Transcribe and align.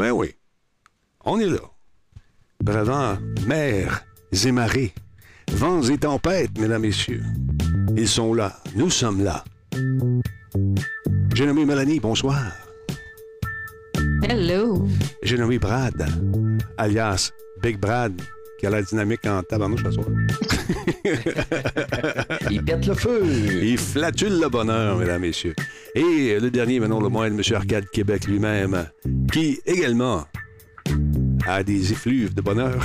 Ben 0.00 0.12
oui. 0.12 0.34
On 1.26 1.38
est 1.40 1.46
là. 1.46 1.60
Bravant 2.64 3.18
mer 3.46 4.02
et 4.32 4.50
marées, 4.50 4.94
vents 5.52 5.82
et 5.82 5.98
tempêtes, 5.98 6.58
mesdames, 6.58 6.80
messieurs. 6.80 7.22
Ils 7.98 8.08
sont 8.08 8.32
là. 8.32 8.56
Nous 8.74 8.88
sommes 8.88 9.22
là. 9.22 9.44
J'ai 11.34 11.44
nommé 11.44 11.66
Mélanie, 11.66 12.00
bonsoir. 12.00 12.50
Hello. 14.22 14.88
J'ai 15.22 15.36
nommé 15.36 15.58
Brad, 15.58 16.06
alias 16.78 17.30
Big 17.60 17.78
Brad, 17.78 18.22
qui 18.60 18.66
a 18.66 18.70
la 18.70 18.82
dynamique 18.82 19.26
en 19.26 19.42
tabarnouche 19.42 19.82
ce 19.84 19.90
soir. 19.92 20.06
Il 22.50 22.62
pète 22.62 22.86
le 22.86 22.94
feu. 22.94 23.22
Il 23.62 23.78
flatule 23.78 24.38
le 24.38 24.48
bonheur, 24.50 24.98
mesdames, 24.98 25.22
messieurs. 25.22 25.54
Et 25.94 26.38
le 26.38 26.50
dernier, 26.50 26.78
mais 26.78 26.88
non 26.88 27.00
le 27.00 27.08
moins, 27.08 27.26
M. 27.26 27.40
Arcade 27.54 27.88
Québec 27.90 28.26
lui-même, 28.26 28.86
qui 29.32 29.58
également 29.64 30.26
a 31.46 31.62
des 31.62 31.92
effluves 31.92 32.34
de 32.34 32.42
bonheur. 32.42 32.78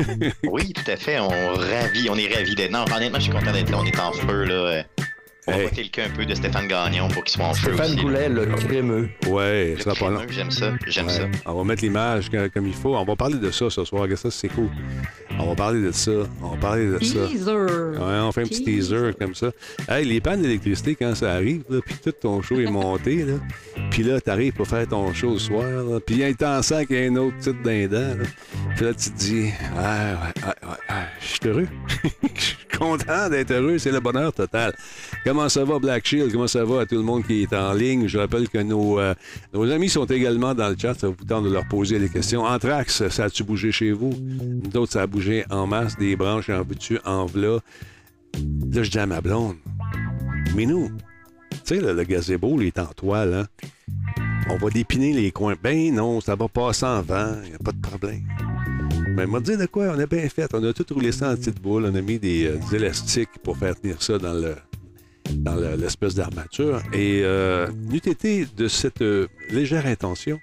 oui, 0.44 0.74
tout 0.74 0.90
à 0.90 0.96
fait. 0.96 1.18
On 1.18 1.28
ravit, 1.28 2.10
on 2.10 2.16
est 2.16 2.34
ravis 2.34 2.54
d'être. 2.54 2.70
Non, 2.70 2.84
honnêtement, 2.94 3.18
je 3.18 3.24
suis 3.24 3.32
content 3.32 3.52
d'être 3.52 3.70
là. 3.70 3.78
On 3.80 3.86
est 3.86 3.98
en 3.98 4.12
feu, 4.12 4.44
là. 4.44 4.84
On 5.48 5.58
va 5.58 5.70
quelqu'un 5.70 6.04
un 6.04 6.10
peu 6.10 6.24
de 6.24 6.36
Stéphane 6.36 6.68
Gagnon 6.68 7.08
pour 7.08 7.24
qu'il 7.24 7.32
soit 7.32 7.46
en 7.46 7.54
feu. 7.54 7.74
Stéphane 7.74 7.96
Goulet, 7.96 8.28
le 8.28 8.46
crémeux. 8.46 9.08
Ouais, 9.26 9.74
ça 9.80 9.92
pas 9.92 10.10
long. 10.10 10.20
J'aime 10.28 10.52
ça, 10.52 10.72
j'aime 10.86 11.08
ça. 11.08 11.24
On 11.46 11.54
va 11.54 11.64
mettre 11.64 11.82
l'image 11.82 12.30
comme 12.54 12.68
il 12.68 12.74
faut. 12.74 12.94
On 12.94 13.04
va 13.04 13.16
parler 13.16 13.38
de 13.38 13.50
ça 13.50 13.68
ce 13.68 13.84
soir. 13.84 14.06
Ça, 14.14 14.30
c'est 14.30 14.48
cool. 14.48 14.68
On 15.40 15.46
va 15.48 15.54
parler 15.56 15.82
de 15.82 15.90
ça. 15.90 16.12
On 16.40 16.50
va 16.50 16.56
parler 16.58 16.86
de 16.86 17.02
ça. 17.02 17.26
Teaser. 17.26 17.50
Ouais, 17.50 18.20
on 18.20 18.30
fait 18.30 18.42
un 18.42 18.46
petit 18.46 18.62
teaser 18.62 19.10
comme 19.18 19.34
ça. 19.34 19.50
Hey, 19.88 20.04
les 20.04 20.20
pannes 20.20 20.42
d'électricité, 20.42 20.94
quand 20.94 21.12
ça 21.16 21.32
arrive, 21.32 21.64
là, 21.68 21.80
puis 21.84 21.96
tout 21.96 22.12
ton 22.12 22.40
show 22.40 22.60
est 22.60 22.66
monté, 22.70 23.24
là, 23.24 23.34
puis 23.90 24.04
là, 24.04 24.20
t'arrives 24.20 24.52
pour 24.52 24.68
faire 24.68 24.86
ton 24.86 25.12
show 25.12 25.38
ce 25.38 25.46
soir, 25.46 25.64
là, 25.64 25.98
puis 25.98 26.16
il 26.16 26.20
y 26.20 26.24
a 26.24 26.28
un 26.28 26.34
temps 26.34 26.62
sans 26.62 26.84
qu'il 26.84 26.96
y 26.96 27.00
ait 27.00 27.08
un 27.08 27.16
autre 27.16 27.36
titre 27.38 27.62
d'un 27.64 28.16
Puis 28.76 28.84
là, 28.84 28.94
tu 28.94 29.10
te 29.10 29.18
dis, 29.18 29.50
ah, 29.76 30.12
ouais, 30.36 30.42
ouais, 30.46 30.68
ouais, 30.68 30.96
je 31.20 31.26
suis 31.26 31.40
heureux. 31.48 31.68
Je 32.34 32.40
suis 32.40 32.56
content 32.78 33.28
d'être 33.28 33.50
heureux. 33.52 33.78
C'est 33.78 33.92
le 33.92 34.00
bonheur 34.00 34.32
total. 34.32 34.74
Comment 35.32 35.48
ça 35.48 35.64
va, 35.64 35.78
Black 35.78 36.06
Shield? 36.06 36.30
Comment 36.30 36.46
ça 36.46 36.62
va 36.62 36.82
à 36.82 36.86
tout 36.86 36.96
le 36.96 37.00
monde 37.00 37.26
qui 37.26 37.44
est 37.44 37.54
en 37.54 37.72
ligne? 37.72 38.06
Je 38.06 38.18
rappelle 38.18 38.50
que 38.50 38.58
nos, 38.58 39.00
euh, 39.00 39.14
amis 39.54 39.88
sont 39.88 40.04
également 40.04 40.54
dans 40.54 40.68
le 40.68 40.76
chat. 40.76 40.92
Ça 40.92 41.08
vous 41.08 41.24
tente 41.26 41.46
de 41.46 41.50
leur 41.50 41.66
poser 41.68 41.98
des 41.98 42.10
questions. 42.10 42.44
Anthrax, 42.44 43.08
ça 43.08 43.24
a-tu 43.24 43.42
bougé 43.42 43.72
chez 43.72 43.92
vous? 43.92 44.12
D'autres, 44.12 44.92
ça 44.92 45.00
a 45.00 45.06
bougé 45.06 45.46
en 45.48 45.66
masse, 45.66 45.96
des 45.96 46.16
branches 46.16 46.50
en 46.50 46.64
veux 46.64 47.00
en 47.06 47.24
v'là. 47.24 47.60
Là, 48.72 48.82
je 48.82 48.90
dis 48.90 48.98
à 48.98 49.06
ma 49.06 49.22
blonde, 49.22 49.56
mais 50.54 50.66
nous, 50.66 50.90
tu 51.50 51.58
sais, 51.64 51.80
le, 51.80 52.04
gazebo, 52.04 52.60
il 52.60 52.66
est 52.66 52.78
en 52.78 52.88
toile, 52.88 53.32
hein? 53.32 53.66
On 54.50 54.58
va 54.58 54.68
dépiner 54.68 55.14
les 55.14 55.30
coins. 55.30 55.54
Ben 55.62 55.94
non, 55.94 56.20
ça 56.20 56.34
va 56.34 56.46
passer 56.48 56.84
en 56.84 57.00
vent, 57.00 57.36
il 57.42 57.48
n'y 57.48 57.54
a 57.54 57.58
pas 57.58 57.72
de 57.72 57.80
problème. 57.80 58.20
Mais 59.16 59.26
m'a 59.26 59.40
dit 59.40 59.56
de 59.56 59.64
quoi? 59.64 59.94
On 59.96 59.98
a 59.98 60.04
bien 60.04 60.28
fait. 60.28 60.52
On 60.52 60.62
a 60.62 60.74
tout 60.74 60.84
roulé 60.92 61.10
ça 61.10 61.32
en 61.32 61.36
petite 61.36 61.62
boule. 61.62 61.86
On 61.90 61.94
a 61.94 62.02
mis 62.02 62.18
des, 62.18 62.48
euh, 62.48 62.58
élastiques 62.76 63.38
pour 63.42 63.56
faire 63.56 63.74
tenir 63.80 64.02
ça 64.02 64.18
dans 64.18 64.34
le 64.34 64.56
dans 65.38 65.56
l'espèce 65.76 66.14
d'armature. 66.14 66.80
Et 66.92 67.22
euh, 67.24 67.68
n'eût 67.88 67.96
été 67.98 68.46
de 68.56 68.68
cette 68.68 69.02
euh, 69.02 69.28
légère 69.50 69.86
intention 69.86 70.40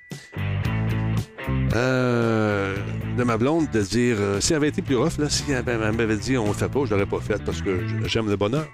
euh, 1.76 2.76
de 3.18 3.24
ma 3.24 3.38
blonde 3.38 3.70
de 3.72 3.82
dire 3.82 4.18
si 4.40 4.54
elle 4.54 4.58
avait 4.58 4.70
été 4.70 4.82
plus 4.82 4.96
rough, 4.96 5.18
là, 5.18 5.30
si 5.30 5.44
elle 5.52 5.64
m'avait 5.64 6.18
dit 6.18 6.38
on 6.38 6.48
le 6.48 6.54
fait 6.54 6.70
pas, 6.70 6.86
je 6.86 6.92
l'aurais 6.92 7.06
pas 7.06 7.20
fait 7.20 7.44
parce 7.44 7.62
que 7.62 7.80
j'aime 8.06 8.30
le 8.30 8.36
bonheur. 8.36 8.68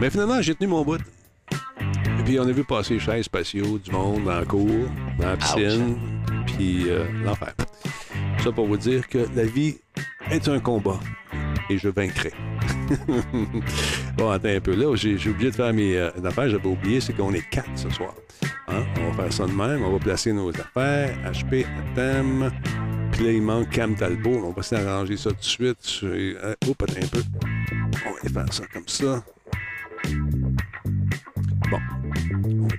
Mais 0.00 0.10
finalement, 0.10 0.40
j'ai 0.42 0.54
tenu 0.54 0.68
mon 0.68 0.84
bout. 0.84 1.00
Et 1.50 2.22
puis 2.24 2.38
on 2.38 2.46
a 2.46 2.52
vu 2.52 2.64
passer 2.64 2.94
les 2.94 3.00
chaises 3.00 3.24
spatiaux, 3.24 3.78
du 3.78 3.90
monde 3.90 4.24
dans 4.24 4.38
la 4.38 4.44
cour, 4.44 4.68
dans 5.18 5.26
la 5.26 5.36
piscine, 5.36 5.96
puis 6.46 6.86
l'enfer. 7.24 7.54
Ça 8.42 8.52
pour 8.52 8.66
vous 8.66 8.76
dire 8.76 9.08
que 9.08 9.26
la 9.34 9.44
vie 9.44 9.76
est 10.30 10.48
un 10.48 10.60
combat 10.60 11.00
et 11.70 11.78
je 11.78 11.88
vaincrai. 11.88 12.32
bon, 14.16 14.30
attends 14.30 14.48
un 14.48 14.60
peu. 14.60 14.74
Là, 14.74 14.94
j'ai 14.94 15.30
oublié 15.30 15.50
de 15.50 15.56
faire 15.56 15.72
mes 15.72 15.96
euh, 15.96 16.10
affaires. 16.24 16.48
J'avais 16.48 16.68
oublié, 16.68 17.00
c'est 17.00 17.12
qu'on 17.12 17.32
est 17.32 17.48
quatre 17.50 17.70
ce 17.76 17.90
soir. 17.90 18.14
Hein? 18.68 18.84
On 19.00 19.10
va 19.10 19.24
faire 19.24 19.32
ça 19.32 19.46
de 19.46 19.52
même. 19.52 19.82
On 19.84 19.92
va 19.92 19.98
placer 19.98 20.32
nos 20.32 20.50
affaires. 20.50 21.16
HP, 21.32 21.66
thème. 21.94 22.50
Puis 23.12 23.24
là, 23.24 23.32
il 23.32 23.42
manque 23.42 23.70
Cam 23.70 23.94
Talbot. 23.94 24.42
On 24.44 24.52
va 24.52 24.62
s'arranger 24.62 25.16
ça 25.16 25.30
tout 25.30 25.36
de 25.36 25.42
suite. 25.42 26.00
Euh, 26.04 26.54
oh, 26.66 26.72
attends 26.82 27.00
un 27.02 27.06
peu. 27.06 27.22
On 28.06 28.28
va 28.28 28.44
faire 28.44 28.52
ça 28.52 28.64
comme 28.72 28.88
ça. 28.88 29.22
Bon. 31.70 31.78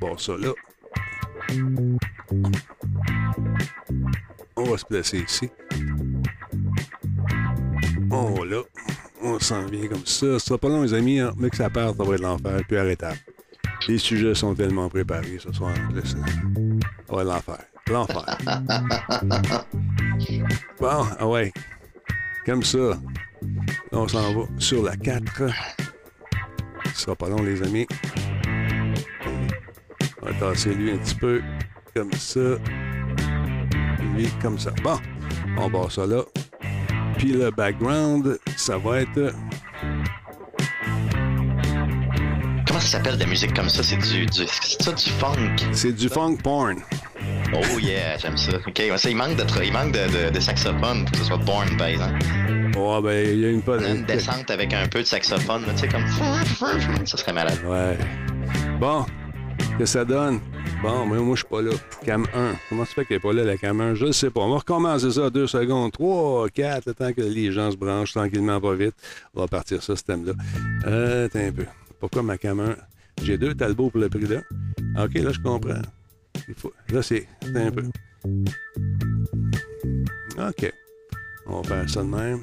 On 0.02 0.08
va 0.08 0.18
ça 0.18 0.34
là. 0.38 0.52
On 4.56 4.64
va 4.64 4.78
se 4.78 4.86
placer 4.86 5.20
ici. 5.20 5.50
Oh 8.14 8.44
là, 8.46 8.62
on 9.24 9.40
s'en 9.40 9.66
vient 9.66 9.88
comme 9.88 10.06
ça. 10.06 10.38
Ce 10.38 10.40
sera 10.40 10.58
pas 10.58 10.70
long, 10.70 10.84
les 10.84 10.94
amis, 10.94 11.20
hein. 11.20 11.34
mais 11.38 11.50
que 11.50 11.58
ça 11.58 11.70
parte, 11.70 11.98
ça 11.98 12.04
va 12.04 12.14
être 12.14 12.22
l'enfer, 12.22 12.62
puis 12.68 12.78
arrêtable. 12.78 13.18
Les 13.88 13.98
sujets 13.98 14.36
sont 14.36 14.54
tellement 14.54 14.88
préparés 14.88 15.40
ce 15.40 15.52
soir. 15.52 15.74
Ça 15.76 16.16
va 17.10 17.22
être 17.22 17.28
l'enfer. 17.28 17.58
L'enfer. 17.88 18.26
bon, 20.80 21.06
ah 21.20 21.28
ouais. 21.28 21.52
Comme 22.46 22.64
ça. 22.64 23.00
On 23.92 24.08
s'en 24.08 24.34
va 24.34 24.48
sur 24.60 24.84
la 24.84 24.96
4. 24.96 25.24
Ce 26.94 27.02
sera 27.02 27.16
pas 27.16 27.30
long, 27.30 27.42
les 27.42 27.62
amis. 27.64 27.88
On 30.22 30.26
va 30.28 30.34
tasser 30.40 30.74
lui 30.74 30.92
un 30.92 30.98
petit 30.98 31.16
peu. 31.16 31.42
Comme 31.94 32.14
ça 32.14 32.58
comme 34.42 34.60
ça. 34.60 34.72
Bon, 34.84 34.98
on 35.58 35.68
va 35.70 35.90
ça 35.90 36.06
là. 36.06 36.24
Puis 37.24 37.32
le 37.32 37.52
background, 37.52 38.38
ça 38.58 38.78
va 38.78 39.00
être... 39.00 39.34
Comment 42.68 42.80
ça 42.82 42.98
s'appelle 42.98 43.16
de 43.16 43.22
la 43.22 43.28
musique 43.28 43.54
comme 43.54 43.70
ça? 43.70 43.82
C'est 43.82 43.96
du, 43.96 44.26
du, 44.26 44.46
ça, 44.46 44.92
du 44.92 45.10
funk? 45.10 45.56
C'est 45.72 45.94
du 45.94 46.10
funk 46.10 46.36
porn. 46.44 46.80
Oh 47.54 47.80
yeah, 47.80 48.18
j'aime 48.18 48.36
ça. 48.36 48.58
OK, 48.68 48.82
ça, 48.98 49.10
il 49.10 49.16
manque, 49.16 49.38
de, 49.38 49.64
il 49.64 49.72
manque 49.72 49.94
de, 49.94 50.32
de, 50.32 50.40
saxophone 50.42 51.06
pour 51.06 51.12
que 51.14 51.18
ce 51.20 51.24
soit 51.24 51.40
porn, 51.40 51.78
par 51.78 51.88
exemple. 51.88 52.20
Oh, 52.78 53.00
ben, 53.02 53.26
il 53.26 53.40
y 53.40 53.46
a 53.46 53.52
une... 53.52 53.64
Une 53.90 54.04
descente 54.04 54.52
avec 54.52 54.74
un 54.74 54.86
peu 54.90 55.00
de 55.00 55.08
saxophone, 55.08 55.64
tu 55.76 55.78
sais, 55.78 55.88
comme... 55.88 56.06
Ça 57.06 57.16
serait 57.16 57.32
malade. 57.32 57.60
Ouais. 57.66 57.98
Bon, 58.82 59.06
que 59.78 59.86
ça 59.86 60.06
donne? 60.06 60.40
Bon, 60.82 61.06
mais 61.06 61.18
moi, 61.20 61.36
je 61.36 61.42
suis 61.42 61.50
pas 61.50 61.62
là. 61.62 61.72
Cam 62.06 62.26
1. 62.34 62.54
Comment 62.70 62.86
ça 62.86 62.94
fait 62.94 63.06
qu'elle 63.06 63.18
est 63.18 63.20
pas 63.20 63.34
là, 63.34 63.44
la 63.44 63.58
cam 63.58 63.80
1? 63.80 63.96
Je 63.96 64.06
ne 64.06 64.12
sais 64.12 64.30
pas. 64.30 64.42
On 64.42 64.50
va 64.50 64.58
recommencer 64.58 65.12
ça 65.12 65.30
deux 65.30 65.48
secondes. 65.48 65.92
Trois, 65.92 66.50
quatre, 66.50 66.88
le 66.88 66.94
temps 66.94 67.14
que 67.14 67.22
les 67.22 67.52
gens 67.52 67.72
se 67.72 67.78
branchent 67.78 68.14
tranquillement, 68.14 68.60
pas 68.60 68.76
vite. 68.76 68.96
On 69.34 69.42
va 69.42 69.48
partir 69.48 69.82
ça, 69.82 69.96
ce 69.96 70.04
thème-là. 70.04 70.34
Euh, 70.86 71.26
attends 71.26 71.40
un 71.40 71.52
peu. 71.52 71.66
Pourquoi 72.00 72.24
ma 72.24 72.38
cam 72.38 72.60
1? 72.60 72.76
J'ai 73.24 73.38
deux 73.38 73.54
Talbots 73.54 73.90
pour 73.90 74.02
le 74.02 74.10
prix 74.10 74.28
là. 74.28 74.42
OK, 75.04 75.14
là, 75.16 75.32
je 75.32 75.40
comprends. 75.40 75.82
Il 76.48 76.56
faut... 76.56 76.74
Là, 76.90 77.02
c'est... 77.02 77.28
un 77.56 77.72
peu. 77.72 77.84
OK. 80.40 80.74
On 81.46 81.62
va 81.62 81.64
faire 81.64 81.90
ça 81.90 82.02
de 82.02 82.08
même. 82.08 82.42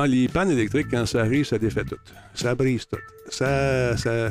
Ah, 0.00 0.06
les 0.06 0.28
pannes 0.28 0.52
électriques, 0.52 0.86
quand 0.92 1.04
ça 1.06 1.22
arrive, 1.22 1.44
ça 1.44 1.58
défait 1.58 1.82
tout. 1.82 1.98
Ça 2.32 2.54
brise 2.54 2.86
tout. 2.86 3.00
Ça, 3.30 3.96
ça, 3.96 4.30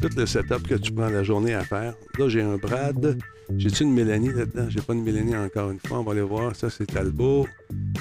tout 0.00 0.08
le 0.16 0.24
setup 0.24 0.66
que 0.66 0.74
tu 0.76 0.90
prends 0.90 1.10
la 1.10 1.22
journée 1.22 1.52
à 1.52 1.64
faire. 1.64 1.92
Là, 2.18 2.28
j'ai 2.30 2.40
un 2.40 2.56
Brad. 2.56 3.18
J'ai-tu 3.58 3.82
une 3.82 3.92
Mélanie 3.92 4.32
là-dedans? 4.32 4.68
J'ai 4.70 4.80
pas 4.80 4.94
une 4.94 5.04
Mélanie 5.04 5.36
encore 5.36 5.70
une 5.70 5.80
fois. 5.80 5.98
On 5.98 6.02
va 6.02 6.12
aller 6.12 6.22
voir. 6.22 6.56
Ça, 6.56 6.70
c'est 6.70 6.86
Talbot. 6.86 7.46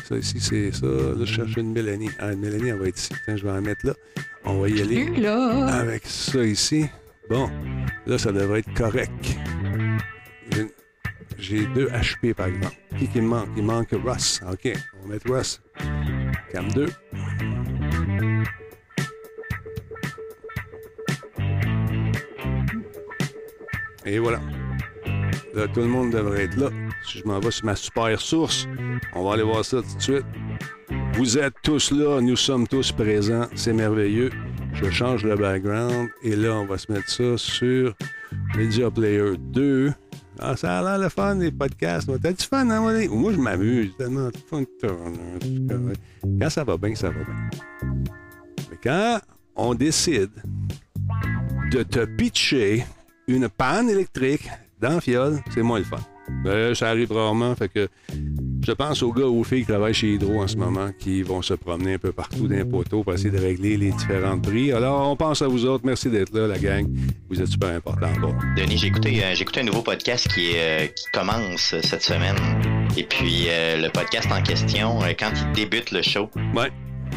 Ça 0.07 0.16
ici, 0.16 0.39
c'est 0.39 0.72
ça. 0.72 0.85
Là, 0.85 1.25
je 1.25 1.25
cherche 1.25 1.57
une 1.57 1.73
Mélanie. 1.73 2.11
Ah, 2.17 2.31
une 2.31 2.39
Mélanie, 2.39 2.69
elle 2.69 2.79
va 2.79 2.88
être 2.88 2.97
ici. 2.97 3.13
Tiens, 3.25 3.35
je 3.35 3.44
vais 3.44 3.51
en 3.51 3.61
mettre 3.61 3.85
là. 3.85 3.94
On 4.45 4.61
va 4.61 4.69
y 4.69 4.81
aller. 4.81 5.05
Là? 5.17 5.66
Avec 5.66 6.05
ça 6.05 6.46
ici. 6.46 6.85
Bon. 7.29 7.49
Là, 8.08 8.17
ça 8.17 8.31
devrait 8.31 8.59
être 8.59 8.73
correct. 8.73 9.35
J'ai 11.37 11.66
deux 11.75 11.90
HP, 11.90 12.34
par 12.34 12.47
exemple. 12.47 12.78
Qui 12.97 13.09
qui 13.09 13.20
me 13.20 13.28
manque? 13.28 13.49
Il 13.58 13.64
manque 13.64 13.90
Russ. 13.91 14.40
OK. 14.49 14.72
On 15.03 15.08
va 15.08 15.14
mettre 15.16 15.29
Russ. 15.29 15.61
Cam 16.52 16.72
2. 16.72 16.87
Et 24.05 24.20
voilà. 24.20 24.40
Là, 25.53 25.67
tout 25.67 25.79
le 25.79 25.87
monde 25.87 26.11
devrait 26.11 26.43
être 26.43 26.58
là. 26.58 26.70
Si 27.03 27.20
je 27.20 27.26
m'en 27.26 27.40
vais 27.40 27.52
sur 27.52 27.66
ma 27.66 27.76
super 27.76 28.20
source, 28.20 28.67
on 29.14 29.23
va 29.23 29.34
aller 29.34 29.43
voir 29.43 29.64
ça 29.66 29.82
tout 29.82 29.96
de 29.96 30.02
suite. 30.02 30.26
Vous 31.14 31.37
êtes 31.37 31.55
tous 31.64 31.91
là, 31.91 32.20
nous 32.22 32.35
sommes 32.35 32.67
tous 32.67 32.91
présents, 32.91 33.47
c'est 33.55 33.73
merveilleux. 33.73 34.32
Je 34.73 34.90
change 34.90 35.23
le 35.23 35.35
background 35.35 36.09
et 36.23 36.35
là, 36.35 36.55
on 36.55 36.66
va 36.66 36.78
se 36.78 36.91
mettre 36.91 37.09
ça 37.09 37.37
sur 37.37 37.96
Media 38.55 38.91
Player 38.91 39.37
2. 39.37 39.93
Ah, 40.40 40.55
ça 40.55 40.79
a 40.79 40.84
l'air 40.84 40.97
le 40.97 41.09
fun, 41.09 41.35
les 41.35 41.52
podcasts. 41.52 42.09
T'as 42.22 42.32
du 42.32 42.43
fun, 42.43 42.70
hein, 42.70 43.08
Moi, 43.09 43.32
je 43.34 43.37
m'amuse. 43.37 43.96
Tellement 43.97 44.29
Quand 46.40 46.49
ça 46.49 46.64
va 46.64 46.78
bien, 46.78 46.96
ça 46.96 47.09
va 47.09 47.23
bien. 47.23 47.49
Mais 48.70 48.78
quand 48.84 49.20
on 49.55 49.73
décide 49.73 50.32
de 51.72 51.84
te 51.84 52.05
pitcher 52.05 52.85
une 53.28 53.49
panne 53.49 53.90
électrique 53.90 54.49
dans 54.82 54.96
le 54.96 54.99
fiole, 54.99 55.40
c'est 55.53 55.61
moins 55.61 55.79
le 55.79 55.85
fun. 55.85 55.99
Ben, 56.43 56.73
ça 56.76 56.90
arrive 56.90 57.11
rarement, 57.11 57.55
fait 57.55 57.70
que 57.70 57.87
je 58.66 58.72
pense 58.72 59.03
aux 59.03 59.12
gars, 59.14 59.26
aux 59.26 59.44
filles 59.44 59.62
qui 59.62 59.67
travaillent 59.72 59.94
chez 59.94 60.14
Hydro 60.14 60.41
en 60.41 60.47
ce 60.47 60.58
moment, 60.58 60.90
qui 60.97 61.22
vont 61.22 61.41
se 61.41 61.53
promener 61.53 61.94
un 61.94 61.97
peu 62.00 62.12
partout 62.12 62.47
dans 62.47 62.56
les 62.56 62.66
poteaux 62.66 63.03
pour 63.03 63.14
essayer 63.14 63.29
de 63.29 63.40
régler 63.40 63.78
les 63.78 63.91
différents 63.91 64.40
prix. 64.40 64.72
Alors, 64.72 65.09
on 65.09 65.16
pense 65.16 65.41
à 65.41 65.47
vous 65.47 65.66
autres. 65.66 65.85
Merci 65.85 66.09
d'être 66.09 66.34
là, 66.35 66.47
la 66.47 66.58
gang. 66.58 66.88
Vous 67.29 67.40
êtes 67.41 67.47
super 67.47 67.70
importants. 67.70 68.12
Bon. 68.20 68.34
Denis, 68.58 68.78
j'ai 68.78 68.88
écouté, 68.88 69.23
euh, 69.23 69.35
j'ai 69.35 69.44
écouté 69.44 69.59
un 69.62 69.66
nouveau 69.66 69.82
podcast 69.82 70.28
qui, 70.34 70.52
euh, 70.56 70.88
qui 70.88 71.06
commence 71.14 71.76
cette 71.82 72.03
semaine. 72.03 72.35
Et 72.97 73.03
puis, 73.03 73.46
euh, 73.50 73.82
le 73.82 73.90
podcast 73.90 74.28
en 74.32 74.41
question, 74.41 75.00
quand 75.20 75.32
il 75.35 75.52
débute 75.53 75.91
le 75.91 76.02
show, 76.02 76.29
Ouais. 76.56 76.72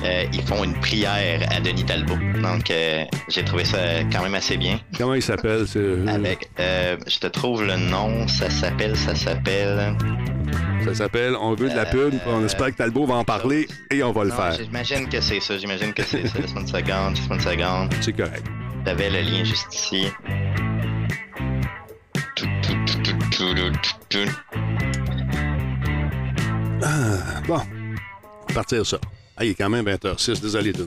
Euh, 0.05 0.25
ils 0.33 0.43
font 0.43 0.63
une 0.65 0.75
prière 0.81 1.41
à 1.51 1.61
Denis 1.61 1.85
Talbot. 1.85 2.17
Donc, 2.43 2.71
euh, 2.71 3.05
j'ai 3.29 3.45
trouvé 3.45 3.65
ça 3.65 3.79
quand 4.13 4.23
même 4.23 4.35
assez 4.35 4.57
bien. 4.57 4.79
Comment 4.97 5.15
il 5.15 5.23
s'appelle? 5.23 5.67
ce- 5.67 6.07
Avec, 6.09 6.49
euh, 6.61 6.97
je 7.07 7.19
te 7.19 7.27
trouve 7.27 7.65
le 7.65 7.77
nom, 7.77 8.27
ça 8.29 8.49
s'appelle, 8.51 8.97
ça 8.97 9.15
s'appelle. 9.15 9.95
Ça 10.85 10.95
s'appelle 10.95 11.35
On 11.41 11.55
veut 11.55 11.69
de 11.69 11.75
la 11.77 11.85
pub. 11.87 12.15
On 12.27 12.45
espère 12.45 12.69
que 12.69 12.77
Talbot 12.77 13.05
va 13.07 13.15
en 13.17 13.25
parler 13.25 13.67
et 13.91 14.03
on 14.03 14.13
va 14.13 14.25
le 14.25 14.31
Non, 14.31 14.37
faire. 14.37 14.53
J'imagine 14.63 15.09
que 15.09 15.21
c'est 15.21 15.41
ça, 15.41 15.59
j'imagine 15.59 15.93
que 15.93 16.03
c'est 16.05 16.27
ça. 16.27 16.39
Laisse-moi 16.39 16.63
une 16.63 16.69
seconde, 16.69 17.17
laisse-moi 17.17 17.37
une 17.37 17.43
seconde. 17.43 17.95
C'est 18.01 18.13
correct. 18.17 18.45
T'avais 18.85 19.11
le 19.11 19.21
lien 19.21 19.45
juste 19.45 19.75
ici. 19.75 20.07
Tout, 22.37 22.47
tout, 22.63 22.73
tout, 22.87 23.03
tout, 23.03 23.55
tout, 23.55 23.55
tout, 24.09 24.19
tout. 24.25 24.31
Ah, 26.83 27.41
bon. 27.47 27.61
Partir 28.55 28.87
ça. 28.87 28.99
Ah, 29.41 29.45
il 29.45 29.51
est 29.51 29.55
quand 29.55 29.71
même 29.71 29.85
20h06. 29.87 30.41
Désolé 30.41 30.73
tout. 30.73 30.85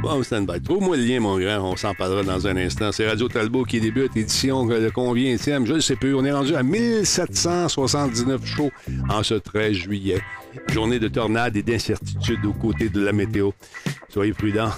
Bon, 0.00 0.22
stand-by. 0.22 0.62
Trouve-moi 0.62 0.96
le 0.96 1.04
lien, 1.04 1.20
mon 1.20 1.38
grand. 1.38 1.72
On 1.72 1.76
s'en 1.76 1.94
parlera 1.94 2.22
dans 2.22 2.46
un 2.46 2.56
instant. 2.56 2.92
C'est 2.92 3.06
Radio 3.06 3.28
Talbot 3.28 3.64
qui 3.64 3.78
débute. 3.78 4.16
Édition 4.16 4.64
de 4.64 4.88
combien 4.88 5.36
Je 5.36 5.72
ne 5.72 5.80
sais 5.80 5.96
plus. 5.96 6.14
On 6.14 6.24
est 6.24 6.32
rendu 6.32 6.56
à 6.56 6.62
1779 6.62 8.40
shows 8.46 8.70
en 9.10 9.22
ce 9.22 9.34
13 9.34 9.72
juillet. 9.72 10.22
Journée 10.72 10.98
de 10.98 11.08
tornades 11.08 11.56
et 11.56 11.62
d'incertitudes 11.62 12.46
aux 12.46 12.54
côtés 12.54 12.88
de 12.88 13.04
la 13.04 13.12
météo. 13.12 13.50
Soyez 14.08 14.32
prudents. 14.32 14.70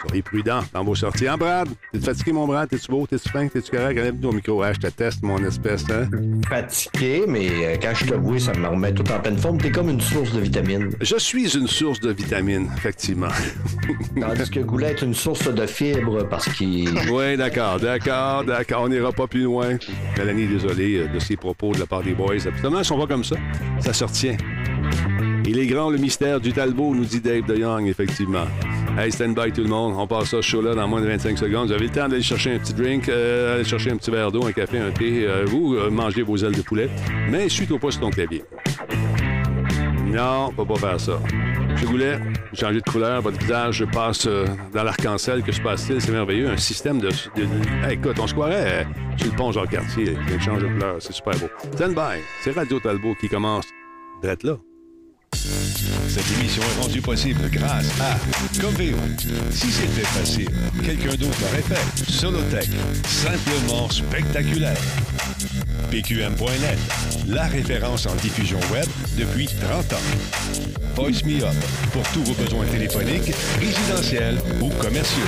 Soyez 0.00 0.22
prudents 0.22 0.60
dans 0.72 0.84
vos 0.84 0.94
sorties. 0.94 1.28
En 1.28 1.36
Brad, 1.36 1.68
t'es 1.92 1.98
fatigué, 1.98 2.32
mon 2.32 2.46
Brad? 2.46 2.68
T'es-tu 2.68 2.90
beau? 2.90 3.06
T'es-tu 3.06 3.28
fin? 3.28 3.48
T'es-tu 3.48 3.70
correct? 3.70 3.98
Enlève 3.98 4.20
ton 4.20 4.32
micro. 4.32 4.62
Ah, 4.62 4.72
je 4.72 4.78
te 4.78 4.86
teste, 4.86 5.22
mon 5.22 5.42
espèce. 5.44 5.84
Hein? 5.90 6.08
Fatigué, 6.48 7.24
mais 7.26 7.48
euh, 7.48 7.76
quand 7.82 7.92
je 7.94 8.04
te 8.06 8.14
vois, 8.14 8.38
ça 8.38 8.52
me 8.54 8.68
remet 8.68 8.92
tout 8.92 9.10
en 9.10 9.18
pleine 9.18 9.36
forme. 9.38 9.58
T'es 9.58 9.72
comme 9.72 9.88
une 9.88 10.00
source 10.00 10.32
de 10.32 10.40
vitamines. 10.40 10.90
Je 11.00 11.16
suis 11.18 11.56
une 11.56 11.66
source 11.66 11.98
de 12.00 12.12
vitamines, 12.12 12.70
effectivement. 12.76 13.28
Tandis 14.20 14.50
que 14.50 14.60
Goulet 14.60 14.90
est 14.90 15.02
une 15.02 15.14
source 15.14 15.52
de 15.52 15.66
fibres 15.66 16.24
parce 16.28 16.48
qu'il. 16.48 16.88
Oui, 17.10 17.36
d'accord, 17.36 17.80
d'accord, 17.80 18.44
d'accord. 18.44 18.82
On 18.82 18.88
n'ira 18.88 19.12
pas 19.12 19.26
plus 19.26 19.42
loin. 19.42 19.78
Mélanie 20.16 20.42
est 20.42 20.46
désolée 20.46 20.98
euh, 20.98 21.08
de 21.08 21.18
ses 21.18 21.36
propos 21.36 21.72
de 21.72 21.80
la 21.80 21.86
part 21.86 22.02
des 22.02 22.12
boys. 22.12 22.34
Absolument, 22.46 22.78
ils 22.78 22.84
sont 22.84 22.98
pas 22.98 23.06
comme 23.06 23.24
ça. 23.24 23.36
Ça 23.80 23.92
se 23.92 24.04
retient. 24.04 24.36
Il 25.46 25.58
est 25.58 25.66
grand 25.66 25.90
le 25.90 25.98
mystère 25.98 26.40
du 26.40 26.52
Talbot, 26.52 26.94
nous 26.94 27.06
dit 27.06 27.20
Dave 27.20 27.46
de 27.46 27.56
Young, 27.56 27.86
effectivement. 27.88 28.44
Hey, 29.00 29.12
stand 29.12 29.36
by 29.36 29.52
tout 29.52 29.62
le 29.62 29.68
monde. 29.68 29.94
On 29.96 30.08
passe 30.08 30.30
ça 30.30 30.40
show-là 30.42 30.74
dans 30.74 30.88
moins 30.88 31.00
de 31.00 31.06
25 31.06 31.38
secondes. 31.38 31.68
Vous 31.68 31.72
avez 31.72 31.86
le 31.86 31.92
temps 31.92 32.08
d'aller 32.08 32.20
chercher 32.22 32.54
un 32.54 32.58
petit 32.58 32.74
drink, 32.74 33.08
euh, 33.08 33.54
aller 33.54 33.64
chercher 33.64 33.92
un 33.92 33.96
petit 33.96 34.10
verre 34.10 34.32
d'eau, 34.32 34.44
un 34.44 34.50
café, 34.50 34.78
un 34.80 34.90
thé. 34.90 35.24
Euh, 35.24 35.44
vous, 35.46 35.76
euh, 35.76 35.88
mangez 35.88 36.22
vos 36.22 36.36
ailes 36.36 36.56
de 36.56 36.62
poulet. 36.62 36.90
Mais 37.30 37.48
suis-toi 37.48 37.78
pas 37.78 37.92
sur 37.92 38.00
ton 38.00 38.10
clavier. 38.10 38.42
Non, 40.06 40.48
on 40.48 40.52
peut 40.52 40.74
pas 40.74 40.80
faire 40.80 41.00
ça. 41.00 41.20
M. 41.30 41.76
Goulet, 41.84 42.18
vous 42.18 42.56
changez 42.58 42.80
de 42.80 42.90
couleur, 42.90 43.22
votre 43.22 43.38
visage 43.38 43.84
passe 43.92 44.26
euh, 44.26 44.46
dans 44.74 44.82
l'arc-en-ciel. 44.82 45.42
Que 45.44 45.52
se 45.52 45.60
passe-t-il? 45.60 46.00
C'est 46.00 46.10
merveilleux. 46.10 46.48
Un 46.50 46.56
système 46.56 46.98
de. 46.98 47.08
de- 47.08 47.86
Hey, 47.86 47.94
écoute, 47.94 48.18
on 48.18 48.26
se 48.26 48.32
croirait 48.34 48.82
euh, 48.82 48.84
sur 49.16 49.30
le 49.30 49.36
pont 49.36 49.52
Jean-Cartier. 49.52 50.16
Il 50.32 50.40
change 50.40 50.62
de 50.62 50.66
couleur. 50.66 50.96
C'est 50.98 51.12
super 51.12 51.34
beau. 51.38 51.46
Stand 51.76 51.94
by. 51.94 52.20
C'est 52.42 52.50
Radio 52.50 52.80
Talbot 52.80 53.14
qui 53.20 53.28
commence. 53.28 53.66
Drette 54.22 54.42
là. 54.42 54.56
Cette 56.08 56.38
émission 56.38 56.62
est 56.62 56.82
rendue 56.82 57.00
possible 57.00 57.48
grâce 57.50 57.86
à 58.00 58.16
Coveo. 58.60 58.96
Si 59.50 59.70
c'était 59.70 60.06
facile, 60.06 60.50
quelqu'un 60.84 61.14
d'autre 61.16 61.38
l'aurait 61.40 61.62
fait. 61.62 62.10
Solotech, 62.10 62.68
simplement 63.04 63.88
spectaculaire. 63.88 64.80
PQM.net, 65.90 66.78
la 67.28 67.46
référence 67.46 68.06
en 68.06 68.14
diffusion 68.16 68.60
web 68.72 68.86
depuis 69.16 69.46
30 69.46 69.92
ans. 69.92 70.87
Voice 70.98 71.22
pour 71.92 72.02
tous 72.12 72.24
vos 72.24 72.34
besoins 72.42 72.66
téléphoniques, 72.66 73.32
résidentiels 73.60 74.36
ou 74.60 74.68
commerciaux. 74.82 75.22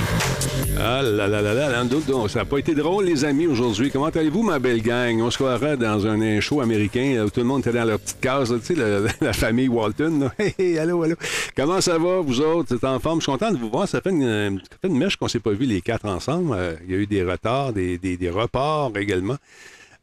Ah 0.77 1.01
là 1.01 1.29
là 1.29 1.41
là 1.41 1.53
là, 1.53 1.83
donc, 1.85 2.29
ça 2.29 2.39
n'a 2.39 2.45
pas 2.45 2.57
été 2.57 2.75
drôle, 2.75 3.05
les 3.05 3.23
amis, 3.23 3.47
aujourd'hui. 3.47 3.89
Comment 3.89 4.07
allez-vous, 4.07 4.43
ma 4.43 4.59
belle 4.59 4.81
gang? 4.81 5.21
On 5.21 5.31
se 5.31 5.37
croirait 5.37 5.77
dans 5.77 6.05
un, 6.05 6.41
show 6.41 6.59
américain 6.59 7.23
où 7.25 7.29
tout 7.29 7.39
le 7.39 7.45
monde 7.45 7.61
était 7.61 7.71
dans 7.71 7.85
leur 7.85 7.99
petite 8.01 8.19
case, 8.19 8.53
tu 8.65 8.75
sais, 8.75 8.81
la 9.21 9.31
famille 9.31 9.69
Walton. 9.69 10.19
là. 10.19 10.33
Hey, 10.37 10.53
hey, 10.59 10.77
allô, 10.77 11.03
allô. 11.03 11.15
Comment 11.55 11.79
ça 11.79 11.97
va, 11.97 12.19
vous 12.19 12.41
autres? 12.41 12.75
Vous 12.75 12.85
en 12.85 12.99
forme? 12.99 13.21
Je 13.21 13.23
suis 13.23 13.31
content 13.31 13.51
de 13.51 13.57
vous 13.57 13.69
voir. 13.69 13.87
Ça 13.87 14.01
fait 14.01 14.09
une, 14.09 14.59
ça 14.83 14.89
mèche 14.89 15.15
qu'on 15.15 15.27
ne 15.27 15.29
s'est 15.29 15.39
pas 15.39 15.51
vu 15.51 15.65
les 15.65 15.79
quatre 15.79 16.05
ensemble. 16.05 16.53
Euh, 16.53 16.75
il 16.85 16.91
y 16.91 16.95
a 16.95 16.97
eu 16.97 17.07
des 17.07 17.23
retards, 17.23 17.71
des, 17.71 17.97
des, 17.97 18.17
des 18.17 18.29
reports 18.29 18.91
également. 18.97 19.37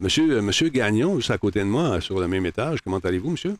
Monsieur, 0.00 0.30
euh, 0.38 0.40
monsieur 0.40 0.70
Gagnon, 0.70 1.16
juste 1.16 1.30
à 1.30 1.36
côté 1.36 1.58
de 1.60 1.64
moi, 1.64 1.82
euh, 1.82 2.00
sur 2.00 2.18
le 2.18 2.26
même 2.26 2.46
étage, 2.46 2.80
comment 2.82 2.98
allez-vous, 2.98 3.32
monsieur? 3.32 3.54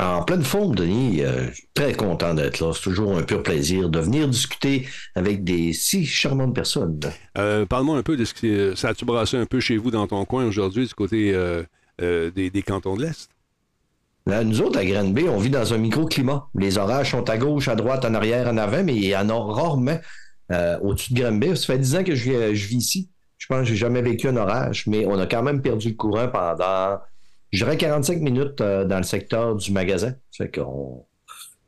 En 0.00 0.22
pleine 0.22 0.42
forme, 0.42 0.74
Denis. 0.74 1.22
Euh, 1.22 1.48
je 1.50 1.54
suis 1.56 1.68
très 1.74 1.92
content 1.92 2.32
d'être 2.32 2.60
là. 2.60 2.72
C'est 2.72 2.82
toujours 2.82 3.18
un 3.18 3.22
pur 3.22 3.42
plaisir 3.42 3.90
de 3.90 4.00
venir 4.00 4.26
discuter 4.28 4.88
avec 5.14 5.44
des 5.44 5.74
si 5.74 6.06
charmantes 6.06 6.54
personnes. 6.54 7.00
Euh, 7.36 7.66
Parle-moi 7.66 7.98
un 7.98 8.02
peu 8.02 8.16
de 8.16 8.24
ce 8.24 8.32
que 8.32 8.74
ça 8.74 8.88
a-tu 8.88 9.04
brassé 9.04 9.36
un 9.36 9.44
peu 9.44 9.60
chez 9.60 9.76
vous 9.76 9.90
dans 9.90 10.06
ton 10.06 10.24
coin 10.24 10.46
aujourd'hui, 10.46 10.86
du 10.86 10.94
côté 10.94 11.34
euh, 11.34 11.62
euh, 12.00 12.30
des, 12.30 12.48
des 12.48 12.62
cantons 12.62 12.96
de 12.96 13.02
l'Est? 13.02 13.28
Nous 14.26 14.62
autres, 14.62 14.78
à 14.78 14.84
Granby, 14.84 15.24
on 15.28 15.38
vit 15.38 15.50
dans 15.50 15.74
un 15.74 15.78
microclimat. 15.78 16.48
Les 16.54 16.78
orages 16.78 17.10
sont 17.10 17.28
à 17.28 17.36
gauche, 17.36 17.68
à 17.68 17.74
droite, 17.74 18.04
en 18.04 18.14
arrière, 18.14 18.46
en 18.48 18.56
avant, 18.56 18.82
mais 18.84 18.94
il 18.94 19.04
y 19.04 19.16
en 19.16 19.28
a 19.28 19.34
rarement 19.34 19.98
euh, 20.52 20.78
au-dessus 20.80 21.12
de 21.12 21.20
Granby. 21.20 21.56
Ça 21.56 21.66
fait 21.66 21.78
10 21.78 21.96
ans 21.96 22.04
que 22.04 22.14
je 22.14 22.30
vis, 22.30 22.54
je 22.56 22.66
vis 22.68 22.76
ici. 22.76 23.10
Je 23.38 23.46
pense 23.46 23.60
que 23.60 23.64
j'ai 23.64 23.76
jamais 23.76 24.02
vécu 24.02 24.28
un 24.28 24.36
orage, 24.36 24.86
mais 24.86 25.04
on 25.06 25.18
a 25.18 25.26
quand 25.26 25.42
même 25.42 25.62
perdu 25.62 25.88
le 25.88 25.94
courant 25.94 26.28
pendant, 26.28 27.00
je 27.52 27.64
dirais, 27.64 27.76
45 27.76 28.20
minutes 28.20 28.60
euh, 28.60 28.84
dans 28.84 28.98
le 28.98 29.02
secteur 29.02 29.56
du 29.56 29.72
magasin. 29.72 30.14
Fait 30.36 30.50
qu'on... 30.50 31.04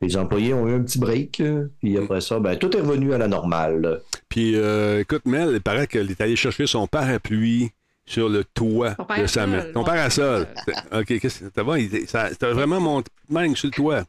Les 0.01 0.17
employés 0.17 0.53
ont 0.53 0.67
eu 0.67 0.73
un 0.73 0.81
petit 0.81 0.99
break, 0.99 1.39
euh, 1.39 1.69
puis 1.79 1.97
après 1.97 2.19
ça, 2.19 2.37
ben, 2.37 2.57
tout 2.57 2.75
est 2.75 2.81
revenu 2.81 3.13
à 3.13 3.17
la 3.17 3.29
normale. 3.29 4.01
Puis, 4.27 4.57
euh, 4.57 4.99
écoute, 4.99 5.25
Mel, 5.25 5.51
il 5.53 5.61
paraît 5.61 5.87
qu'elle 5.87 6.11
est 6.11 6.19
allée 6.19 6.35
chercher 6.35 6.67
son 6.67 6.87
parapluie 6.87 7.71
sur 8.05 8.27
le 8.27 8.43
toit 8.43 8.95
Son 8.97 9.21
de 9.21 9.27
sa 9.27 9.47
maison. 9.47 9.67
Ton 9.73 9.79
mon 9.79 9.85
parasol. 9.85 10.47
OK, 10.91 11.05
qu'est-ce 11.19 11.45
que? 11.45 12.07
Ça, 12.07 12.29
t'as 12.37 12.51
vraiment 12.51 12.81
monté 12.81 13.09
même 13.29 13.55
sur 13.55 13.67
le 13.67 13.71
toit. 13.71 14.03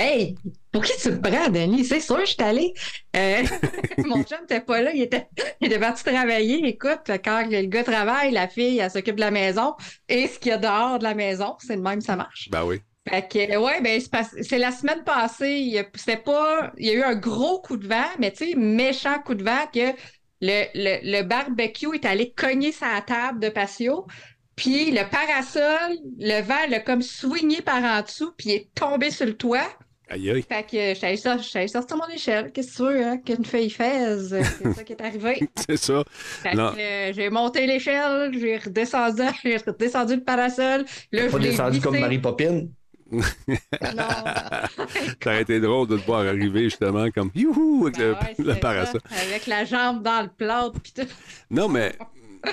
Hey, 0.00 0.36
pour 0.70 0.84
qui 0.84 0.92
tu 1.02 1.10
me 1.10 1.20
prends, 1.20 1.48
Denis? 1.50 1.84
C'est 1.84 1.98
sûr, 1.98 2.20
je 2.20 2.26
suis 2.26 2.42
allée. 2.42 2.72
Euh, 3.16 3.42
mon 4.06 4.22
chum 4.22 4.38
n'était 4.42 4.60
pas 4.60 4.80
là, 4.80 4.92
il 4.94 5.02
était, 5.02 5.26
il 5.60 5.66
était 5.66 5.80
parti 5.80 6.04
travailler. 6.04 6.64
Écoute, 6.68 7.10
quand 7.24 7.44
le 7.50 7.62
gars 7.66 7.82
travaille, 7.82 8.30
la 8.30 8.46
fille, 8.46 8.78
elle 8.78 8.90
s'occupe 8.90 9.16
de 9.16 9.20
la 9.20 9.32
maison. 9.32 9.74
Et 10.08 10.28
ce 10.28 10.38
qu'il 10.38 10.50
y 10.50 10.54
a 10.54 10.58
dehors 10.58 11.00
de 11.00 11.04
la 11.04 11.14
maison, 11.14 11.56
c'est 11.58 11.74
le 11.74 11.82
même, 11.82 12.00
ça 12.00 12.14
marche. 12.14 12.48
Ben 12.52 12.64
oui. 12.64 12.80
Fait 13.08 13.26
que, 13.26 13.56
ouais, 13.58 13.80
ben, 13.80 14.00
c'est 14.42 14.58
la 14.58 14.70
semaine 14.70 15.02
passée, 15.02 15.54
il 15.54 15.68
y 15.68 15.78
a- 15.78 15.84
c'était 15.94 16.16
pas, 16.18 16.72
il 16.76 16.86
y 16.86 16.90
a 16.90 16.92
eu 16.94 17.02
un 17.02 17.14
gros 17.16 17.60
coup 17.60 17.76
de 17.76 17.88
vent, 17.88 18.04
mais 18.20 18.30
tu 18.30 18.50
sais, 18.50 18.54
méchant 18.54 19.18
coup 19.24 19.34
de 19.34 19.42
vent 19.42 19.66
que 19.72 19.92
le, 20.40 20.64
le, 20.74 20.98
le 21.20 21.22
barbecue 21.22 21.94
est 21.94 22.04
allé 22.04 22.32
cogner 22.34 22.70
sa 22.70 23.00
table 23.00 23.40
de 23.40 23.48
patio, 23.48 24.06
puis 24.54 24.90
le 24.90 25.08
parasol, 25.08 25.96
le 26.18 26.42
vent 26.42 26.68
l'a 26.68 26.80
comme 26.80 27.02
swingé 27.02 27.62
par 27.62 27.82
en 27.82 28.02
dessous, 28.02 28.32
puis 28.36 28.50
il 28.50 28.52
est 28.56 28.74
tombé 28.74 29.10
sur 29.10 29.26
le 29.26 29.36
toit. 29.36 29.66
Aïe, 30.10 30.30
aïe. 30.30 30.42
Fait 30.48 30.62
que 30.62 30.98
j'allais 30.98 31.16
sortir, 31.16 31.48
j'allais 31.52 31.68
sortir 31.68 31.96
mon 31.96 32.08
échelle. 32.08 32.50
Qu'est-ce 32.52 32.72
que 32.72 32.76
tu 32.76 32.82
veux, 32.82 33.06
hein? 33.06 33.18
Qu'une 33.18 33.44
fille 33.44 33.70
faise? 33.70 34.34
C'est 34.58 34.72
ça 34.72 34.84
qui 34.84 34.92
est 34.94 35.00
arrivé. 35.02 35.48
C'est 35.68 35.76
ça. 35.76 36.02
Fait 36.08 36.54
Non. 36.54 36.72
que 36.72 36.78
euh, 36.80 37.12
j'ai 37.12 37.28
monté 37.30 37.66
l'échelle, 37.66 38.30
j'ai 38.38 38.56
redescendu, 38.56 39.22
j'ai 39.44 39.56
redescendu 39.58 40.16
le 40.16 40.24
parasol. 40.24 40.84
Là, 41.12 41.26
je 41.26 41.32
Pas 41.32 41.38
descendu 41.38 41.80
comme. 41.80 41.98
Marie 41.98 42.18
Popine. 42.18 42.70
Non. 43.10 43.22
Ça 45.22 45.30
aurait 45.30 45.42
été 45.42 45.60
drôle 45.60 45.86
de 45.88 45.96
te 45.96 46.04
voir 46.04 46.20
arriver 46.26 46.64
justement 46.64 47.10
comme 47.10 47.30
youhou 47.34 47.86
avec 47.86 47.96
le, 47.98 48.14
Ben 48.14 48.20
ouais, 48.20 48.34
le 48.54 48.60
parasol. 48.60 49.00
ça, 49.10 49.22
Avec 49.22 49.46
la 49.46 49.64
jambe 49.64 50.02
dans 50.02 50.22
le 50.22 50.28
plat, 50.28 50.70
puis 50.82 50.92
tout. 50.92 51.08
Non, 51.50 51.68
mais 51.68 51.92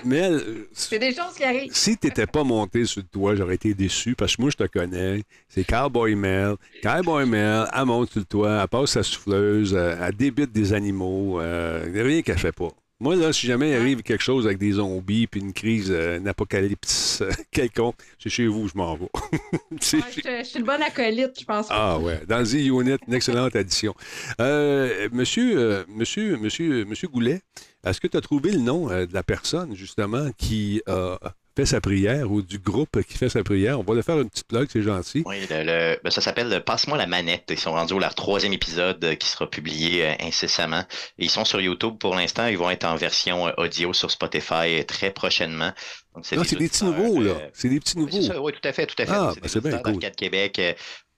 Mel, 0.04 0.34
euh, 0.34 0.68
C'est 0.74 1.00
des 1.00 1.14
choses 1.14 1.34
qui 1.36 1.44
arrivent. 1.44 1.74
si 1.76 1.98
t'étais 1.98 2.26
pas 2.28 2.44
monté 2.44 2.86
sur 2.86 3.02
le 3.02 3.08
toit, 3.08 3.36
j'aurais 3.36 3.56
été 3.56 3.74
déçu 3.74 4.16
parce 4.16 4.36
que 4.36 4.42
moi, 4.42 4.52
je 4.52 4.58
te 4.58 4.68
connais. 4.68 5.24
C'est 5.50 5.64
Cowboy 5.64 6.16
Mel. 6.16 6.56
Cowboy 6.84 7.26
Mel, 7.26 7.68
elle 7.74 7.86
monte 7.86 8.12
sur 8.12 8.20
le 8.20 8.26
toit, 8.26 8.62
elle 8.62 8.68
passe 8.68 8.92
sa 8.92 9.04
souffleuse, 9.04 9.74
elle, 9.74 9.98
elle 10.02 10.16
débute 10.16 10.52
des 10.52 10.74
animaux. 10.74 11.40
euh, 11.42 11.86
rien 11.94 12.22
qu'elle 12.22 12.38
fait 12.40 12.52
pas. 12.52 12.70
Moi, 13.02 13.18
là, 13.18 13.34
si 13.34 13.46
jamais 13.46 13.72
il 13.72 13.76
arrive 13.76 14.04
quelque 14.04 14.24
chose 14.24 14.46
avec 14.46 14.58
des 14.58 14.72
zombies 14.74 15.28
puis 15.28 15.42
une 15.42 15.52
crise, 15.52 15.92
euh, 15.92 16.18
un 16.18 16.26
apocalypse 16.28 17.20
euh, 17.22 17.30
quelconque, 17.52 17.98
c'est 18.18 18.30
chez 18.30 18.48
vous, 18.48 18.70
je 18.70 18.78
m'en 18.78 18.96
vais. 18.96 19.10
C'est 19.82 19.98
Ouais, 19.98 20.04
chez- 20.14 20.22
je, 20.24 20.38
je 20.40 20.44
suis 20.50 20.60
le 20.60 20.66
bon 20.66 20.82
acolyte, 20.82 21.38
je 21.38 21.44
pense. 21.46 21.68
Ah 21.70 22.00
ouais, 22.00 22.22
dans 22.26 22.42
The 22.44 22.54
Unit, 22.54 22.96
une 23.08 23.14
excellente 23.14 23.54
addition. 23.58 23.94
Euh, 24.40 25.10
monsieur, 25.12 25.58
euh, 25.60 25.84
monsieur, 25.90 26.38
monsieur, 26.38 26.86
monsieur 26.86 27.10
Goulet, 27.10 27.42
est-ce 27.86 28.00
que 28.00 28.08
tu 28.08 28.16
as 28.16 28.22
trouvé 28.22 28.52
le 28.52 28.60
nom 28.60 28.88
de 28.88 29.10
la 29.14 29.24
personne, 29.24 29.76
justement, 29.76 30.30
qui 30.38 30.82
a 30.88 31.20
fait 31.56 31.66
sa 31.66 31.80
prière 31.82 32.32
ou 32.32 32.42
du 32.42 32.60
groupe 32.60 33.02
qui 33.08 33.18
fait 33.18 33.30
sa 33.30 33.44
prière? 33.44 33.80
On 33.80 33.84
va 33.84 33.94
le 33.96 34.02
faire 34.02 34.20
une 34.20 34.30
petite 34.30 34.48
plug, 34.48 34.68
c'est 34.72 34.82
gentil. 34.82 35.24
Oui, 35.26 35.38
le- 35.50 35.64
le- 35.64 36.00
ben, 36.04 36.10
ça 36.10 36.22
s'appelle 36.22 36.50
le 36.50 36.60
Passe-moi 36.60 36.98
la 36.98 37.08
manette. 37.08 37.46
Ils 37.50 37.60
sont 37.60 37.72
rendus 37.72 37.94
au 37.94 38.00
leur 38.00 38.14
troisième 38.16 38.54
épisode 38.54 39.04
euh, 39.04 39.16
qui 39.16 39.28
sera 39.28 39.50
publié 39.50 40.06
euh, 40.06 40.14
incessamment. 40.22 40.84
Ils 41.18 41.30
sont 41.30 41.46
sur 41.46 41.62
YouTube 41.62 41.96
pour 42.00 42.16
l'instant. 42.16 42.48
Ils 42.48 42.58
vont 42.58 42.70
être 42.70 42.86
en 42.86 42.96
version 42.96 43.48
euh, 43.48 43.52
audio 43.58 43.94
sur 43.94 44.12
Spotify 44.12 44.84
très 44.88 45.12
prochainement. 45.12 45.72
Donc, 46.14 46.26
c'est 46.26 46.36
des 46.58 46.68
petits 46.70 46.86
nouveaux, 46.86 47.22
là. 47.22 47.34
C'est 47.54 47.70
des 47.70 47.80
petits 47.80 47.98
nouveaux. 47.98 48.18
oui, 48.42 48.54
tout 48.54 48.68
à 48.68 48.72
fait, 48.74 48.86
tout 48.86 48.96
à 49.02 49.06
fait. 49.06 49.12
Ah, 49.14 49.32
c'est 49.34 49.40
ben, 49.42 49.44
des 49.44 49.50
c'est 49.50 49.62
bien 49.62 49.78
cool. 49.80 50.12
Québec, 50.16 50.60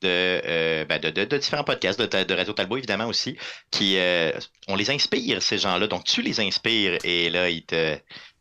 de, 0.02 0.08
euh, 0.08 0.86
ben, 0.86 1.00
de, 1.00 1.10
de- 1.10 1.26
de 1.26 1.38
différents 1.38 1.64
podcasts, 1.64 2.00
de, 2.00 2.24
de 2.24 2.34
Radio 2.34 2.54
Talbot 2.54 2.78
évidemment 2.78 3.08
aussi, 3.08 3.38
qui 3.72 3.96
euh, 3.98 4.32
on 4.68 4.76
les 4.76 4.90
inspire, 4.92 5.42
ces 5.42 5.58
gens-là. 5.58 5.88
Donc 5.88 6.04
tu 6.04 6.22
les 6.22 6.40
inspires 6.40 6.98
et 7.04 7.30
là, 7.30 7.50
ils 7.50 7.66
te 7.66 7.98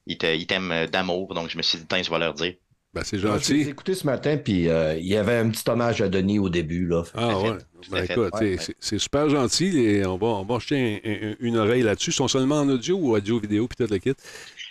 ils 0.06 0.46
t'aiment 0.46 0.72
euh, 0.72 0.86
d'amour. 0.86 1.34
Donc 1.34 1.50
je 1.50 1.56
me 1.56 1.62
suis 1.62 1.78
dit, 1.78 1.84
tiens, 1.88 2.02
je 2.02 2.10
vais 2.10 2.18
leur 2.18 2.34
dire. 2.34 2.54
Ben, 2.94 3.02
c'est 3.04 3.18
Moi, 3.22 3.36
Je 3.38 3.42
gentil. 3.54 3.68
écoutés 3.68 3.94
ce 3.94 4.06
matin, 4.06 4.38
puis 4.38 4.68
euh, 4.70 4.96
il 4.96 5.06
y 5.06 5.16
avait 5.16 5.36
un 5.36 5.50
petit 5.50 5.68
hommage 5.68 6.00
à 6.00 6.08
Denis 6.08 6.38
au 6.38 6.48
début. 6.48 6.86
Là. 6.86 7.02
Ah 7.14 7.28
fait, 7.28 7.50
ouais. 7.50 7.58
Ben, 7.90 8.04
écoute, 8.04 8.16
Ouais, 8.18 8.30
c'est- 8.38 8.44
ouais. 8.44 8.56
c'est- 8.58 8.76
c'est 8.80 8.98
super 8.98 9.28
gentil 9.28 9.78
et 9.78 10.06
on 10.06 10.16
va, 10.16 10.28
on 10.28 10.44
va 10.44 10.58
jeter 10.58 11.02
un- 11.04 11.28
un- 11.30 11.34
une 11.40 11.56
oreille 11.58 11.82
là-dessus. 11.82 12.10
Ils 12.10 12.14
sont 12.14 12.28
seulement 12.28 12.60
en 12.60 12.68
audio 12.70 12.96
ou 12.96 13.14
audio, 13.14 13.38
vidéo, 13.38 13.68
puis 13.68 13.84
tout 13.86 13.92
le 13.92 13.98
kit? 13.98 14.14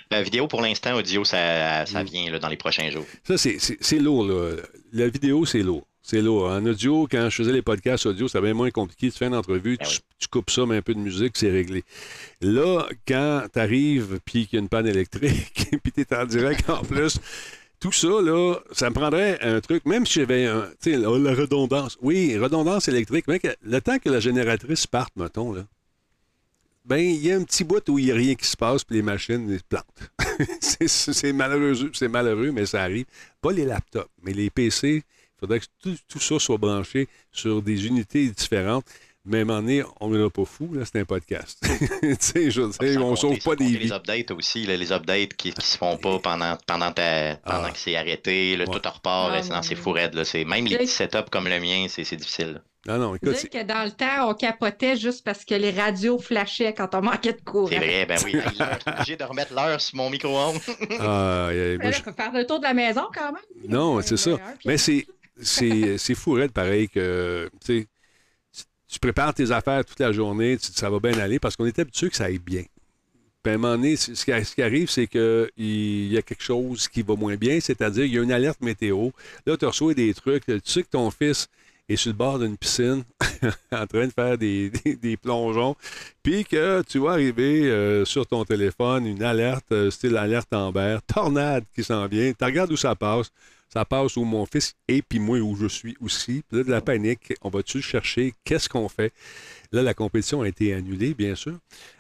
La 0.10 0.24
vidéo 0.24 0.48
pour 0.48 0.62
l'instant, 0.62 0.96
audio, 0.96 1.24
ça, 1.24 1.86
ça 1.86 2.04
Mm. 2.04 2.08
vient 2.08 2.32
là, 2.32 2.40
dans 2.40 2.48
les 2.50 2.58
prochains 2.58 2.90
jours. 2.90 3.06
Ça, 3.24 3.38
c'est- 3.38 3.58
c'est 3.60 3.78
c'est 3.80 4.00
lourd, 4.00 4.26
là. 4.26 4.56
La 4.94 5.08
vidéo, 5.08 5.46
c'est 5.46 5.62
lourd. 5.62 5.86
C'est 6.08 6.22
lourd. 6.22 6.46
En 6.52 6.64
audio, 6.68 7.08
quand 7.10 7.32
je 7.32 7.36
faisais 7.36 7.52
les 7.52 7.64
podcasts 7.64 8.06
audio, 8.06 8.28
c'était 8.28 8.42
bien 8.42 8.54
moins 8.54 8.70
compliqué. 8.70 9.10
Tu 9.10 9.18
fais 9.18 9.26
une 9.26 9.34
entrevue, 9.34 9.76
Ben 9.76 9.88
tu, 10.20 10.28
coupes 10.28 10.52
ça, 10.52 10.64
mais 10.68 10.78
un 10.78 10.82
peu 10.84 10.94
de 10.94 11.00
musique, 11.00 11.36
c'est 11.36 11.50
réglé. 11.50 11.84
Là, 12.42 12.88
quand 13.08 13.48
tu 13.52 13.58
arrives, 13.60 14.20
puis 14.24 14.46
qu'il 14.46 14.58
y 14.58 14.60
a 14.60 14.62
une 14.62 14.70
panne 14.70 14.86
électrique, 14.86 15.68
puis 15.84 15.92
tu 15.92 16.02
es 16.02 16.16
en 16.16 16.26
direct 16.26 16.70
en 16.70 16.84
plus, 16.84 17.18
tout 17.80 17.92
ça, 17.92 18.22
là, 18.22 18.54
ça 18.72 18.92
me 18.92 18.94
prendrait 18.94 19.40
un 19.42 19.60
truc, 19.62 19.84
même 19.88 20.06
si 20.06 20.20
j'avais 20.20 20.46
un, 20.46 20.70
tu 20.80 20.92
sais, 20.92 20.98
la, 20.98 21.10
la 21.18 21.34
redondance. 21.34 21.98
Oui, 22.04 22.38
redondance 22.38 22.88
électrique, 22.88 23.26
mais 23.28 23.40
que- 23.40 23.56
le 23.64 23.82
temps 23.82 23.98
que 23.98 24.10
la 24.10 24.20
génératrice 24.20 24.86
parte, 24.86 25.16
mettons, 25.16 25.54
là, 25.54 25.66
ben, 26.86 26.98
il 26.98 27.26
y 27.26 27.32
a 27.32 27.36
un 27.36 27.44
petit 27.44 27.64
bout 27.64 27.82
où 27.90 27.98
il 27.98 28.06
n'y 28.06 28.12
a 28.12 28.16
rien 28.16 28.36
qui 28.36 28.46
se 28.46 28.56
passe, 28.56 28.84
puis 28.84 28.98
les 28.98 29.02
machines 29.02 29.58
se 29.58 29.64
plantent. 29.68 30.12
c'est 30.62 30.88
c'est 30.88 31.34
malheureux, 31.34 31.90
c'est 31.96 32.08
malheureux, 32.08 32.52
mais 32.52 32.68
ça 32.68 32.84
arrive. 32.84 33.06
Pas 33.42 33.52
les 33.52 33.66
laptops, 33.66 34.12
mais 34.22 34.34
les 34.34 34.52
PC, 34.52 35.04
il 35.46 35.48
faudrait 35.48 35.60
que 35.60 35.66
tout, 35.82 35.96
tout 36.08 36.20
ça 36.20 36.40
soit 36.40 36.58
branché 36.58 37.08
sur 37.32 37.62
des 37.62 37.86
unités 37.88 38.28
différentes. 38.30 38.86
Moment 39.28 39.56
donné, 39.56 39.82
on 40.02 40.10
ne 40.10 40.28
pas 40.28 40.46
fou, 40.46 40.70
là, 40.76 40.84
c'est 40.86 41.00
un 41.00 41.06
podcast. 41.06 41.58
tu 42.02 42.16
sais, 42.20 42.52
je 42.52 42.62
veux 42.62 42.70
dire, 42.70 43.04
on 43.04 43.16
compter- 43.16 43.22
sauve 43.22 43.40
pas 43.40 43.56
des 43.56 43.66
vies. 43.66 43.78
Les 43.80 43.92
updates 43.92 44.30
aussi, 44.30 44.68
là, 44.68 44.78
les 44.78 44.92
updates 44.92 45.34
qui, 45.34 45.52
qui 45.52 45.66
se 45.66 45.78
font 45.80 45.98
pas 45.98 46.20
pendant, 46.20 46.56
pendant, 46.68 46.92
ta- 46.92 47.36
pendant 47.44 47.64
Ah. 47.64 47.72
que 47.72 47.78
c'est 47.80 47.96
arrêté, 47.96 48.56
là, 48.56 48.66
Ouais. 48.68 48.80
tout 48.80 48.88
repart, 48.88 49.32
Ah, 49.32 49.36
là, 49.38 49.42
c'est 49.64 49.74
non. 49.76 49.82
fou 49.82 49.92
raide, 49.94 50.14
là. 50.14 50.26
C'est, 50.26 50.46
même 50.46 50.66
les 50.66 50.78
petits 50.78 50.88
setups 50.92 51.30
comme 51.32 51.48
le 51.48 51.60
mien, 51.60 51.88
c'est, 51.90 52.04
c'est 52.04 52.18
difficile. 52.18 52.62
Non, 52.88 53.00
non, 53.00 53.16
écoute, 53.16 53.30
Dire 53.30 53.38
c'est- 53.40 53.48
que 53.50 53.64
dans 53.64 53.84
le 53.84 53.90
temps, 53.90 54.30
on 54.30 54.36
capotait 54.36 54.96
juste 54.96 55.26
parce 55.26 55.44
que 55.44 55.56
les 55.56 55.72
radios 55.72 56.20
flashaient 56.20 56.76
quand 56.76 56.94
on 56.94 57.02
manquait 57.02 57.34
de 57.34 57.42
courant. 57.42 57.66
C'est 57.72 57.78
vrai, 57.80 58.06
ben 58.06 58.20
oui. 58.26 58.36
Obligé 58.88 59.16
de 59.18 59.24
remettre 59.24 59.56
l'heure 59.56 59.82
sur 59.82 59.96
mon 59.98 60.12
micro-ondes. 60.12 60.60
ah, 61.00 61.48
euh, 61.50 61.80
je- 61.82 62.12
faire 62.12 62.32
le 62.32 62.46
tour 62.46 62.60
de 62.60 62.64
la 62.66 62.76
maison 62.76 63.08
quand 63.12 63.32
même. 63.32 63.42
Non, 63.68 64.00
c'est 64.04 64.18
ça. 64.18 64.38
Mais 64.66 64.78
c'est, 64.78 65.08
c'est, 65.42 65.98
c'est 65.98 66.16
fou, 66.16 66.34
raide, 66.34 66.52
pareil, 66.52 66.90
que 66.90 67.50
tu 68.96 69.00
prépares 69.00 69.34
tes 69.34 69.52
affaires 69.52 69.84
toute 69.84 70.00
la 70.00 70.12
journée, 70.12 70.58
ça 70.60 70.90
va 70.90 71.00
bien 71.00 71.18
aller 71.20 71.40
parce 71.40 71.56
qu'on 71.56 71.66
est 71.66 71.80
habitué 71.80 72.10
que 72.10 72.16
ça 72.16 72.26
aille 72.26 72.40
bien. 72.40 72.64
À 73.46 73.50
un 73.50 73.58
moment 73.58 73.76
donné, 73.76 73.96
ce 73.96 74.26
qui, 74.56 74.62
arrive, 74.62 74.90
c'est 74.90 75.06
qu'il 75.06 76.08
y 76.08 76.18
a 76.18 76.22
quelque 76.24 76.42
chose 76.42 76.88
qui 76.88 77.04
va 77.04 77.16
moins 77.16 77.36
bien, 77.36 77.60
c'est-à-dire 77.60 78.06
il 78.06 78.14
y 78.14 78.18
a 78.18 78.24
une 78.24 78.32
alerte 78.32 78.60
météo. 78.62 79.10
Là, 79.46 79.56
tu 79.56 79.66
reçois 79.66 79.94
des 79.94 80.14
trucs. 80.16 80.46
Tu 80.46 80.60
sais 80.66 80.82
que 80.82 80.90
ton 80.90 81.12
fils 81.12 81.48
est 81.88 81.96
sur 81.96 82.10
le 82.10 82.18
bord 82.18 82.40
d'une 82.40 82.58
piscine 82.58 83.04
en 83.72 83.86
train 83.86 84.08
de 84.08 84.12
faire 84.12 84.38
des, 84.40 84.72
plongeons, 85.22 85.76
puis 86.24 86.44
que 86.44 86.82
tu 86.88 86.98
vas 86.98 87.12
arriver 87.12 87.70
euh, 87.70 88.04
sur 88.06 88.26
ton 88.26 88.44
téléphone 88.46 89.06
une 89.06 89.22
alerte, 89.22 89.72
euh, 89.72 89.92
style 89.92 90.18
alerte 90.18 90.52
Amber, 90.52 90.98
tornade 91.06 91.66
qui 91.76 91.84
s'en 91.84 92.08
vient. 92.08 92.34
Tu 92.34 92.44
regardes 92.44 92.72
où 92.72 92.78
ça 92.78 92.96
passe. 92.96 93.32
Ça 93.76 93.84
passe 93.84 94.16
où 94.16 94.24
mon 94.24 94.46
fils 94.46 94.74
et 94.88 95.02
puis 95.02 95.20
moi 95.20 95.38
où 95.40 95.54
je 95.58 95.68
suis 95.68 95.98
aussi. 96.00 96.44
Puis 96.48 96.60
là, 96.60 96.64
de 96.64 96.72
la 96.72 96.80
panique, 96.80 97.34
on 97.42 97.50
va-tu 97.50 97.82
chercher? 97.82 98.34
Qu'est-ce 98.46 98.70
qu'on 98.70 98.88
fait? 98.88 99.12
Là, 99.74 99.84
la 99.84 99.94
compétition 99.94 100.44
a 100.44 100.48
été 100.48 100.74
annulée, 100.74 101.14
bien 101.14 101.36
sûr. 101.36 101.58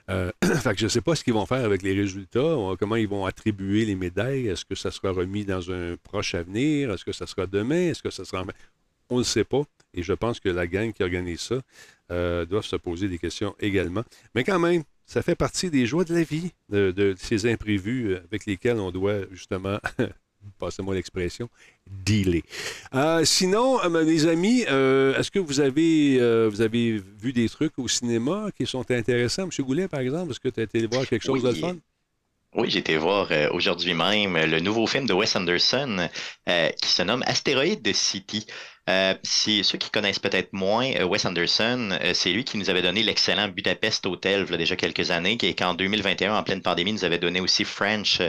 Euh, 0.09 0.31
fait 0.41 0.71
que 0.71 0.79
je 0.79 0.85
ne 0.85 0.89
sais 0.89 1.01
pas 1.01 1.15
ce 1.15 1.23
qu'ils 1.25 1.33
vont 1.33 1.45
faire 1.45 1.65
avec 1.65 1.81
les 1.81 1.93
résultats, 1.93 2.55
comment 2.79 2.95
ils 2.95 3.09
vont 3.09 3.25
attribuer 3.25 3.83
les 3.83 3.95
médailles? 3.95 4.47
Est-ce 4.47 4.63
que 4.63 4.73
ça 4.73 4.89
sera 4.89 5.11
remis 5.11 5.43
dans 5.43 5.69
un 5.69 5.97
proche 6.01 6.33
avenir? 6.33 6.93
Est-ce 6.93 7.03
que 7.03 7.11
ça 7.11 7.27
sera 7.27 7.45
demain? 7.45 7.89
Est-ce 7.89 8.01
que 8.01 8.09
ça 8.09 8.23
sera... 8.23 8.45
On 9.09 9.17
ne 9.19 9.23
sait 9.23 9.43
pas. 9.43 9.63
Et 9.93 10.01
je 10.01 10.13
pense 10.13 10.39
que 10.39 10.47
la 10.47 10.67
gang 10.67 10.93
qui 10.93 11.03
organise 11.03 11.41
ça 11.41 11.55
euh, 12.09 12.45
doivent 12.45 12.63
se 12.63 12.77
poser 12.77 13.09
des 13.09 13.17
questions 13.17 13.53
également. 13.59 14.03
Mais 14.33 14.45
quand 14.45 14.59
même, 14.59 14.83
ça 15.05 15.21
fait 15.21 15.35
partie 15.35 15.69
des 15.69 15.85
joies 15.85 16.05
de 16.05 16.13
la 16.13 16.23
vie, 16.23 16.51
de, 16.69 17.15
ces 17.17 17.51
imprévus 17.51 18.15
avec 18.15 18.45
lesquels 18.45 18.77
on 18.77 18.91
doit 18.91 19.21
justement, 19.31 19.79
passez-moi 20.59 20.95
l'expression, 20.95 21.49
dealer. 22.05 22.41
Euh, 22.93 23.23
sinon, 23.25 23.79
euh, 23.83 24.03
mes 24.03 24.25
amis, 24.25 24.65
euh, 24.69 25.17
est-ce 25.17 25.31
que 25.31 25.39
vous 25.39 25.59
avez, 25.59 26.17
euh, 26.19 26.49
vous 26.49 26.61
avez 26.61 27.01
vu 27.21 27.33
des 27.33 27.47
trucs 27.49 27.77
au 27.77 27.87
cinéma 27.87 28.49
qui 28.57 28.65
sont 28.65 28.89
intéressants? 28.91 29.43
M. 29.43 29.49
Goulet, 29.65 29.87
par 29.87 29.99
exemple, 29.99 30.31
est-ce 30.31 30.39
que 30.39 30.49
tu 30.49 30.59
as 30.59 30.63
été 30.63 30.85
voir 30.87 31.05
quelque 31.07 31.23
chose 31.23 31.43
de 31.43 31.49
Oui. 31.49 31.55
le 31.55 31.59
fun? 31.61 31.75
Oui, 32.57 32.69
j'ai 32.69 32.79
été 32.79 32.95
voir 32.95 33.27
euh, 33.31 33.49
aujourd'hui 33.51 33.93
même 33.93 34.37
le 34.37 34.59
nouveau 34.61 34.87
film 34.87 35.05
de 35.05 35.13
Wes 35.13 35.35
Anderson 35.35 36.07
euh, 36.47 36.69
qui 36.81 36.89
se 36.89 37.01
nomme 37.01 37.21
Astéroïde 37.27 37.93
City. 37.93 38.47
Euh, 38.89 39.13
ceux 39.23 39.77
qui 39.77 39.89
connaissent 39.89 40.19
peut-être 40.19 40.53
moins 40.53 40.89
euh, 40.93 41.03
Wes 41.03 41.25
Anderson, 41.25 41.89
euh, 42.01 42.13
c'est 42.13 42.31
lui 42.31 42.45
qui 42.45 42.57
nous 42.57 42.69
avait 42.69 42.81
donné 42.83 43.03
l'excellent 43.03 43.49
Budapest 43.49 44.05
Hotel 44.05 44.45
il 44.49 44.57
déjà 44.57 44.77
quelques 44.77 45.11
années, 45.11 45.37
qui 45.37 45.53
qu'en 45.55 45.73
2021, 45.73 46.33
en 46.33 46.43
pleine 46.43 46.61
pandémie, 46.61 46.93
nous 46.93 47.03
avait 47.03 47.17
donné 47.19 47.41
aussi 47.41 47.65
French. 47.65 48.21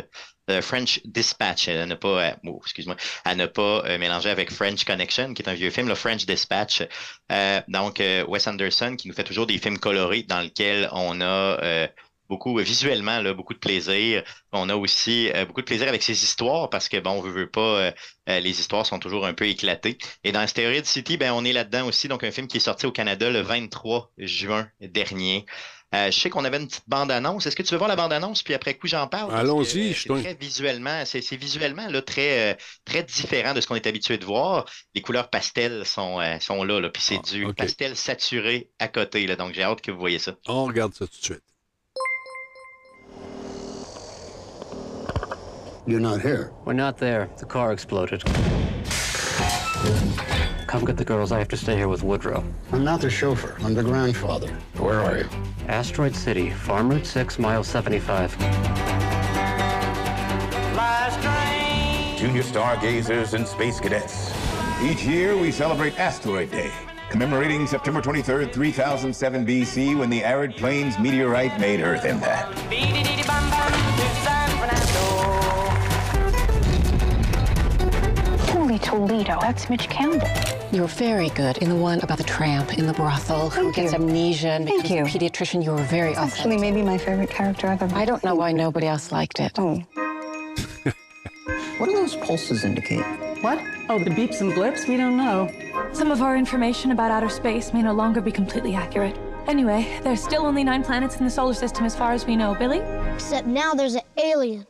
euh, 0.50 0.62
French 0.62 1.00
Dispatch, 1.04 1.68
à 1.68 1.86
ne 1.86 1.94
pas, 1.94 2.36
oh, 2.46 2.60
excuse-moi, 2.64 2.96
à 3.24 3.34
ne 3.36 3.46
pas 3.46 3.96
mélanger 3.98 4.30
avec 4.30 4.50
French 4.50 4.84
Connection, 4.84 5.34
qui 5.34 5.42
est 5.42 5.48
un 5.48 5.54
vieux 5.54 5.70
film, 5.70 5.88
le 5.88 5.94
French 5.94 6.26
Dispatch. 6.26 6.82
Euh, 7.30 7.60
donc, 7.68 8.00
euh, 8.00 8.24
Wes 8.26 8.46
Anderson 8.48 8.96
qui 8.96 9.06
nous 9.08 9.14
fait 9.14 9.24
toujours 9.24 9.46
des 9.46 9.58
films 9.58 9.78
colorés 9.78 10.22
dans 10.24 10.40
lesquels 10.40 10.88
on 10.92 11.20
a 11.20 11.88
beaucoup, 12.28 12.56
visuellement, 12.58 13.20
là, 13.20 13.34
beaucoup 13.34 13.54
de 13.54 13.58
plaisir. 13.58 14.22
On 14.52 14.68
a 14.68 14.76
aussi 14.76 15.30
euh, 15.32 15.44
beaucoup 15.44 15.60
de 15.60 15.66
plaisir 15.66 15.88
avec 15.88 16.02
ses 16.02 16.24
histoires 16.24 16.70
parce 16.70 16.88
que, 16.88 16.98
bon, 16.98 17.10
on 17.12 17.20
veut, 17.20 17.30
veut 17.30 17.50
pas, 17.50 17.60
euh, 17.60 17.92
euh, 18.28 18.40
les 18.40 18.60
histoires 18.60 18.86
sont 18.86 18.98
toujours 18.98 19.26
un 19.26 19.34
peu 19.34 19.46
éclatées. 19.46 19.98
Et 20.24 20.32
dans 20.32 20.40
Asteroid 20.40 20.84
City, 20.84 21.16
ben, 21.16 21.32
on 21.32 21.44
est 21.44 21.52
là-dedans 21.52 21.86
aussi. 21.86 22.08
Donc, 22.08 22.24
un 22.24 22.30
film 22.30 22.46
qui 22.46 22.58
est 22.58 22.60
sorti 22.60 22.86
au 22.86 22.92
Canada 22.92 23.30
le 23.30 23.40
23 23.40 24.12
juin 24.18 24.68
dernier. 24.80 25.46
Euh, 25.94 26.10
je 26.10 26.18
sais 26.18 26.30
qu'on 26.30 26.44
avait 26.44 26.58
une 26.58 26.66
petite 26.66 26.88
bande-annonce. 26.88 27.46
Est-ce 27.46 27.54
que 27.54 27.62
tu 27.62 27.72
veux 27.72 27.78
voir 27.78 27.88
la 27.88 27.96
bande-annonce? 27.96 28.42
Puis 28.42 28.54
après 28.54 28.74
coup, 28.74 28.88
j'en 28.88 29.06
parle? 29.06 29.32
Allons-y, 29.32 29.90
euh, 29.90 29.94
je 29.94 30.00
C'est 30.02 30.22
très 30.22 30.34
visuellement, 30.34 31.04
c'est 31.04 31.36
visuellement 31.36 31.86
là, 31.88 32.02
très, 32.02 32.52
euh, 32.52 32.56
très 32.84 33.04
différent 33.04 33.54
de 33.54 33.60
ce 33.60 33.68
qu'on 33.68 33.76
est 33.76 33.86
habitué 33.86 34.18
de 34.18 34.24
voir. 34.24 34.66
Les 34.94 35.00
couleurs 35.00 35.30
pastel 35.30 35.86
sont, 35.86 36.20
euh, 36.20 36.38
sont 36.40 36.64
là, 36.64 36.80
là 36.80 36.90
puis 36.90 37.02
c'est 37.02 37.20
Ah, 37.22 37.30
du 37.30 37.54
pastel 37.54 37.96
saturé 37.96 38.68
à 38.80 38.88
côté. 38.88 39.26
Là, 39.26 39.36
donc, 39.36 39.54
j'ai 39.54 39.62
hâte 39.62 39.80
que 39.80 39.92
vous 39.92 40.00
voyez 40.00 40.18
ça. 40.18 40.34
On 40.46 40.64
regarde 40.64 40.92
ça 40.92 41.06
tout 41.06 41.18
de 41.18 41.24
suite. 41.24 41.42
You're 45.88 46.00
not 46.00 46.20
here. 46.20 46.50
We're 46.64 46.72
not 46.72 46.98
there. 46.98 47.30
The 47.38 47.44
car 47.44 47.72
exploded. 47.72 48.24
Come 50.66 50.84
get 50.84 50.96
the 50.96 51.04
girls. 51.04 51.30
I 51.30 51.38
have 51.38 51.46
to 51.48 51.56
stay 51.56 51.76
here 51.76 51.86
with 51.86 52.02
Woodrow. 52.02 52.42
I'm 52.72 52.82
not 52.82 53.00
the 53.00 53.08
chauffeur. 53.08 53.56
I'm 53.60 53.74
the 53.74 53.84
grandfather. 53.84 54.48
Where 54.78 55.00
are 55.00 55.18
you? 55.18 55.28
Asteroid 55.68 56.16
City, 56.16 56.50
Farm 56.50 56.90
Route 56.90 57.06
6, 57.06 57.38
mile 57.38 57.62
75. 57.62 58.36
Junior 62.18 62.42
stargazers 62.42 63.34
and 63.34 63.46
space 63.46 63.78
cadets. 63.78 64.32
Each 64.82 65.04
year, 65.04 65.36
we 65.36 65.52
celebrate 65.52 65.96
Asteroid 66.00 66.50
Day, 66.50 66.72
commemorating 67.10 67.64
September 67.68 68.02
23rd, 68.02 68.52
3007 68.52 69.46
BC, 69.46 69.96
when 69.96 70.10
the 70.10 70.24
arid 70.24 70.56
plains 70.56 70.98
meteorite 70.98 71.60
made 71.60 71.80
Earth 71.80 72.04
impact. 72.04 72.58
Holy 78.76 79.08
Toledo, 79.08 79.38
that's 79.40 79.70
Mitch 79.70 79.88
Campbell. 79.88 80.28
You 80.70 80.82
were 80.82 80.86
very 80.88 81.30
good. 81.30 81.56
In 81.58 81.70
the 81.70 81.76
one 81.76 82.00
about 82.00 82.18
the 82.18 82.24
tramp 82.24 82.76
in 82.76 82.86
the 82.86 82.92
brothel 82.92 83.48
who 83.48 83.72
gets 83.72 83.94
amnesia 83.94 84.48
and 84.50 84.66
Thank 84.68 84.82
becomes 84.82 85.14
you. 85.14 85.20
a 85.20 85.30
pediatrician, 85.30 85.64
you 85.64 85.70
were 85.70 85.82
very 85.84 86.10
It's 86.10 86.18
authentic. 86.18 86.38
actually 86.40 86.58
maybe 86.58 86.82
my 86.82 86.98
favorite 86.98 87.30
character 87.30 87.68
I've 87.68 87.80
ever 87.80 87.96
I 87.96 88.04
don't 88.04 88.22
know 88.22 88.34
why 88.34 88.52
nobody 88.52 88.86
else 88.86 89.12
liked 89.12 89.40
it. 89.40 89.52
Oh. 89.58 89.82
What 91.78 91.86
do 91.86 91.92
those 91.92 92.16
pulses 92.16 92.64
indicate? 92.64 93.04
What? 93.42 93.62
Oh, 93.90 93.98
the 93.98 94.08
beeps 94.10 94.40
and 94.40 94.54
blips? 94.54 94.86
We 94.88 94.96
don't 94.96 95.16
know. 95.18 95.50
Some 95.92 96.10
of 96.10 96.22
our 96.22 96.34
information 96.34 96.90
about 96.90 97.10
outer 97.10 97.28
space 97.28 97.74
may 97.74 97.82
no 97.82 97.92
longer 97.92 98.22
be 98.22 98.32
completely 98.32 98.74
accurate. 98.74 99.14
Anyway, 99.46 100.00
there's 100.02 100.22
still 100.22 100.46
only 100.46 100.64
nine 100.64 100.82
planets 100.82 101.16
in 101.18 101.24
the 101.24 101.30
solar 101.30 101.52
system 101.52 101.84
as 101.84 101.94
far 101.94 102.12
as 102.12 102.24
we 102.26 102.34
know, 102.34 102.54
Billy. 102.54 102.78
Except 103.14 103.46
now 103.46 103.74
there's 103.74 103.94
an 103.94 104.02
alien. 104.16 104.66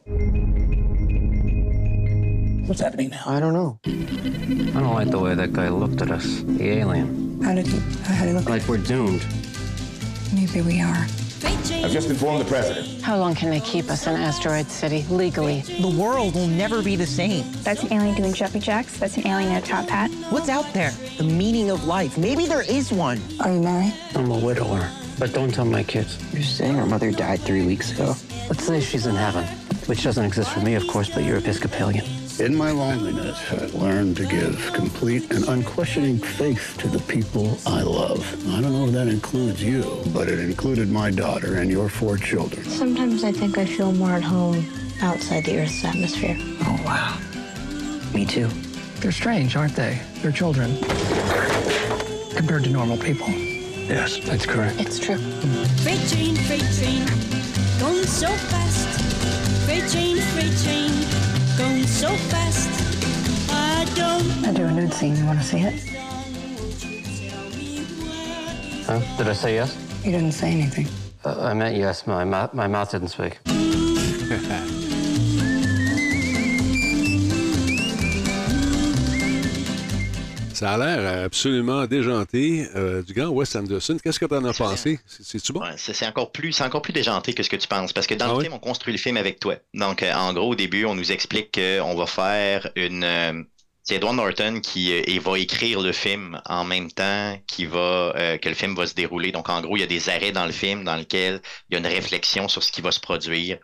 What's 2.67 2.81
happening 2.81 3.11
now? 3.11 3.23
I 3.27 3.39
don't 3.39 3.53
know. 3.53 3.79
I 3.87 4.81
don't 4.81 4.95
like 4.95 5.11
the 5.11 5.21
way 5.21 5.35
that 5.37 5.53
guy 5.53 5.69
looked 5.69 6.03
at 6.03 6.11
us, 6.11 6.43
the 6.43 6.69
alien. 6.69 7.41
How 7.41 7.55
did 7.55 7.67
he, 7.67 7.79
how 8.03 8.25
did 8.25 8.29
he 8.31 8.33
look? 8.35 8.49
Like 8.49 8.67
we're 8.67 8.79
doomed. 8.79 9.25
Maybe 10.35 10.63
we 10.63 10.81
are. 10.81 11.07
I've 11.45 11.93
just 11.93 12.11
informed 12.11 12.41
the 12.41 12.49
president. 12.49 13.03
How 13.03 13.19
long 13.19 13.37
can 13.37 13.51
they 13.51 13.61
keep 13.61 13.89
us 13.89 14.09
in 14.09 14.17
Asteroid 14.17 14.67
City 14.67 15.05
legally? 15.11 15.61
The 15.61 15.95
world 15.97 16.35
will 16.35 16.49
never 16.49 16.83
be 16.83 16.97
the 16.97 17.07
same. 17.07 17.45
That's 17.63 17.85
an 17.85 17.93
alien 17.93 18.17
doing 18.17 18.33
jumpy 18.33 18.59
jacks. 18.59 18.99
That's 18.99 19.17
an 19.17 19.29
alien 19.29 19.53
in 19.53 19.59
a 19.59 19.63
top 19.63 19.89
hat. 19.89 20.11
What's 20.31 20.49
out 20.49 20.73
there? 20.75 20.91
The 21.19 21.25
meaning 21.25 21.71
of 21.71 21.85
life. 21.85 22.19
Maybe 22.19 22.47
there 22.47 22.63
is 22.63 22.93
one. 22.93 23.21
Are 23.41 23.53
you 23.53 23.61
married? 23.61 23.95
I'm 24.17 24.31
a 24.33 24.39
widower. 24.39 24.91
But 25.21 25.33
don't 25.33 25.55
tell 25.55 25.65
my 25.65 25.85
kids. 25.85 26.19
You're 26.33 26.43
saying 26.43 26.75
her 26.75 26.87
mother 26.87 27.13
died 27.13 27.41
three 27.41 27.65
weeks 27.65 27.93
ago. 27.93 28.17
Let's 28.49 28.65
say 28.65 28.81
she's 28.81 29.07
in 29.07 29.15
heaven, 29.15 29.45
which 29.87 30.03
doesn't 30.03 30.25
exist 30.25 30.51
for 30.51 30.61
me, 30.61 30.75
of 30.75 30.87
course, 30.89 31.09
but 31.09 31.23
you're 31.23 31.39
Episcopalian. 31.39 32.05
In 32.38 32.55
my 32.55 32.71
loneliness, 32.71 33.40
I 33.50 33.64
learned 33.78 34.19
to 34.19 34.26
give 34.26 34.71
complete 34.75 35.31
and 35.33 35.49
unquestioning 35.49 36.19
faith 36.19 36.76
to 36.81 36.87
the 36.87 36.99
people 36.99 37.57
I 37.66 37.81
love. 37.81 38.21
I 38.50 38.61
don't 38.61 38.75
know 38.75 38.85
if 38.85 38.93
that 38.93 39.09
includes 39.09 39.62
you, 39.62 40.02
but 40.12 40.28
it 40.28 40.38
included 40.38 40.90
my 40.90 41.11
daughter 41.11 41.57
and 41.57 41.71
your 41.71 41.88
four 41.88 42.19
children. 42.19 42.62
Sometimes 42.66 43.25
I 43.25 43.33
think 43.33 43.57
I 43.57 43.64
feel 43.64 43.90
more 43.90 44.11
at 44.11 44.23
home 44.23 44.66
outside 45.00 45.47
the 45.47 45.59
Earth's 45.59 45.83
atmosphere. 45.83 46.37
Oh, 46.38 46.83
wow. 46.85 47.19
Me 48.12 48.26
too. 48.26 48.49
They're 49.00 49.12
strange, 49.12 49.57
aren't 49.57 49.75
they? 49.75 49.99
They're 50.16 50.31
children. 50.31 50.76
Compared 52.37 52.64
to 52.64 52.71
normal 52.71 52.99
people. 52.99 53.31
Yes, 53.31 54.19
that's 54.19 54.45
correct. 54.45 54.78
It's 54.78 54.99
true. 54.99 55.16
Freight 55.85 56.07
train, 56.11 56.37
freight 56.37 56.69
train, 56.76 57.07
going 57.81 58.05
so 58.05 58.28
fast. 58.28 58.87
Freight 59.64 59.90
train, 59.90 60.19
freight 60.19 60.57
train, 60.62 61.16
going 61.57 61.87
so 61.87 62.09
fast. 62.31 62.69
I 63.51 63.85
don't 63.95 64.47
I 64.47 64.53
do 64.53 64.65
a 64.65 64.71
nude 64.73 64.93
scene. 64.93 65.17
You 65.17 65.25
want 65.27 65.39
to 65.39 65.45
see 65.45 65.61
it? 65.61 65.75
Huh? 68.87 69.01
Did 69.17 69.29
I 69.29 69.33
say 69.33 69.55
yes? 69.55 69.77
You 70.05 70.13
didn't 70.13 70.33
say 70.33 70.51
anything. 70.53 70.87
Uh, 71.25 71.41
I 71.41 71.55
meant 71.55 71.77
yes. 71.77 72.07
My, 72.07 72.25
mou- 72.25 72.51
my 72.53 72.67
mouth 72.67 72.91
didn't 72.91 73.09
speak. 73.09 73.39
Ça 80.57 80.73
a 80.73 80.79
l'air 80.79 81.25
absolument 81.25 81.87
déjanté 81.87 82.67
euh, 82.75 83.03
du 83.03 83.13
grand 83.13 83.29
Wes 83.29 83.55
Anderson. 83.55 83.99
Qu'est-ce 84.03 84.19
que 84.19 84.25
tu 84.25 84.35
en 84.35 84.45
as 84.45 84.55
pensé? 84.55 84.99
C'est- 85.07 85.23
C'est-tu 85.23 85.53
bon? 85.53 85.61
Ouais, 85.61 85.75
c'est 85.77 86.07
encore 86.07 86.33
plus, 86.33 86.53
c'est 86.53 86.65
encore 86.65 86.81
plus 86.83 86.95
déjanté 86.95 87.35
que 87.35 87.43
ce 87.43 87.51
que 87.51 87.57
tu 87.57 87.69
penses, 87.69 87.93
parce 87.93 88.07
que 88.07 88.15
dans 88.15 88.31
Ah 88.31 88.35
le 88.35 88.41
film, 88.41 88.55
on 88.55 88.59
construit 88.59 88.93
le 88.93 88.99
film 88.99 89.19
avec 89.19 89.39
toi. 89.39 89.57
Donc, 89.75 90.03
euh, 90.03 90.15
en 90.15 90.33
gros, 90.33 90.51
au 90.53 90.55
début, 90.55 90.87
on 90.87 90.95
nous 90.95 91.13
explique 91.13 91.53
qu'on 91.61 91.95
va 91.95 92.07
faire 92.07 92.71
une. 92.75 93.05
euh, 93.05 93.43
c'est 93.83 93.97
Edward 93.97 94.17
Norton 94.17 94.61
qui 94.63 94.91
et 94.91 95.19
va 95.21 95.39
écrire 95.39 95.81
le 95.81 95.93
film 95.93 96.41
en 96.47 96.65
même 96.65 96.91
temps 96.91 97.39
qui 97.47 97.67
va 97.67 98.13
euh, 98.17 98.37
que 98.39 98.49
le 98.49 98.55
film 98.57 98.75
va 98.75 98.87
se 98.87 98.95
dérouler. 98.95 99.31
Donc, 99.33 99.49
en 99.49 99.61
gros, 99.61 99.77
il 99.77 99.81
y 99.81 99.85
a 99.85 99.87
des 99.87 100.09
arrêts 100.09 100.33
dans 100.33 100.47
le 100.47 100.53
film 100.53 100.83
dans 100.85 100.97
lequel 100.97 101.41
il 101.71 101.75
y 101.75 101.77
a 101.77 101.79
une 101.79 101.87
réflexion 101.87 102.49
sur 102.49 102.63
ce 102.65 102.73
qui 102.73 102.81
va 102.81 102.91
se 102.91 102.99
produire. 102.99 103.59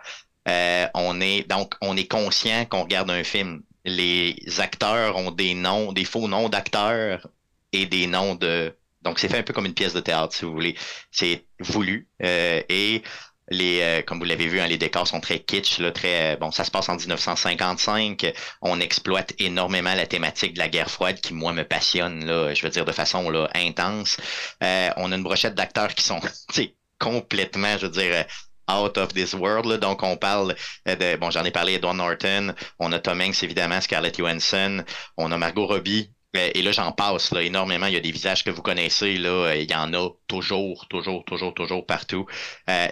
Euh, 0.49 0.87
on 0.95 1.21
est 1.21 1.49
donc 1.49 1.75
on 1.81 1.97
est 1.97 2.07
conscient 2.07 2.67
qu'on 2.67 2.83
regarde 2.83 3.11
un 3.11 3.25
film. 3.25 3.63
Les 3.85 4.37
acteurs 4.59 5.17
ont 5.17 5.31
des 5.33 5.55
noms, 5.55 5.93
des 5.93 6.05
faux 6.05 6.29
noms 6.29 6.49
d'acteurs 6.49 7.27
et 7.73 7.87
des 7.87 8.07
noms 8.07 8.35
de. 8.35 8.77
Donc, 9.03 9.19
c'est 9.19 9.29
fait 9.29 9.39
un 9.39 9.43
peu 9.43 9.53
comme 9.53 9.67
une 9.67 9.75
pièce 9.75 9.95
de 9.95 10.01
théâtre, 10.01 10.35
si 10.35 10.45
vous 10.45 10.53
voulez. 10.53 10.77
C'est 11.11 11.47
voulu. 11.61 12.09
euh, 12.23 12.63
et 12.69 13.03
les, 13.49 13.81
euh, 13.83 14.03
comme 14.03 14.19
vous 14.19 14.25
l'avez 14.25 14.47
vu, 14.47 14.61
hein, 14.61 14.67
les 14.69 14.79
décors 14.79 15.07
sont 15.09 15.21
très 15.21 15.41
kitsch, 15.41 15.79
là, 15.81 15.91
très. 15.93 16.35
euh, 16.35 16.37
Bon, 16.37 16.51
ça 16.53 16.65
se 16.65 16.71
passe 16.71 16.89
en 16.89 16.97
1955. 16.97 18.33
On 18.63 18.81
exploite 18.81 19.35
énormément 19.39 19.95
la 19.95 20.07
thématique 20.07 20.55
de 20.55 20.59
la 20.59 20.69
guerre 20.69 20.91
froide 20.91 21.21
qui, 21.21 21.35
moi, 21.35 21.53
me 21.53 21.65
passionne, 21.65 22.25
là, 22.25 22.55
je 22.55 22.63
veux 22.63 22.71
dire, 22.71 22.85
de 22.85 22.93
façon 22.93 23.29
là, 23.31 23.49
intense. 23.55 24.17
Euh, 24.63 24.91
on 24.97 25.11
a 25.13 25.17
une 25.17 25.23
brochette 25.25 25.55
d'acteurs 25.55 25.95
qui 25.95 26.05
sont 26.05 26.21
complètement, 26.99 27.77
je 27.79 27.87
veux 27.87 27.93
dire. 27.93 28.25
Out 28.73 28.97
of 28.99 29.13
this 29.13 29.35
world, 29.35 29.73
donc 29.81 30.03
on 30.03 30.17
parle 30.17 30.55
euh, 30.89 30.97
de, 30.97 31.17
bon 31.17 31.31
j'en 31.31 31.45
ai 31.45 31.51
parlé 31.51 31.75
Edward 31.75 31.97
Norton, 31.97 32.55
on 32.79 32.93
a 32.93 32.99
Tom 32.99 33.21
Hanks 33.21 33.43
évidemment, 33.43 33.81
Scarlett 33.81 34.17
Johansson, 34.17 34.85
on 35.17 35.31
a 35.33 35.39
Margot 35.39 35.67
Robbie, 35.67 36.11
euh, 36.37 36.51
Et 36.55 36.63
là, 36.63 36.73
j'en 36.73 36.93
passe 36.93 37.31
là, 37.33 37.43
énormément. 37.43 37.87
Il 37.87 37.93
y 37.93 37.97
a 37.97 38.01
des 38.01 38.11
visages 38.11 38.43
que 38.43 38.51
vous 38.51 38.63
connaissez. 38.63 39.19
Là. 39.19 39.29
Euh, 39.29 39.57
Il 39.57 39.71
y 39.71 39.75
en 39.75 39.93
a 39.93 40.09
toujours, 40.29 40.89
toujours, 40.89 41.25
toujours, 41.27 41.53
toujours 41.53 41.85
partout. 41.85 42.27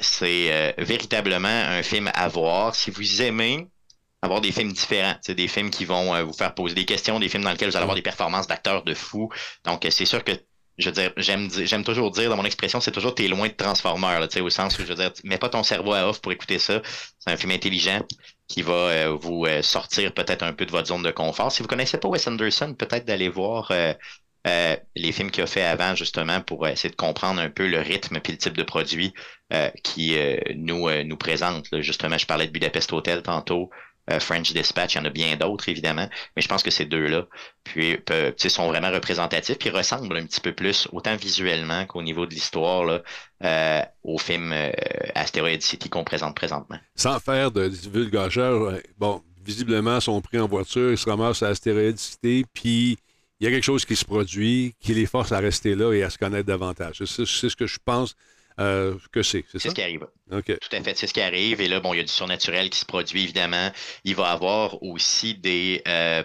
C'est 0.02 0.74
véritablement 0.76 1.48
un 1.48 1.82
film 1.82 2.10
à 2.14 2.28
voir. 2.28 2.74
Si 2.74 2.90
vous 2.90 3.22
aimez 3.22 3.66
avoir 4.20 4.42
des 4.42 4.52
films 4.52 4.72
différents, 4.72 5.14
c'est 5.22 5.34
des 5.34 5.48
films 5.48 5.70
qui 5.70 5.86
vont 5.86 6.22
vous 6.24 6.34
faire 6.34 6.54
poser 6.54 6.74
des 6.74 6.84
questions, 6.84 7.18
des 7.18 7.30
films 7.30 7.44
dans 7.44 7.52
lesquels 7.52 7.70
vous 7.70 7.76
allez 7.76 7.84
avoir 7.84 7.96
des 7.96 8.02
performances 8.02 8.46
d'acteurs 8.46 8.84
de 8.84 8.92
fou. 8.92 9.30
Donc, 9.64 9.86
c'est 9.90 10.04
sûr 10.04 10.22
que 10.22 10.32
je 10.78 10.86
veux 10.88 10.94
dire, 10.94 11.12
j'aime 11.16 11.50
j'aime 11.50 11.84
toujours 11.84 12.10
dire 12.10 12.30
dans 12.30 12.36
mon 12.36 12.44
expression, 12.44 12.80
c'est 12.80 12.92
toujours 12.92 13.14
t'es 13.14 13.28
loin 13.28 13.48
de 13.48 13.52
Transformer, 13.52 14.18
là, 14.20 14.42
au 14.42 14.50
sens 14.50 14.78
où 14.78 14.82
je 14.82 14.88
veux 14.88 14.94
dire, 14.94 15.12
mets 15.24 15.38
pas 15.38 15.48
ton 15.48 15.62
cerveau 15.62 15.92
à 15.92 16.08
off 16.08 16.20
pour 16.20 16.32
écouter 16.32 16.58
ça. 16.58 16.80
C'est 17.18 17.30
un 17.30 17.36
film 17.36 17.52
intelligent 17.52 18.00
qui 18.48 18.62
va 18.62 18.72
euh, 18.72 19.16
vous 19.20 19.46
euh, 19.46 19.62
sortir 19.62 20.12
peut-être 20.12 20.42
un 20.42 20.52
peu 20.52 20.66
de 20.66 20.72
votre 20.72 20.88
zone 20.88 21.02
de 21.02 21.10
confort. 21.12 21.52
Si 21.52 21.62
vous 21.62 21.68
connaissez 21.68 21.98
pas 21.98 22.08
Wes 22.08 22.26
Anderson, 22.26 22.74
peut-être 22.74 23.04
d'aller 23.06 23.28
voir 23.28 23.70
euh, 23.70 23.94
euh, 24.46 24.76
les 24.96 25.12
films 25.12 25.30
qu'il 25.30 25.44
a 25.44 25.46
fait 25.46 25.62
avant, 25.62 25.94
justement, 25.94 26.40
pour 26.40 26.66
essayer 26.66 26.90
de 26.90 26.96
comprendre 26.96 27.40
un 27.40 27.50
peu 27.50 27.68
le 27.68 27.78
rythme 27.80 28.20
puis 28.20 28.32
le 28.32 28.38
type 28.38 28.56
de 28.56 28.62
produit 28.62 29.14
qui 29.82 30.16
nous, 30.54 30.88
nous 31.04 31.16
présente. 31.16 31.68
là. 31.72 31.80
Justement, 31.80 32.16
je 32.16 32.26
parlais 32.26 32.46
de 32.46 32.52
Budapest 32.52 32.92
Hotel 32.92 33.22
tantôt. 33.22 33.68
Euh, 34.10 34.20
French 34.20 34.52
Dispatch, 34.52 34.94
il 34.94 34.98
y 34.98 35.00
en 35.00 35.04
a 35.04 35.10
bien 35.10 35.36
d'autres, 35.36 35.68
évidemment, 35.68 36.08
mais 36.36 36.42
je 36.42 36.48
pense 36.48 36.62
que 36.62 36.70
ces 36.70 36.84
deux-là 36.84 37.26
puis, 37.64 37.98
sont 38.48 38.68
vraiment 38.68 38.90
représentatifs, 38.90 39.58
puis 39.58 39.70
ressemblent 39.70 40.16
un 40.16 40.26
petit 40.26 40.40
peu 40.40 40.52
plus, 40.52 40.88
autant 40.92 41.16
visuellement 41.16 41.86
qu'au 41.86 42.02
niveau 42.02 42.26
de 42.26 42.34
l'histoire, 42.34 43.00
euh, 43.44 43.82
au 44.02 44.18
film 44.18 44.52
euh, 44.52 44.70
Asteroid 45.14 45.60
City 45.60 45.88
qu'on 45.88 46.04
présente 46.04 46.34
présentement. 46.34 46.78
Sans 46.94 47.18
faire 47.20 47.50
de 47.50 47.68
divulgacheur, 47.68 48.62
euh, 48.62 48.80
bon, 48.98 49.22
visiblement, 49.42 49.96
ils 49.96 50.02
sont 50.02 50.20
pris 50.20 50.38
en 50.38 50.46
voiture, 50.46 50.90
ils 50.90 50.98
se 50.98 51.08
ramassent 51.08 51.42
à 51.42 51.48
Astéroïde 51.48 51.98
Cité, 51.98 52.44
puis 52.52 52.98
il 53.38 53.44
y 53.44 53.46
a 53.46 53.50
quelque 53.50 53.64
chose 53.64 53.84
qui 53.84 53.96
se 53.96 54.04
produit 54.04 54.74
qui 54.80 54.92
les 54.94 55.06
force 55.06 55.32
à 55.32 55.38
rester 55.38 55.74
là 55.74 55.92
et 55.92 56.02
à 56.02 56.10
se 56.10 56.18
connaître 56.18 56.46
davantage. 56.46 57.02
C'est 57.04 57.24
ce 57.24 57.56
que 57.56 57.66
je 57.66 57.78
pense 57.82 58.14
euh, 58.60 58.96
que 59.12 59.22
c'est, 59.22 59.44
c'est 59.50 59.58
ce 59.58 59.74
qui 59.74 59.82
arrive. 59.82 60.06
Tout 60.60 60.76
à 60.76 60.82
fait, 60.82 60.96
c'est 60.96 61.06
ce 61.06 61.14
qui 61.14 61.20
arrive. 61.20 61.60
Et 61.60 61.68
là, 61.68 61.80
bon, 61.80 61.94
il 61.94 61.98
y 61.98 62.00
a 62.00 62.02
du 62.04 62.12
surnaturel 62.12 62.70
qui 62.70 62.78
se 62.78 62.84
produit, 62.84 63.22
évidemment. 63.24 63.70
Il 64.04 64.14
va 64.14 64.24
y 64.24 64.32
avoir 64.32 64.82
aussi 64.82 65.34
des... 65.34 65.82
euh, 65.88 66.22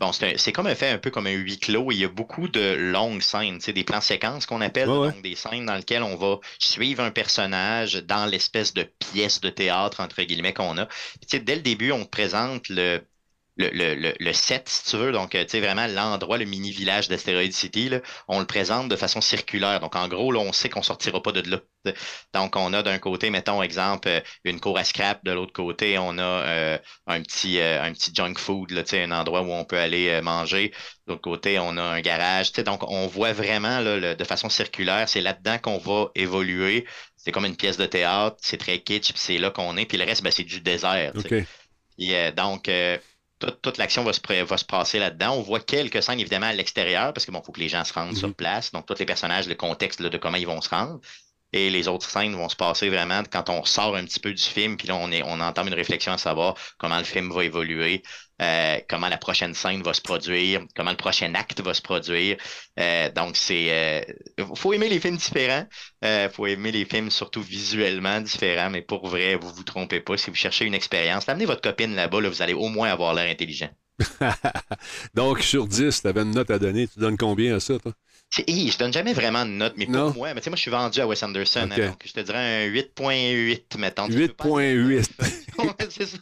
bon, 0.00 0.12
c'est 0.12 0.34
un- 0.34 0.38
c'est 0.38 0.52
comme 0.52 0.66
un 0.66 0.74
fait 0.74 0.90
un 0.90 0.98
peu 0.98 1.10
comme 1.10 1.26
un 1.26 1.32
huis 1.32 1.58
clos. 1.58 1.92
Il 1.92 1.98
y 1.98 2.04
a 2.04 2.08
beaucoup 2.08 2.48
de 2.48 2.74
longues 2.74 3.22
scènes, 3.22 3.58
tu 3.58 3.64
sais, 3.66 3.72
des 3.72 3.84
plans 3.84 4.00
séquences 4.00 4.46
qu'on 4.46 4.60
appelle, 4.60 4.88
Ouais, 4.88 4.98
ouais. 4.98 5.12
donc 5.12 5.22
des 5.22 5.36
scènes 5.36 5.66
dans 5.66 5.74
lesquelles 5.76 6.02
on 6.02 6.16
va 6.16 6.38
suivre 6.58 7.02
un 7.02 7.10
personnage 7.12 7.94
dans 8.04 8.26
l'espèce 8.26 8.74
de 8.74 8.82
pièce 8.82 9.40
de 9.40 9.50
théâtre, 9.50 10.00
entre 10.00 10.22
guillemets, 10.22 10.52
qu'on 10.54 10.76
a. 10.78 10.86
Puis, 10.86 11.20
tu 11.28 11.36
sais, 11.36 11.40
dès 11.40 11.56
le 11.56 11.62
début, 11.62 11.92
on 11.92 12.04
te 12.04 12.10
présente 12.10 12.68
le... 12.68 13.00
Le, 13.58 13.70
le, 13.70 13.94
le, 13.94 14.12
le 14.20 14.32
set, 14.34 14.68
si 14.68 14.84
tu 14.90 14.96
veux, 14.98 15.12
donc, 15.12 15.34
euh, 15.34 15.42
tu 15.44 15.52
sais, 15.52 15.60
vraiment 15.60 15.86
l'endroit, 15.86 16.36
le 16.36 16.44
mini-village 16.44 17.08
d'Asteroid 17.08 17.50
City, 17.52 17.88
là, 17.88 18.00
on 18.28 18.38
le 18.38 18.44
présente 18.46 18.90
de 18.90 18.96
façon 18.96 19.22
circulaire. 19.22 19.80
Donc, 19.80 19.96
en 19.96 20.08
gros, 20.08 20.30
là, 20.30 20.40
on 20.40 20.52
sait 20.52 20.68
qu'on 20.68 20.82
sortira 20.82 21.22
pas 21.22 21.32
de 21.32 21.40
là. 21.50 21.60
Donc, 22.34 22.54
on 22.56 22.72
a 22.74 22.82
d'un 22.82 22.98
côté, 22.98 23.30
mettons, 23.30 23.62
exemple, 23.62 24.08
euh, 24.08 24.20
une 24.44 24.60
cour 24.60 24.76
à 24.78 24.84
scrap. 24.84 25.24
De 25.24 25.32
l'autre 25.32 25.54
côté, 25.54 25.96
on 25.98 26.18
a 26.18 26.22
euh, 26.22 26.78
un 27.06 27.22
petit 27.22 27.58
euh, 27.58 27.82
un 27.82 27.92
petit 27.92 28.12
junk 28.14 28.34
food, 28.38 28.72
là, 28.72 28.82
tu 28.82 28.90
sais, 28.90 29.02
un 29.04 29.10
endroit 29.12 29.40
où 29.42 29.50
on 29.52 29.64
peut 29.64 29.78
aller 29.78 30.08
euh, 30.08 30.20
manger. 30.22 30.68
De 31.06 31.12
l'autre 31.12 31.22
côté, 31.22 31.58
on 31.58 31.76
a 31.78 31.82
un 31.82 32.00
garage. 32.02 32.48
tu 32.52 32.56
sais. 32.56 32.62
Donc, 32.64 32.82
on 32.90 33.06
voit 33.06 33.32
vraiment 33.32 33.80
là, 33.80 33.96
le- 33.96 34.14
de 34.16 34.24
façon 34.24 34.48
circulaire. 34.50 35.08
C'est 35.08 35.20
là-dedans 35.22 35.58
qu'on 35.58 35.78
va 35.78 36.10
évoluer. 36.14 36.86
C'est 37.16 37.32
comme 37.32 37.46
une 37.46 37.56
pièce 37.56 37.76
de 37.78 37.86
théâtre. 37.86 38.36
C'est 38.42 38.58
très 38.58 38.80
kitsch, 38.80 39.12
puis 39.12 39.20
c'est 39.20 39.38
là 39.38 39.50
qu'on 39.50 39.76
est. 39.76 39.86
Puis 39.86 39.96
le 39.98 40.04
reste, 40.04 40.22
ben, 40.22 40.30
c'est 40.30 40.44
du 40.44 40.60
désert. 40.60 41.14
tu 41.16 41.28
sais. 41.28 41.34
OK. 41.40 41.46
Et, 41.98 42.14
euh, 42.16 42.32
donc, 42.32 42.68
toute, 43.38 43.60
toute 43.62 43.78
l'action 43.78 44.04
va 44.04 44.12
se, 44.12 44.20
pré- 44.20 44.42
va 44.44 44.56
se 44.58 44.64
passer 44.64 44.98
là-dedans. 44.98 45.32
On 45.34 45.42
voit 45.42 45.60
quelques 45.60 46.02
scènes, 46.02 46.20
évidemment, 46.20 46.46
à 46.46 46.52
l'extérieur, 46.52 47.12
parce 47.12 47.26
que 47.26 47.32
bon, 47.32 47.42
faut 47.42 47.52
que 47.52 47.60
les 47.60 47.68
gens 47.68 47.84
se 47.84 47.92
rendent 47.92 48.16
sur 48.16 48.34
place. 48.34 48.72
Donc, 48.72 48.86
tous 48.86 48.98
les 48.98 49.06
personnages, 49.06 49.48
le 49.48 49.54
contexte 49.54 50.00
là, 50.00 50.08
de 50.08 50.18
comment 50.18 50.36
ils 50.36 50.46
vont 50.46 50.60
se 50.60 50.68
rendre. 50.70 51.00
et 51.52 51.70
les 51.70 51.88
autres 51.88 52.08
scènes 52.10 52.34
vont 52.34 52.48
se 52.48 52.56
passer 52.56 52.90
vraiment 52.90 53.22
quand 53.30 53.48
on 53.50 53.64
sort 53.64 53.96
un 53.96 54.04
petit 54.04 54.20
peu 54.20 54.32
du 54.34 54.42
film, 54.42 54.76
puis 54.76 54.88
là, 54.88 54.96
on, 54.96 55.10
est, 55.12 55.22
on 55.24 55.40
entame 55.40 55.68
une 55.68 55.74
réflexion 55.74 56.12
à 56.12 56.18
savoir 56.18 56.56
comment 56.78 56.98
le 56.98 57.04
film 57.04 57.32
va 57.32 57.44
évoluer, 57.44 58.02
euh, 58.42 58.78
comment 58.88 59.08
la 59.08 59.16
prochaine 59.18 59.54
scène 59.54 59.82
va 59.82 59.94
se 59.94 60.00
produire, 60.00 60.62
comment 60.74 60.90
le 60.90 60.96
prochain 60.96 61.34
acte 61.34 61.60
va 61.60 61.74
se 61.74 61.82
produire. 61.82 62.36
Euh, 62.78 63.10
donc, 63.12 63.36
c'est. 63.36 64.04
Euh, 64.38 64.44
faut 64.54 64.72
aimer 64.72 64.88
les 64.88 65.00
films 65.00 65.16
différents. 65.16 65.66
Euh, 66.04 66.28
faut 66.28 66.46
aimer 66.46 66.72
les 66.72 66.84
films 66.84 67.10
surtout 67.10 67.42
visuellement 67.42 68.20
différents, 68.20 68.70
mais 68.70 68.82
pour 68.82 69.06
vrai, 69.08 69.36
vous 69.36 69.52
vous 69.52 69.64
trompez 69.64 70.00
pas. 70.00 70.16
Si 70.16 70.30
vous 70.30 70.36
cherchez 70.36 70.64
une 70.66 70.74
expérience, 70.74 71.28
amenez 71.28 71.46
votre 71.46 71.62
copine 71.62 71.94
là-bas, 71.94 72.20
là, 72.20 72.28
vous 72.28 72.42
allez 72.42 72.54
au 72.54 72.68
moins 72.68 72.90
avoir 72.90 73.14
l'air 73.14 73.30
intelligent. 73.30 73.70
Donc, 75.14 75.42
sur 75.42 75.66
10, 75.66 76.02
tu 76.02 76.06
avais 76.06 76.22
une 76.22 76.32
note 76.32 76.50
à 76.50 76.58
donner. 76.58 76.86
Tu 76.88 76.98
donnes 76.98 77.16
combien 77.16 77.56
à 77.56 77.60
ça, 77.60 77.78
toi? 77.78 77.92
Je 78.46 78.78
donne 78.78 78.92
jamais 78.92 79.12
vraiment 79.12 79.44
de 79.46 79.50
note, 79.50 79.74
mais 79.76 79.86
Non. 79.86 80.08
pour 80.12 80.16
moi, 80.22 80.34
mais 80.34 80.40
moi, 80.46 80.56
je 80.56 80.60
suis 80.60 80.70
vendu 80.70 81.00
à 81.00 81.06
Wes 81.06 81.22
Anderson, 81.22 81.68
hein, 81.72 81.86
donc 81.86 82.02
je 82.04 82.12
te 82.12 82.20
dirais 82.20 82.64
un 82.66 82.66
8.8, 82.68 83.78
mettons. 83.78 84.06
Je 84.10 84.18
veux 84.18 84.28
pas- 84.28 84.44
8.8. 84.44 85.10
c'est 85.90 86.06
ça, 86.06 86.18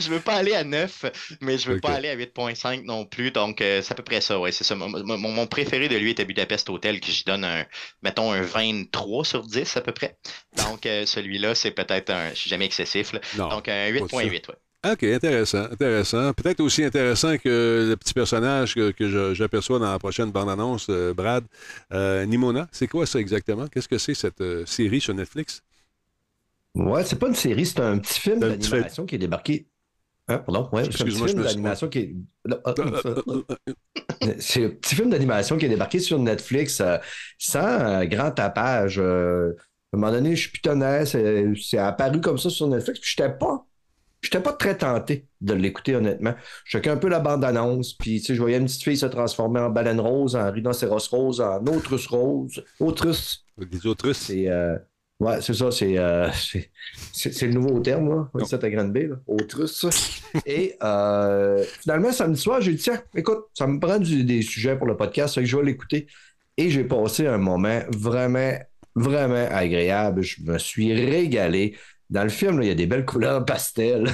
je 0.00 0.08
veux 0.10 0.20
pas 0.20 0.34
aller 0.34 0.54
à 0.54 0.64
9, 0.64 1.04
mais 1.40 1.58
je 1.58 1.68
veux 1.68 1.76
Ok. 1.76 1.82
pas 1.82 1.90
aller 1.92 2.08
à 2.08 2.16
8.5 2.16 2.84
non 2.84 3.04
plus, 3.04 3.30
donc 3.30 3.60
euh, 3.60 3.80
c'est 3.82 3.92
à 3.92 3.94
peu 3.94 4.02
près 4.02 4.20
ça, 4.20 4.40
ouais, 4.40 4.50
c'est 4.52 4.64
ça. 4.64 4.74
Mon, 4.74 4.88
mon- 4.88 5.18
mon 5.18 5.46
préféré 5.46 5.88
de 5.88 5.96
lui 5.96 6.10
était 6.10 6.24
Budapest 6.24 6.68
Hotel, 6.68 7.00
que 7.00 7.10
j'y 7.12 7.24
donne 7.24 7.44
un, 7.44 7.64
mettons, 8.02 8.32
un 8.32 8.42
23 8.42 9.24
sur 9.24 9.42
10 9.46 9.76
à 9.76 9.80
peu 9.82 9.92
près. 9.92 10.16
Donc, 10.56 10.84
euh, 10.86 11.06
celui-là, 11.06 11.54
c'est 11.54 11.70
peut-être 11.70 12.10
un, 12.10 12.30
je 12.30 12.34
suis 12.34 12.50
jamais 12.50 12.64
excessif, 12.66 13.12
là. 13.12 13.20
Non, 13.36 13.48
donc 13.48 13.68
un 13.68 13.92
pas 13.92 13.98
ça. 14.08 14.16
8.8, 14.16 14.48
ouais. 14.48 14.54
OK, 14.84 15.04
intéressant, 15.04 15.64
intéressant. 15.70 16.32
Peut-être 16.32 16.58
aussi 16.60 16.82
intéressant 16.82 17.38
que 17.38 17.86
le 17.88 17.96
petit 17.96 18.12
personnage 18.12 18.74
que, 18.74 19.32
j'aperçois 19.32 19.78
dans 19.78 19.92
la 19.92 19.98
prochaine 20.00 20.32
bande-annonce, 20.32 20.88
euh, 20.90 21.14
Brad. 21.14 21.44
Euh, 21.92 22.26
Nimona, 22.26 22.66
c'est 22.72 22.88
quoi 22.88 23.06
ça 23.06 23.20
exactement? 23.20 23.68
Qu'est-ce 23.68 23.88
que 23.88 23.98
c'est 23.98 24.14
cette 24.14 24.40
euh, 24.40 24.66
série 24.66 25.00
sur 25.00 25.14
Netflix? 25.14 25.62
Ouais, 26.74 27.04
c'est 27.04 27.16
pas 27.16 27.28
une 27.28 27.36
série, 27.36 27.64
c'est 27.64 27.78
un 27.78 27.98
petit 27.98 28.18
film 28.18 28.40
d'animation 28.40 29.06
qui 29.06 29.14
est 29.14 29.18
débarqué. 29.18 29.68
Hein, 30.26 30.38
pardon, 30.38 30.68
ouais, 30.72 30.82
c'est 30.84 31.02
un 31.02 31.04
petit 31.04 31.14
film 31.14 31.28
suis- 31.28 31.36
d'animation 31.36 31.88
qui 31.88 31.98
est. 31.98 32.14
Là, 32.44 32.60
ah, 32.64 32.74
C'est 34.40 34.64
un 34.64 34.70
petit 34.70 34.94
film 34.96 35.10
d'animation 35.10 35.58
qui 35.58 35.66
est 35.66 35.68
débarqué 35.68 36.00
sur 36.00 36.18
Netflix 36.18 36.82
sans 37.38 38.04
grand 38.06 38.32
tapage. 38.32 38.98
à 38.98 39.02
un 39.02 39.52
moment 39.92 40.10
donné, 40.10 40.34
je 40.34 40.50
pitonnais, 40.50 41.06
c'est 41.06 41.52
c'est 41.60 41.78
apparu 41.78 42.20
comme 42.20 42.38
ça 42.38 42.50
sur 42.50 42.66
Netflix, 42.66 42.98
puis 42.98 43.10
j'étais 43.14 43.30
pas. 43.30 43.64
J'étais 44.22 44.40
pas 44.40 44.52
très 44.52 44.76
tenté 44.78 45.26
de 45.40 45.52
l'écouter, 45.52 45.96
honnêtement. 45.96 46.34
Je 46.64 46.78
un 46.78 46.96
peu 46.96 47.08
la 47.08 47.18
bande-annonce, 47.20 47.94
puis 47.94 48.20
tu 48.20 48.26
sais, 48.28 48.34
je 48.34 48.40
voyais 48.40 48.56
une 48.58 48.64
petite 48.66 48.82
fille 48.84 48.96
se 48.96 49.06
transformer 49.06 49.60
en 49.60 49.68
baleine 49.70 50.00
rose, 50.00 50.36
en 50.36 50.50
rhinocéros 50.50 51.08
rose, 51.10 51.40
en 51.40 51.64
autrus 51.66 52.06
rose. 52.06 52.62
Autrus. 52.80 53.44
Des 53.58 53.86
autrus. 53.86 54.16
C'est. 54.16 54.48
euh, 54.48 54.76
Ouais, 55.20 55.40
c'est 55.40 55.54
ça, 55.54 55.70
c'est, 55.70 55.96
euh, 55.98 56.28
c'est, 56.32 57.32
c'est- 57.32 57.46
le 57.46 57.52
nouveau 57.52 57.78
terme, 57.78 58.08
là. 58.08 58.28
Oui, 58.34 58.42
c'est 58.44 58.64
à 58.64 58.68
Granby, 58.70 59.06
là. 59.06 59.16
Autrus. 59.28 59.86
Et 60.46 60.74
euh, 60.82 61.62
finalement, 61.80 62.10
samedi 62.10 62.40
soir, 62.40 62.60
j'ai 62.60 62.72
dit, 62.72 62.82
tiens, 62.82 63.00
écoute, 63.14 63.44
ça 63.54 63.68
me 63.68 63.78
prend 63.78 64.00
du- 64.00 64.24
des 64.24 64.42
sujets 64.42 64.76
pour 64.76 64.88
le 64.88 64.96
podcast, 64.96 65.34
fait 65.36 65.42
que 65.42 65.46
je 65.46 65.56
vais 65.56 65.62
l'écouter. 65.62 66.08
Et 66.56 66.70
j'ai 66.70 66.82
passé 66.82 67.28
un 67.28 67.38
moment 67.38 67.82
vraiment, 67.96 68.52
vraiment 68.96 69.46
agréable. 69.50 70.22
Je 70.22 70.42
me 70.42 70.58
suis 70.58 70.92
régalé. 70.92 71.76
Dans 72.12 72.24
le 72.24 72.28
film, 72.28 72.60
il 72.60 72.68
y 72.68 72.70
a 72.70 72.74
des 72.74 72.84
belles 72.84 73.06
couleurs 73.06 73.42
pastel. 73.42 74.06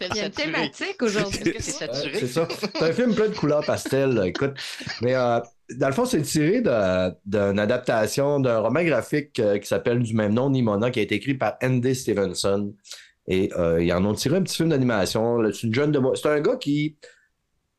Il 0.00 0.14
y 0.14 0.20
a 0.20 0.26
une 0.26 0.30
thématique 0.30 1.02
aujourd'hui. 1.02 1.54
C'est 1.58 1.70
saturé? 1.70 2.18
C'est 2.18 2.26
ça. 2.26 2.46
C'est 2.50 2.82
un 2.82 2.92
film 2.92 3.14
plein 3.14 3.28
de 3.28 3.34
couleurs 3.34 3.64
pastel, 3.64 4.10
là, 4.10 4.26
écoute. 4.26 4.52
Mais 5.00 5.14
euh, 5.14 5.40
dans 5.76 5.86
le 5.86 5.94
fond, 5.94 6.04
c'est 6.04 6.20
tiré 6.20 6.60
d'une 6.60 7.58
adaptation 7.58 8.40
d'un 8.40 8.58
roman 8.58 8.84
graphique 8.84 9.40
euh, 9.40 9.56
qui 9.56 9.66
s'appelle 9.66 10.02
du 10.02 10.12
même 10.14 10.34
nom, 10.34 10.50
Nimona, 10.50 10.90
qui 10.90 11.00
a 11.00 11.02
été 11.02 11.14
écrit 11.14 11.32
par 11.32 11.56
Andy 11.62 11.94
Stevenson. 11.94 12.74
Et 13.26 13.50
euh, 13.56 13.82
ils 13.82 13.90
en 13.94 14.04
ont 14.04 14.12
tiré 14.12 14.36
un 14.36 14.42
petit 14.42 14.56
film 14.56 14.68
d'animation. 14.68 15.38
là. 15.38 15.50
C'est 15.50 15.66
une 15.66 15.74
jeune 15.74 15.92
de 15.92 16.00
C'est 16.14 16.28
un 16.28 16.40
gars 16.40 16.56
qui, 16.56 16.98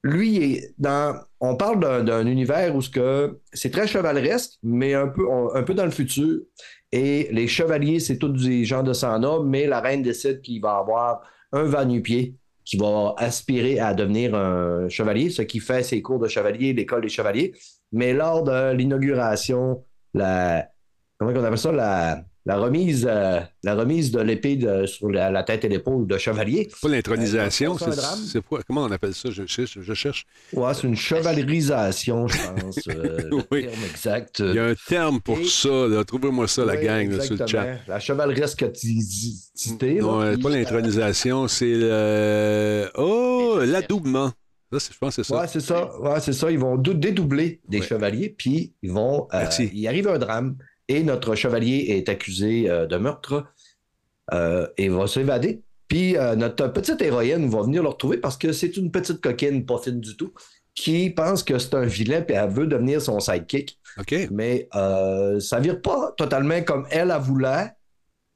lui, 0.03 0.37
est 0.37 0.73
dans. 0.77 1.19
On 1.41 1.55
parle 1.55 2.05
d'un 2.05 2.25
univers 2.25 2.75
où 2.75 2.81
c'est 2.81 3.71
très 3.71 3.87
chevaleresque, 3.87 4.53
mais 4.63 4.93
un 4.93 5.07
peu, 5.07 5.25
un 5.53 5.63
peu 5.63 5.73
dans 5.73 5.85
le 5.85 5.91
futur. 5.91 6.41
Et 6.91 7.29
les 7.31 7.47
chevaliers, 7.47 7.99
c'est 7.99 8.17
tous 8.17 8.29
des 8.29 8.65
gens 8.65 8.83
de 8.83 8.93
sang 8.93 9.19
noble, 9.19 9.47
mais 9.47 9.67
la 9.67 9.79
reine 9.79 10.01
décide 10.01 10.41
qu'il 10.41 10.61
va 10.61 10.77
avoir 10.77 11.21
un 11.51 11.63
va-nu-pied 11.63 12.35
qui 12.65 12.77
va 12.77 13.13
aspirer 13.17 13.79
à 13.79 13.93
devenir 13.93 14.35
un 14.35 14.89
chevalier, 14.89 15.29
ce 15.29 15.41
qui 15.41 15.59
fait 15.59 15.83
ses 15.83 16.01
cours 16.01 16.19
de 16.19 16.27
chevalier, 16.27 16.73
l'école 16.73 17.01
des 17.01 17.09
chevaliers. 17.09 17.53
Mais 17.91 18.13
lors 18.13 18.43
de 18.43 18.73
l'inauguration, 18.73 19.83
la 20.13 20.67
comment 21.17 21.31
on 21.31 21.43
appelle 21.43 21.57
ça, 21.57 21.71
la, 21.71 22.23
la 22.49 22.57
remise, 22.57 23.05
euh, 23.07 23.39
la 23.63 23.75
remise 23.75 24.11
de 24.11 24.19
l'épée 24.21 24.55
de- 24.55 24.85
sur 24.87 25.09
la, 25.11 25.29
la 25.29 25.43
tête 25.43 25.63
et 25.65 25.69
l'épaule 25.69 26.07
de 26.07 26.17
chevalier. 26.17 26.67
Pas 26.81 26.89
l'intronisation, 26.89 27.75
Euh, 27.75 27.77
c'est 27.79 27.91
c'est 27.91 28.41
c'est? 28.41 28.63
Comment 28.67 28.83
on 28.85 28.91
appelle 28.91 29.13
ça? 29.13 29.29
Je, 29.29 29.43
je- 29.45 29.81
je 29.81 29.93
cherche. 29.93 30.25
Ouais, 30.53 30.73
c'est 30.73 30.87
une 30.87 30.95
chevalerisation, 30.95 32.27
je 32.27 32.37
pense. 32.37 32.79
euh, 32.87 33.17
le 33.31 33.37
Oui. 33.51 33.61
terme 33.67 33.83
exact. 33.91 34.39
Il 34.39 34.55
y 34.55 34.59
a 34.59 34.65
un 34.65 34.75
terme 34.87 35.19
pour 35.21 35.37
Et- 35.37 35.45
ça. 35.45 35.69
là. 35.87 36.03
Trouvez-moi 36.03 36.47
ça, 36.47 36.65
la 36.65 36.75
Oui, 36.75 36.83
gang, 36.85 37.11
là, 37.11 37.23
sur 37.23 37.35
le 37.37 37.45
chat. 37.45 37.67
La 37.87 37.99
chevaleresqueticité. 37.99 39.95
là. 39.95 40.01
Non, 40.01 40.33
Puis, 40.33 40.41
pas 40.41 40.49
euh, 40.49 40.53
l'intronisation, 40.57 41.47
c'est 41.47 41.75
le. 41.75 42.89
Oh, 42.95 43.59
l'adoubement. 43.65 44.31
C'est- 44.71 44.93
je 44.93 44.97
pense 44.99 45.15
que 45.15 45.23
c'est 45.23 45.29
ça. 45.33 45.39
Ouais, 45.41 45.47
c'est 45.47 45.59
ça. 45.61 45.99
Ouais, 45.99 46.19
c'est 46.19 46.33
ça. 46.33 46.51
Ils 46.51 46.59
vont 46.59 46.77
dou- 46.77 46.93
dédoubler 46.93 47.59
des 47.67 47.79
Ouais. 47.79 47.85
chevaliers, 47.87 48.35
puis 48.37 48.73
ils 48.83 48.91
vont. 48.91 49.23
euh, 49.33 49.39
Merci. 49.39 49.69
il 49.73 49.87
arrive 49.87 50.07
un 50.07 50.19
drame 50.19 50.57
et 50.89 51.03
notre 51.03 51.35
chevalier 51.35 51.85
est 51.89 52.09
accusé 52.09 52.69
euh, 52.69 52.85
de 52.85 52.97
meurtre 52.97 53.45
euh, 54.33 54.67
et 54.77 54.89
va 54.89 55.07
s'évader. 55.07 55.61
Puis 55.87 56.17
euh, 56.17 56.35
notre 56.35 56.67
petite 56.67 57.01
héroïne 57.01 57.47
va 57.47 57.61
venir 57.61 57.83
le 57.83 57.89
retrouver 57.89 58.17
parce 58.17 58.37
que 58.37 58.51
c'est 58.51 58.75
une 58.75 58.91
petite 58.91 59.21
coquine, 59.21 59.65
pas 59.65 59.77
fine 59.77 60.01
du 60.01 60.17
tout, 60.17 60.33
qui 60.75 61.09
pense 61.11 61.43
que 61.43 61.57
c'est 61.57 61.75
un 61.75 61.85
vilain 61.85 62.23
et 62.27 62.33
elle 62.33 62.49
veut 62.49 62.67
devenir 62.67 63.01
son 63.01 63.19
sidekick. 63.19 63.79
Mais 64.31 64.67
ça 65.39 65.59
vire 65.59 65.81
pas 65.81 66.13
totalement 66.17 66.61
comme 66.63 66.85
elle 66.89 67.11
a 67.11 67.17
voulu. 67.17 67.45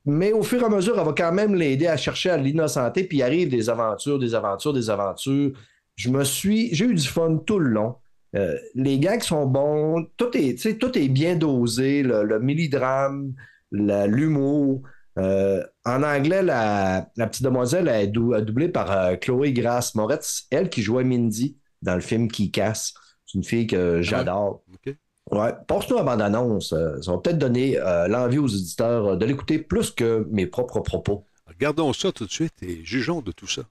Mais 0.06 0.34
au 0.34 0.44
fur 0.44 0.62
et 0.62 0.66
à 0.66 0.70
mesure, 0.70 1.00
elle 1.00 1.06
va 1.06 1.14
quand 1.14 1.32
même 1.32 1.56
l'aider 1.56 1.88
à 1.88 1.96
chercher 1.96 2.32
à 2.32 2.38
l'innocenter. 2.38 3.06
Puis 3.06 3.20
il 3.20 3.24
arrive 3.24 3.50
des 3.50 3.70
aventures, 3.70 4.20
des 4.20 4.36
aventures, 4.36 4.74
des 4.74 4.90
aventures. 4.90 5.52
Je 5.96 6.10
me 6.10 6.24
suis. 6.24 6.74
J'ai 6.76 6.86
eu 6.86 6.94
du 6.94 7.08
fun 7.08 7.38
tout 7.38 7.60
le 7.60 7.70
long. 7.70 7.96
Euh, 8.36 8.58
les 8.76 9.00
gags 9.00 9.22
sont 9.22 9.46
bons. 9.46 10.08
Tout 10.18 10.32
est, 10.36 10.78
tout 10.80 10.98
est 10.98 11.08
bien 11.08 11.36
dosé. 11.36 12.02
Le, 12.04 12.24
le 12.24 12.40
millidrame, 12.40 13.34
la- 13.72 14.08
l'humour. 14.08 14.82
Euh, 15.20 15.64
en 15.86 16.02
anglais, 16.02 16.42
la, 16.42 17.08
la 17.18 17.28
petite 17.28 17.44
demoiselle 17.44 17.88
est 17.88 18.08
dou- 18.08 18.40
doublée 18.42 18.70
par 18.70 18.92
euh, 18.92 19.16
Chloé 19.16 19.54
Grace 19.54 19.94
Moretz, 19.94 20.48
elle 20.50 20.70
qui 20.72 20.82
jouait 20.82 21.04
Mindy 21.04 21.58
dans 21.84 21.94
le 21.94 22.02
film 22.02 22.28
Qui 22.32 22.50
casse. 22.50 22.94
C'est 23.28 23.38
une 23.38 23.44
fille 23.44 23.68
que 23.68 24.02
j'adore. 24.02 24.64
OK. 24.74 24.96
Ouais, 25.32 25.52
passe-nous 25.68 25.98
la 25.98 26.04
bande-annonce. 26.04 26.70
ça 27.02 27.12
va 27.12 27.18
peut-être 27.20 27.38
donner 27.38 27.78
l'envie 28.10 28.40
aux 28.40 28.46
auditeurs 28.48 29.16
de 29.18 29.26
l'écouter 29.26 29.60
plus 29.60 29.92
que 29.92 30.28
mes 30.32 30.48
propres 30.48 30.80
propos. 30.80 31.26
Regardons 31.48 31.94
ça 31.94 32.12
tout 32.12 32.26
de 32.26 32.32
suite 32.32 32.62
et 32.64 32.84
jugeons 32.84 33.22
de 33.22 33.32
tout 33.32 33.48
ça. 33.48 33.62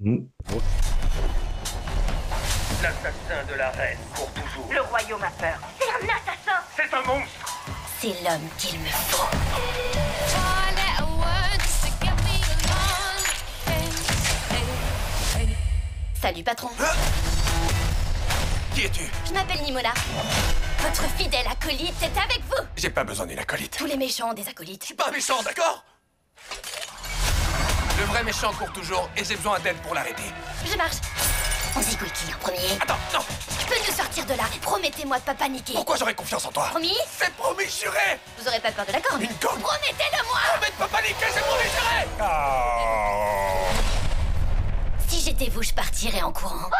Hmm. 0.00 0.18
L'assassin 2.86 3.44
de 3.48 3.54
la 3.54 3.70
reine 3.70 3.98
court 4.14 4.30
toujours. 4.32 4.72
Le 4.72 4.80
royaume 4.80 5.24
a 5.24 5.30
peur. 5.30 5.58
C'est 5.76 5.90
un 5.90 6.08
assassin 6.08 6.62
C'est 6.76 6.94
un 6.94 7.02
monstre 7.02 7.74
C'est 8.00 8.22
l'homme 8.22 8.48
qu'il 8.58 8.78
me 8.78 8.86
faut. 8.86 9.26
Salut 16.22 16.44
patron. 16.44 16.68
Qui 18.72 18.84
es-tu? 18.84 19.10
Je 19.26 19.32
m'appelle 19.32 19.62
Nimona. 19.62 19.92
Votre 20.78 21.10
fidèle 21.16 21.46
acolyte 21.50 22.00
est 22.00 22.16
avec 22.16 22.40
vous. 22.44 22.64
J'ai 22.76 22.90
pas 22.90 23.02
besoin 23.02 23.26
d'une 23.26 23.40
acolyte. 23.40 23.76
Tous 23.76 23.86
les 23.86 23.96
méchants 23.96 24.30
ont 24.30 24.34
des 24.34 24.48
acolytes. 24.48 24.82
Je 24.82 24.86
suis 24.86 24.94
pas 24.94 25.10
méchant, 25.10 25.42
d'accord? 25.42 25.84
Le 27.98 28.04
vrai 28.04 28.22
méchant 28.22 28.52
court 28.52 28.72
toujours 28.72 29.10
et 29.16 29.24
j'ai 29.24 29.34
besoin 29.34 29.58
d'aide 29.58 29.76
pour 29.78 29.92
l'arrêter. 29.92 30.30
Je 30.64 30.76
marche. 30.76 30.98
On 31.76 31.82
zigouille 31.82 32.10
qui 32.10 32.32
en 32.32 32.38
premier 32.38 32.72
Attends, 32.80 32.96
non. 33.12 33.20
Je 33.60 33.66
peux 33.66 33.74
nous 33.78 33.94
sortir 33.94 34.24
de 34.24 34.32
là. 34.32 34.44
Promettez-moi 34.62 35.18
de 35.18 35.22
pas 35.24 35.34
paniquer. 35.34 35.74
Pourquoi 35.74 35.96
j'aurais 35.96 36.14
confiance 36.14 36.46
en 36.46 36.52
toi 36.52 36.68
Promis 36.70 36.96
C'est 37.18 37.34
promis, 37.34 37.64
juré 37.68 38.18
Vous 38.38 38.48
aurez 38.48 38.60
pas 38.60 38.72
peur 38.72 38.86
de 38.86 38.92
la 38.92 39.00
corne. 39.00 39.20
Une 39.20 39.34
corne. 39.34 39.60
Promettez-le-moi 39.60 40.38
Promets 40.52 40.70
de 40.70 40.76
pas 40.76 40.88
paniquer, 40.88 41.26
c'est 41.34 41.42
promis, 41.42 41.64
juré 41.64 42.08
Oh. 42.20 43.66
Si 45.08 45.20
j'étais 45.20 45.50
vous, 45.50 45.62
je 45.62 45.72
partirais 45.74 46.22
en 46.22 46.32
courant. 46.32 46.70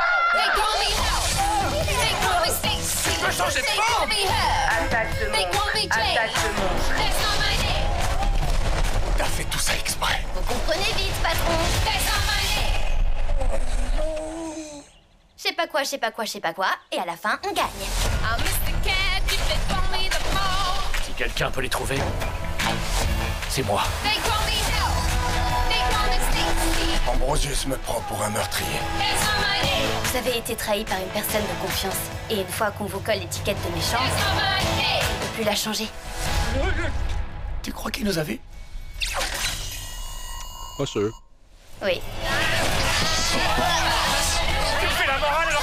Je 3.05 3.21
peux 3.21 3.31
changer 3.33 3.61
de 3.61 3.67
forme. 3.67 4.11
Attaque 4.11 5.21
de 5.21 5.27
monstre. 5.27 5.73
Attaque 5.91 6.33
de 6.33 6.49
monstre. 6.61 6.93
T'as 9.19 9.25
fait 9.25 9.45
tout 9.45 9.59
ça 9.59 9.75
exprès. 9.75 10.25
Vous 10.35 10.41
comprenez 10.43 10.93
vite, 10.97 11.13
patron. 11.23 11.53
Pas 15.57 15.67
quoi, 15.67 15.83
je 15.83 15.89
sais 15.89 15.99
pas 15.99 16.11
quoi, 16.11 16.25
je 16.25 16.31
sais 16.33 16.41
pas 16.41 16.53
quoi, 16.53 16.69
et 16.93 16.99
à 16.99 17.07
la 17.07 17.17
fin, 17.17 17.39
on 17.45 17.53
gagne. 17.53 17.65
quelqu'un 21.17 21.51
peut 21.51 21.63
les 21.63 21.71
trouver, 21.71 21.97
c'est 23.49 23.63
moi. 23.63 23.83
Ambrosius 27.09 27.67
me 27.67 27.77
prend 27.77 28.01
pour 28.03 28.23
un 28.23 28.31
meurtrier. 28.31 28.79
Vous 30.05 30.17
avez 30.17 30.39
été 30.39 30.55
trahi 30.55 30.85
par 30.85 30.99
une 30.99 31.09
personne 31.09 31.43
de 31.43 31.63
confiance. 31.63 31.97
Et 32.29 32.41
une 32.41 32.49
fois 32.49 32.71
qu'on 32.73 32.85
vous 32.85 33.01
colle 33.01 33.21
l'étiquette 33.21 33.57
de 33.67 33.75
méchant, 33.75 33.99
on 33.99 35.15
ne 35.15 35.21
peut 35.21 35.35
plus 35.35 35.45
la 35.45 35.55
changer. 35.55 35.89
Tu 37.63 37.73
crois 37.73 37.91
qu'il 37.91 38.05
nous 38.05 38.19
a 38.19 38.23
vus? 38.23 38.41
Pas 40.77 40.87
sûr. 40.87 41.11
Oui. 41.83 42.01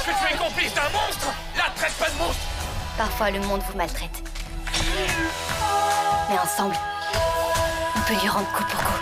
Que 0.04 0.10
tu 0.10 0.34
es 0.34 0.36
complice 0.36 0.74
d'un 0.74 0.88
monstre 0.90 1.26
La 1.56 1.70
traite 1.74 1.92
pas 1.94 2.08
de 2.10 2.18
monstre 2.18 2.42
Parfois, 2.96 3.30
le 3.30 3.40
monde 3.40 3.62
vous 3.68 3.76
maltraite. 3.76 4.22
Mais 6.30 6.38
ensemble, 6.38 6.76
on 7.96 8.00
peut 8.00 8.14
lui 8.20 8.28
rendre 8.28 8.46
coup 8.52 8.62
pour 8.64 8.80
coup. 8.84 8.98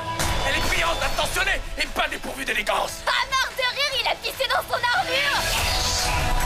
Elle 0.48 0.56
est 0.56 0.66
brillante, 0.66 0.96
attentionnée 1.02 1.60
et 1.78 1.86
pas 1.86 2.08
dépourvue 2.08 2.44
d'élégance 2.44 2.92
Pas 3.04 3.12
mort 3.30 3.50
de 3.56 3.62
rire, 3.74 4.02
il 4.02 4.08
a 4.08 4.14
pissé 4.14 4.48
dans 4.48 4.62
son 4.62 4.80
armure 4.96 6.42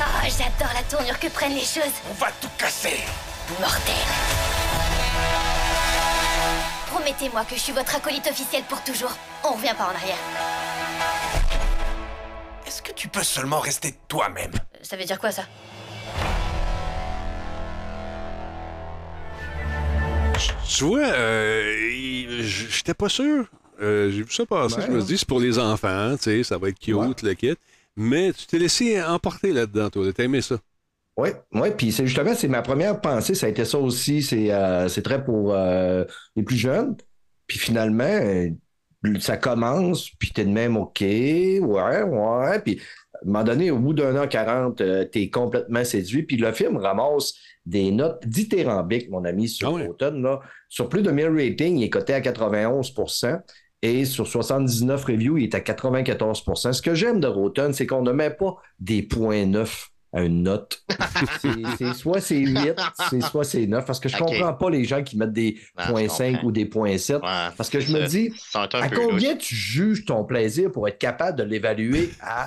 Ah, 0.00 0.24
j'adore 0.24 0.74
la 0.74 0.82
tournure 0.82 1.18
que 1.18 1.28
prennent 1.28 1.54
les 1.54 1.60
choses. 1.60 1.94
On 2.10 2.14
va 2.14 2.28
tout 2.40 2.50
casser 2.58 3.04
Mortel. 3.60 3.94
Promettez-moi 6.90 7.44
que 7.44 7.54
je 7.54 7.60
suis 7.60 7.72
votre 7.72 7.94
acolyte 7.96 8.26
officiel 8.26 8.62
pour 8.68 8.82
toujours. 8.82 9.12
On 9.44 9.52
revient 9.52 9.74
pas 9.76 9.84
en 9.84 9.94
arrière. 9.94 10.16
Est-ce 12.66 12.82
que 12.82 12.92
tu 12.92 13.08
peux 13.08 13.22
seulement 13.22 13.60
rester 13.60 13.94
toi-même? 14.08 14.52
Ça 14.82 14.96
veut 14.96 15.04
dire 15.04 15.18
quoi 15.18 15.30
ça? 15.30 15.42
Tu 20.68 20.84
vois, 20.84 21.00
euh, 21.00 22.42
j'étais 22.42 22.94
pas 22.94 23.08
sûr. 23.08 23.46
Euh, 23.80 24.10
J'ai 24.10 24.22
vu 24.22 24.32
ça 24.32 24.44
passer. 24.46 24.76
Ouais, 24.76 24.82
je 24.86 24.92
me 24.92 25.00
suis 25.00 25.08
dit, 25.08 25.18
c'est 25.18 25.28
pour 25.28 25.40
les 25.40 25.58
enfants, 25.58 26.16
tu 26.16 26.24
sais, 26.24 26.42
ça 26.42 26.58
va 26.58 26.68
être 26.68 26.78
cute, 26.78 27.22
le 27.22 27.34
kit. 27.34 27.54
Mais 27.96 28.32
tu 28.32 28.46
t'es 28.46 28.58
laissé 28.58 29.02
emporter 29.02 29.52
là-dedans, 29.52 29.90
toi. 29.90 30.04
T'as 30.12 30.24
aimé 30.24 30.40
ça? 30.40 30.56
Oui, 31.18 31.30
ouais, 31.52 31.72
puis 31.72 31.90
c'est 31.90 32.06
justement, 32.06 32.32
c'est 32.34 32.46
ma 32.46 32.62
première 32.62 33.00
pensée, 33.00 33.34
ça 33.34 33.46
a 33.46 33.48
été 33.48 33.64
ça 33.64 33.78
aussi, 33.78 34.22
c'est 34.22 34.52
euh, 34.52 34.86
c'est 34.86 35.02
très 35.02 35.24
pour 35.24 35.52
euh, 35.52 36.04
les 36.36 36.44
plus 36.44 36.56
jeunes. 36.56 36.96
Puis 37.48 37.58
finalement, 37.58 38.04
euh, 38.04 38.50
ça 39.18 39.36
commence, 39.36 40.10
puis 40.10 40.30
t'es 40.30 40.44
de 40.44 40.50
même 40.50 40.76
OK, 40.76 41.00
ouais, 41.00 41.58
ouais, 41.58 42.58
puis 42.60 42.80
à 43.14 43.18
un 43.24 43.26
moment 43.26 43.42
donné, 43.42 43.72
au 43.72 43.80
bout 43.80 43.94
d'un 43.94 44.16
an 44.16 44.28
40, 44.28 44.80
euh, 44.80 45.04
t'es 45.06 45.28
complètement 45.28 45.84
séduit, 45.84 46.22
puis 46.22 46.36
le 46.36 46.52
film 46.52 46.76
ramasse 46.76 47.34
des 47.66 47.90
notes 47.90 48.24
dithyrambiques, 48.24 49.10
mon 49.10 49.24
ami, 49.24 49.48
sur 49.48 49.76
l'automne, 49.76 50.22
là. 50.22 50.38
Sur 50.68 50.88
plus 50.88 51.02
de 51.02 51.10
1000 51.10 51.30
ratings, 51.30 51.78
il 51.78 51.82
est 51.82 51.90
coté 51.90 52.14
à 52.14 52.20
91% 52.20 53.40
et 53.82 54.04
sur 54.04 54.28
79 54.28 55.04
reviews, 55.04 55.36
il 55.38 55.44
est 55.44 55.54
à 55.56 55.60
94% 55.60 56.72
Ce 56.72 56.80
que 56.80 56.94
j'aime 56.94 57.18
de 57.18 57.26
Rotten, 57.26 57.72
c'est 57.72 57.86
qu'on 57.88 58.02
ne 58.02 58.12
met 58.12 58.30
pas 58.30 58.56
des 58.78 59.02
points 59.02 59.46
neufs 59.46 59.90
à 60.12 60.22
une 60.22 60.42
note. 60.42 60.82
C'est- 61.78 61.92
soit 61.94 62.20
c'est 62.20 62.38
8, 62.38 62.74
c'est 63.10 63.20
soit 63.22 63.44
c'est 63.44 63.66
9. 63.66 63.84
Parce 63.84 64.00
que 64.00 64.08
je 64.08 64.16
Ok. 64.16 64.20
comprends 64.26 64.54
pas 64.54 64.70
les 64.70 64.84
gens 64.84 65.02
qui 65.02 65.16
mettent 65.18 65.32
des 65.32 65.58
points 65.88 66.08
5 66.08 66.32
comprends. 66.32 66.46
ou 66.48 66.52
des 66.52 66.64
points 66.66 66.96
7. 66.98 67.20
parce 67.20 67.68
que 67.70 67.80
je 67.80 67.92
me 67.92 68.06
dis, 68.06 68.32
à 68.54 68.88
combien 68.88 69.36
tu 69.36 69.54
juges 69.54 70.04
ton 70.04 70.24
plaisir 70.24 70.70
pour 70.72 70.88
être 70.88 70.98
capable 70.98 71.38
de 71.38 71.44
l'évaluer 71.44 72.10
à 72.20 72.46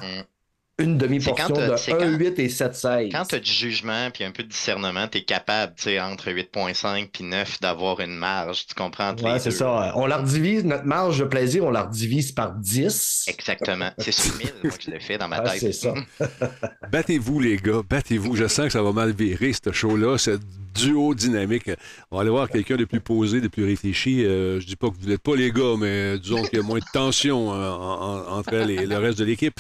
une 0.83 0.97
demi-portion 0.97 1.49
de 1.49 1.75
c'est 1.77 1.93
1, 1.93 1.97
quand- 1.97 2.17
8 2.17 2.39
et 2.39 2.49
7, 2.49 2.75
16? 2.75 3.09
Quand 3.11 3.23
tu 3.25 3.35
as 3.35 3.39
du 3.39 3.51
jugement 3.51 4.09
puis 4.13 4.23
un 4.23 4.31
peu 4.31 4.43
de 4.43 4.47
discernement, 4.49 5.07
tu 5.07 5.19
es 5.19 5.23
capable, 5.23 5.73
tu 5.75 5.83
sais, 5.83 5.99
entre 5.99 6.31
8.5 6.31 7.09
puis 7.11 7.23
9, 7.23 7.59
d'avoir 7.61 7.99
une 7.99 8.15
marge. 8.17 8.65
Tu 8.67 8.75
comprends? 8.75 9.13
les 9.13 9.39
c'est 9.39 9.51
ça. 9.51 9.93
On 9.95 10.05
la 10.05 10.17
redivise, 10.17 10.63
notre 10.65 10.85
marge 10.85 11.19
de 11.19 11.25
plaisir, 11.25 11.63
on 11.65 11.71
la 11.71 11.83
redivise 11.83 12.31
par 12.31 12.51
10. 12.53 13.25
Exactement. 13.27 13.91
C'est 13.97 14.11
sur 14.11 14.35
1000, 14.37 14.47
moi, 14.63 14.71
que 14.71 14.83
je 14.83 14.91
l'ai 14.91 14.99
fait 14.99 15.17
dans 15.17 15.27
ma 15.27 15.37
Ah, 15.37 15.49
tête. 15.49 15.59
c'est 15.59 15.71
ça. 15.71 15.93
Battez-vous, 16.91 17.39
les 17.39 17.57
gars, 17.57 17.81
battez-vous. 17.87 18.35
Je 18.35 18.47
sens 18.47 18.65
que 18.67 18.71
ça 18.71 18.81
va 18.81 18.91
mal 18.91 19.11
virer, 19.11 19.51
ce 19.53 19.71
show-là, 19.71 20.17
ce 20.17 20.39
duo 20.73 21.13
dynamique. 21.15 21.69
On 22.11 22.15
va 22.17 22.21
aller 22.21 22.29
voir 22.31 22.49
quelqu'un 22.49 22.75
de 22.75 22.85
plus 22.85 23.01
posé, 23.01 23.41
de 23.41 23.47
plus 23.47 23.65
réfléchi. 23.65 24.23
Euh, 24.25 24.59
je 24.59 24.65
dis 24.65 24.75
pas 24.75 24.89
que 24.89 24.95
vous 24.99 25.07
n'êtes 25.09 25.21
pas 25.21 25.35
les 25.35 25.51
gars, 25.51 25.75
mais 25.77 26.17
disons 26.19 26.41
qu'il 26.43 26.59
y 26.59 26.61
a 26.61 26.65
moins 26.65 26.79
de 26.79 26.85
tension 26.93 27.53
euh, 27.53 27.69
en- 27.71 28.01
en- 28.31 28.37
entre 28.39 28.53
elle 28.53 28.71
et 28.71 28.85
le 28.85 28.97
reste 28.97 29.19
de 29.19 29.25
l'équipe. 29.25 29.53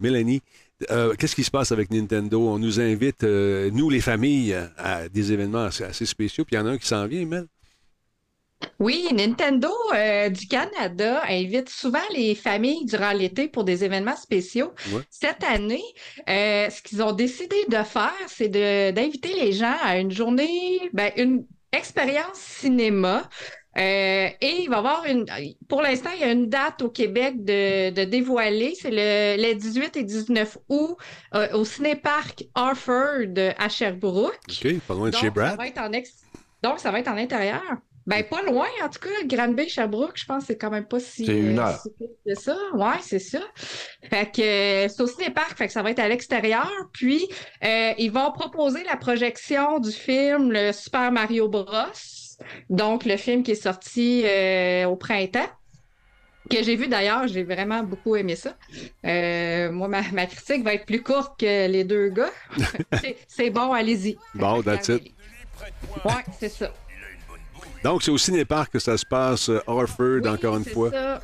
Mélanie, 0.00 0.42
euh, 0.90 1.14
qu'est-ce 1.14 1.34
qui 1.34 1.44
se 1.44 1.50
passe 1.50 1.72
avec 1.72 1.90
Nintendo? 1.90 2.48
On 2.48 2.58
nous 2.58 2.80
invite, 2.80 3.24
euh, 3.24 3.70
nous, 3.72 3.90
les 3.90 4.00
familles, 4.00 4.56
à 4.76 5.08
des 5.08 5.32
événements 5.32 5.64
assez, 5.64 5.84
assez 5.84 6.06
spéciaux. 6.06 6.44
Puis 6.44 6.56
il 6.56 6.58
y 6.58 6.62
en 6.62 6.66
a 6.66 6.70
un 6.70 6.78
qui 6.78 6.86
s'en 6.86 7.06
vient, 7.06 7.24
Mel. 7.26 7.46
Oui, 8.80 9.08
Nintendo 9.12 9.70
euh, 9.94 10.28
du 10.28 10.46
Canada 10.46 11.22
invite 11.28 11.68
souvent 11.68 12.02
les 12.14 12.34
familles 12.34 12.84
durant 12.86 13.12
l'été 13.12 13.48
pour 13.48 13.64
des 13.64 13.84
événements 13.84 14.16
spéciaux. 14.16 14.72
Ouais. 14.92 15.02
Cette 15.10 15.44
année, 15.44 15.82
euh, 16.28 16.70
ce 16.70 16.82
qu'ils 16.82 17.02
ont 17.02 17.12
décidé 17.12 17.56
de 17.68 17.82
faire, 17.82 18.12
c'est 18.26 18.48
d'inviter 18.48 19.34
les 19.34 19.52
gens 19.52 19.76
à 19.82 19.98
une 19.98 20.10
journée, 20.10 20.80
ben, 20.92 21.12
une 21.16 21.44
expérience 21.72 22.38
cinéma. 22.38 23.28
Euh, 23.78 24.28
et 24.40 24.62
il 24.62 24.68
va 24.68 24.76
y 24.76 24.78
avoir 24.78 25.04
une. 25.06 25.24
Pour 25.68 25.82
l'instant, 25.82 26.10
il 26.14 26.20
y 26.20 26.24
a 26.24 26.32
une 26.32 26.48
date 26.48 26.82
au 26.82 26.88
Québec 26.88 27.44
de, 27.44 27.90
de 27.90 28.04
dévoiler. 28.04 28.74
C'est 28.80 28.90
le, 28.90 29.40
les 29.40 29.54
18 29.54 29.96
et 29.96 30.02
19 30.04 30.58
août 30.68 30.96
euh, 31.34 31.48
au 31.52 31.64
cinéparc 31.64 32.44
Harford 32.54 33.54
à 33.56 33.68
Sherbrooke. 33.68 34.38
OK, 34.48 34.78
pas 34.80 34.94
loin 34.94 35.06
de 35.06 35.10
Donc, 35.12 35.20
chez 35.20 35.26
ça 35.28 35.32
Brad. 35.32 35.56
va 35.58 35.66
être 35.68 35.78
en 35.78 35.92
ex- 35.92 36.22
Donc, 36.62 36.80
ça 36.80 36.90
va 36.90 36.98
être 37.00 37.08
en 37.08 37.16
intérieur. 37.16 37.62
Ben, 38.06 38.24
pas 38.24 38.40
loin, 38.40 38.66
en 38.82 38.88
tout 38.88 39.00
cas, 39.00 39.46
Bay, 39.48 39.68
Sherbrooke, 39.68 40.12
je 40.16 40.24
pense 40.24 40.40
que 40.40 40.46
c'est 40.46 40.56
quand 40.56 40.70
même 40.70 40.86
pas 40.88 40.98
si. 40.98 41.26
C'est 41.26 41.38
une 41.38 41.58
euh, 41.58 41.62
heure. 41.62 41.78
si 41.82 41.90
que 42.26 42.34
ça. 42.34 42.56
Ouais, 42.72 42.96
c'est 43.02 43.18
ça. 43.18 43.40
Fait 44.08 44.24
que 44.34 44.88
c'est 44.90 45.00
au 45.02 45.06
cinéparc, 45.06 45.58
fait 45.58 45.66
que 45.66 45.72
ça 45.74 45.82
va 45.82 45.90
être 45.90 45.98
à 45.98 46.08
l'extérieur. 46.08 46.70
Puis, 46.94 47.28
euh, 47.62 47.92
ils 47.98 48.10
vont 48.10 48.32
proposer 48.32 48.82
la 48.84 48.96
projection 48.96 49.78
du 49.78 49.92
film 49.92 50.50
Le 50.50 50.72
Super 50.72 51.12
Mario 51.12 51.48
Bros. 51.50 51.66
Donc, 52.70 53.04
le 53.04 53.16
film 53.16 53.42
qui 53.42 53.52
est 53.52 53.62
sorti 53.62 54.22
euh, 54.24 54.84
au 54.86 54.96
printemps 54.96 55.48
que 56.50 56.62
j'ai 56.62 56.76
vu 56.76 56.88
d'ailleurs, 56.88 57.26
j'ai 57.28 57.42
vraiment 57.44 57.82
beaucoup 57.82 58.16
aimé 58.16 58.34
ça. 58.36 58.56
Euh, 59.04 59.70
moi, 59.70 59.86
ma, 59.88 60.02
ma 60.12 60.26
critique 60.26 60.64
va 60.64 60.74
être 60.74 60.86
plus 60.86 61.02
courte 61.02 61.38
que 61.38 61.66
les 61.68 61.84
deux 61.84 62.08
gars. 62.08 62.30
C'est- 63.28 63.50
bon, 63.50 63.72
allez-y. 63.72 64.16
Bon, 64.34 64.62
that's 64.62 64.88
it. 64.88 65.12
Ouais, 66.04 66.12
c'est 66.38 66.48
ça. 66.48 66.72
Donc, 67.84 68.02
c'est 68.02 68.10
au 68.10 68.18
cinéparc 68.18 68.72
que 68.72 68.78
ça 68.78 68.96
se 68.96 69.04
passe, 69.04 69.50
euh, 69.50 69.60
Harford, 69.66 70.26
encore 70.26 70.56
une 70.56 70.64
fois. 70.64 70.90
ça. 70.90 71.20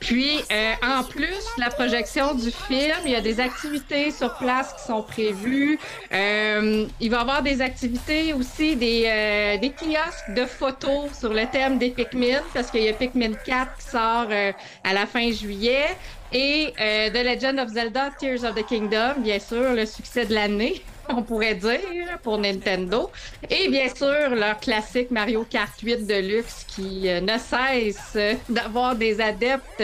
Puis, 0.00 0.40
euh, 0.50 0.72
en 0.82 1.02
plus 1.04 1.44
la 1.58 1.70
projection 1.70 2.34
du 2.34 2.50
film, 2.50 2.96
il 3.04 3.12
y 3.12 3.14
a 3.14 3.20
des 3.20 3.40
activités 3.40 4.10
sur 4.10 4.34
place 4.34 4.74
qui 4.74 4.86
sont 4.86 5.02
prévues. 5.02 5.78
Euh, 6.12 6.86
il 7.00 7.10
va 7.10 7.18
y 7.18 7.20
avoir 7.20 7.42
des 7.42 7.60
activités 7.60 8.32
aussi, 8.32 8.76
des, 8.76 9.04
euh, 9.06 9.58
des 9.58 9.70
kiosques 9.70 10.34
de 10.34 10.44
photos 10.44 11.18
sur 11.18 11.32
le 11.32 11.46
thème 11.46 11.78
des 11.78 11.90
Pikmin, 11.90 12.40
parce 12.54 12.70
qu'il 12.70 12.82
y 12.82 12.88
a 12.88 12.92
Pikmin 12.92 13.32
4 13.32 13.76
qui 13.78 13.86
sort 13.86 14.26
euh, 14.30 14.52
à 14.84 14.92
la 14.92 15.06
fin 15.06 15.30
juillet. 15.30 15.86
Et 16.32 16.72
euh, 16.80 17.10
The 17.10 17.24
Legend 17.24 17.60
of 17.60 17.68
Zelda 17.68 18.10
Tears 18.18 18.44
of 18.44 18.54
the 18.54 18.66
Kingdom, 18.66 19.14
bien 19.18 19.38
sûr, 19.38 19.72
le 19.72 19.86
succès 19.86 20.26
de 20.26 20.34
l'année, 20.34 20.82
on 21.08 21.22
pourrait 21.22 21.54
dire, 21.54 22.18
pour 22.22 22.38
Nintendo. 22.38 23.10
Et 23.50 23.68
bien 23.68 23.88
sûr, 23.94 24.34
leur 24.34 24.58
classique 24.58 25.10
Mario 25.10 25.44
Kart 25.48 25.78
8 25.80 26.06
Deluxe 26.06 26.64
qui 26.68 27.08
euh, 27.08 27.20
ne 27.20 27.38
cesse 27.38 28.16
d'avoir 28.48 28.96
des 28.96 29.20
adeptes 29.20 29.82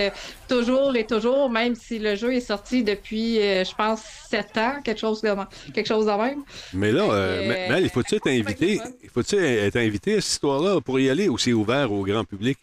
toujours 0.48 0.94
et 0.96 1.06
toujours, 1.06 1.48
même 1.48 1.74
si 1.74 1.98
le 1.98 2.14
jeu 2.14 2.34
est 2.34 2.40
sorti 2.40 2.82
depuis, 2.84 3.40
euh, 3.40 3.64
je 3.64 3.74
pense, 3.74 4.02
7 4.28 4.58
ans, 4.58 4.74
quelque 4.84 5.00
chose 5.00 5.22
de, 5.22 5.30
quelque 5.72 5.86
chose 5.86 6.06
de 6.06 6.12
même. 6.12 6.42
Mais 6.74 6.92
là, 6.92 7.02
euh, 7.10 7.68
Mel, 7.68 7.84
il 7.84 7.90
faut-tu 7.90 8.16
être 8.16 8.28
invité? 8.28 8.80
Il 9.02 9.08
faut-tu 9.08 9.36
être 9.36 9.76
invité 9.76 10.16
à 10.16 10.20
cette 10.20 10.32
histoire-là 10.32 10.80
pour 10.80 11.00
y 11.00 11.08
aller 11.08 11.28
ou 11.28 11.38
c'est 11.38 11.52
ouvert 11.52 11.90
au 11.92 12.02
grand 12.04 12.24
public? 12.24 12.58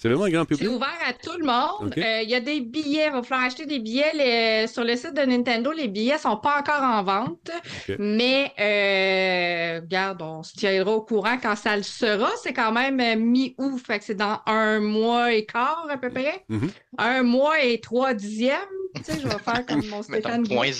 C'est 0.00 0.08
vraiment 0.08 0.24
un 0.26 0.30
grand 0.30 0.42
C'est 0.48 0.54
public? 0.54 0.70
ouvert 0.70 0.98
à 1.08 1.12
tout 1.12 1.36
le 1.36 1.44
monde. 1.44 1.92
Euh, 1.98 2.20
Il 2.22 2.30
y 2.30 2.34
a 2.36 2.40
des 2.40 2.60
billets. 2.60 3.06
Il 3.08 3.12
va 3.12 3.22
falloir 3.24 3.46
acheter 3.48 3.66
des 3.66 3.80
billets. 3.80 4.12
Les- 4.14 4.66
sur 4.68 4.84
le 4.84 4.94
site 4.94 5.14
de 5.14 5.22
Nintendo, 5.22 5.72
les 5.72 5.88
billets 5.88 6.18
sont 6.18 6.36
pas 6.36 6.60
encore 6.60 6.82
en 6.82 7.02
vente. 7.02 7.50
Mais, 7.98 8.52
euh, 8.60 9.80
regarde, 9.80 10.22
on 10.22 10.44
se 10.44 10.52
tiendra 10.54 10.92
au 10.92 11.02
courant 11.02 11.36
quand 11.42 11.56
ça 11.56 11.76
le 11.76 11.82
sera. 11.82 12.30
C'est 12.42 12.52
quand 12.52 12.70
même 12.70 13.00
euh, 13.00 13.16
mi-août. 13.16 13.80
Fait 13.84 13.98
que 13.98 14.04
c'est 14.04 14.14
dans 14.14 14.38
un 14.46 14.78
mois 14.78 15.32
et 15.32 15.44
quart, 15.44 15.86
à 15.90 15.96
peu 15.96 16.10
près. 16.10 16.44
Mhm. 16.48 16.70
Un 16.98 17.22
mois 17.24 17.60
et 17.64 17.80
trois 17.80 18.14
dixièmes. 18.14 18.54
Tu 18.94 19.02
sais, 19.02 19.20
je 19.20 19.26
vais 19.26 19.38
faire 19.38 19.66
comme 19.66 19.84
mon 19.88 20.02
Stéphane. 20.04 20.44
0.02 20.44 20.58
Ouais, 20.60 20.70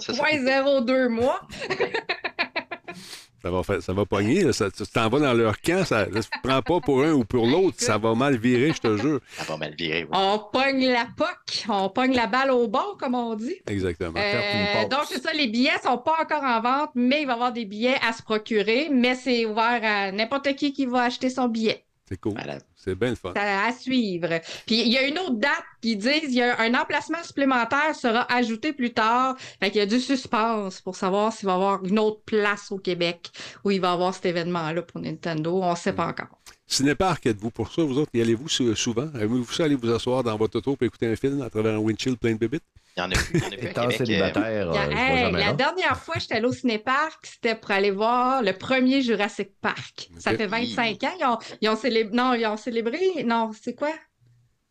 c'est 0.00 0.12
ça. 0.14 0.22
0.02 0.22 1.08
mois. 1.08 1.40
Ça 3.42 3.50
va, 3.52 3.62
faire, 3.62 3.80
ça 3.82 3.92
va 3.92 4.04
pogner. 4.04 4.42
là. 4.42 4.52
Ça- 4.52 4.70
tu 4.70 4.84
t'en 4.86 5.08
vas 5.08 5.20
dans 5.20 5.32
leur 5.32 5.60
camp. 5.60 5.84
Ça 5.84 6.06
ne 6.06 6.20
se 6.20 6.28
prend 6.42 6.60
pas 6.60 6.80
pour 6.80 7.02
un 7.04 7.12
ou 7.12 7.24
pour 7.24 7.46
l'autre. 7.46 7.76
Ça 7.78 7.96
va 7.96 8.14
mal 8.14 8.36
virer, 8.36 8.72
je 8.72 8.80
te 8.80 8.96
jure. 8.96 9.20
Ça 9.36 9.44
va 9.44 9.56
mal 9.56 9.74
virer, 9.78 10.02
oui. 10.04 10.10
On 10.12 10.40
pogne 10.52 10.88
la 10.88 11.06
POC, 11.16 11.64
on 11.68 11.88
pogne 11.88 12.14
la 12.14 12.26
balle 12.26 12.50
au 12.50 12.66
bord, 12.66 12.96
comme 12.98 13.14
on 13.14 13.34
dit. 13.36 13.54
Exactement. 13.68 14.18
Euh, 14.18 14.88
donc, 14.88 15.02
c'est 15.08 15.22
ça, 15.22 15.32
les 15.32 15.46
billets 15.46 15.78
sont 15.84 15.98
pas 15.98 16.16
encore 16.20 16.42
en 16.42 16.60
vente, 16.60 16.90
mais 16.94 17.22
il 17.22 17.26
va 17.26 17.32
y 17.32 17.34
avoir 17.34 17.52
des 17.52 17.64
billets 17.64 17.96
à 18.06 18.12
se 18.12 18.22
procurer, 18.22 18.88
mais 18.90 19.14
c'est 19.14 19.46
ouvert 19.46 19.80
à 19.84 20.10
n'importe 20.10 20.54
qui 20.56 20.72
qui 20.72 20.86
va 20.86 21.02
acheter 21.04 21.30
son 21.30 21.46
billet. 21.48 21.84
C'est 22.08 22.18
cool. 22.20 22.34
C'est 22.74 22.94
bien 22.94 23.10
le 23.10 23.14
fun. 23.16 23.32
À 23.34 23.72
suivre. 23.72 24.40
Puis 24.66 24.80
il 24.80 24.88
y 24.88 24.96
a 24.96 25.02
une 25.06 25.18
autre 25.18 25.34
date 25.36 25.64
qui 25.82 25.96
disent 25.96 26.22
il 26.24 26.34
y 26.34 26.42
a 26.42 26.58
un 26.60 26.74
emplacement 26.74 27.22
supplémentaire 27.22 27.94
sera 27.94 28.26
ajouté 28.32 28.72
plus 28.72 28.92
tard. 28.92 29.36
Fait 29.60 29.70
qu'il 29.70 29.78
y 29.78 29.82
a 29.82 29.86
du 29.86 30.00
suspense 30.00 30.80
pour 30.80 30.96
savoir 30.96 31.32
s'il 31.32 31.46
va 31.46 31.52
y 31.52 31.54
avoir 31.56 31.84
une 31.84 31.98
autre 31.98 32.20
place 32.24 32.72
au 32.72 32.78
Québec 32.78 33.30
où 33.64 33.70
il 33.70 33.80
va 33.80 33.90
y 33.90 33.92
avoir 33.92 34.14
cet 34.14 34.26
événement-là 34.26 34.82
pour 34.82 35.00
Nintendo. 35.00 35.60
On 35.62 35.72
ne 35.72 35.76
sait 35.76 35.92
pas 35.92 36.06
encore. 36.06 36.38
Cinépark, 36.66 37.24
êtes-vous 37.26 37.50
pour 37.50 37.72
ça, 37.72 37.82
vous 37.82 37.98
autres? 37.98 38.10
Y 38.14 38.20
allez-vous 38.20 38.48
sou- 38.48 38.74
souvent? 38.74 39.08
Aimez-vous 39.14 39.50
ça 39.52 39.64
aller 39.64 39.74
vous 39.74 39.90
asseoir 39.90 40.22
dans 40.22 40.36
votre 40.36 40.58
auto 40.58 40.76
et 40.80 40.84
écouter 40.84 41.06
un 41.06 41.16
film 41.16 41.40
à 41.42 41.50
travers 41.50 41.74
un 41.74 41.78
windshield 41.78 42.18
plein 42.18 42.32
de 42.32 42.38
bébites? 42.38 42.62
Il 42.98 43.00
y 43.00 43.04
en 43.04 43.10
a 43.10 43.14
plus. 43.14 43.38
Il 43.38 43.40
y 43.40 43.44
en 43.44 43.46
a 43.46 43.56
plus 43.56 43.66
à 43.66 43.70
Étant 43.70 43.82
Québec, 43.82 43.96
célibataire, 43.98 44.70
euh, 44.72 44.90
hey, 44.90 45.32
la 45.32 45.52
dernière 45.52 45.96
fois, 45.96 46.16
j'étais 46.18 46.34
allée 46.34 46.46
au 46.46 46.52
cinépark, 46.52 47.24
c'était 47.24 47.54
pour 47.54 47.70
aller 47.70 47.90
voir 47.92 48.42
le 48.42 48.52
premier 48.52 49.00
Jurassic 49.02 49.50
Park. 49.60 50.10
Ça 50.18 50.34
fait 50.36 50.46
25 50.46 51.04
ans. 51.04 51.10
Ils 51.20 51.24
ont, 51.24 51.38
ils 51.60 51.68
ont 51.68 51.76
célébré. 51.76 52.16
Non, 52.16 52.34
ils 52.34 52.46
ont 52.46 52.56
célébré. 52.56 52.98
Non, 53.24 53.52
c'est 53.60 53.74
quoi? 53.74 53.92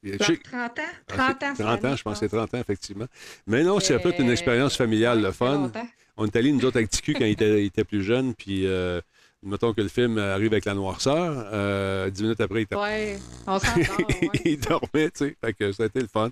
Je 0.04 0.12
Leur 0.12 0.26
sais- 0.28 0.38
30 0.44 0.80
ans? 0.80 0.84
Ah, 0.88 1.04
30 1.08 1.38
c'est- 1.40 1.46
ans. 1.46 1.54
cette 1.56 1.66
30 1.66 1.86
ans, 1.86 1.96
je 1.96 2.04
pense 2.04 2.20
que 2.20 2.28
c'est 2.28 2.36
30 2.36 2.54
ans, 2.54 2.60
effectivement. 2.60 3.06
Mais 3.48 3.64
non, 3.64 3.80
c'est 3.80 3.98
peut-être 4.00 4.20
une 4.20 4.30
Euh, 4.30 4.34
expérience 4.34 4.76
familiale, 4.78 5.22
le 5.22 5.32
fun. 5.32 5.54
longtemps. 5.56 5.88
On 6.18 6.26
est 6.26 6.36
allés, 6.36 6.52
nous 6.52 6.66
autres, 6.66 6.78
avec 6.78 6.90
TQ 6.90 7.14
quand 7.14 7.26
il 7.26 7.32
était, 7.32 7.62
il 7.64 7.66
était 7.68 7.84
plus 7.84 8.04
jeune, 8.04 8.34
puis 8.36 8.66
euh, 8.68 9.02
mettons 9.44 9.74
que 9.74 9.82
le 9.82 9.88
film 9.88 10.18
arrive 10.18 10.54
avec 10.54 10.66
la 10.66 10.74
noirceur, 10.74 11.50
euh, 11.54 12.10
dix 12.10 12.24
minutes 12.24 12.42
après, 12.42 12.66
il 12.70 12.78
Ouais, 12.78 13.18
on 13.46 13.60
il 14.46 14.60
dormait, 14.60 15.12
tu 15.12 15.26
sais. 15.26 15.38
Fait 15.44 15.54
que 15.54 15.72
ça 15.72 15.84
a 15.84 15.86
été 15.88 16.00
le 16.02 16.08
fun. 16.08 16.30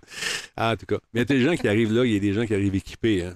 Ah, 0.56 0.74
en 0.74 0.76
tout 0.76 0.86
cas. 0.86 0.98
Mais 1.14 1.22
il 1.22 1.30
y 1.30 1.34
a 1.34 1.38
des 1.38 1.42
gens 1.42 1.56
qui 1.56 1.68
arrivent 1.68 1.94
là, 1.94 2.06
il 2.06 2.14
y 2.14 2.18
a 2.18 2.20
des 2.20 2.34
gens 2.34 2.46
qui 2.46 2.54
arrivent 2.54 2.76
équipés, 2.76 3.24
hein. 3.24 3.36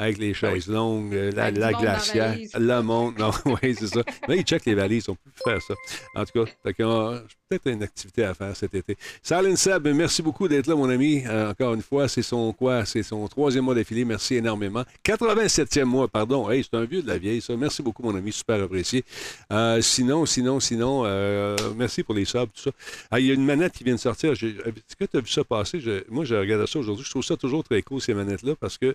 Avec 0.00 0.18
les 0.18 0.32
chaises 0.32 0.68
longues, 0.68 1.12
la, 1.12 1.50
la 1.50 1.72
glacière, 1.72 2.36
le 2.54 2.80
monde. 2.82 3.18
Non, 3.18 3.32
oui, 3.46 3.74
c'est 3.76 3.88
ça. 3.88 4.02
Là, 4.28 4.36
ils 4.36 4.44
checkent 4.44 4.66
les 4.66 4.74
valises, 4.74 5.08
on 5.08 5.16
peut 5.16 5.30
plus 5.34 5.42
faire 5.42 5.60
ça. 5.60 5.74
En 6.14 6.24
tout 6.24 6.44
cas, 6.44 6.72
que, 6.72 6.82
euh, 6.84 7.18
peut-être 7.48 7.66
une 7.68 7.82
activité 7.82 8.24
à 8.24 8.34
faire 8.34 8.54
cet 8.54 8.74
été. 8.74 8.96
Salin 9.22 9.56
Seb, 9.56 9.88
merci 9.88 10.22
beaucoup 10.22 10.48
d'être 10.48 10.66
là, 10.66 10.76
mon 10.76 10.88
ami. 10.90 11.22
Euh, 11.26 11.50
encore 11.50 11.72
une 11.74 11.80
fois, 11.82 12.06
c'est 12.08 12.22
son 12.22 12.52
quoi? 12.52 12.84
C'est 12.84 13.02
son 13.02 13.26
troisième 13.26 13.64
mois 13.64 13.74
d'affilée. 13.74 14.04
Merci 14.04 14.34
énormément. 14.36 14.84
87e 15.04 15.84
mois, 15.84 16.08
pardon. 16.08 16.50
Hey, 16.50 16.62
c'est 16.62 16.76
un 16.76 16.84
vieux 16.84 17.02
de 17.02 17.08
la 17.08 17.16
vieille, 17.16 17.40
ça. 17.40 17.56
Merci 17.56 17.82
beaucoup, 17.82 18.02
mon 18.02 18.14
ami. 18.14 18.32
Super 18.32 18.62
apprécié. 18.62 19.02
Euh, 19.50 19.80
sinon, 19.80 20.26
sinon, 20.26 20.60
sinon, 20.60 21.04
euh, 21.06 21.56
merci 21.76 22.02
pour 22.02 22.14
les 22.14 22.26
subs, 22.26 22.48
tout 22.54 22.62
ça. 22.64 22.70
Ah, 23.10 23.18
il 23.18 23.26
y 23.26 23.30
a 23.30 23.34
une 23.34 23.44
manette 23.44 23.72
qui 23.72 23.84
vient 23.84 23.94
de 23.94 24.00
sortir. 24.00 24.32
Est-ce 24.32 24.96
que 24.96 25.04
tu 25.06 25.16
as 25.16 25.20
vu 25.20 25.28
ça 25.28 25.42
passer? 25.44 25.80
Je- 25.80 26.04
moi, 26.10 26.24
j'ai 26.26 26.38
regardé 26.38 26.66
ça 26.66 26.78
aujourd'hui. 26.78 27.04
Je 27.04 27.10
trouve 27.10 27.24
ça 27.24 27.36
toujours 27.36 27.64
très 27.64 27.80
cool, 27.82 28.00
ces 28.02 28.12
manettes-là, 28.12 28.56
parce 28.60 28.76
que 28.76 28.94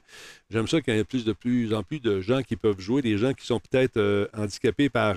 j'aime 0.51 0.67
ça 0.67 0.79
qu'il 0.81 0.93
y 0.95 0.99
ait 0.99 1.03
plus 1.03 1.25
de 1.25 1.33
plus 1.33 1.73
en 1.73 1.81
plus 1.81 1.99
de 1.99 2.21
gens 2.21 2.43
qui 2.43 2.55
peuvent 2.55 2.79
jouer, 2.79 3.01
des 3.01 3.17
gens 3.17 3.33
qui 3.33 3.45
sont 3.47 3.59
peut-être 3.59 4.29
handicapés 4.37 4.89
par 4.89 5.15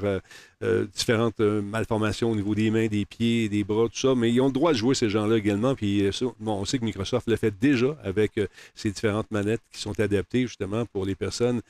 euh, 0.63 0.87
différentes 0.87 1.41
euh, 1.41 1.61
malformations 1.61 2.31
au 2.31 2.35
niveau 2.35 2.55
des 2.55 2.71
mains, 2.71 2.87
des 2.87 3.05
pieds, 3.05 3.51
des 3.51 3.63
bras, 3.63 3.89
tout 3.89 3.99
ça, 3.99 4.15
mais 4.15 4.33
ils 4.33 4.41
ont 4.41 4.47
le 4.47 4.53
droit 4.53 4.73
de 4.73 4.79
jouer, 4.79 4.95
ces 4.95 5.11
gens-là 5.11 5.37
également. 5.37 5.75
Puis 5.75 6.07
euh, 6.07 6.11
bon, 6.41 6.53
on 6.55 6.65
sait 6.65 6.79
que 6.79 6.85
Microsoft 6.87 7.29
le 7.29 7.37
fait 7.37 7.53
déjà 7.61 7.95
avec 8.03 8.41
ces 8.75 8.91
différentes 8.91 9.31
manettes 9.31 9.61
qui 9.71 9.83
sont 9.83 10.01
adaptées 10.01 10.43
justement 10.43 10.87
pour 10.87 11.05
les 11.05 11.15
personnes 11.15 11.61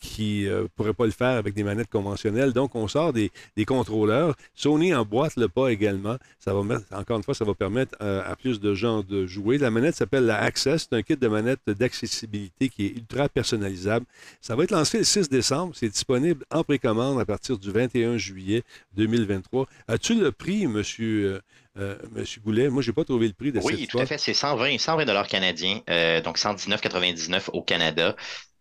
qui 0.00 0.44
ne 0.44 0.66
pourraient 0.76 0.94
pas 0.94 1.04
le 1.04 1.10
faire 1.10 1.36
avec 1.36 1.54
des 1.54 1.62
manettes 1.62 1.90
conventionnelles. 1.90 2.52
Donc, 2.52 2.74
on 2.74 2.88
sort 2.88 3.12
des, 3.12 3.30
des 3.56 3.66
contrôleurs. 3.66 4.34
Sony 4.54 4.94
emboîte 4.94 5.36
le 5.36 5.48
pas 5.48 5.68
également. 5.68 6.16
Ça 6.38 6.54
va 6.54 6.60
encore 6.92 7.18
une 7.18 7.22
fois, 7.22 7.34
ça 7.34 7.44
va 7.44 7.54
permettre 7.54 7.94
à 8.00 8.34
plus 8.36 8.60
de 8.60 8.74
gens 8.74 9.02
de 9.02 9.26
jouer. 9.26 9.58
La 9.58 9.70
manette 9.70 9.96
s'appelle 9.96 10.24
la 10.24 10.40
Access. 10.40 10.88
C'est 10.88 10.96
un 10.96 11.02
kit 11.02 11.16
de 11.16 11.28
manette 11.28 11.60
d'accessibilité 11.66 12.68
qui 12.68 12.86
est 12.86 12.96
ultra 12.96 13.28
personnalisable. 13.28 14.06
Ça 14.40 14.56
va 14.56 14.64
être 14.64 14.70
lancé 14.70 14.98
le 14.98 15.04
6 15.04 15.28
décembre. 15.28 15.74
C'est 15.76 15.88
disponible 15.88 16.44
en 16.50 16.64
précommande 16.64 17.20
à 17.20 17.26
partir 17.26 17.58
du 17.58 17.70
21 17.70 18.17
juillet 18.18 18.62
2023. 18.94 19.66
As-tu 19.88 20.14
le 20.14 20.32
prix, 20.32 20.66
monsieur, 20.66 21.26
euh, 21.26 21.40
euh, 21.78 21.98
monsieur 22.12 22.40
Goulet? 22.40 22.68
Moi, 22.68 22.82
je 22.82 22.90
n'ai 22.90 22.94
pas 22.94 23.04
trouvé 23.04 23.26
le 23.26 23.32
prix 23.32 23.52
de 23.52 23.60
cette 23.60 23.70
Oui, 23.70 23.86
tout 23.86 23.98
à 23.98 24.06
fait. 24.06 24.18
C'est 24.18 24.34
120, 24.34 24.78
120 24.78 25.04
dollars 25.04 25.28
canadiens, 25.28 25.80
euh, 25.88 26.20
donc 26.20 26.38
119,99 26.38 27.50
au 27.52 27.62
Canada. 27.62 28.16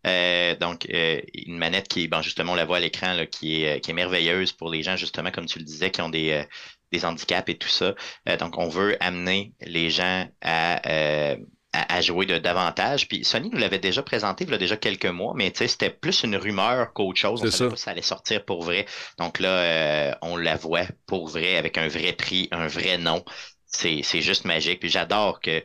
Euh, 0.05 0.55
donc, 0.55 0.87
euh, 0.89 1.19
une 1.33 1.57
manette 1.57 1.87
qui, 1.87 2.07
bon, 2.07 2.21
justement, 2.21 2.53
on 2.53 2.55
la 2.55 2.65
voit 2.65 2.77
à 2.77 2.79
l'écran, 2.79 3.13
là, 3.13 3.25
qui 3.25 3.63
est, 3.63 3.81
qui 3.81 3.91
est 3.91 3.93
merveilleuse 3.93 4.53
pour 4.53 4.69
les 4.69 4.83
gens, 4.83 4.95
justement, 4.95 5.31
comme 5.31 5.47
tu 5.47 5.59
le 5.59 5.65
disais, 5.65 5.91
qui 5.91 6.01
ont 6.01 6.09
des, 6.09 6.31
euh, 6.31 6.43
des 6.91 7.03
handicaps 7.03 7.49
et 7.49 7.57
tout 7.57 7.67
ça. 7.67 7.95
Donc, 8.39 8.57
on 8.57 8.69
veut 8.69 8.95
amener 9.03 9.53
les 9.61 9.89
gens 9.89 10.25
à, 10.41 11.35
à, 11.73 11.95
à 11.97 12.01
jouer 12.01 12.25
de 12.25 12.37
davantage. 12.37 13.07
Puis 13.07 13.23
Sony 13.25 13.49
nous 13.49 13.57
l'avait 13.57 13.79
déjà 13.79 14.03
présenté 14.03 14.43
il 14.45 14.51
y 14.51 14.53
a 14.53 14.57
déjà 14.57 14.77
quelques 14.77 15.05
mois, 15.05 15.33
mais 15.35 15.51
c'était 15.55 15.89
plus 15.89 16.23
une 16.23 16.35
rumeur 16.35 16.93
qu'autre 16.93 17.19
chose. 17.19 17.43
On 17.43 17.45
savait 17.45 17.51
ça. 17.51 17.67
pas 17.67 17.75
si 17.75 17.83
ça 17.83 17.91
allait 17.91 18.01
sortir 18.01 18.45
pour 18.45 18.63
vrai. 18.63 18.85
Donc 19.19 19.39
là, 19.39 19.49
euh, 19.49 20.15
on 20.21 20.37
la 20.37 20.55
voit 20.55 20.87
pour 21.05 21.27
vrai, 21.27 21.57
avec 21.57 21.77
un 21.77 21.87
vrai 21.87 22.13
prix, 22.13 22.47
un 22.51 22.67
vrai 22.67 22.97
nom. 22.97 23.23
C'est 23.65 24.01
c'est 24.03 24.21
juste 24.21 24.45
magique. 24.45 24.79
Puis 24.79 24.89
j'adore 24.89 25.39
que 25.41 25.63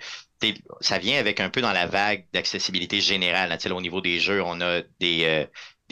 ça 0.80 0.98
vient 0.98 1.18
avec 1.18 1.40
un 1.40 1.50
peu 1.50 1.60
dans 1.60 1.72
la 1.72 1.86
vague 1.86 2.26
d'accessibilité 2.32 3.00
générale. 3.00 3.56
sais, 3.60 3.68
là, 3.68 3.74
au 3.74 3.80
niveau 3.80 4.00
des 4.00 4.18
jeux, 4.18 4.42
on 4.42 4.60
a 4.60 4.82
des, 5.00 5.24
euh, 5.24 5.46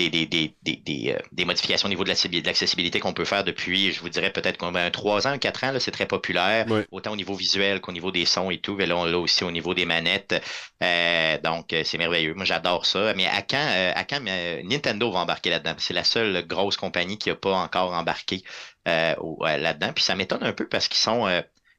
des, 0.09 0.27
des, 0.27 0.55
des, 0.63 0.77
des, 0.77 0.77
des, 0.77 1.17
euh, 1.41 1.45
modifications 1.45 1.87
au 1.87 1.89
niveau 1.91 2.05
de 2.05 2.09
l'accessibil- 2.09 2.41
de 2.43 2.47
l'accessibilité 2.47 3.01
qu'on 3.01 3.13
peut 3.13 3.25
faire 3.27 3.45
depuis, 3.45 3.93
je 3.93 4.01
vous 4.01 4.09
dirais 4.09 4.33
peut-être 4.33 4.65
un 4.65 4.91
3 4.91 5.27
ans, 5.27 5.37
4 5.39 5.65
ans, 5.65 5.73
c'est 5.79 5.91
très 5.91 6.07
populaire, 6.07 6.67
autant 6.91 7.13
au 7.13 7.17
niveau 7.17 7.35
visuel 7.35 7.81
qu'au 7.81 7.93
niveau 7.93 8.11
des 8.11 8.25
sons 8.25 8.51
et 8.51 8.59
tout. 8.59 8.75
Mais 8.77 8.87
là, 8.87 8.97
on 8.97 9.05
l'a 9.05 9.19
aussi 9.19 9.45
au 9.45 9.51
niveau 9.51 9.75
des 9.75 9.85
manettes. 9.85 10.35
Euh, 10.83 11.39
donc, 11.43 11.73
euh, 11.73 11.83
c'est 11.85 11.99
merveilleux. 11.99 12.35
Moi, 12.35 12.45
j'adore 12.45 12.87
ça. 12.87 13.13
Mais 13.15 13.27
à 13.27 13.43
quand, 13.43 13.57
euh, 13.69 13.93
à 13.95 14.05
quand 14.05 14.21
euh, 14.27 14.63
Nintendo 14.65 15.11
va 15.11 15.21
embarquer 15.21 15.51
là-dedans? 15.51 15.75
C'est 15.79 15.95
la 15.95 16.05
seule 16.05 16.47
grosse 16.47 16.77
compagnie 16.77 17.19
qui 17.19 17.29
n'a 17.29 17.35
pas 17.37 17.55
encore 17.55 17.93
embarqué 17.93 18.43
là-dedans. 18.87 19.93
Puis 19.95 20.05
ça 20.05 20.15
m'étonne 20.15 20.43
un 20.43 20.53
peu 20.53 20.67
parce 20.69 20.89
qu'ils 20.89 20.99
sont 20.99 21.27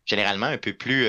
généralement 0.05 0.47
un 0.47 0.57
peu 0.57 0.73
plus 0.73 1.05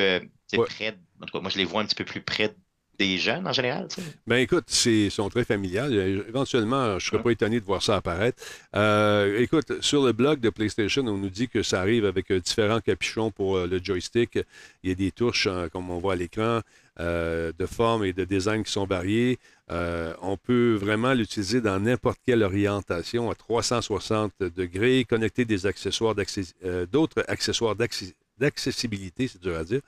Ouais. 0.55 0.67
près. 0.67 0.99
En 1.23 1.27
tout 1.27 1.33
cas, 1.33 1.41
moi, 1.41 1.51
je 1.51 1.57
les 1.59 1.65
vois 1.65 1.81
un 1.83 1.87
petit 1.87 1.95
peu 1.95 2.05
plus 2.05 2.23
près 2.23 2.55
des 2.99 3.19
jeunes 3.19 3.47
en 3.47 3.53
général. 3.53 3.89
tu 3.89 4.01
sais? 4.01 4.07
Ben 4.27 4.37
écoute, 4.37 4.65
c'est- 4.69 5.05
ils 5.07 5.11
sont 5.11 5.29
très 5.29 5.45
familiales. 5.45 5.93
Euh, 5.93 6.23
Éventuellement, 6.29 6.91
je 6.91 6.95
ne 6.95 7.11
serais 7.11 7.23
pas 7.23 7.31
étonné 7.31 7.59
de 7.61 7.65
voir 7.65 7.83
ça 7.83 7.97
apparaître. 7.97 8.43
Euh, 8.77 9.39
écoute, 9.41 9.81
sur 9.83 10.05
le 10.05 10.13
blog 10.13 10.41
de 10.41 10.51
PlayStation, 10.51 11.03
on 11.07 11.17
nous 11.19 11.31
dit 11.31 11.49
que 11.49 11.63
ça 11.63 11.81
arrive 11.81 12.05
avec 12.05 12.31
euh, 12.31 12.41
différents 12.41 12.81
capuchons 12.81 13.31
pour 13.31 13.59
le 13.59 13.81
joystick. 13.83 14.39
Il 14.83 14.91
y 14.91 14.93
a 14.93 14.95
des 14.95 15.11
touches, 15.11 15.47
euh, 15.51 15.69
comme 15.69 15.91
on 15.91 15.99
voit 15.99 16.13
à 16.13 16.17
l'écran, 16.17 16.61
euh, 17.01 17.53
de 17.59 17.67
forme 17.67 18.05
et 18.05 18.13
de 18.13 18.25
design 18.25 18.63
qui 18.63 18.71
sont 18.73 18.87
variées. 18.87 19.39
Euh, 19.71 20.13
on 20.21 20.37
peut 20.37 20.75
vraiment 20.75 21.15
l'utiliser 21.15 21.61
dans 21.63 21.81
n'importe 21.81 22.19
quelle 22.27 22.43
orientation 22.43 23.31
à 23.31 23.35
360 23.35 24.33
degrés, 24.55 25.07
connecter 25.09 25.45
des 25.47 25.67
accessoires 25.67 26.15
d'accès- 26.15 26.55
d'autres 26.93 27.25
accessoires 27.29 27.75
d'accès- 27.75 28.15
d'accessibilité, 28.39 29.29
c'est 29.29 29.41
dur 29.43 29.57
à 29.57 29.65
dire. 29.65 29.81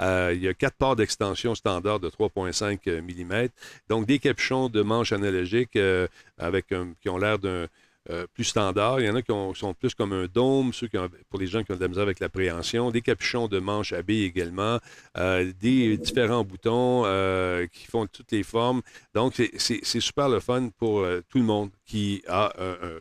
Euh, 0.00 0.32
il 0.34 0.42
y 0.42 0.48
a 0.48 0.54
quatre 0.54 0.76
ports 0.76 0.96
d'extension 0.96 1.54
standard 1.54 2.00
de 2.00 2.08
3,5 2.08 2.88
mm. 3.02 3.48
Donc, 3.88 4.06
des 4.06 4.18
capuchons 4.18 4.68
de 4.68 4.82
manches 4.82 5.12
analogiques 5.12 5.76
euh, 5.76 6.06
avec 6.38 6.66
qui 7.00 7.08
ont 7.08 7.18
l'air 7.18 7.38
d'un 7.38 7.66
euh, 8.10 8.26
plus 8.34 8.42
standard. 8.42 9.00
Il 9.00 9.06
y 9.06 9.10
en 9.10 9.14
a 9.14 9.22
qui 9.22 9.30
ont- 9.30 9.54
sont 9.54 9.74
plus 9.74 9.94
comme 9.94 10.12
un 10.12 10.26
dôme, 10.26 10.72
ceux 10.72 10.88
qui 10.88 10.98
ont- 10.98 11.08
pour 11.30 11.38
les 11.38 11.46
gens 11.46 11.62
qui 11.62 11.70
ont 11.70 11.76
de 11.76 11.80
la 11.80 11.86
misère 11.86 12.02
avec 12.02 12.18
l'appréhension. 12.18 12.90
Des 12.90 13.00
capuchons 13.00 13.46
de 13.46 13.60
manches 13.60 13.92
à 13.92 14.02
billes 14.02 14.24
également. 14.24 14.80
Euh, 15.16 15.52
des 15.60 15.96
différents 15.98 16.42
boutons 16.42 17.04
euh, 17.06 17.68
qui 17.68 17.86
font 17.86 18.08
toutes 18.08 18.32
les 18.32 18.42
formes. 18.42 18.82
Donc, 19.14 19.34
c'est- 19.56 20.00
super 20.00 20.28
le 20.28 20.40
fun 20.40 20.70
pour 20.78 20.98
euh, 21.02 21.20
tout 21.28 21.38
le 21.38 21.44
monde 21.44 21.70
qui 21.86 22.24
a 22.26 22.52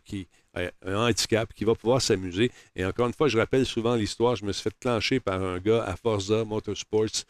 qui 0.05 0.27
un 0.55 0.95
handicap, 0.95 1.53
qui 1.53 1.63
va 1.63 1.75
pouvoir 1.75 2.01
s'amuser. 2.01 2.51
Et 2.75 2.85
encore 2.85 3.07
une 3.07 3.13
fois, 3.13 3.27
je 3.27 3.37
rappelle 3.37 3.65
souvent 3.65 3.95
l'histoire. 3.95 4.35
Je 4.35 4.45
me 4.45 4.51
suis 4.51 4.63
fait 4.63 4.75
clencher 4.79 5.19
par 5.19 5.41
un 5.41 5.59
gars 5.59 5.83
à 5.83 5.95
Forza 5.95 6.43
Motorsports 6.43 7.25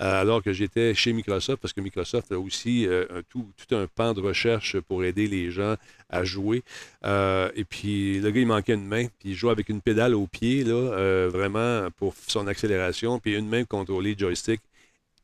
euh, 0.00 0.20
alors 0.20 0.42
que 0.42 0.52
j'étais 0.52 0.94
chez 0.94 1.12
Microsoft, 1.12 1.60
parce 1.60 1.72
que 1.72 1.80
Microsoft 1.80 2.32
a 2.32 2.38
aussi 2.38 2.86
euh, 2.86 3.06
tout, 3.28 3.46
tout 3.56 3.74
un 3.74 3.86
pan 3.86 4.12
de 4.12 4.20
recherche 4.20 4.78
pour 4.80 5.04
aider 5.04 5.26
les 5.26 5.50
gens 5.50 5.76
à 6.10 6.24
jouer. 6.24 6.62
Euh, 7.04 7.50
et 7.54 7.64
puis, 7.64 8.20
le 8.20 8.30
gars, 8.30 8.40
il 8.40 8.46
manquait 8.46 8.74
une 8.74 8.86
main, 8.86 9.06
puis 9.18 9.30
il 9.30 9.34
jouait 9.34 9.52
avec 9.52 9.68
une 9.68 9.80
pédale 9.80 10.14
au 10.14 10.26
pied, 10.26 10.64
là, 10.64 11.28
vraiment, 11.28 11.88
pour 11.96 12.14
son 12.26 12.46
accélération, 12.46 13.18
puis 13.18 13.34
une 13.34 13.48
main 13.48 13.64
le 13.88 14.18
joystick. 14.18 14.60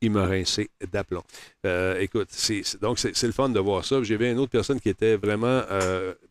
Il 0.01 0.11
m'a 0.11 0.25
rincé 0.25 0.69
d'aplomb. 0.91 1.23
Écoute, 1.97 2.27
c'est, 2.29 2.61
donc 2.81 2.99
c'est, 2.99 3.23
le 3.23 3.31
fun 3.31 3.47
de 3.47 3.59
voir 3.59 3.85
ça. 3.85 4.03
J'avais 4.03 4.31
une 4.31 4.39
autre 4.39 4.51
personne 4.51 4.81
qui 4.81 4.89
était 4.89 5.15
vraiment 5.15 5.61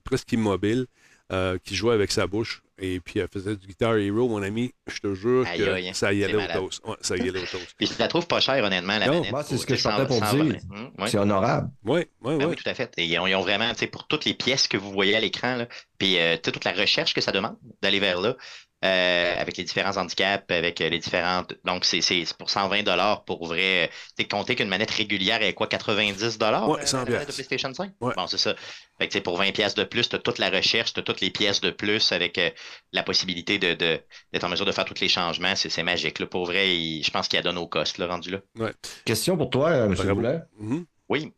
presque 0.04 0.30
immobile. 0.32 0.86
Euh, 1.32 1.58
qui 1.64 1.74
jouait 1.74 1.94
avec 1.94 2.12
sa 2.12 2.26
bouche. 2.26 2.62
Et 2.84 2.98
puis, 2.98 3.20
elle 3.20 3.28
faisait 3.32 3.54
du 3.54 3.66
Guitar 3.68 3.96
Hero, 3.96 4.28
mon 4.28 4.42
ami. 4.42 4.72
Je 4.92 4.98
te 4.98 5.14
jure 5.14 5.46
Aïe, 5.46 5.58
que 5.58 5.70
aïe, 5.70 5.90
ça 5.94 6.12
y 6.12 6.24
allait 6.24 6.34
au 6.34 6.60
toast. 6.60 6.82
Ouais, 6.84 6.96
ça 7.00 7.16
y 7.16 7.20
allait 7.28 7.38
au 7.38 7.46
toast. 7.46 7.74
Puis 7.78 7.86
je 7.86 7.92
la 7.98 8.08
trouve 8.08 8.26
pas 8.26 8.40
chère, 8.40 8.64
honnêtement, 8.64 8.98
la 8.98 9.06
Non, 9.06 9.12
manette. 9.18 9.30
moi, 9.30 9.44
c'est 9.44 9.56
ce 9.56 9.66
que 9.66 9.76
je 9.76 9.82
partais 9.84 10.06
pour 10.06 10.18
sans- 10.18 10.34
dire. 10.34 10.56
Hum, 10.70 10.90
ouais. 10.98 11.08
C'est 11.08 11.18
honorable. 11.18 11.70
Oui, 11.84 12.00
oui, 12.22 12.34
Ah 12.34 12.36
oui. 12.38 12.44
oui, 12.46 12.56
tout 12.56 12.68
à 12.68 12.74
fait. 12.74 12.92
Et 12.96 13.04
ils 13.04 13.18
ont, 13.20 13.26
ils 13.28 13.36
ont 13.36 13.42
vraiment, 13.42 13.70
tu 13.72 13.80
sais, 13.80 13.86
pour 13.86 14.08
toutes 14.08 14.24
les 14.24 14.34
pièces 14.34 14.66
que 14.66 14.76
vous 14.76 14.90
voyez 14.90 15.14
à 15.14 15.20
l'écran, 15.20 15.56
là, 15.56 15.68
puis 15.98 16.18
euh, 16.18 16.36
toute 16.42 16.64
la 16.64 16.72
recherche 16.72 17.14
que 17.14 17.20
ça 17.20 17.30
demande 17.30 17.56
d'aller 17.82 18.00
vers 18.00 18.20
là, 18.20 18.36
euh, 18.84 19.34
avec 19.38 19.56
les 19.56 19.64
différents 19.64 19.96
handicaps, 19.96 20.44
avec 20.50 20.80
euh, 20.80 20.88
les 20.88 20.98
différentes. 20.98 21.54
Donc, 21.64 21.84
c'est 21.84 22.00
pour 22.38 22.50
120 22.50 22.82
dollars 22.82 23.24
pour 23.24 23.46
vrai. 23.46 23.90
Tu 24.16 24.22
sais, 24.22 24.28
compter 24.28 24.54
qu'une 24.56 24.68
manette 24.68 24.90
régulière 24.90 25.42
est 25.42 25.54
quoi, 25.54 25.66
90 25.66 26.38
dollars? 26.38 26.68
Ouais, 26.68 26.84
100 26.84 26.98
la 27.04 27.04
manette 27.04 27.28
de. 27.28 27.32
PlayStation 27.32 27.72
5? 27.72 27.92
Ouais. 28.00 28.14
Bon, 28.16 28.26
c'est 28.26 28.38
ça. 28.38 28.54
Fait 28.98 29.06
que, 29.06 29.12
tu 29.12 29.18
sais, 29.18 29.20
pour 29.22 29.36
20 29.38 29.52
pièces 29.52 29.74
de 29.74 29.84
plus, 29.84 30.08
tu 30.08 30.16
as 30.16 30.18
toute 30.18 30.38
la 30.38 30.50
recherche, 30.50 30.92
tu 30.94 31.00
as 31.00 31.02
toutes 31.02 31.20
les 31.20 31.30
pièces 31.30 31.60
de 31.60 31.70
plus 31.70 32.12
avec 32.12 32.38
euh, 32.38 32.50
la 32.92 33.02
possibilité 33.02 33.58
de, 33.58 33.74
de- 33.74 34.00
d'être 34.32 34.44
en 34.44 34.48
mesure 34.48 34.66
de 34.66 34.72
faire 34.72 34.84
tous 34.84 35.00
les 35.00 35.08
changements. 35.08 35.54
C'est 35.56 35.68
c'est 35.70 35.82
magique. 35.82 36.18
Là. 36.18 36.26
Pour 36.26 36.46
vrai, 36.46 36.76
il- 36.76 37.04
je 37.04 37.10
pense 37.10 37.28
qu'il 37.28 37.36
y 37.36 37.40
a 37.40 37.42
donné 37.42 37.58
au 37.58 37.66
cost, 37.66 37.98
là, 37.98 38.06
rendu 38.06 38.30
là. 38.30 38.38
Ouais. 38.58 38.72
Question 39.04 39.36
pour 39.36 39.50
toi, 39.50 39.70
euh, 39.70 39.86
M. 39.86 40.14
Boulet. 40.14 40.40
Mhm. 40.58 40.84
Oui. 41.08 41.32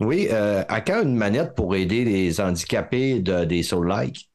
Oui, 0.00 0.28
euh, 0.30 0.64
à 0.68 0.80
quand 0.80 1.02
une 1.02 1.16
manette 1.16 1.54
pour 1.56 1.74
aider 1.74 2.04
les 2.04 2.40
handicapés 2.40 3.18
de, 3.20 3.44
des 3.44 3.62
Soul-like? 3.64 4.30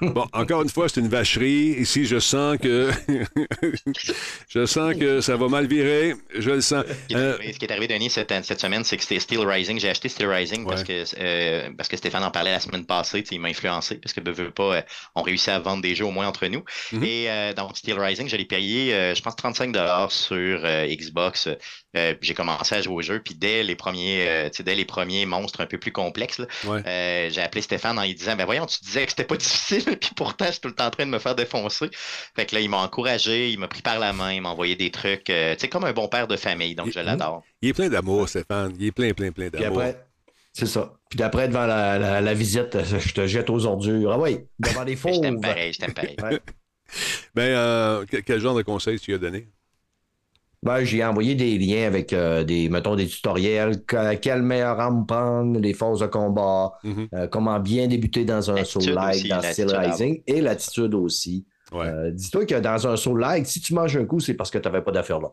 Bon, 0.00 0.26
encore 0.32 0.62
une 0.62 0.68
fois, 0.70 0.88
c'est 0.88 1.00
une 1.00 1.08
vacherie. 1.08 1.76
Ici, 1.78 2.06
je 2.06 2.18
sens 2.18 2.56
que. 2.56 2.90
je 4.48 4.64
sens 4.64 4.94
que 4.94 5.20
ça 5.20 5.36
va 5.36 5.48
mal 5.48 5.66
virer. 5.66 6.14
Je 6.34 6.50
le 6.50 6.60
sens. 6.62 6.84
Ce 6.86 7.06
qui 7.06 7.14
est 7.14 7.16
Euh, 7.16 7.34
arrivé, 7.34 7.52
ce 7.52 7.58
qui 7.58 7.64
est 7.66 7.72
arrivé, 7.72 7.86
Denis, 7.88 8.10
cette, 8.10 8.32
cette 8.44 8.60
semaine, 8.60 8.84
c'est 8.84 8.96
que 8.96 9.02
c'était 9.02 9.20
Steel 9.20 9.40
Rising. 9.40 9.78
J'ai 9.78 9.90
acheté 9.90 10.08
Steel 10.08 10.28
Rising 10.28 10.66
parce, 10.66 10.84
que, 10.84 11.04
euh, 11.20 11.70
parce 11.76 11.88
que 11.88 11.96
Stéphane 11.98 12.24
en 12.24 12.30
parlait 12.30 12.52
la 12.52 12.60
semaine 12.60 12.86
passée. 12.86 13.22
Il 13.30 13.40
m'a 13.40 13.48
influencé 13.48 13.96
parce 13.96 14.14
que, 14.14 14.20
veux 14.30 14.50
pas, 14.50 14.76
euh, 14.76 14.82
on 15.14 15.22
réussit 15.22 15.50
à 15.50 15.58
vendre 15.58 15.82
des 15.82 15.94
jeux 15.94 16.06
au 16.06 16.10
moins 16.12 16.26
entre 16.26 16.46
nous. 16.46 16.64
Mhm. 16.92 17.04
Et 17.04 17.30
euh, 17.30 17.52
donc, 17.52 17.76
Steel 17.76 17.98
Rising, 17.98 18.28
je 18.28 18.36
l'ai 18.36 18.46
payé, 18.46 19.14
je 19.14 19.20
pense, 19.20 19.36
35 19.36 19.76
sur 20.10 20.60
euh, 20.64 20.86
Xbox. 20.86 21.48
Euh, 21.96 22.14
j'ai 22.20 22.34
commencé 22.34 22.74
à 22.74 22.82
jouer 22.82 22.94
au 22.96 23.00
jeu. 23.02 23.20
Puis 23.24 23.34
dès 23.34 23.62
les 23.62 23.74
premiers, 23.74 24.28
euh, 24.28 24.50
tu 24.50 24.58
sais, 24.58 24.62
dès 24.62 24.74
les 24.74 24.84
premiers 24.84 25.24
monstres 25.24 25.62
un 25.62 25.66
peu 25.66 25.78
plus 25.78 25.90
complexes, 25.90 26.42
Ouais. 26.66 26.82
euh, 26.86 27.30
j'ai 27.30 27.40
appelé 27.40 27.62
Stéphane 27.62 27.98
en 27.98 28.02
lui 28.02 28.14
disant 28.14 28.36
Ben 28.36 28.44
voyons, 28.44 28.66
tu 28.66 28.78
disais 28.84 29.04
que 29.04 29.10
c'était 29.10 29.24
pas 29.24 29.36
difficile, 29.38 29.84
puis 29.98 30.10
pourtant, 30.14 30.44
je 30.46 30.52
suis 30.52 30.60
tout 30.60 30.68
le 30.68 30.74
temps 30.74 30.86
en 30.86 30.90
train 30.90 31.06
de 31.06 31.10
me 31.10 31.18
faire 31.18 31.34
défoncer. 31.34 31.88
Fait 32.36 32.44
que 32.44 32.54
là, 32.54 32.60
il 32.60 32.68
m'a 32.68 32.76
encouragé, 32.78 33.50
il 33.50 33.58
m'a 33.58 33.68
pris 33.68 33.80
par 33.80 33.98
la 33.98 34.12
main, 34.12 34.32
il 34.34 34.42
m'a 34.42 34.50
envoyé 34.50 34.76
des 34.76 34.90
trucs, 34.90 35.30
euh, 35.30 35.54
tu 35.54 35.60
sais, 35.60 35.68
comme 35.68 35.84
un 35.84 35.92
bon 35.94 36.08
père 36.08 36.28
de 36.28 36.36
famille, 36.36 36.74
donc 36.74 36.90
je 36.92 37.00
l'adore. 37.00 37.42
il 37.62 37.70
est 37.70 37.72
plein 37.74 37.88
d'amour, 37.88 38.28
Stéphane. 38.28 38.74
Il 38.78 38.86
est 38.86 38.92
plein, 38.92 39.12
plein, 39.14 39.32
plein 39.32 39.48
Puis 39.48 39.62
d'amour. 39.62 39.80
après, 39.80 40.06
c'est 40.52 40.66
ça. 40.66 40.92
Puis 41.08 41.16
d'après, 41.16 41.48
devant 41.48 41.64
la, 41.66 41.98
la- 41.98 42.20
la 42.20 42.34
visite, 42.34 42.76
je 42.84 43.12
te 43.14 43.26
jette 43.26 43.48
aux 43.48 43.64
ordures. 43.64 44.12
Ah 44.12 44.18
oui, 44.18 44.40
devant 44.58 44.84
les 44.84 44.94
fauves. 44.96 45.14
Je 45.14 45.20
t'aime 45.20 45.40
pareil, 45.40 45.72
je 45.72 45.78
t'aime 45.78 45.94
pareil. 45.94 46.16
Ouais. 46.22 46.38
Ben, 47.34 47.42
euh, 47.50 48.06
que- 48.06 48.16
quel 48.18 48.40
genre 48.40 48.54
de 48.56 48.62
conseils 48.62 48.98
tu 48.98 49.10
lui 49.10 49.14
as 49.14 49.18
donné? 49.18 49.48
Ben, 50.62 50.82
j'ai 50.84 51.04
envoyé 51.04 51.34
des 51.36 51.56
liens 51.56 51.86
avec 51.86 52.12
euh, 52.12 52.42
des, 52.42 52.68
mettont, 52.68 52.96
des 52.96 53.06
tutoriels, 53.06 53.84
que- 53.84 54.14
quelle 54.16 54.42
meilleure 54.42 54.80
arme 54.80 55.06
prendre, 55.06 55.58
les 55.60 55.72
forces 55.72 56.00
de 56.00 56.06
combat, 56.06 56.72
Mhm. 56.82 57.08
euh, 57.14 57.26
comment 57.28 57.60
bien 57.60 57.86
débuter 57.86 58.24
dans 58.24 58.50
un 58.50 58.64
Soul-like, 58.64 59.14
aussi, 59.14 59.28
dans 59.28 59.40
Steel 59.42 59.74
Rising, 59.76 60.22
et 60.26 60.40
l'attitude 60.40 60.94
aussi. 60.94 61.46
Ouais. 61.70 61.86
Euh, 61.86 62.10
Dis-toi 62.10 62.44
que 62.46 62.56
dans 62.56 62.86
un 62.88 62.96
Soul-like, 62.96 63.46
si 63.46 63.60
tu 63.60 63.72
manges 63.74 63.96
un 63.96 64.04
coup, 64.04 64.18
c'est 64.20 64.34
parce 64.34 64.50
que 64.50 64.58
tu 64.58 64.66
n'avais 64.68 64.82
pas 64.82 64.90
d'affaires 64.90 65.20
là. 65.20 65.28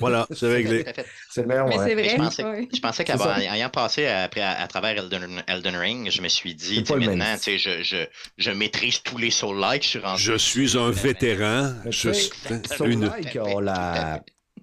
Voilà, 0.00 0.26
c'est 0.32 0.48
réglé. 0.52 0.84
C'est 1.30 1.42
le 1.42 1.46
meilleur 1.46 1.68
Mais 1.68 1.76
c'est 1.78 1.94
vrai. 1.94 2.08
Je 2.08 2.16
pensais, 2.16 2.44
ouais. 2.44 2.68
je 2.74 2.80
pensais 2.80 3.04
C'est 3.06 3.12
qu'en 3.12 3.18
ça. 3.24 3.38
ayant 3.40 3.70
passé 3.70 4.06
après, 4.06 4.40
à, 4.40 4.60
à 4.60 4.66
travers 4.66 4.98
Elden, 4.98 5.40
Elden 5.46 5.76
Ring, 5.76 6.10
je 6.10 6.20
me 6.20 6.26
suis 6.28 6.54
dit, 6.56 6.82
maintenant, 6.90 7.36
tu 7.36 7.56
sais, 7.56 7.58
je, 7.58 7.82
je, 7.84 7.96
je 8.36 8.50
maîtrise 8.50 9.02
tous 9.04 9.18
les 9.18 9.30
Soul-like, 9.30 9.84
je 9.84 9.88
suis 9.88 9.98
rendu. 10.00 10.20
Je 10.20 10.34
suis 10.36 10.76
un 10.76 10.90
vétéran. 10.90 11.72
Je 11.88 12.10
suis 12.10 12.30
une. 12.50 12.64
Soul-like, 12.66 13.38
on 13.40 13.60
l'a- 13.60 14.20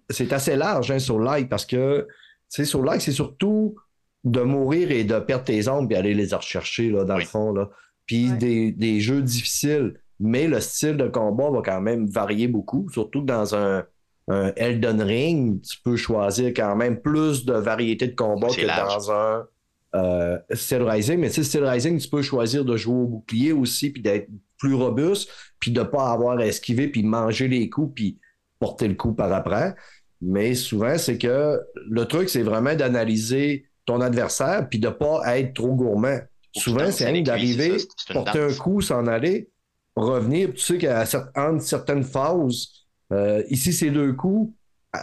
c'est 0.10 0.32
assez 0.34 0.56
large, 0.56 0.92
hein, 0.92 1.00
Soul-like, 1.00 1.50
parce 1.50 1.66
que, 1.66 2.08
tu 2.08 2.08
sais, 2.50 2.66
Soul-like, 2.66 3.02
c'est 3.02 3.12
surtout 3.12 3.76
de 4.24 4.42
mourir 4.42 4.92
et 4.92 5.04
de 5.04 5.20
perdre 5.20 5.44
tes 5.46 5.68
ongles 5.68 5.88
puis 5.88 5.98
aller 5.98 6.14
les 6.14 6.34
rechercher, 6.34 6.90
là, 6.90 7.04
dans 7.04 7.16
Oui. 7.16 7.22
le 7.24 7.28
fond, 7.28 7.54
là. 7.54 7.70
Puis 8.06 8.30
Ouais. 8.32 8.38
des, 8.38 8.72
des 8.72 9.00
jeux 9.00 9.22
difficiles, 9.22 10.00
mais 10.20 10.48
le 10.48 10.60
style 10.60 10.98
de 10.98 11.08
combat 11.08 11.50
va 11.50 11.62
quand 11.64 11.82
même 11.82 12.08
varier 12.08 12.48
beaucoup, 12.48 12.88
surtout 12.92 13.22
que 13.22 13.26
dans 13.28 13.56
un, 13.56 13.84
un 14.28 14.52
Elden 14.56 15.02
Ring, 15.02 15.62
tu 15.62 15.78
peux 15.84 15.96
choisir 15.96 16.48
quand 16.56 16.76
même 16.76 17.00
plus 17.02 17.46
de 17.46 17.54
variété 17.54 18.08
de 18.08 18.16
combat 18.16 18.50
C'est 18.50 18.62
que 18.62 18.68
large. 18.68 18.94
dans 18.96 19.12
un 19.12 19.48
euh, 19.96 20.38
Steel 20.52 20.82
Rising. 20.84 21.20
Mais 21.20 21.30
tu 21.30 21.36
sais, 21.36 21.44
Steel 21.44 21.64
Rising, 21.66 21.98
tu 22.00 22.10
peux 22.10 22.22
choisir 22.22 22.66
de 22.66 22.76
jouer 22.76 22.96
au 22.96 23.06
bouclier 23.08 23.52
aussi, 23.54 23.92
puis 23.92 24.02
d'être 24.02 24.28
plus 24.58 24.74
robuste, 24.74 25.30
puis 25.60 25.72
de 25.72 25.80
ne 25.82 25.86
pas 25.86 26.12
avoir 26.12 26.38
à 26.38 26.46
esquiver, 26.46 26.88
puis 26.88 27.04
manger 27.04 27.48
les 27.48 27.70
coups, 27.70 27.94
puis 27.96 28.20
porter 28.60 28.88
le 28.88 28.96
coup 28.96 29.14
par 29.14 29.32
après. 29.34 29.76
Mais 30.22 30.56
souvent, 30.56 30.98
c'est 30.98 31.18
que 31.18 31.60
le 31.90 32.06
truc, 32.06 32.30
c'est 32.30 32.42
vraiment 32.44 32.74
d'analyser 32.76 33.66
ton 33.86 34.02
adversaire, 34.02 34.68
puis 34.70 34.80
de 34.80 34.88
ne 34.88 34.94
pas 34.94 35.38
être 35.38 35.54
trop 35.54 35.74
gourmand. 35.76 36.20
Souvent, 36.58 36.90
c'est 36.92 37.22
d'arriver, 37.22 37.78
ça, 37.80 38.14
porter 38.14 38.40
un 38.40 38.54
coup, 38.54 38.82
s'en 38.82 39.06
aller, 39.08 39.50
revenir. 39.96 40.50
Tu 40.54 40.60
sais 40.62 40.78
qu'à 40.78 41.06
certaines 41.06 42.04
phases, 42.04 42.68
euh, 43.14 43.44
ici, 43.50 43.74
c'est 43.74 43.92
deux 43.92 44.14
coups. 44.14 44.54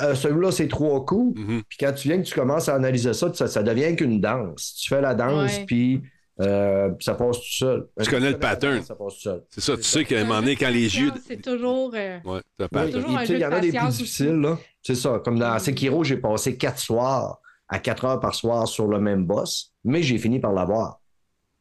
euh, 0.02 0.14
Celui-là, 0.14 0.50
c'est 0.50 0.68
trois 0.68 1.04
coups. 1.04 1.38
Mhm. 1.38 1.62
Puis 1.68 1.78
quand 1.78 1.92
tu 1.92 2.08
viens 2.08 2.18
que 2.18 2.26
tu 2.26 2.34
commences 2.34 2.68
à 2.68 2.74
analyser 2.74 3.12
ça, 3.12 3.32
ça, 3.34 3.46
ça 3.46 3.62
devient 3.62 3.94
qu'une 3.94 4.20
danse. 4.20 4.74
Tu 4.80 4.88
fais 4.88 5.00
la 5.02 5.14
danse, 5.14 5.58
Ouais. 5.58 5.64
puis 5.66 6.02
euh, 6.40 6.90
ça 6.98 7.14
passe 7.14 7.36
tout 7.38 7.52
seul. 7.52 7.86
Tu 8.02 8.10
connais 8.10 8.30
le 8.30 8.38
pattern. 8.38 8.78
danse, 8.78 8.86
Ça 8.86 8.94
passe 8.96 9.14
tout 9.16 9.20
seul. 9.20 9.42
C'est 9.50 9.60
ça, 9.60 9.76
tu 9.76 9.82
sais 9.82 10.04
qu'à 10.04 10.20
un 10.20 10.24
moment 10.24 10.40
donné, 10.40 10.56
quand 10.56 10.70
les 10.70 10.98
yeux. 10.98 11.12
C'est 11.28 11.40
toujours. 11.42 11.92
euh, 11.94 12.18
Ouais, 12.24 12.40
t'as 12.58 12.64
Oui, 12.64 12.68
pas. 12.70 12.88
toujours 12.88 13.18
un 13.18 13.24
jeu 13.26 13.34
il 13.34 13.40
y 13.40 13.44
en 13.46 13.52
a 13.52 13.60
des 13.60 13.70
plus 13.70 13.88
difficiles, 13.88 14.40
là. 14.40 14.58
C'est 14.82 14.94
ça. 14.94 15.20
Comme 15.24 15.38
dans 15.38 15.54
Mm. 15.54 15.58
Sekiro, 15.60 16.04
j'ai 16.04 16.16
passé 16.16 16.56
quatre 16.56 16.78
soirs 16.78 17.38
à 17.68 17.78
quatre 17.78 18.04
heures 18.04 18.20
par 18.20 18.34
soir 18.34 18.68
sur 18.68 18.86
le 18.86 18.98
même 19.00 19.24
boss, 19.24 19.72
mais 19.84 20.02
j'ai 20.02 20.18
fini 20.18 20.38
par 20.40 20.52
l'avoir. 20.52 21.00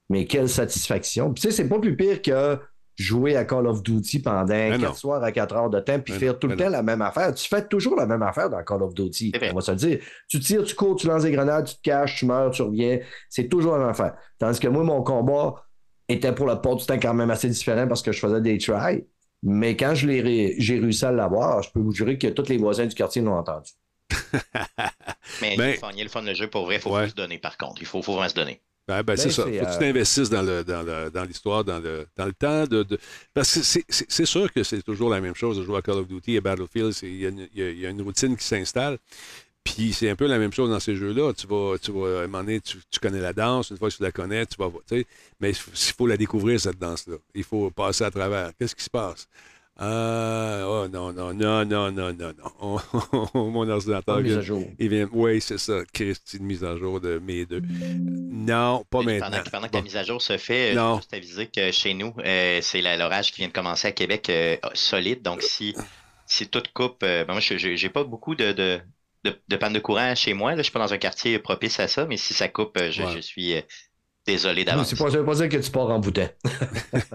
Mais 0.09 0.25
quelle 0.25 0.49
satisfaction. 0.49 1.33
Puis 1.33 1.41
tu 1.41 1.49
sais, 1.49 1.55
c'est 1.55 1.69
pas 1.69 1.79
plus 1.79 1.95
pire 1.95 2.21
que 2.21 2.59
jouer 2.97 3.35
à 3.37 3.45
Call 3.45 3.65
of 3.65 3.81
Duty 3.81 4.19
pendant 4.19 4.43
non. 4.43 4.77
quatre 4.77 4.95
soirs 4.97 5.23
à 5.23 5.31
quatre 5.31 5.55
heures 5.55 5.69
de 5.69 5.79
temps, 5.79 5.99
puis 5.99 6.13
Mais 6.13 6.19
faire 6.19 6.33
non, 6.33 6.39
tout 6.39 6.47
le 6.47 6.55
mais 6.55 6.63
temps 6.63 6.69
la 6.69 6.83
même 6.83 7.01
affaire. 7.01 7.33
Tu 7.33 7.47
fais 7.47 7.65
toujours 7.65 7.95
la 7.95 8.05
même 8.05 8.21
affaire 8.21 8.49
dans 8.49 8.61
Call 8.63 8.83
of 8.83 8.93
Duty. 8.93 9.31
On 9.51 9.55
va 9.55 9.61
se 9.61 9.71
le 9.71 9.77
dire. 9.77 9.99
Tu 10.27 10.39
tires, 10.39 10.63
tu 10.65 10.75
cours, 10.75 10.97
tu 10.97 11.07
lances 11.07 11.23
des 11.23 11.31
grenades, 11.31 11.65
tu 11.65 11.75
te 11.75 11.81
caches, 11.81 12.17
tu 12.17 12.25
meurs, 12.25 12.51
tu 12.51 12.61
reviens. 12.61 12.99
C'est 13.29 13.47
toujours 13.47 13.73
la 13.73 13.79
même 13.79 13.89
affaire. 13.89 14.15
Tandis 14.37 14.59
que 14.59 14.67
moi, 14.67 14.83
mon 14.83 15.01
combat 15.01 15.63
était 16.09 16.33
pour 16.35 16.45
la 16.45 16.57
part 16.57 16.75
du 16.75 16.85
temps 16.85 16.99
quand 17.01 17.13
même 17.13 17.31
assez 17.31 17.47
différent 17.47 17.87
parce 17.87 18.01
que 18.01 18.11
je 18.11 18.19
faisais 18.19 18.41
des 18.41 18.57
tries. 18.57 19.05
Mais 19.43 19.75
quand 19.75 19.95
je 19.95 20.07
l'ai 20.07 20.55
j'ai 20.59 20.79
réussi 20.79 21.05
à 21.05 21.11
l'avoir, 21.11 21.63
je 21.63 21.71
peux 21.71 21.79
vous 21.79 21.91
jurer 21.93 22.17
que 22.17 22.27
tous 22.27 22.47
les 22.49 22.57
voisins 22.57 22.85
du 22.85 22.95
quartier 22.95 23.21
l'ont 23.21 23.37
entendu. 23.37 23.71
Mais 25.41 25.53
il, 25.53 25.57
Ben- 25.57 25.73
le 25.73 26.09
fun 26.09 26.21
le 26.21 26.33
jeu 26.33 26.47
pour 26.49 26.65
vrai, 26.65 26.75
il 26.75 26.81
faut, 26.81 26.93
Ouais. 26.95 27.09
se 27.09 27.15
donner 27.15 27.37
par 27.39 27.57
contre. 27.57 27.81
Il 27.81 27.85
faut, 27.87 28.01
faut 28.01 28.13
vraiment 28.13 28.29
se 28.29 28.35
donner. 28.35 28.61
Ben, 28.87 29.03
ben, 29.03 29.15
c'est 29.15 29.25
Ben, 29.25 29.31
ça. 29.31 29.43
Faut 29.43 29.49
que 29.49 29.55
tu 29.57 29.65
euh, 29.65 29.79
t'investisses 29.79 30.29
dans, 30.29 30.41
le, 30.41 30.63
dans, 30.63 30.83
le- 30.83 31.09
dans 31.11 31.23
l'histoire, 31.23 31.63
dans 31.63 31.79
le, 31.79 32.07
dans 32.17 32.25
le 32.25 32.33
temps. 32.33 32.65
De, 32.65 32.83
de- 32.83 32.99
Parce 33.33 33.53
que 33.53 33.61
c'est- 33.63 33.85
c'est 33.89 34.05
c'est 34.11 34.25
sûr 34.25 34.51
que 34.51 34.63
c'est 34.63 34.81
toujours 34.83 35.09
la 35.09 35.21
même 35.21 35.35
chose 35.35 35.57
de 35.57 35.63
jouer 35.63 35.77
à 35.77 35.81
Call 35.81 35.97
of 35.99 36.07
Duty 36.07 36.35
et 36.35 36.41
Battlefield. 36.41 36.93
Il 37.03 37.49
y, 37.53 37.61
y 37.81 37.85
a 37.85 37.89
une 37.89 38.01
routine 38.01 38.35
qui 38.35 38.43
s'installe. 38.45 38.97
Puis 39.63 39.93
c'est 39.93 40.09
un 40.09 40.15
peu 40.15 40.25
la 40.25 40.39
même 40.39 40.51
chose 40.51 40.69
dans 40.71 40.79
ces 40.79 40.95
jeux-là. 40.95 41.33
Tu 41.33 41.45
vas, 41.47 41.75
tu 41.81 41.91
vas, 41.91 42.21
à 42.21 42.23
un 42.23 42.27
moment 42.27 42.43
donné, 42.43 42.59
tu, 42.61 42.77
tu 42.89 42.99
connais 42.99 43.19
la 43.21 43.31
danse. 43.33 43.69
Une 43.69 43.77
fois 43.77 43.89
que 43.89 43.95
tu 43.95 44.03
la 44.03 44.11
connais, 44.11 44.45
tu 44.45 44.55
vas. 44.57 44.69
tu 44.87 44.97
sais, 44.99 45.05
Mais 45.39 45.51
il 45.51 45.55
faut, 45.55 46.07
la 46.07 46.17
découvrir, 46.17 46.59
cette 46.59 46.79
danse-là. 46.79 47.17
Il 47.35 47.43
faut 47.43 47.69
passer 47.69 48.03
à 48.03 48.11
travers. 48.11 48.51
Qu'est-ce 48.57 48.75
qui 48.75 48.83
se 48.83 48.89
passe? 48.89 49.27
Ah, 49.77 50.63
oh 50.67 50.87
non, 50.91 51.13
non, 51.13 51.33
non, 51.33 51.63
non, 51.65 51.91
non, 51.91 52.11
non, 52.11 52.33
non. 52.61 52.79
Mon 53.51 53.69
ordinateur. 53.69 54.19
Mise 54.19 54.37
à 54.37 54.41
jour. 54.41 54.63
il 54.77 54.89
vient. 54.89 55.07
Oui, 55.11 55.39
c'est 55.41 55.57
ça. 55.57 55.79
Christy, 55.93 56.37
une 56.37 56.45
mise 56.45 56.63
à 56.63 56.75
jour 56.77 56.99
de 56.99 57.19
mes 57.19 57.45
deux. 57.45 57.61
Non, 57.61 58.83
pas 58.89 59.01
Mais 59.03 59.19
maintenant. 59.19 59.29
Pendant, 59.37 59.43
que- 59.43 59.49
pendant 59.49 59.67
que 59.67 59.71
Bon. 59.71 59.77
la 59.79 59.83
mise 59.83 59.95
à 59.97 60.03
jour 60.03 60.21
se 60.21 60.37
fait, 60.37 60.71
euh, 60.71 60.75
Non. 60.75 60.89
je 60.89 60.91
veux 60.93 60.97
juste 60.97 61.13
aviser 61.13 61.47
que 61.47 61.71
chez 61.71 61.93
nous, 61.93 62.13
euh, 62.25 62.59
c'est 62.61 62.81
la- 62.81 62.97
l'orage 62.97 63.31
qui 63.31 63.37
vient 63.41 63.47
de 63.47 63.53
commencer 63.53 63.87
à 63.87 63.91
Québec 63.91 64.29
euh, 64.29 64.57
solide. 64.73 65.21
Donc, 65.21 65.41
si, 65.41 65.73
si 66.27 66.47
tout 66.47 66.61
coupe, 66.73 67.01
euh, 67.03 67.23
ben 67.25 67.33
moi, 67.33 67.39
je 67.41 67.57
j'ai 67.57 67.77
j'ai 67.77 67.89
pas 67.89 68.03
beaucoup 68.03 68.35
de, 68.35 68.51
de, 68.51 68.79
de, 69.23 69.33
de 69.47 69.55
panne 69.55 69.73
de 69.73 69.79
courant 69.79 70.15
chez 70.15 70.33
moi. 70.33 70.51
Là. 70.51 70.57
Je 70.57 70.63
suis 70.63 70.71
pas 70.71 70.79
dans 70.79 70.93
un 70.93 70.97
quartier 70.97 71.37
propice 71.39 71.79
à 71.79 71.87
ça, 71.87 72.05
mais 72.05 72.17
si 72.17 72.33
ça 72.33 72.47
coupe, 72.47 72.77
euh, 72.77 72.91
je, 72.91 73.03
Ouais. 73.03 73.11
je 73.15 73.19
suis 73.21 73.55
euh, 73.55 73.61
désolé 74.27 74.63
d'avance. 74.65 74.89
c'est 74.89 74.97
pas, 74.97 75.09
ça 75.09 75.17
veut 75.17 75.25
pas 75.25 75.33
dire 75.35 75.49
que 75.49 75.57
tu 75.57 75.71
pars 75.71 75.89
en 75.89 75.99
bouteille. 75.99 76.29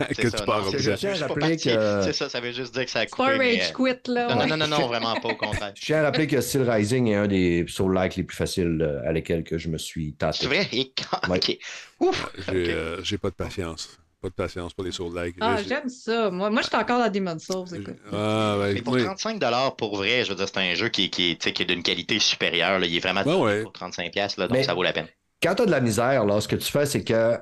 C'est 0.09 0.14
que 0.22 0.30
ça, 0.30 0.38
tu 0.38 0.44
pars 0.44 0.61
non, 0.62 0.68
au 0.68 0.70
c'est 0.72 0.76
bout 0.78 0.82
ça, 0.82 0.90
de- 0.90 0.96
Je 0.96 1.00
tiens 1.00 1.12
à 1.22 1.26
rappeler 1.28 1.57
que- 1.57 2.02
C'est 2.02 2.12
ça, 2.12 2.28
ça 2.28 2.40
veut 2.40 2.50
juste 2.52 2.74
dire 2.74 2.84
que 2.84 2.90
ça 2.90 3.00
a 3.00 3.07
pas 3.07 3.11
coupé. 3.11 3.38
mais, 3.38 3.59
rage 3.61 3.70
euh, 3.70 3.72
quit, 3.94 4.11
là. 4.12 4.28
Non, 4.28 4.34
non, 4.34 4.40
ouais. 4.42 4.46
non, 4.48 4.57
non, 4.66 4.66
non, 4.80 4.86
vraiment 4.88 5.14
pas 5.20 5.28
au 5.28 5.36
contraire. 5.36 5.72
Je 5.76 5.84
tiens 5.84 5.98
à 5.98 6.02
rappeler 6.02 6.26
que 6.26 6.40
Steel 6.40 6.68
Rising 6.68 7.07
est 7.09 7.14
un 7.14 7.26
des 7.28 7.64
Soul-like 7.68 8.16
les 8.16 8.22
plus 8.24 8.36
faciles 8.36 8.78
euh, 8.80 9.09
à 9.09 9.12
lesquels 9.12 9.44
que 9.44 9.57
je 9.59 9.68
me 9.68 9.78
suis 9.78 10.14
tâté. 10.14 10.38
C'est 10.42 10.46
vrai? 10.46 10.66
Et 10.72 10.92
quand- 10.92 11.28
Ouais. 11.28 11.38
OK. 11.38 11.59
Ouf! 12.00 12.28
Euh, 12.48 12.98
j'ai 13.02 13.18
pas 13.18 13.30
de 13.30 13.34
patience. 13.34 13.98
Pas 14.27 14.31
de 14.31 14.49
patience 14.49 14.74
pour 14.74 14.85
les 14.85 14.91
soul-like. 14.91 15.37
Ah, 15.41 15.57
J'ai- 15.59 15.68
j'aime 15.68 15.89
ça. 15.89 16.31
Moi, 16.31 16.51
moi 16.51 16.61
je 16.62 16.66
suis 16.66 16.77
encore 16.77 16.99
dans 16.99 17.09
Demon's 17.11 17.45
Souls, 17.45 17.66
écoute. 17.81 17.95
Ah, 18.12 18.57
ouais, 18.59 18.74
Mais 18.74 18.83
pour 18.83 18.95
oui. 18.95 19.05
35 19.05 19.41
pour 19.79 19.97
vrai, 19.97 20.24
je 20.24 20.31
veux 20.31 20.35
dire, 20.35 20.49
c'est 20.49 20.59
un 20.59 20.74
jeu 20.74 20.89
qui, 20.89 21.11
qui, 21.11 21.37
tu 21.39 21.45
sais, 21.45 21.53
qui 21.53 21.62
est 21.62 21.66
d'une 21.66 21.83
qualité 21.85 22.18
supérieure. 22.18 22.81
là. 22.81 22.87
Il 22.87 22.97
est 22.97 23.01
vraiment 23.01 23.22
ouais. 23.22 23.62
pour 23.62 23.72
35 23.72 24.12
donc 24.39 24.51
Mais- 24.51 24.64
ça 24.64 24.74
vaut 24.74 24.83
la 24.83 24.93
peine. 24.93 25.07
Quand 25.41 25.55
tu 25.55 25.62
as 25.62 25.66
de 25.66 25.70
la 25.70 25.81
misère, 25.81 26.24
là, 26.27 26.41
ce 26.41 26.49
que 26.49 26.57
tu 26.57 26.70
fais, 26.70 26.87
c'est 26.87 27.05
que 27.05 27.37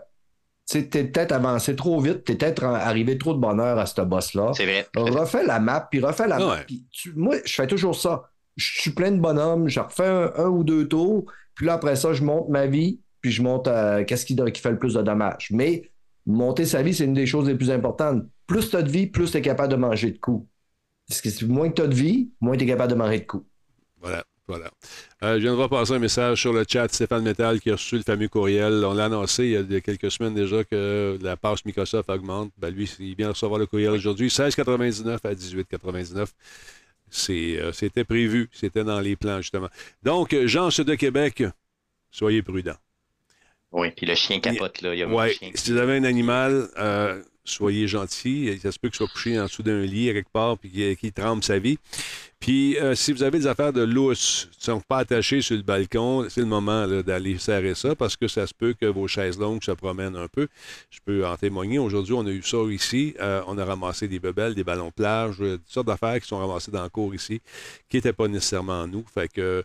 Tu 0.70 0.88
t'es 0.88 1.04
peut-être 1.04 1.32
avancé 1.32 1.76
trop 1.76 2.00
vite, 2.00 2.24
t'es 2.24 2.36
peut-être 2.36 2.64
en- 2.64 2.72
arrivé 2.74 3.18
trop 3.18 3.34
de 3.34 3.38
bonheur 3.38 3.78
à 3.78 3.84
ce 3.84 4.00
boss-là. 4.00 4.52
C'est 4.54 4.64
vrai. 4.64 4.86
Refais 4.96 5.44
la 5.44 5.60
map, 5.60 5.86
puis 5.90 6.00
refais 6.00 6.26
la 6.26 6.36
Ah 6.36 6.38
map. 6.38 6.52
ouais. 6.54 6.64
puis 6.66 6.86
tu- 6.90 7.12
moi, 7.14 7.36
je 7.44 7.52
fais 7.52 7.66
toujours 7.66 7.94
ça. 7.94 8.30
Je 8.56 8.80
suis 8.80 8.90
plein 8.92 9.10
de 9.10 9.18
bonhommes, 9.20 9.68
je 9.68 9.78
refais 9.80 10.06
un, 10.06 10.32
un 10.36 10.46
ou 10.48 10.64
deux 10.64 10.88
tours, 10.88 11.26
puis 11.54 11.66
là, 11.66 11.74
après 11.74 11.96
ça, 11.96 12.12
je 12.14 12.22
monte 12.22 12.48
ma 12.48 12.66
vie, 12.66 12.98
puis 13.20 13.30
je 13.30 13.42
monte 13.42 13.68
euh, 13.68 14.04
qu'est-ce 14.04 14.24
qui, 14.24 14.34
qui 14.36 14.60
fait 14.62 14.70
le 14.70 14.78
plus 14.78 14.94
de 14.94 15.02
dommages. 15.02 15.48
Mais 15.50 15.90
monter 16.26 16.64
sa 16.64 16.82
vie, 16.82 16.94
c'est 16.94 17.04
une 17.04 17.14
des 17.14 17.26
choses 17.26 17.48
les 17.48 17.54
plus 17.54 17.70
importantes. 17.70 18.24
Plus 18.46 18.70
tu 18.70 18.76
as 18.76 18.82
de 18.82 18.90
vie, 18.90 19.06
plus 19.06 19.30
tu 19.30 19.36
es 19.38 19.42
capable 19.42 19.72
de 19.72 19.76
manger 19.76 20.10
de 20.10 20.18
coups. 20.18 20.46
Moins 21.42 21.68
que 21.68 21.74
tu 21.74 21.82
as 21.82 21.86
de 21.86 21.94
vie, 21.94 22.30
moins 22.40 22.56
tu 22.56 22.64
es 22.64 22.66
capable 22.66 22.92
de 22.92 22.96
manger 22.96 23.20
de 23.20 23.24
coups. 23.24 23.46
Voilà, 24.00 24.24
voilà. 24.46 24.70
Euh, 25.22 25.36
je 25.36 25.40
viens 25.40 25.52
de 25.52 25.56
voir 25.56 25.90
un 25.90 25.98
message 25.98 26.40
sur 26.40 26.52
le 26.52 26.64
chat, 26.68 26.92
Stéphane 26.92 27.22
Metal 27.22 27.60
qui 27.60 27.70
a 27.70 27.74
reçu 27.74 27.96
le 27.96 28.02
fameux 28.02 28.28
courriel. 28.28 28.84
On 28.84 28.94
l'a 28.94 29.06
annoncé 29.06 29.44
il 29.46 29.72
y 29.72 29.76
a 29.76 29.80
quelques 29.80 30.10
semaines 30.10 30.34
déjà 30.34 30.64
que 30.64 31.18
la 31.22 31.36
passe 31.36 31.64
Microsoft 31.64 32.08
augmente. 32.10 32.52
Ben, 32.58 32.70
lui, 32.70 32.90
il 32.98 33.14
vient 33.16 33.30
recevoir 33.30 33.58
le 33.58 33.66
courriel 33.66 33.90
aujourd'hui. 33.90 34.28
16,99 34.28 35.18
à 35.24 35.34
18,99. 35.34 36.28
C'est, 37.10 37.60
euh, 37.60 37.72
c'était 37.72 38.04
prévu, 38.04 38.48
c'était 38.52 38.82
dans 38.82 39.00
les 39.00 39.14
plans, 39.14 39.40
justement. 39.40 39.68
Donc, 40.02 40.34
Sud 40.70 40.86
de 40.86 40.94
Québec, 40.94 41.44
soyez 42.10 42.42
prudents. 42.42 42.76
Oui, 43.74 43.90
puis 43.90 44.06
le 44.06 44.14
chien 44.14 44.40
capote, 44.40 44.80
là. 44.82 44.94
Il 44.94 45.00
y 45.00 45.02
a 45.02 45.08
Ouais, 45.08 45.30
un 45.30 45.32
chien. 45.32 45.50
si 45.54 45.72
vous 45.72 45.78
avez 45.78 45.96
un 45.96 46.04
animal, 46.04 46.68
euh, 46.78 47.20
soyez 47.44 47.88
gentil. 47.88 48.58
Ça 48.62 48.70
se 48.72 48.78
peut 48.78 48.88
qu'il 48.88 48.96
soit 48.96 49.08
couché 49.08 49.38
en 49.38 49.44
dessous 49.44 49.62
d'un 49.64 49.82
lit 49.82 50.06
quelque 50.12 50.30
part 50.32 50.56
puis 50.56 50.70
qu'il 50.70 50.96
qu'il 50.96 51.12
trempe 51.12 51.42
sa 51.44 51.58
vie. 51.58 51.78
Puis 52.44 52.76
euh, 52.76 52.94
si 52.94 53.14
vous 53.14 53.22
avez 53.22 53.38
des 53.38 53.46
affaires 53.46 53.72
de 53.72 53.80
lousse, 53.80 54.50
qui 54.52 54.70
ne 54.70 54.74
sont 54.74 54.80
pas 54.82 54.98
attachées 54.98 55.40
sur 55.40 55.56
le 55.56 55.62
balcon, 55.62 56.26
c'est 56.28 56.42
le 56.42 56.46
moment 56.46 56.86
d'aller 56.86 57.38
serrer 57.38 57.74
ça 57.74 57.94
parce 57.94 58.16
que 58.16 58.28
ça 58.28 58.46
se 58.46 58.52
peut 58.52 58.74
que 58.78 58.84
vos 58.84 59.08
chaises 59.08 59.38
longues 59.38 59.64
se 59.64 59.70
promènent 59.70 60.14
un 60.14 60.28
peu. 60.28 60.48
Je 60.90 60.98
peux 61.02 61.26
en 61.26 61.38
témoigner. 61.38 61.78
Aujourd'hui, 61.78 62.12
on 62.12 62.26
a 62.26 62.30
eu 62.30 62.42
ça 62.42 62.58
ici. 62.68 63.14
Euh, 63.18 63.40
on 63.46 63.56
a 63.56 63.64
ramassé 63.64 64.08
des 64.08 64.18
bebelles, 64.18 64.54
des 64.54 64.62
ballons 64.62 64.88
de 64.88 64.92
plage, 64.92 65.36
euh, 65.40 65.56
toutes 65.56 65.70
sortes 65.70 65.86
d'affaires 65.86 66.20
qui 66.20 66.28
sont 66.28 66.36
ramassées 66.36 66.70
dans 66.70 66.82
le 66.82 66.90
cours 66.90 67.14
ici, 67.14 67.40
qui 67.88 67.96
n'étaient 67.96 68.12
pas 68.12 68.28
nécessairement 68.28 68.86
nous. 68.86 69.06
Fait 69.14 69.28
que 69.28 69.64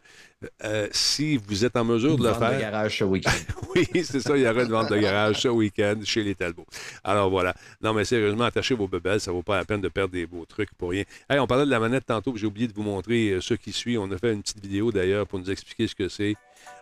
euh, 0.63 0.88
si 0.91 1.36
vous 1.36 1.65
êtes 1.65 1.75
en 1.75 1.84
mesure 1.84 2.17
de 2.17 2.23
le 2.23 2.30
Vente 2.30 2.39
de 2.39 2.45
faire. 2.45 2.59
garage 2.59 2.97
ce 2.97 3.03
week-end. 3.03 3.32
oui, 3.75 3.86
c'est 4.05 4.21
ça, 4.21 4.38
il 4.38 4.43
y 4.43 4.47
aura 4.47 4.63
une 4.63 4.69
vente 4.69 4.89
de 4.89 4.97
garage 4.97 5.41
ce 5.41 5.49
week-end 5.49 5.95
chez 6.05 6.23
les 6.23 6.34
Talbots. 6.34 6.65
Alors 7.03 7.30
voilà. 7.30 7.53
Non, 7.82 7.93
mais 7.93 8.05
sérieusement, 8.05 8.45
attachez 8.45 8.73
vos 8.73 8.88
bebelles, 8.88 9.19
ça 9.19 9.32
ne 9.32 9.36
vaut 9.36 9.43
pas 9.43 9.57
la 9.57 9.65
peine 9.65 9.82
de 9.82 9.89
perdre 9.89 10.13
des 10.13 10.25
beaux 10.25 10.45
trucs 10.45 10.73
pour 10.75 10.91
rien. 10.91 11.03
Hey, 11.30 11.39
on 11.39 11.47
parlait 11.47 11.65
de 11.65 11.69
la 11.69 11.80
manette 11.80 12.05
tantôt, 12.05 12.34
j'ai 12.38 12.47
oublié 12.47 12.68
de 12.70 12.74
vous 12.74 12.84
montrer 12.84 13.32
euh, 13.32 13.41
ce 13.41 13.53
qui 13.53 13.74
suit. 13.74 13.97
On 13.97 14.09
a 14.11 14.17
fait 14.17 14.34
une 14.34 14.41
petite 14.41 14.61
vidéo 14.61 14.91
d'ailleurs 14.91 15.28
pour 15.28 15.39
nous 15.39 15.51
expliquer 15.51 15.88
ce 15.88 15.95
que 15.95 16.07
c'est. 16.07 16.36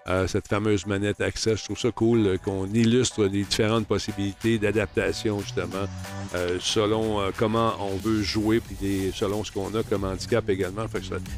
Euh, 0.08 0.26
cette 0.26 0.48
fameuse 0.48 0.86
manette 0.86 1.20
Access. 1.20 1.60
Je 1.60 1.64
trouve 1.66 1.78
ça 1.80 1.92
cool 1.92 2.26
euh, 2.26 2.38
qu'on 2.38 2.66
illustre 2.68 3.26
les 3.26 3.44
différentes 3.44 3.86
possibilités 3.88 4.58
d'adaptation, 4.58 5.42
justement, 5.42 5.86
euh, 6.34 6.58
selon 6.62 7.20
comment 7.36 7.74
on 7.82 7.98
veut 7.98 8.22
jouer, 8.24 8.62
puis 8.62 9.12
selon 9.14 9.44
ce 9.44 9.52
qu'on 9.52 9.74
a 9.76 9.84
comme 9.84 10.06
handicap 10.06 10.48
également. 10.50 10.86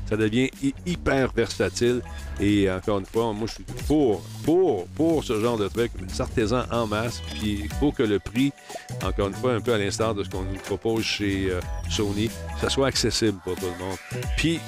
Ça, 0.08 0.18
devient 0.18 0.52
hy- 0.62 0.76
hyper 0.86 1.32
versatile. 1.34 2.02
Et 2.40 2.70
encore 2.70 3.00
une 3.00 3.06
fois, 3.06 3.34
moi, 3.34 3.48
je 3.48 3.56
suis 3.56 3.64
pour, 3.88 4.22
pour, 4.46 4.86
pour 4.88 5.24
ce 5.24 5.42
genre 5.42 5.58
de 5.58 5.68
truc. 5.68 5.92
Sortez-en 6.14 6.64
en 6.72 6.86
masse. 6.86 7.22
Puis 7.34 7.62
il 7.64 7.74
faut 7.80 7.92
que 7.92 8.04
le 8.04 8.20
prix, 8.20 8.52
encore 9.04 9.30
une 9.30 9.34
fois, 9.34 9.54
un 9.56 9.62
peu 9.62 9.74
à 9.74 9.78
l'instar 9.80 10.14
de 10.14 10.24
ce 10.24 10.30
qu'on 10.30 10.44
nous 10.44 10.60
propose 10.64 11.04
chez 11.04 11.52
Sony, 11.90 12.30
ça 12.62 12.70
soit 12.70 12.88
accessible 12.88 13.40
pour 13.44 13.56
tout 13.56 13.66
le 13.66 13.84
monde. 13.84 13.98
Puis, 14.38 14.60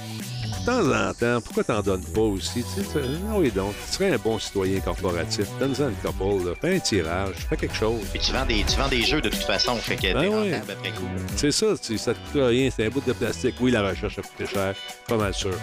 de 0.61 0.65
temps 0.65 1.09
en 1.09 1.13
temps, 1.13 1.41
pourquoi 1.41 1.63
t'en 1.63 1.81
donnes 1.81 2.03
pas 2.03 2.21
aussi? 2.21 2.63
Tu 2.75 2.83
sais, 2.83 2.99
ah 3.29 3.35
oui, 3.37 3.51
donc, 3.51 3.73
tu 3.87 3.93
serais 3.93 4.13
un 4.13 4.17
bon 4.17 4.37
citoyen 4.39 4.79
corporatif. 4.79 5.45
Donne-en 5.59 5.89
une 5.89 5.95
couple, 5.95 6.45
là. 6.49 6.53
fais 6.61 6.75
un 6.75 6.79
tirage, 6.79 7.35
fais 7.49 7.57
quelque 7.57 7.75
chose. 7.75 8.01
Puis 8.11 8.19
tu 8.19 8.31
vends 8.31 8.45
des, 8.45 8.63
tu 8.63 8.77
vends 8.77 8.87
des 8.87 9.01
jeux 9.03 9.21
de 9.21 9.29
toute 9.29 9.43
façon, 9.43 9.75
fait 9.75 9.95
que 9.95 10.01
t'es 10.01 10.13
Ben 10.13 10.53
après 10.53 10.89
coup. 10.91 11.07
C'est 11.35 11.51
ça, 11.51 11.67
tu- 11.81 11.97
ça 11.97 12.13
te 12.13 12.19
coûte 12.31 12.41
rien, 12.43 12.69
c'est 12.75 12.85
un 12.85 12.89
bout 12.89 13.03
de 13.05 13.13
plastique. 13.13 13.55
Oui, 13.61 13.71
la 13.71 13.87
recherche 13.87 14.19
a 14.19 14.21
coûté 14.21 14.45
cher, 14.45 14.75
pas 15.07 15.17
mal 15.17 15.33
sûr. 15.33 15.53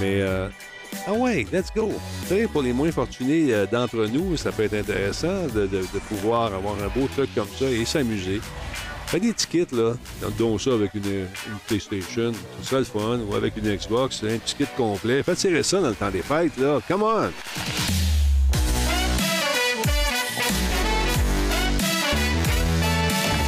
Mais, 0.00 0.20
euh, 0.20 0.48
ah 1.06 1.12
ouais, 1.12 1.46
let's 1.52 1.68
go. 1.74 1.92
Tu 2.28 2.34
sais, 2.34 2.46
pour 2.46 2.62
les 2.62 2.72
moins 2.72 2.90
fortunés 2.92 3.52
euh, 3.52 3.66
d'entre 3.70 4.06
nous, 4.06 4.36
ça 4.36 4.52
peut 4.52 4.62
être 4.64 4.74
intéressant 4.74 5.46
de, 5.54 5.66
de- 5.66 5.80
de 5.82 5.98
pouvoir 6.08 6.54
avoir 6.54 6.74
un 6.76 6.88
beau 6.98 7.08
truc 7.14 7.34
comme 7.34 7.48
ça 7.58 7.66
et 7.66 7.84
s'amuser. 7.84 8.40
Fais 9.10 9.20
des 9.20 9.32
tickets, 9.32 9.72
là, 9.72 9.94
dont 10.38 10.58
ça 10.58 10.74
avec 10.74 10.92
une, 10.94 11.02
une 11.06 11.58
PlayStation, 11.66 12.30
ce 12.60 12.68
serait 12.68 12.80
le 12.80 12.84
fun, 12.84 13.18
ou 13.26 13.34
avec 13.34 13.56
une 13.56 13.74
Xbox, 13.74 14.22
un 14.22 14.36
petit 14.38 14.54
kit 14.54 14.66
complet. 14.76 15.22
Faites 15.22 15.38
tirer 15.38 15.62
ça 15.62 15.80
dans 15.80 15.88
le 15.88 15.94
temps 15.94 16.10
des 16.10 16.20
fêtes, 16.20 16.58
là. 16.58 16.78
Come 16.86 17.04
on! 17.04 17.30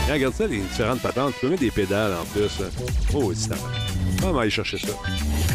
Hey, 0.06 0.12
regarde 0.14 0.34
ça, 0.34 0.46
les 0.46 0.58
différentes 0.58 1.00
patentes. 1.00 1.34
Tu 1.34 1.40
peux 1.40 1.48
mettre 1.50 1.62
des 1.62 1.70
pédales 1.70 2.14
en 2.14 2.24
plus. 2.24 2.50
hein. 2.60 2.70
Oh, 3.14 3.32
c'est 3.34 3.50
On 4.24 4.32
va 4.32 4.42
aller 4.42 4.50
chercher 4.50 4.78
ça. 4.78 4.92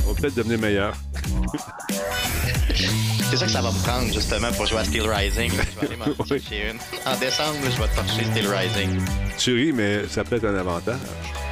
On 0.08 0.14
va 0.14 0.22
peut-être 0.22 0.36
devenir 0.36 0.60
meilleur. 0.60 0.94
C'est 3.36 3.40
ça 3.40 3.46
que 3.48 3.52
ça 3.52 3.62
va 3.62 3.72
me 3.74 3.84
prendre, 3.84 4.14
justement, 4.14 4.50
pour 4.54 4.66
jouer 4.66 4.80
à 4.80 4.86
Steel 4.86 5.10
Rising. 5.10 5.52
Je 5.52 5.80
vais 5.82 5.88
aller 5.88 5.98
m'en 6.18 6.26
chercher 6.26 6.70
une. 6.70 6.78
En 7.06 7.20
décembre, 7.20 7.58
je 7.64 7.82
vais 7.82 7.88
te 7.90 7.96
chercher 7.96 8.24
Steel 8.32 8.48
Rising. 8.48 9.02
Tu 9.38 9.54
ris, 9.54 9.74
mais 9.74 10.08
ça 10.08 10.24
peut 10.24 10.38
être 10.38 10.46
un 10.46 10.56
avantage. 10.56 10.96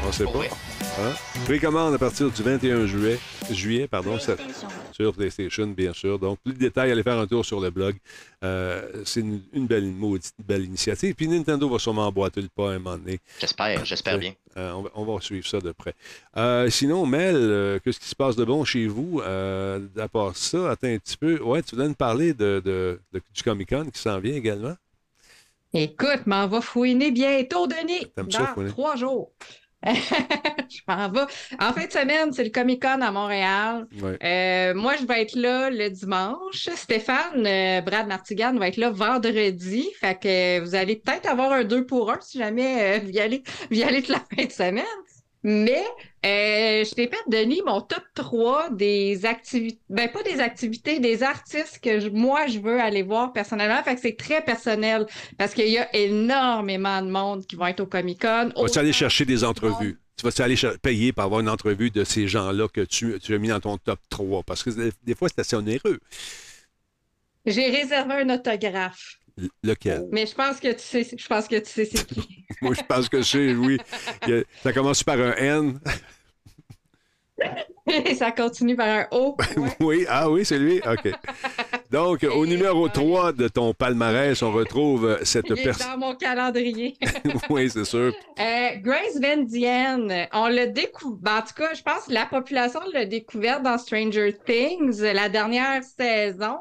On 0.07 0.11
sait 0.13 0.23
pas. 0.23 0.39
Hein? 0.39 1.11
Précommande 1.43 1.93
à 1.93 1.97
partir 1.97 2.31
du 2.31 2.41
21 2.41 2.85
juillet, 2.85 3.19
juillet 3.51 3.87
pardon, 3.89 4.17
sur 4.17 5.13
PlayStation, 5.13 5.67
bien 5.67 5.91
sûr. 5.91 6.19
Donc, 6.19 6.39
plus 6.41 6.53
de 6.53 6.59
détails, 6.59 6.89
allez 6.89 7.03
faire 7.03 7.19
un 7.19 7.27
tour 7.27 7.45
sur 7.45 7.59
le 7.59 7.69
blog. 7.69 7.97
Euh, 8.45 9.03
c'est 9.03 9.19
une, 9.19 9.41
une 9.51 9.67
belle, 9.67 9.83
maudite 9.83 10.35
belle 10.39 10.63
initiative. 10.63 11.15
Puis 11.15 11.27
Nintendo 11.27 11.67
va 11.67 11.79
sûrement 11.79 12.07
emboîter 12.07 12.41
le 12.41 12.47
pas 12.47 12.71
à 12.71 12.75
un 12.75 12.79
moment 12.79 12.97
donné. 12.97 13.19
J'espère, 13.41 13.83
j'espère 13.83 14.17
bien. 14.17 14.31
Euh, 14.57 14.71
on, 14.73 14.81
va, 14.83 14.89
on 14.95 15.03
va 15.05 15.21
suivre 15.21 15.47
ça 15.47 15.59
de 15.59 15.71
près. 15.71 15.95
Euh, 16.37 16.69
sinon, 16.69 17.05
Mel, 17.05 17.35
euh, 17.35 17.79
qu'est-ce 17.83 17.99
qui 17.99 18.07
se 18.07 18.15
passe 18.15 18.35
de 18.35 18.45
bon 18.45 18.63
chez 18.63 18.87
vous? 18.87 19.21
À 19.21 20.07
part 20.11 20.35
ça, 20.35 20.71
attends 20.71 20.87
un 20.87 20.97
petit 20.99 21.17
peu. 21.17 21.41
Ouais, 21.41 21.63
tu 21.63 21.75
voulais 21.75 21.87
nous 21.87 21.93
parler 21.95 22.33
de, 22.33 22.61
de- 22.63 22.99
de- 23.11 23.21
du 23.33 23.43
Comic-Con 23.43 23.85
qui 23.91 23.99
s'en 23.99 24.19
vient 24.19 24.35
également? 24.35 24.75
Écoute, 25.73 26.27
m'en 26.27 26.47
va 26.47 26.61
fouiner 26.61 27.09
bientôt, 27.11 27.65
Denis. 27.65 28.05
Ça, 28.31 28.53
Dans 28.55 28.65
trois 28.67 28.95
jours. 28.95 29.31
je 30.69 30.79
m'en 30.87 31.09
vais. 31.09 31.21
En 31.59 31.73
fin 31.73 31.85
de 31.85 31.91
semaine, 31.91 32.31
c'est 32.31 32.43
le 32.43 32.49
Comic 32.49 32.81
Con 32.81 33.01
à 33.01 33.11
Montréal. 33.11 33.87
Ouais. 34.01 34.17
Euh, 34.23 34.73
moi, 34.73 34.95
je 34.99 35.05
vais 35.05 35.21
être 35.21 35.35
là 35.35 35.69
le 35.69 35.89
dimanche. 35.89 36.69
Stéphane, 36.75 37.45
euh, 37.45 37.81
Brad 37.81 38.07
Martigan 38.07 38.53
va 38.55 38.69
être 38.69 38.77
là 38.77 38.89
vendredi. 38.89 39.89
Fait 39.99 40.19
que 40.19 40.59
vous 40.59 40.75
allez 40.75 40.95
peut-être 40.95 41.27
avoir 41.27 41.51
un 41.51 41.63
2 41.63 41.85
pour 41.85 42.11
1 42.11 42.19
si 42.21 42.37
jamais 42.37 42.97
euh, 42.97 42.99
vous, 43.03 43.11
y 43.11 43.19
allez, 43.19 43.43
vous 43.69 43.77
y 43.77 43.83
allez 43.83 44.01
toute 44.01 44.15
la 44.15 44.23
fin 44.35 44.45
de 44.45 44.51
semaine. 44.51 44.83
Mais 45.43 45.83
euh, 46.25 46.85
je 46.85 46.93
t'ai 46.95 47.07
fait, 47.09 47.17
Denis, 47.27 47.61
mon 47.65 47.81
top 47.81 48.03
3 48.15 48.69
des 48.69 49.25
activités, 49.25 49.79
ben 49.89 50.09
pas 50.09 50.23
des 50.23 50.39
activités, 50.39 50.99
des 50.99 51.21
artistes 51.21 51.79
que 51.83 51.99
je- 51.99 52.07
moi 52.07 52.47
je 52.47 52.59
veux 52.59 52.79
aller 52.79 53.03
voir 53.03 53.33
personnellement. 53.33 53.83
Fait 53.83 53.95
que 53.95 54.01
c'est 54.01 54.15
très 54.17 54.41
personnel 54.41 55.05
parce 55.37 55.53
qu'il 55.53 55.67
y 55.67 55.77
a 55.77 55.93
énormément 55.95 57.01
de 57.01 57.09
monde 57.09 57.45
qui 57.45 57.57
vont 57.57 57.67
être 57.67 57.81
au 57.81 57.87
Comic 57.87 58.21
Con. 58.21 58.51
Vas-tu 58.55 58.79
aller 58.79 58.93
chercher 58.93 59.25
des 59.25 59.43
entrevues? 59.43 59.99
Tu 60.15 60.23
vas-tu 60.23 60.41
aller 60.43 60.55
payer 60.81 61.11
pour 61.11 61.23
avoir 61.23 61.41
une 61.41 61.49
entrevue 61.49 61.89
de 61.91 62.03
ces 62.03 62.27
gens-là 62.27 62.67
que 62.69 62.81
tu, 62.81 63.19
tu 63.19 63.33
as 63.33 63.37
mis 63.37 63.49
dans 63.49 63.59
ton 63.59 63.77
top 63.77 63.99
3? 64.09 64.43
Parce 64.43 64.63
que 64.63 64.69
des, 64.69 64.91
des 65.03 65.15
fois, 65.15 65.27
c'est 65.27 65.39
assez 65.39 65.55
onéreux. 65.55 65.99
J'ai 67.45 67.69
réservé 67.69 68.13
un 68.13 68.29
autographe. 68.29 69.17
Lequel? 69.63 70.07
Mais 70.11 70.25
je 70.25 70.35
pense 70.35 70.59
que 70.59 70.71
tu 70.71 70.79
sais, 70.79 71.07
je 71.17 71.27
pense 71.27 71.47
que 71.47 71.55
tu 71.55 71.69
sais 71.69 71.85
c'est 71.85 72.05
qui. 72.05 72.45
Moi, 72.61 72.75
je 72.75 72.83
pense 72.83 73.09
que 73.09 73.21
c'est, 73.21 73.53
oui. 73.53 73.79
Ça 74.61 74.71
commence 74.73 75.03
par 75.03 75.19
un 75.19 75.33
N. 75.33 75.79
Et 77.87 78.15
ça 78.15 78.31
continue 78.31 78.75
par 78.75 78.87
un 78.87 79.07
O. 79.11 79.35
oui, 79.79 80.05
ah 80.07 80.29
oui, 80.29 80.45
c'est 80.45 80.59
lui? 80.59 80.79
OK. 80.79 81.11
Donc, 81.91 82.23
au 82.23 82.45
numéro 82.45 82.87
3 82.87 83.33
de 83.33 83.47
ton 83.47 83.73
palmarès, 83.73 84.41
on 84.41 84.51
retrouve 84.51 85.05
euh, 85.05 85.17
cette 85.23 85.53
personne. 85.61 85.91
dans 85.91 85.97
mon 85.97 86.15
calendrier. 86.15 86.95
oui, 87.49 87.69
c'est 87.69 87.85
sûr. 87.85 88.13
Euh, 88.39 88.69
Grace 88.77 89.19
Van 89.21 89.43
Dien, 89.43 90.27
on 90.31 90.47
l'a 90.47 90.67
découvert. 90.67 91.33
En 91.33 91.41
tout 91.41 91.53
cas, 91.55 91.73
je 91.73 91.81
pense 91.81 92.05
que 92.05 92.13
la 92.13 92.25
population 92.25 92.79
l'a 92.93 93.05
découvert 93.05 93.61
dans 93.61 93.77
Stranger 93.77 94.35
Things, 94.45 95.01
la 95.01 95.29
dernière 95.29 95.83
saison. 95.83 96.57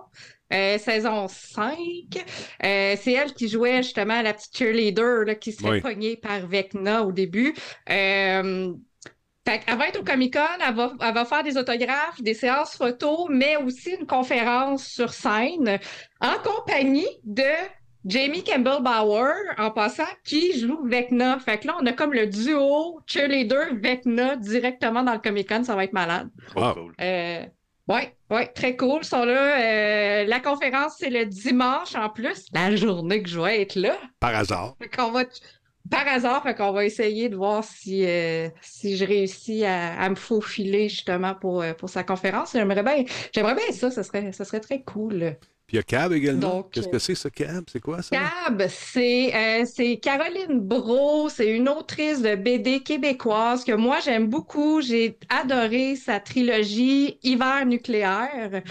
Euh, 0.52 0.78
saison 0.78 1.28
5. 1.28 1.76
Euh, 2.64 2.96
c'est 3.00 3.12
elle 3.12 3.32
qui 3.34 3.48
jouait 3.48 3.82
justement 3.82 4.20
la 4.22 4.34
petite 4.34 4.56
cheerleader 4.56 5.24
là, 5.26 5.34
qui 5.34 5.52
se 5.52 5.62
fait 5.62 5.70
Oui. 5.70 5.80
pogner 5.80 6.16
par 6.16 6.46
Vecna 6.46 7.02
au 7.04 7.12
début. 7.12 7.54
Euh, 7.90 8.72
fait 9.46 9.58
qu'elle 9.58 9.76
va 9.76 9.88
être 9.88 9.98
au 10.00 10.04
Comic 10.04 10.34
Con, 10.34 10.40
elle 10.64 10.74
va, 10.74 10.92
elle 11.00 11.14
va 11.14 11.24
faire 11.24 11.42
des 11.42 11.56
autographes, 11.56 12.20
des 12.22 12.34
séances 12.34 12.76
photos, 12.76 13.26
mais 13.28 13.56
aussi 13.56 13.90
une 13.98 14.06
conférence 14.06 14.86
sur 14.86 15.12
scène 15.12 15.80
en 16.20 16.34
compagnie 16.44 17.08
de 17.24 17.42
Jamie 18.04 18.44
Campbell 18.44 18.82
Bauer, 18.82 19.32
en 19.58 19.70
passant, 19.70 20.02
qui 20.24 20.58
joue 20.60 20.84
Vecna. 20.86 21.38
Fait 21.40 21.58
que 21.58 21.66
là, 21.68 21.76
on 21.80 21.86
a 21.86 21.92
comme 21.92 22.12
le 22.12 22.26
duo 22.26 23.00
cheerleader 23.06 23.74
Vecna 23.80 24.36
directement 24.36 25.02
dans 25.02 25.12
le 25.14 25.18
Comic 25.20 25.48
Con, 25.48 25.64
ça 25.64 25.74
va 25.76 25.84
être 25.84 25.92
malade. 25.92 26.28
Wow. 26.56 26.90
Euh, 27.00 27.44
Oui, 27.88 28.00
oui, 28.32 28.42
très 28.54 28.76
cool. 28.76 29.00
Ils 29.02 29.06
sont 29.06 29.24
là. 29.24 30.22
Euh, 30.22 30.24
la 30.24 30.40
conférence, 30.40 30.94
c'est 30.98 31.10
le 31.10 31.26
dimanche 31.26 31.94
en 31.94 32.08
plus, 32.08 32.46
la 32.52 32.74
journée 32.74 33.22
que 33.22 33.28
je 33.28 33.38
vais 33.38 33.60
être 33.60 33.74
là. 33.76 33.96
Par 34.20 34.34
hasard. 34.34 34.74
Fait 34.80 34.88
qu'on 34.88 35.10
va, 35.10 35.24
par 35.90 36.08
hasard, 36.08 36.42
fait 36.42 36.54
qu'on 36.54 36.72
va 36.72 36.86
essayer 36.86 37.28
de 37.28 37.36
voir 37.36 37.62
si, 37.62 38.06
euh, 38.06 38.48
si 38.62 38.96
je 38.96 39.04
réussis 39.04 39.66
à, 39.66 40.00
à 40.00 40.08
me 40.08 40.14
faufiler 40.14 40.88
justement 40.88 41.34
pour, 41.34 41.60
euh, 41.60 41.74
pour 41.74 41.90
sa 41.90 42.04
conférence. 42.04 42.52
J'aimerais 42.52 42.82
bien, 42.82 43.04
j'aimerais 43.34 43.54
bien 43.54 43.70
ça, 43.70 43.90
ça 43.90 44.02
serait, 44.02 44.32
ça 44.32 44.46
serait 44.46 44.60
très 44.60 44.82
cool. 44.82 45.36
Puis 45.72 45.78
il 45.78 45.80
y 45.94 45.96
a 45.96 46.02
Cab 46.02 46.12
également. 46.12 46.64
Qu'est-ce 46.64 46.88
que 46.88 46.98
c'est, 46.98 47.14
ça, 47.14 47.30
Cab? 47.30 47.64
C'est 47.72 47.80
quoi, 47.80 48.02
ça? 48.02 48.14
Cab, 48.14 48.62
c'est 48.68 49.32
euh, 49.34 49.96
Caroline 50.02 50.60
Bro, 50.60 51.30
c'est 51.30 51.48
une 51.48 51.66
autrice 51.66 52.20
de 52.20 52.34
BD 52.34 52.80
québécoise 52.80 53.64
que 53.64 53.72
moi 53.72 53.98
j'aime 54.04 54.26
beaucoup. 54.26 54.82
J'ai 54.82 55.16
adoré 55.30 55.96
sa 55.96 56.20
trilogie 56.20 57.18
Hiver 57.22 57.64
nucléaire 57.64 58.62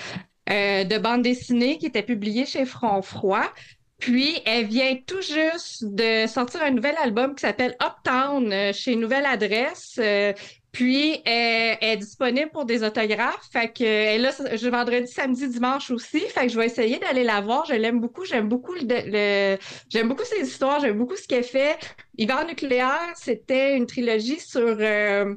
euh, 0.52 0.84
de 0.84 0.98
bande 1.00 1.24
dessinée 1.24 1.80
qui 1.80 1.88
était 1.88 2.04
publiée 2.04 2.46
chez 2.46 2.66
Front 2.66 3.02
Froid. 3.02 3.52
Puis 3.98 4.38
elle 4.46 4.68
vient 4.68 4.96
tout 5.08 5.22
juste 5.22 5.84
de 5.84 6.28
sortir 6.28 6.62
un 6.62 6.70
nouvel 6.70 6.96
album 7.04 7.34
qui 7.34 7.42
s'appelle 7.42 7.76
Uptown 7.82 8.54
euh, 8.54 8.74
chez 8.74 8.96
Nouvelle 8.96 9.26
Adresse. 9.26 9.96
Euh, 10.00 10.34
puis 10.72 11.22
elle, 11.26 11.78
est 11.82 11.98
disponible 11.98 12.50
pour 12.52 12.66
des 12.66 12.84
autographes. 12.84 13.50
Fait 13.52 13.72
que 13.72 13.84
elle 13.84 14.22
là 14.22 14.32
je 14.32 14.70
vendredi, 14.70 15.12
samedi, 15.12 15.48
dimanche 15.50 15.92
aussi. 15.92 16.20
Fait 16.20 16.48
que 16.48 16.50
je 16.50 16.58
vais 16.58 16.66
essayer 16.66 16.98
d'aller 17.00 17.24
la 17.24 17.42
voir. 17.42 17.66
Je 17.66 17.74
l'aime 17.74 18.00
beaucoup. 18.00 18.26
J'aime 18.26 18.48
beaucoup 18.48 18.74
le, 18.74 19.58
j'aime 19.90 20.08
beaucoup 20.08 20.24
ses 20.24 20.48
histoires. 20.48 20.80
J'aime 20.80 20.98
beaucoup 20.98 21.16
ce 21.16 21.28
qu'elle 21.28 21.44
fait. 21.44 21.78
Hiver 22.18 22.46
nucléaire, 22.46 23.14
c'était 23.16 23.76
une 23.76 23.86
trilogie 23.86 24.40
sur 24.40 24.62
euh, 24.80 25.36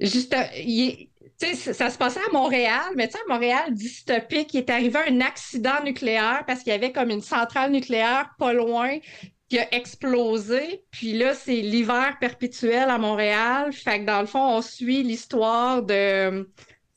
juste 0.00 0.34
sais, 1.42 1.72
ça 1.72 1.90
se 1.90 1.98
passait 1.98 2.20
à 2.20 2.32
Montréal, 2.32 2.92
mais 2.94 3.08
tu 3.08 3.14
sais, 3.14 3.18
à 3.26 3.32
Montréal 3.32 3.74
dystopique, 3.74 4.54
il 4.54 4.58
est 4.58 4.70
arrivé 4.70 4.98
un 5.08 5.20
accident 5.20 5.82
nucléaire 5.84 6.44
parce 6.46 6.60
qu'il 6.62 6.72
y 6.72 6.76
avait 6.76 6.92
comme 6.92 7.10
une 7.10 7.22
centrale 7.22 7.70
nucléaire 7.72 8.30
pas 8.38 8.52
loin 8.52 8.98
qui 9.52 9.58
a 9.58 9.74
explosé. 9.74 10.82
Puis 10.90 11.12
là, 11.12 11.34
c'est 11.34 11.60
l'hiver 11.60 12.16
perpétuel 12.18 12.88
à 12.88 12.96
Montréal. 12.96 13.70
Fait 13.74 14.00
que 14.00 14.06
dans 14.06 14.20
le 14.22 14.26
fond, 14.26 14.56
on 14.56 14.62
suit 14.62 15.02
l'histoire 15.02 15.82
de 15.82 16.48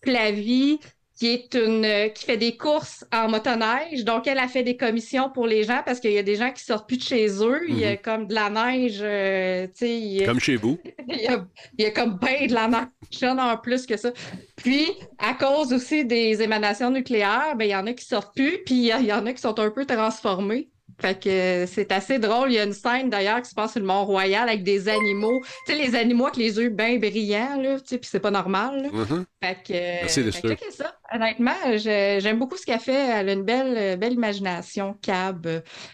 Flavie, 0.02 0.80
qui 1.18 1.28
est 1.28 1.54
une 1.54 1.84
euh, 1.84 2.08
qui 2.08 2.24
fait 2.24 2.38
des 2.38 2.56
courses 2.56 3.04
en 3.14 3.28
motoneige. 3.28 4.06
Donc, 4.06 4.26
elle 4.28 4.38
a 4.38 4.48
fait 4.48 4.64
des 4.64 4.78
commissions 4.78 5.30
pour 5.30 5.48
les 5.48 5.64
gens 5.64 5.82
parce 5.86 6.00
qu'il 6.00 6.14
y 6.14 6.18
a 6.18 6.24
des 6.24 6.36
gens 6.38 6.52
qui 6.54 6.64
sortent 6.64 6.88
plus 6.88 6.98
de 6.98 7.04
chez 7.04 7.28
eux. 7.44 7.60
Il 7.68 7.78
y 7.78 7.84
a 7.86 7.92
Mhm. 7.92 7.98
comme 7.98 8.28
de 8.28 8.34
la 8.34 8.50
neige, 8.50 9.00
euh, 9.02 9.68
tu 9.68 10.18
sais. 10.20 10.24
Comme 10.26 10.40
chez 10.40 10.56
vous. 10.56 10.78
il 11.10 11.22
y 11.24 11.28
a, 11.28 11.46
il 11.78 11.84
y 11.84 11.88
a 11.88 11.92
comme 11.92 12.18
bien 12.20 12.48
de 12.48 12.54
la 12.54 12.68
neige 12.70 13.24
en 13.38 13.58
plus 13.58 13.86
que 13.86 13.98
ça. 13.98 14.14
Puis, 14.56 14.88
à 15.18 15.34
cause 15.34 15.74
aussi 15.74 16.06
des 16.06 16.42
émanations 16.42 16.90
nucléaires, 16.90 17.56
ben, 17.58 17.66
il 17.66 17.72
y 17.72 17.76
en 17.76 17.86
a 17.86 17.92
qui 17.94 18.06
sortent 18.06 18.34
plus, 18.34 18.60
puis 18.66 18.76
il 18.76 18.84
y, 18.86 18.92
a- 18.94 19.00
il 19.02 19.08
y 19.08 19.14
en 19.14 19.26
a 19.26 19.34
qui 19.34 19.42
sont 19.42 19.60
un 19.60 19.72
peu 19.72 19.86
transformés. 19.86 20.70
Fait 21.00 21.20
que 21.22 21.66
c'est 21.68 21.92
assez 21.92 22.20
drôle. 22.20 22.52
Il 22.52 22.56
y 22.56 22.60
a 22.60 22.64
une 22.64 22.74
scène 22.74 23.10
d'ailleurs 23.10 23.42
qui 23.42 23.50
se 23.50 23.56
passe 23.56 23.72
sur 23.74 23.82
le 23.82 23.86
Mont-Royal 23.86 24.48
avec 24.48 24.64
des 24.64 24.88
animaux. 24.88 25.42
Tu 25.68 25.74
sais, 25.74 25.78
les 25.78 25.94
animaux 25.96 26.26
avec 26.26 26.38
les 26.38 26.58
yeux 26.58 26.70
bien 26.70 26.98
brillants, 26.98 27.62
là, 27.62 27.80
tu 27.80 27.88
sais, 27.88 27.98
puis 27.98 28.10
c'est 28.10 28.20
pas 28.20 28.32
normal. 28.32 28.84
là. 28.84 28.90
Mhm. 28.92 29.26
Fait 29.44 29.58
que, 29.68 29.74
euh, 29.74 29.98
Merci, 30.02 30.32
fait 30.32 30.56
que 30.56 30.72
ça. 30.74 30.96
Honnêtement, 31.14 31.52
j'aime 31.78 32.40
beaucoup 32.40 32.58
ce 32.58 32.66
qu'elle 32.66 32.80
fait. 32.80 32.94
Elle 33.20 33.30
a 33.30 33.34
une 33.34 33.44
belle, 33.44 33.76
euh, 33.78 33.96
belle 33.98 34.14
imagination, 34.14 34.96
Cab. 35.02 35.48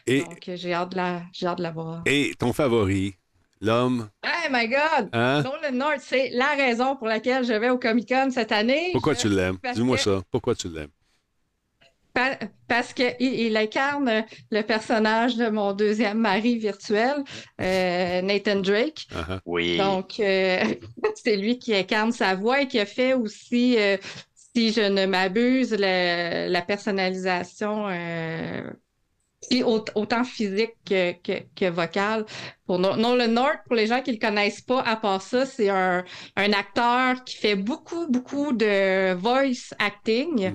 Et- 0.08 0.22
Donc, 0.22 0.48
euh, 0.50 0.56
j'ai 0.56 0.74
hâte 0.74 0.92
de 0.92 0.98
la, 0.98 1.22
j'ai 1.34 1.48
hâte 1.48 1.58
de 1.58 1.64
la 1.64 1.72
voir. 1.72 2.02
Et 2.06 2.34
ton 2.40 2.54
favori, 2.54 3.16
l'homme? 3.60 4.08
Oh 4.26 4.48
my 4.52 4.68
God! 4.68 5.10
Hein? 5.14 5.42
Nolan 5.44 5.72
North, 5.74 6.02
c'est 6.02 6.30
la 6.34 6.52
raison 6.56 6.96
pour 6.96 7.08
laquelle 7.08 7.44
je 7.44 7.54
vais 7.54 7.70
au 7.70 7.78
Comic 7.78 8.08
Con 8.08 8.30
cette 8.32 8.52
année. 8.52 8.90
Pourquoi 8.94 9.14
Je- 9.16 9.20
tu 9.20 9.30
l'aimes? 9.30 9.58
Dis-moi 9.74 9.98
que- 9.98 10.04
ça. 10.04 10.22
Pourquoi 10.32 10.56
tu 10.56 10.70
l'aimes? 10.70 10.90
Pa- 12.14 12.38
parce 12.68 12.94
qu'il 12.94 13.16
il 13.20 13.56
incarne 13.58 14.26
le 14.52 14.62
personnage 14.62 15.36
de 15.38 15.50
mon 15.50 15.74
deuxième 15.74 16.20
mari 16.20 16.58
virtuel, 16.58 17.24
euh, 17.60 18.22
Nathan 18.22 18.58
Drake. 18.62 19.08
Ah, 19.16 19.40
Oui. 19.46 19.78
Donc, 19.78 20.20
euh, 20.20 20.60
c'est 21.16 21.38
lui 21.38 21.60
qui 21.60 21.74
incarne 21.76 22.12
sa 22.12 22.36
voix 22.36 22.62
et 22.62 22.68
qui 22.68 22.80
a 22.80 22.86
fait 22.86 23.14
aussi, 23.14 23.78
euh, 23.78 23.98
si 24.56 24.72
je 24.74 24.82
ne 24.82 25.06
m'abuse, 25.06 25.72
le- 25.78 26.50
la 26.50 26.62
personnalisation 26.62 27.88
euh, 27.90 28.62
puis 29.50 29.64
au- 29.64 29.84
autant 29.96 30.24
physique 30.24 30.74
que, 30.88 31.14
que, 31.22 31.44
que 31.56 31.70
vocale. 31.70 32.26
Pour 32.66 32.80
No- 32.80 32.96
Nolan 32.96 33.28
North, 33.28 33.60
pour 33.66 33.76
les 33.76 33.88
gens 33.88 34.02
qui 34.02 34.12
le 34.14 34.18
connaissent 34.20 34.62
pas, 34.62 34.82
à 34.82 34.96
part 34.96 35.22
ça, 35.22 35.46
c'est 35.46 35.70
un, 35.70 36.04
un 36.36 36.54
acteur 36.54 37.24
qui 37.24 37.38
fait 37.38 37.56
beaucoup, 37.56 38.08
beaucoup 38.08 38.54
de 38.54 39.14
voice 39.14 39.74
acting 39.80 40.52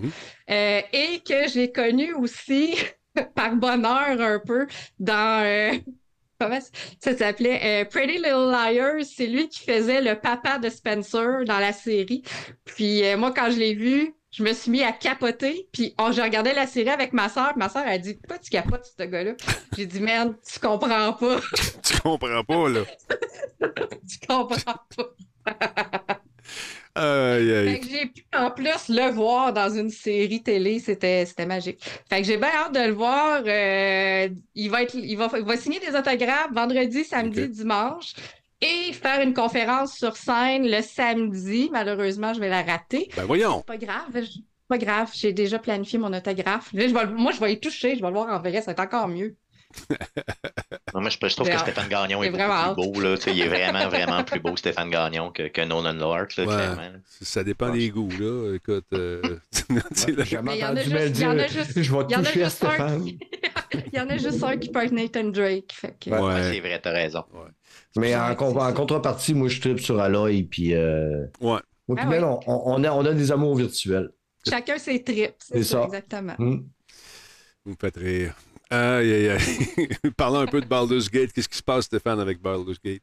euh, 0.50 0.80
et 0.92 1.20
que 1.26 1.48
j'ai 1.48 1.70
connu 1.72 2.14
aussi 2.14 2.76
par 3.34 3.54
bonheur 3.56 4.20
un 4.20 4.38
peu 4.38 4.66
dans... 4.98 5.44
euh, 5.44 5.72
Comment 6.38 6.58
ça 7.00 7.16
s'appelait? 7.16 7.60
Euh, 7.64 7.84
Pretty 7.86 8.16
Little 8.18 8.50
Liars, 8.50 9.06
c'est 9.06 9.26
lui 9.26 9.48
qui 9.48 9.60
faisait 9.64 10.02
le 10.02 10.20
papa 10.20 10.58
de 10.58 10.68
Spencer 10.68 11.44
dans 11.46 11.58
la 11.58 11.72
série. 11.72 12.22
Puis 12.66 13.02
euh, 13.06 13.16
moi, 13.16 13.32
quand 13.34 13.50
je 13.50 13.56
l'ai 13.58 13.72
vu, 13.74 14.12
je 14.36 14.42
me 14.42 14.52
suis 14.52 14.70
mis 14.70 14.82
à 14.82 14.92
capoter. 14.92 15.66
Puis 15.72 15.94
oh, 15.98 16.10
je 16.12 16.20
regardais 16.20 16.52
la 16.52 16.66
série 16.66 16.90
avec 16.90 17.14
ma 17.14 17.30
soeur. 17.30 17.56
Ma 17.56 17.70
soeur 17.70 17.84
a 17.86 17.96
dit 17.96 18.14
Pourquoi 18.14 18.38
tu 18.38 18.50
capotes 18.50 18.92
ce 18.98 19.02
gars-là? 19.04 19.32
J'ai 19.76 19.86
dit 19.86 20.00
Merde, 20.00 20.34
tu 20.46 20.60
comprends 20.60 21.14
pas. 21.14 21.40
Tu 21.82 22.00
comprends 22.00 22.44
pas, 22.44 22.68
là. 22.68 22.80
tu 23.60 24.26
comprends 24.28 24.80
pas. 24.96 25.14
Aïe, 26.94 27.46
Fait 27.46 27.68
aïe. 27.68 27.80
que 27.80 27.86
j'ai 27.88 28.06
pu 28.06 28.24
en 28.36 28.50
plus 28.50 28.88
le 28.88 29.10
voir 29.12 29.52
dans 29.52 29.70
une 29.70 29.90
série 29.90 30.42
télé, 30.42 30.80
c'était 30.80 31.24
c'était 31.26 31.46
magique. 31.46 31.82
Fait 32.08 32.20
que 32.20 32.26
j'ai 32.26 32.36
bien 32.36 32.48
hâte 32.48 32.74
de 32.74 32.80
le 32.80 32.92
voir. 32.92 33.42
Euh, 33.46 34.28
il 34.54 34.70
va 34.70 34.82
être, 34.82 34.94
il 34.94 35.16
va, 35.16 35.30
il 35.36 35.44
va 35.44 35.56
signer 35.56 35.80
des 35.80 35.94
autographes 35.96 36.52
vendredi, 36.52 37.04
samedi, 37.04 37.48
dimanche 37.48 38.14
et 38.60 38.92
faire 38.92 39.20
une 39.20 39.34
conférence 39.34 39.94
sur 39.96 40.16
scène 40.16 40.66
le 40.68 40.82
samedi. 40.82 41.68
Malheureusement, 41.72 42.32
je 42.34 42.40
vais 42.40 42.48
la 42.48 42.62
rater. 42.62 43.08
Ben 43.16 43.24
voyons. 43.24 43.60
Pas 43.62 43.76
grave, 43.76 44.06
je- 44.14 44.40
pas 44.68 44.78
grave. 44.78 45.10
J'ai 45.14 45.32
déjà 45.32 45.58
planifié 45.58 45.98
mon 45.98 46.12
autographe. 46.12 46.72
Là, 46.72 46.88
je 46.88 46.94
vais 46.94 47.04
le- 47.04 47.12
moi, 47.14 47.32
je 47.32 47.40
vais 47.40 47.52
y 47.52 47.60
toucher, 47.60 47.96
je 47.96 48.00
vais 48.00 48.06
le 48.08 48.12
voir 48.14 48.28
en 48.28 48.38
vrai, 48.40 48.60
ça 48.60 48.66
va 48.66 48.72
être 48.72 48.80
encore 48.80 49.08
mieux. 49.08 49.36
Non, 50.94 51.02
moi, 51.02 51.10
je, 51.10 51.18
je 51.28 51.34
trouve 51.36 51.50
que. 51.50 51.58
Stéphane 51.58 51.88
Gagnon 51.88 52.22
est 52.22 52.30
vraiment 52.30 52.72
beaucoup 52.72 52.92
plus 52.92 53.00
beau. 53.02 53.08
Là. 53.08 53.16
Il 53.26 53.40
est 53.40 53.48
vraiment, 53.48 53.88
vraiment 53.90 54.24
plus 54.24 54.40
beau, 54.40 54.56
Stéphane 54.56 54.88
Gagnon, 54.88 55.30
que, 55.30 55.48
que 55.48 55.60
Nolan 55.60 55.92
là, 55.92 56.06
Ouais. 56.38 56.46
là. 56.46 56.78
Ça 57.20 57.44
dépend 57.44 57.68
des 57.70 57.90
goûts, 57.90 58.08
là. 58.18 58.54
Écoute, 58.54 58.86
euh, 58.94 59.20
Mais 59.68 59.80
en 60.38 60.46
a 60.46 60.54
entendu 60.70 60.80
juste- 60.82 60.92
me 60.94 61.08
dire, 61.10 61.48
je 61.76 61.92
vais 61.92 62.04
il 62.08 62.12
y 62.12 62.16
en 62.16 62.20
a 62.20 62.24
toucher 62.24 62.42
à 62.42 62.44
juste 62.44 62.64
un 62.64 62.68
Stéphane. 62.68 63.06
Il 63.92 63.94
y 63.94 64.00
en 64.00 64.08
a 64.08 64.16
juste 64.16 64.42
un 64.42 64.56
qui 64.56 64.70
peut 64.70 64.84
être 64.84 64.92
Nathan 64.92 65.24
Drake. 65.24 65.72
Fait 65.74 65.94
que... 66.00 66.08
Ouais. 66.10 66.20
Ouais, 66.20 66.52
c'est 66.54 66.60
vrai, 66.60 66.80
t'as 66.82 66.92
raison. 66.92 67.24
Mais 67.96 68.14
en, 68.16 68.34
con- 68.34 68.56
en 68.58 68.72
contrepartie, 68.72 69.34
moi, 69.34 69.48
je 69.48 69.60
tripe 69.60 69.80
sur 69.80 69.98
Aloy, 70.00 70.42
puis... 70.44 70.74
Euh... 70.74 71.26
Ouais. 71.40 71.58
Moi, 71.88 71.98
Ah 72.00 72.08
ouais. 72.08 72.22
on, 72.22 72.40
on 72.46 72.84
a, 72.84 72.90
on 72.90 73.04
a 73.04 73.12
des 73.14 73.30
amours 73.32 73.56
virtuels. 73.56 74.10
Chacun 74.48 74.78
ses 74.78 75.02
tripes, 75.02 75.34
c'est 75.38 75.62
ça. 75.62 75.84
exactement. 75.84 76.34
Hmm. 76.38 76.58
Vous 77.64 77.72
me 77.72 77.76
faites 77.80 77.96
rire. 77.96 78.34
Aïe, 78.70 79.12
aïe, 79.12 79.28
aïe. 79.30 79.88
Parlons 80.16 80.40
un 80.40 80.46
peu 80.46 80.60
de 80.60 80.66
Baldur's 80.66 81.08
Gate. 81.10 81.32
Qu'est-ce 81.32 81.48
qui 81.48 81.58
se 81.58 81.62
passe, 81.62 81.84
Stéphane, 81.84 82.18
avec 82.20 82.40
Baldur's 82.40 82.80
Gate? 82.84 83.02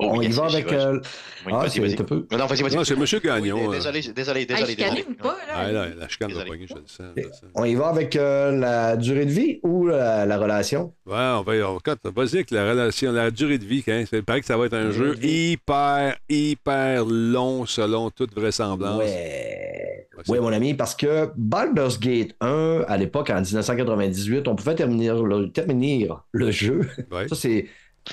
Oh, 0.00 0.10
on 0.12 0.20
y 0.20 0.28
va 0.28 0.44
avec... 0.44 0.72
euh, 0.72 1.00
Oui, 1.44 1.52
ah, 1.52 1.58
vas-y, 1.58 1.90
c'est 1.90 2.04
peu... 2.04 2.24
Non, 2.30 2.46
vas-y, 2.46 2.62
vas-y. 2.62 2.76
Non, 2.76 2.84
c'est 2.84 2.94
M. 2.94 3.20
Gagnon. 3.20 3.70
Désolé, 3.72 4.00
désolé, 4.00 4.46
désolé. 4.46 4.46
je 4.46 4.76
désolé. 4.76 4.76
canine 4.76 5.16
pas, 5.16 5.36
là. 5.48 5.54
Ah, 5.54 5.72
là, 5.72 5.86
la 5.88 6.08
chicane 6.08 6.30
je 6.30 6.36
le 6.36 6.66
sens. 6.86 7.02
je. 7.16 7.22
On 7.56 7.64
y 7.64 7.74
va 7.74 7.88
avec 7.88 8.14
euh, 8.14 8.52
la 8.52 8.96
durée 8.96 9.26
de 9.26 9.32
vie 9.32 9.58
ou 9.64 9.88
la, 9.88 10.24
la 10.24 10.38
relation? 10.38 10.94
Ouais, 11.04 11.16
on 11.16 11.42
va 11.42 11.56
y 11.56 11.58
écoute, 11.58 11.98
Vas-y 12.14 12.36
avec 12.36 12.52
la 12.52 12.70
relation, 12.70 13.10
la 13.10 13.32
durée 13.32 13.58
de 13.58 13.64
vie. 13.64 13.82
Hein. 13.88 14.04
Il 14.12 14.22
paraît 14.22 14.40
que 14.40 14.46
ça 14.46 14.56
va 14.56 14.66
être 14.66 14.74
un 14.74 14.92
jeu 14.92 15.16
hyper, 15.20 16.16
hyper 16.28 17.04
long 17.04 17.66
selon 17.66 18.10
toute 18.10 18.32
vraisemblance. 18.34 19.00
Ouais. 19.00 20.08
Oui, 20.28 20.38
mon 20.40 20.52
ami, 20.52 20.74
parce 20.74 20.94
que 20.94 21.30
Baldur's 21.36 21.98
Gate 21.98 22.34
1, 22.40 22.84
à 22.86 22.96
l'époque, 22.96 23.30
en 23.30 23.40
1998, 23.40 24.48
on 24.48 24.56
pouvait 24.56 24.74
terminer 24.74 25.08
le, 25.08 25.50
terminer 25.50 26.08
le 26.32 26.50
jeu. 26.50 26.88
Ouais. 27.10 27.28
Ça, 27.28 27.34
c'est 27.36 27.66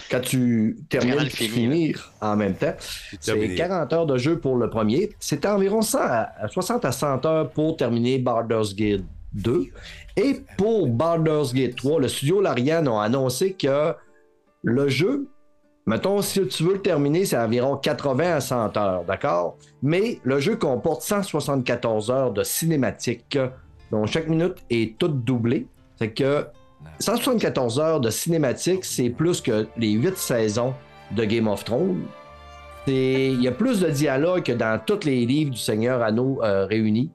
quand 0.09 0.21
tu 0.21 0.77
termines 0.89 1.19
et 1.19 1.29
tu 1.29 1.29
finir, 1.29 1.51
finir 1.51 2.13
en 2.21 2.35
même 2.35 2.55
temps. 2.55 2.73
C'est 2.79 3.19
terminer. 3.19 3.55
40 3.55 3.93
heures 3.93 4.05
de 4.05 4.17
jeu 4.17 4.39
pour 4.39 4.57
le 4.57 4.69
premier. 4.69 5.09
C'était 5.19 5.47
environ 5.47 5.81
100 5.81 5.99
à, 5.99 6.29
à 6.39 6.47
60 6.47 6.85
à 6.85 6.91
100 6.91 7.25
heures 7.25 7.49
pour 7.49 7.77
terminer 7.77 8.17
Baldur's 8.19 8.75
Gate 8.75 9.03
2. 9.33 9.65
Et 10.17 10.41
pour 10.57 10.87
Baldur's 10.87 11.53
Gate 11.53 11.75
3, 11.75 11.99
le 12.01 12.07
studio 12.07 12.41
Larian 12.41 12.85
a 12.97 13.03
annoncé 13.03 13.53
que 13.53 13.93
le 14.63 14.87
jeu, 14.87 15.27
mettons, 15.85 16.21
si 16.21 16.45
tu 16.47 16.63
veux 16.63 16.73
le 16.73 16.81
terminer, 16.81 17.25
c'est 17.25 17.37
environ 17.37 17.77
80 17.77 18.35
à 18.35 18.41
100 18.41 18.77
heures, 18.77 19.03
d'accord? 19.03 19.57
Mais 19.81 20.19
le 20.23 20.39
jeu 20.39 20.55
comporte 20.55 21.01
174 21.01 22.09
heures 22.11 22.31
de 22.31 22.43
cinématique, 22.43 23.37
dont 23.91 24.05
chaque 24.05 24.27
minute 24.27 24.55
est 24.69 24.97
toute 24.97 25.23
doublée. 25.23 25.67
C'est 25.97 26.11
que 26.11 26.47
174 26.99 27.79
heures 27.79 27.99
de 27.99 28.09
cinématique, 28.09 28.85
c'est 28.85 29.09
plus 29.09 29.41
que 29.41 29.67
les 29.77 29.91
8 29.91 30.17
saisons 30.17 30.73
de 31.11 31.23
Game 31.25 31.47
of 31.47 31.63
Thrones. 31.63 32.03
Il 32.87 33.41
y 33.41 33.47
a 33.47 33.51
plus 33.51 33.79
de 33.79 33.89
dialogue 33.89 34.43
que 34.43 34.51
dans 34.51 34.79
tous 34.83 35.05
les 35.05 35.25
livres 35.25 35.51
du 35.51 35.57
Seigneur 35.57 36.01
Anneau 36.01 36.39
euh, 36.43 36.65
réunis. 36.65 37.11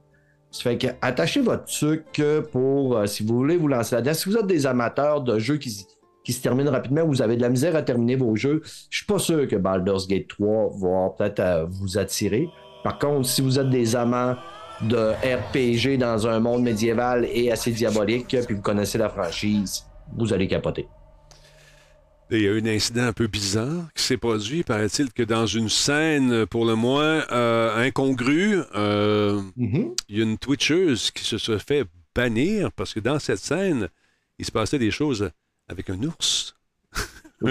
Ça 0.50 0.64
fait 0.64 0.78
que 0.78 0.88
attachez 1.00 1.40
votre 1.40 1.64
truc 1.64 2.20
pour, 2.50 2.96
euh, 2.96 3.06
si 3.06 3.24
vous 3.24 3.36
voulez 3.36 3.56
vous 3.56 3.68
lancer 3.68 3.94
là-dedans. 3.94 4.14
Si 4.14 4.28
vous 4.28 4.36
êtes 4.36 4.48
des 4.48 4.66
amateurs 4.66 5.20
de 5.20 5.38
jeux 5.38 5.58
qui, 5.58 5.86
qui 6.24 6.32
se 6.32 6.42
terminent 6.42 6.72
rapidement, 6.72 7.06
vous 7.06 7.22
avez 7.22 7.36
de 7.36 7.42
la 7.42 7.48
misère 7.48 7.76
à 7.76 7.82
terminer 7.82 8.16
vos 8.16 8.34
jeux, 8.34 8.60
je 8.90 8.98
suis 8.98 9.06
pas 9.06 9.20
sûr 9.20 9.46
que 9.46 9.54
Baldur's 9.54 10.08
Gate 10.08 10.26
3 10.28 10.70
va 10.76 11.10
peut-être 11.16 11.40
euh, 11.40 11.66
vous 11.68 11.98
attirer. 11.98 12.48
Par 12.82 12.98
contre, 12.98 13.28
si 13.28 13.40
vous 13.40 13.58
êtes 13.58 13.70
des 13.70 13.94
amants 13.94 14.34
de 14.82 15.12
RPG 15.12 15.98
dans 15.98 16.26
un 16.26 16.40
monde 16.40 16.62
médiéval 16.62 17.26
et 17.32 17.50
assez 17.50 17.70
diabolique, 17.70 18.36
puis 18.46 18.54
vous 18.54 18.62
connaissez 18.62 18.98
la 18.98 19.08
franchise, 19.08 19.84
vous 20.16 20.32
allez 20.32 20.48
capoter. 20.48 20.88
Il 22.32 22.42
y 22.42 22.46
a 22.46 22.50
eu 22.52 22.60
un 22.60 22.66
incident 22.66 23.02
un 23.02 23.12
peu 23.12 23.26
bizarre 23.26 23.88
qui 23.94 24.04
s'est 24.04 24.16
produit, 24.16 24.62
paraît-il, 24.62 25.12
que 25.12 25.24
dans 25.24 25.46
une 25.46 25.68
scène 25.68 26.46
pour 26.46 26.64
le 26.64 26.76
moins 26.76 27.24
euh, 27.32 27.76
incongrue, 27.84 28.60
euh, 28.76 29.40
Mm-hmm. 29.58 29.96
il 30.08 30.16
y 30.16 30.20
a 30.20 30.22
une 30.22 30.38
Twitcheuse 30.38 31.10
qui 31.10 31.24
se 31.24 31.38
serait 31.38 31.58
fait 31.58 31.84
bannir 32.14 32.70
parce 32.72 32.94
que 32.94 33.00
dans 33.00 33.18
cette 33.18 33.38
scène, 33.40 33.88
il 34.38 34.44
se 34.44 34.52
passait 34.52 34.78
des 34.78 34.90
choses 34.90 35.30
avec 35.68 35.90
un 35.90 36.00
ours. 36.02 36.54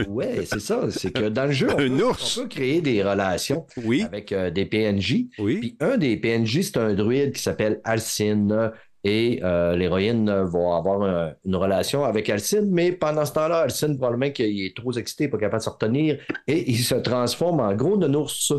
Ouais, 0.08 0.46
c'est 0.46 0.60
ça. 0.60 0.90
C'est 0.90 1.12
que 1.12 1.30
dans 1.30 1.46
le 1.46 1.52
jeu, 1.52 1.68
on, 1.76 1.80
Un 1.80 1.98
peut, 1.98 2.04
ours. 2.04 2.38
on 2.38 2.42
peut 2.44 2.48
créer 2.50 2.82
des 2.82 3.02
relations 3.04 3.66
avec 4.04 4.32
euh, 4.32 4.50
des 4.52 4.66
PNJ. 4.66 5.26
Puis 5.60 5.78
un 5.80 5.98
des 5.98 6.18
PNJ, 6.18 6.62
c'est 6.62 6.78
un 6.78 6.94
druide 6.94 7.34
qui 7.34 7.42
s'appelle 7.42 7.82
Alcine. 7.84 8.72
Et 9.06 9.40
euh, 9.44 9.78
l'héroïne 9.78 10.26
va 10.30 10.76
avoir 10.76 11.02
un- 11.04 11.32
une 11.46 11.56
relation 11.56 12.04
avec 12.04 12.30
Alcine, 12.30 12.68
mais 12.70 12.92
pendant 12.92 13.24
ce 13.26 13.32
temps-là, 13.32 13.60
Alcine, 13.60 13.98
probablement 13.98 14.30
qu'il 14.32 14.62
est 14.66 14.76
trop 14.76 14.92
excité, 14.92 15.30
pas 15.30 15.38
capable 15.38 15.60
de 15.62 15.64
se 15.64 15.70
retenir, 15.70 16.20
et 16.48 16.70
il 16.70 16.78
se 16.80 16.96
transforme 16.96 17.62
en 17.62 17.74
gros 17.76 17.96
de 17.96 18.14
ours. 18.14 18.52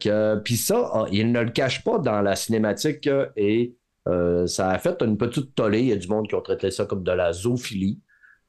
Que, 0.00 0.36
puis 0.40 0.56
ça, 0.56 0.90
ah, 0.92 1.04
il 1.12 1.30
ne 1.32 1.40
le 1.42 1.50
cache 1.50 1.82
pas 1.84 1.98
dans 1.98 2.20
la 2.22 2.34
cinématique, 2.34 3.08
et 3.36 3.74
euh, 4.08 4.46
ça 4.48 4.68
a 4.70 4.78
fait 4.78 5.00
une 5.00 5.16
petite 5.16 5.54
tollée. 5.54 5.80
Il 5.80 5.86
y 5.86 5.92
a 5.92 5.96
du 5.96 6.08
monde 6.08 6.28
qui 6.28 6.34
ont 6.34 6.40
traité 6.42 6.70
ça 6.72 6.84
comme 6.84 7.04
de 7.04 7.12
la 7.12 7.32
zoophilie. 7.32 8.00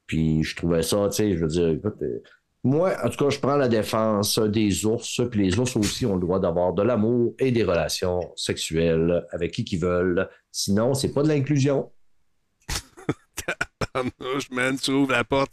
Puis 0.08 0.44
je 0.44 0.56
trouvais 0.56 0.84
ça, 0.84 1.08
tu 1.10 1.16
sais, 1.18 1.36
je 1.36 1.42
veux 1.42 1.48
dire, 1.48 1.70
écoute, 1.70 1.96
euh, 2.02 2.22
moi, 2.64 2.96
en 3.04 3.10
tout 3.10 3.24
cas, 3.24 3.30
je 3.30 3.40
prends 3.40 3.58
la 3.58 3.68
défense 3.68 4.40
des 4.40 4.86
ours, 4.86 5.22
puis 5.30 5.46
les 5.46 5.60
ours 5.60 5.76
aussi 5.76 6.06
ont 6.06 6.16
le 6.16 6.22
droit 6.22 6.40
d'avoir 6.40 6.74
de 6.74 6.82
l'amour 6.82 7.34
et 7.40 7.52
des 7.52 7.64
relations 7.64 8.22
sexuelles 8.36 9.26
avec 9.32 9.52
qui 9.52 9.66
qu'ils 9.66 9.80
veulent. 9.80 10.30
Sinon, 10.52 10.94
c'est 10.94 11.12
pas 11.14 11.24
de 11.24 11.28
l'inclusion. 11.28 11.92
Tabarnouche, 13.80 14.50
man, 14.52 14.78
tu 14.78 14.92
ouvres 14.92 15.12
la 15.12 15.24
porte, 15.26 15.52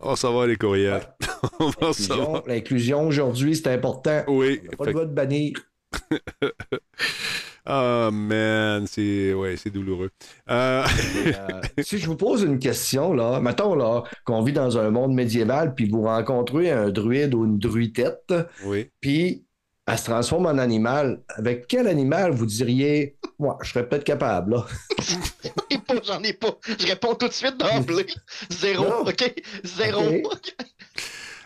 on 0.00 0.10
va 0.10 0.16
savoir 0.16 0.46
les 0.46 0.56
courriels. 0.56 1.02
on 1.60 1.68
va 1.68 2.42
L'inclusion- 2.46 3.06
aujourd'hui, 3.06 3.54
c'est 3.54 3.68
important. 3.68 4.24
Oui. 4.26 4.60
On 4.64 4.70
n'a 4.70 4.76
pas 4.76 4.84
le 4.86 4.92
droit 4.92 5.04
de 5.04 5.14
bannir. 5.14 5.52
Ah, 7.70 8.08
man, 8.10 8.86
c'est 8.86 9.34
ouais, 9.34 9.56
c'est 9.58 9.68
douloureux. 9.70 10.10
Euh, 10.50 10.84
Euh, 11.26 11.60
si 11.82 11.98
je 11.98 12.06
vous 12.06 12.16
pose 12.16 12.42
une 12.42 12.58
question, 12.58 13.12
là, 13.12 13.40
mettons 13.40 13.74
là, 13.74 14.04
qu'on 14.24 14.42
vit 14.42 14.54
dans 14.54 14.78
un 14.78 14.90
monde 14.90 15.12
médiéval, 15.12 15.74
puis 15.74 15.86
vous 15.88 16.02
rencontrez 16.02 16.70
un 16.70 16.88
druide 16.90 17.34
ou 17.34 17.44
une 17.44 17.58
druidette, 17.58 18.32
oui. 18.64 18.90
puis 19.00 19.44
elle 19.86 19.98
se 19.98 20.04
transforme 20.04 20.46
en 20.46 20.56
animal, 20.58 21.22
avec 21.28 21.66
quel 21.66 21.88
animal 21.88 22.32
vous 22.32 22.46
diriez, 22.46 23.16
moi, 23.38 23.58
je 23.62 23.70
serais 23.70 23.86
peut-être 23.88 24.04
capable, 24.04 24.52
là? 24.54 24.66
J'en 26.06 26.22
ai 26.22 26.32
pas. 26.32 26.56
Je 26.78 26.86
réponds 26.86 27.14
tout 27.14 27.28
de 27.28 27.32
suite 27.32 27.56
d'emblée. 27.58 28.06
Zéro, 28.50 28.84
Non? 28.84 29.00
OK? 29.00 29.34
Zéro. 29.64 30.02
OK. 30.24 30.54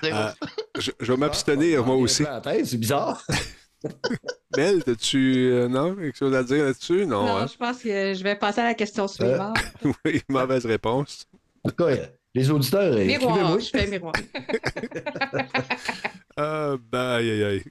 Zéro. 0.03 0.17
euh, 0.17 0.31
je, 0.79 0.91
je 1.01 1.13
vais 1.13 1.19
m'abstenir, 1.19 1.85
moi 1.85 1.97
aussi. 1.97 2.25
C'est 2.65 2.79
bizarre. 2.79 3.25
Belle, 4.55 4.83
as-tu 4.87 5.47
euh, 5.51 5.69
non, 5.69 5.95
quelque 5.95 6.17
chose 6.17 6.35
à 6.35 6.43
dire 6.43 6.65
là-dessus? 6.65 7.07
Non, 7.07 7.25
Non, 7.25 7.37
hein? 7.39 7.47
je 7.47 7.57
pense 7.57 7.79
que 7.79 8.15
je 8.15 8.23
vais 8.23 8.37
passer 8.37 8.61
à 8.61 8.65
la 8.65 8.75
question 8.75 9.09
suivante. 9.09 9.57
oui, 10.05 10.23
mauvaise 10.29 10.67
réponse. 10.67 11.27
En 11.65 11.71
tout 11.71 11.77
cas, 11.85 11.97
les 12.35 12.51
auditeurs, 12.51 12.95
miroir, 12.97 13.59
je 13.61 13.69
fais 13.71 13.87
miroir. 13.87 14.13
Ah, 16.35 16.77
ben, 16.91 17.11
aïe, 17.17 17.31
aïe, 17.31 17.45
aïe. 17.45 17.63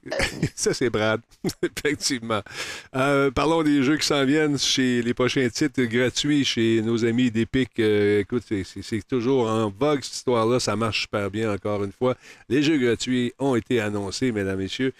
Ça, 0.54 0.74
c'est 0.74 0.90
Brad, 0.90 1.20
effectivement. 1.62 2.42
Euh, 2.96 3.30
parlons 3.30 3.62
des 3.62 3.82
jeux 3.82 3.96
qui 3.96 4.06
s'en 4.06 4.24
viennent 4.24 4.58
chez 4.58 5.02
les 5.02 5.14
prochains 5.14 5.48
titres 5.48 5.82
gratuits 5.84 6.44
chez 6.44 6.82
nos 6.82 7.04
amis 7.04 7.30
d'Epic. 7.30 7.70
Euh, 7.78 8.20
écoute, 8.20 8.42
c'est- 8.48 9.02
toujours 9.08 9.48
en 9.48 9.68
vogue, 9.70 10.00
cette 10.02 10.14
histoire-là. 10.14 10.58
Ça 10.60 10.74
marche 10.76 11.02
super 11.02 11.30
bien, 11.30 11.52
encore 11.52 11.84
une 11.84 11.92
fois. 11.92 12.16
Les 12.48 12.62
jeux 12.62 12.78
gratuits 12.78 13.32
ont 13.38 13.54
été 13.56 13.80
annoncés, 13.80 14.32
mesdames, 14.32 14.58
messieurs. 14.58 14.92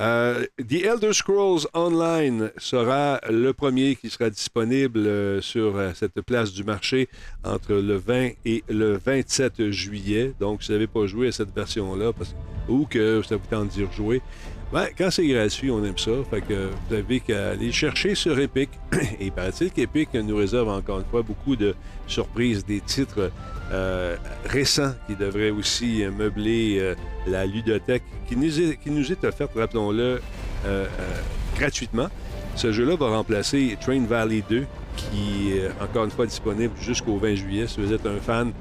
Euh, 0.00 0.44
The 0.58 0.84
Elder 0.84 1.12
Scrolls 1.12 1.66
Online 1.74 2.50
sera 2.56 3.20
le 3.30 3.52
premier 3.52 3.96
qui 3.96 4.10
sera 4.10 4.30
disponible 4.30 5.42
sur 5.42 5.78
cette 5.94 6.20
place 6.22 6.52
du 6.52 6.64
marché 6.64 7.08
entre 7.44 7.74
le 7.74 7.96
20 7.96 8.30
et 8.44 8.64
le 8.68 8.98
27 8.98 9.70
juillet. 9.70 10.32
Donc, 10.40 10.62
si 10.62 10.68
vous 10.68 10.74
n'avez 10.74 10.86
pas 10.86 11.06
joué 11.06 11.28
à 11.28 11.32
cette 11.32 11.54
version-là, 11.54 12.12
ou 12.68 12.86
que 12.86 13.22
ça 13.22 13.36
vous 13.36 13.46
tente 13.50 13.68
d'y 13.68 13.84
rejouer, 13.84 14.20
ben, 14.72 14.86
quand 14.96 15.10
c'est 15.10 15.26
gratuit, 15.26 15.70
on 15.70 15.84
aime 15.84 15.98
ça. 15.98 16.12
Fait 16.30 16.40
que 16.42 16.70
vous 16.88 16.94
avez 16.94 17.20
qu'à 17.20 17.50
aller 17.50 17.72
chercher 17.72 18.14
sur 18.14 18.38
Epic. 18.38 18.70
Et 19.20 19.26
il 19.26 19.32
paraît-il 19.32 19.70
qu'Epic 19.72 20.14
nous 20.14 20.36
réserve 20.36 20.68
encore 20.68 21.00
une 21.00 21.06
fois 21.06 21.22
beaucoup 21.22 21.56
de 21.56 21.74
surprises, 22.06 22.64
des 22.64 22.80
titres 22.80 23.32
euh, 23.72 24.16
récents 24.46 24.94
qui 25.06 25.16
devraient 25.16 25.50
aussi 25.50 26.02
euh, 26.02 26.10
meubler 26.10 26.78
euh, 26.80 26.94
la 27.26 27.46
ludothèque 27.46 28.02
qui 28.28 28.36
nous 28.36 28.60
est, 28.60 28.76
qui 28.76 28.90
offerte, 29.26 29.52
rappelons-le, 29.54 30.20
gratuitement. 31.56 32.08
Ce 32.54 32.72
jeu-là 32.72 32.96
va 32.96 33.08
remplacer 33.08 33.76
Train 33.80 34.04
Valley 34.04 34.42
2, 34.48 34.66
qui 34.96 35.52
est 35.52 35.68
encore 35.82 36.04
une 36.04 36.10
fois 36.10 36.26
disponible 36.26 36.74
jusqu'au 36.80 37.16
20 37.16 37.34
juillet. 37.34 37.66
Si 37.66 37.80
vous 37.80 37.92
êtes 37.92 38.06
un 38.06 38.18
fan 38.18 38.52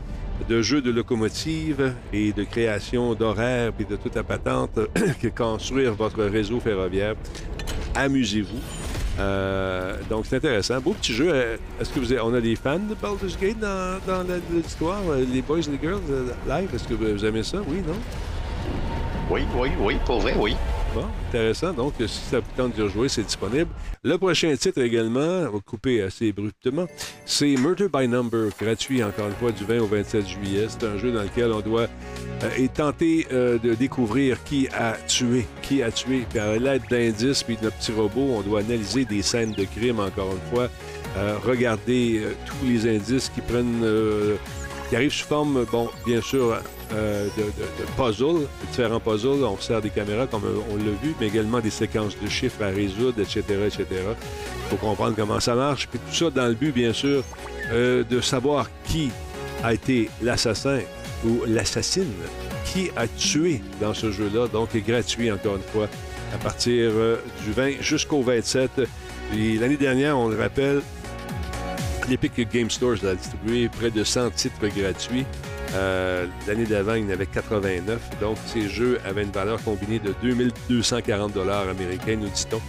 de 0.48 0.62
jeux 0.62 0.82
de 0.82 0.92
locomotive 0.92 1.94
et 2.14 2.32
de 2.32 2.44
création 2.44 3.14
d'horaires 3.14 3.72
et 3.80 3.84
de 3.84 3.96
toute 3.96 4.16
la 4.16 4.24
patente 4.24 4.80
que 5.22 5.28
construire 5.28 5.94
votre 5.94 6.24
réseau 6.24 6.60
ferroviaire, 6.60 7.16
amusez-vous. 7.96 8.60
Euh, 9.20 9.96
donc, 10.10 10.26
c'est 10.26 10.38
intéressant. 10.38 10.80
Beau 10.80 10.94
petit 10.94 11.14
jeu. 11.14 11.28
Euh, 11.30 11.58
Est-ce 11.82 11.90
que 11.92 12.00
vous 12.00 12.12
avez, 12.12 12.22
on 12.22 12.34
a 12.34 12.40
des 12.40 12.56
fans 12.56 12.80
de 12.80 12.96
Baldur's 12.96 13.38
Gate 13.38 13.60
dans, 13.60 14.00
dans 14.08 14.24
la- 14.24 14.38
l'histoire? 14.52 15.02
Euh, 15.10 15.26
Les 15.32 15.42
boys 15.42 15.60
et 15.60 15.72
les 15.72 15.80
girls 15.82 16.02
live, 16.48 16.70
est-ce 16.74 16.88
que 16.88 16.94
vous 16.94 17.26
aimez 17.26 17.44
ça? 17.44 17.58
Oui, 17.68 17.82
non? 17.86 17.96
Oui, 19.30 19.42
oui, 19.58 19.70
oui, 19.82 19.98
pour 20.06 20.22
vrai, 20.22 20.36
oui. 20.40 20.56
Bon, 20.96 21.06
intéressant. 21.28 21.72
Donc, 21.74 21.94
si 22.00 22.08
ça 22.08 22.40
vous 22.40 22.46
tente 22.58 22.76
de 22.76 22.84
rejouer, 22.84 23.10
c'est 23.10 23.22
disponible. 23.24 23.70
Le 24.04 24.18
prochain 24.18 24.56
titre 24.56 24.82
également, 24.82 25.20
on 25.20 25.52
va 25.52 25.60
couper 25.64 26.02
assez 26.02 26.30
abruptement, 26.30 26.88
c'est 27.26 27.56
Murder 27.58 27.88
by 27.94 28.08
Number, 28.08 28.50
gratuit 28.60 29.04
encore 29.04 29.28
une 29.28 29.36
fois 29.36 29.52
du 29.52 29.64
20 29.66 29.80
au 29.82 29.86
27 29.86 30.28
juillet. 30.28 30.66
C'est 30.68 30.88
un 30.88 30.98
jeu 30.98 31.12
dans 31.12 31.22
lequel 31.22 31.52
on 31.52 31.60
doit 31.60 31.88
euh, 32.44 32.68
tenter 32.74 33.28
euh, 33.32 33.60
de 33.60 33.76
découvrir 33.76 34.44
qui 34.44 34.68
a 34.70 34.94
tué, 35.08 35.46
qui 35.62 35.84
a 35.84 35.92
tué. 35.92 36.26
Puis 36.28 36.40
à 36.40 36.58
l'aide 36.58 36.84
d'indices 36.90 37.44
puis 37.44 37.58
de 37.58 37.66
notre 37.66 37.78
petit 37.78 37.92
robot, 37.92 38.36
on 38.38 38.42
doit 38.42 38.62
analyser 38.62 39.06
des 39.06 39.22
scènes 39.22 39.54
de 39.54 39.66
crime 39.66 40.00
encore 40.00 40.32
une 40.32 40.56
fois, 40.56 40.70
euh, 41.18 41.38
regarder 41.46 42.22
euh, 42.24 42.34
tous 42.46 42.66
les 42.66 42.88
indices 42.96 43.30
qui 43.30 43.42
prennent 43.42 43.84
euh, 43.84 44.38
qui 44.90 44.96
arrive 44.96 45.12
sous 45.12 45.26
forme, 45.26 45.66
bon, 45.72 45.90
bien 46.06 46.22
sûr, 46.22 46.60
euh, 46.92 47.28
de, 47.38 47.44
puzzles, 47.96 48.48
différents 48.72 49.00
puzzles. 49.00 49.44
On 49.44 49.58
sert 49.60 49.82
des 49.82 49.92
caméras, 49.92 50.26
comme 50.26 50.46
euh, 50.46 50.60
on 50.72 50.78
l'a 50.78 50.92
vu, 51.04 51.16
mais 51.20 51.28
également 51.28 51.60
des 51.60 51.70
séquences 51.70 52.18
de 52.20 52.28
chiffres 52.28 52.64
à 52.64 52.70
résoudre, 52.70 53.22
etc., 53.22 53.44
etc. 53.66 53.86
Il 53.90 54.70
faut 54.70 54.78
comprendre 54.78 55.16
comment 55.16 55.40
ça 55.40 55.54
marche. 55.54 55.88
Puis 55.88 56.00
tout 56.00 56.16
ça 56.16 56.30
dans 56.32 56.48
le 56.48 56.56
but, 56.56 56.74
bien 56.74 56.92
sûr, 56.92 57.24
euh, 57.72 58.04
de 58.04 58.22
savoir 58.22 58.70
qui 58.86 59.12
a 59.64 59.74
été 59.74 60.10
l'assassin 60.22 60.80
ou 61.26 61.42
l'assassine, 61.46 62.12
qui 62.66 62.90
a 62.96 63.08
tué 63.08 63.62
dans 63.80 63.94
ce 63.94 64.12
jeu-là. 64.12 64.48
Donc, 64.48 64.74
est 64.74 64.82
gratuit, 64.82 65.32
encore 65.32 65.58
une 65.58 65.62
fois, 65.62 65.88
à 66.34 66.38
partir 66.38 66.92
du 67.46 67.52
20 67.52 67.82
jusqu'au 67.82 68.22
27. 68.22 68.82
Et 69.38 69.58
l'année 69.58 69.78
dernière, 69.78 70.18
on 70.18 70.28
le 70.28 70.38
rappelle, 70.38 70.82
l'Epic 72.10 72.50
Game 72.52 72.72
Stores 72.72 73.06
a 73.06 73.14
distribué 73.14 73.70
près 73.70 73.92
de 73.92 74.04
100 74.04 74.32
titres 74.32 74.68
gratuits. 74.76 75.26
Euh, 75.76 76.26
L'année 76.48 76.66
d'avant, 76.66 76.96
il 76.96 77.04
y 77.04 77.08
en 77.08 77.10
avait 77.12 77.26
89. 77.28 78.00
Donc, 78.20 78.38
ces 78.46 78.68
jeux 78.70 79.00
avaient 79.06 79.24
une 79.24 79.32
valeur 79.32 79.62
combinée 79.64 80.00
de 80.00 80.14
2240 80.24 81.34
dollars 81.34 81.68
américains, 81.70 82.16
nous 82.16 82.30
dit-on. 82.30 82.60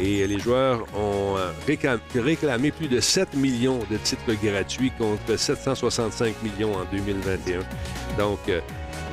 Et 0.00 0.26
les 0.26 0.38
joueurs 0.38 0.82
ont 0.94 1.36
euh, 1.36 1.50
réclam- 1.66 1.98
réclamé 2.14 2.70
plus 2.70 2.88
de 2.88 3.00
7 3.00 3.34
millions 3.34 3.78
de 3.90 3.96
titres 3.96 4.32
gratuits 4.42 4.92
contre 4.98 5.36
765 5.36 6.34
millions 6.42 6.74
en 6.74 6.84
2021. 6.92 7.60
Donc, 8.18 8.38
euh, 8.48 8.60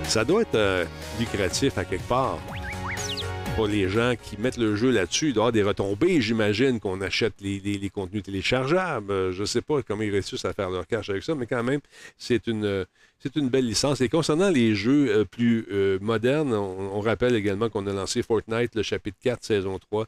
ça 0.04 0.24
doit 0.26 0.42
être 0.44 0.88
lucratif 1.20 1.78
à 1.78 1.86
quelque 1.86 2.08
part. 2.08 2.38
Pour 3.58 3.68
les 3.68 3.90
gens 3.90 4.14
qui 4.22 4.38
mettent 4.38 4.60
le 4.60 4.76
jeu 4.76 4.92
là-dessus, 4.92 5.30
il 5.30 5.34
doit 5.34 5.46
avoir 5.46 5.52
des 5.52 5.64
retombées, 5.64 6.22
j'imagine, 6.22 6.80
qu'on 6.80 7.02
achète 7.02 7.34
les, 7.42 7.90
contenus 7.90 8.22
téléchargeables. 8.22 9.12
Euh, 9.12 9.32
Je 9.32 9.42
ne 9.42 9.46
sais 9.48 9.64
pas 9.64 9.82
comment 9.82 10.04
ils 10.04 10.12
réussissent 10.12 10.46
à 10.46 10.54
faire 10.54 10.70
leur 10.70 10.86
cash 10.86 11.10
avec 11.10 11.24
ça, 11.24 11.34
mais 11.34 11.48
quand 11.48 11.64
même, 11.64 11.80
c'est 12.20 12.46
une, 12.46 12.66
euh, 12.66 12.86
belle 13.36 13.66
licence. 13.66 14.00
Et 14.02 14.10
concernant 14.10 14.52
les 14.52 14.76
jeux 14.76 15.10
euh, 15.10 15.26
plus 15.26 15.66
modernes, 16.02 16.54
on, 16.54 17.00
rappelle 17.02 17.34
également 17.34 17.68
qu'on 17.68 17.88
a 17.88 17.94
lancé 17.94 18.22
Fortnite, 18.22 18.76
le 18.76 18.84
chapitre 18.84 19.18
4, 19.24 19.44
saison 19.44 19.80
3, 19.80 20.06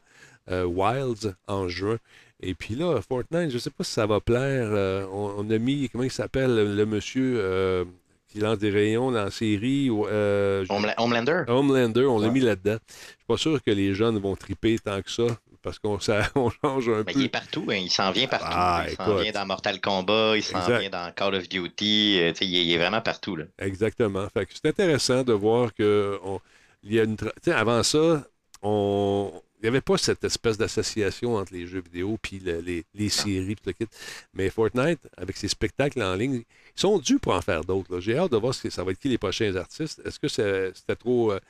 euh, 0.52 0.64
Wilds, 0.64 1.34
en 1.48 1.66
juin. 1.66 1.98
Et 2.38 2.54
puis 2.54 2.76
là, 2.76 3.00
Fortnite, 3.02 3.50
je 3.50 3.56
ne 3.56 3.60
sais 3.60 3.70
pas 3.70 3.82
si 3.82 3.90
ça 3.90 4.06
va 4.06 4.20
plaire. 4.20 5.08
on, 5.12 5.50
a 5.50 5.58
mis, 5.58 5.88
comment 5.88 6.04
il 6.04 6.12
s'appelle, 6.12 6.76
le, 6.76 6.86
monsieur 6.86 7.84
qui 8.30 8.38
lance 8.38 8.58
des 8.58 8.70
rayons 8.70 9.10
dans 9.10 9.24
la 9.24 9.30
série. 9.30 9.88
euh, 9.90 10.64
Homela- 10.66 10.94
Homelander? 10.98 11.44
Homelander, 11.48 12.04
on 12.04 12.18
l'a 12.20 12.28
mis 12.30 12.40
là-dedans. 12.40 12.78
Je 12.88 12.94
suis 13.16 13.26
pas 13.26 13.36
sûr 13.36 13.62
que 13.62 13.70
les 13.70 13.94
jeunes 13.94 14.18
vont 14.18 14.36
triper 14.36 14.78
tant 14.78 15.00
que 15.02 15.10
ça, 15.10 15.24
parce 15.62 15.78
qu'on 15.78 15.98
ça- 16.00 16.30
on 16.34 16.50
change 16.50 16.88
un 16.88 17.02
Ben, 17.02 17.12
peu. 17.12 17.18
il 17.20 17.24
est 17.24 17.28
partout, 17.28 17.66
hein, 17.70 17.74
il 17.76 17.90
s'en 17.90 18.12
vient 18.12 18.26
partout. 18.28 18.46
Ah, 18.48 18.84
il 18.88 18.94
s'en 18.96 19.16
vient 19.16 19.32
dans 19.32 19.46
Mortal 19.46 19.80
Kombat, 19.80 20.36
il 20.36 20.42
s'en 20.42 20.60
vient 20.66 20.90
dans 20.90 21.12
Call 21.12 21.34
of 21.34 21.48
Duty, 21.48 22.18
euh, 22.20 22.32
il, 22.40 22.54
est, 22.56 22.64
il 22.64 22.72
est 22.72 22.78
vraiment 22.78 23.00
partout. 23.00 23.36
Là. 23.36 23.44
Exactement. 23.58 24.26
Fait 24.32 24.46
que 24.46 24.52
c'est 24.54 24.68
intéressant 24.68 25.22
de 25.22 25.32
voir 25.32 25.74
que 25.74 26.18
on- 26.24 26.40
il 26.82 26.94
y 26.94 27.00
a 27.00 27.04
une 27.04 27.16
avant 27.52 27.82
ça, 27.82 28.24
on 28.62 29.32
il 29.60 29.64
n'y 29.64 29.68
avait 29.68 29.80
pas 29.82 29.98
cette 29.98 30.24
espèce 30.24 30.56
d'association 30.58 31.36
entre 31.36 31.52
les 31.52 31.66
jeux 31.66 31.82
vidéo 31.82 32.18
puis 32.20 32.38
le- 32.40 32.60
les, 32.60 32.84
les 32.94 33.08
séries 33.10 33.56
puis 33.56 33.64
le 33.66 33.72
kit. 33.72 33.86
Mais 34.34 34.50
Fortnite, 34.50 35.00
avec 35.16 35.36
ses 35.36 35.48
spectacles 35.48 36.02
en 36.02 36.14
ligne, 36.14 36.36
ils 36.76 36.80
sont 36.80 36.98
dus 36.98 37.18
pour 37.18 37.34
en 37.34 37.42
faire 37.42 37.62
d'autres. 37.64 38.00
J'ai 38.00 38.16
hâte 38.16 38.32
de 38.32 38.36
voir 38.38 38.54
ce 38.54 38.62
que 38.62 38.70
ça 38.70 38.84
va 38.84 38.92
être 38.92 38.98
qui 38.98 39.08
les 39.08 39.18
prochains 39.18 39.54
artistes. 39.56 40.00
Est-ce 40.04 40.18
que 40.18 40.28
c'est- 40.28 40.72
c'était 40.74 40.96
trop, 40.96 41.32
euh, 41.32 41.40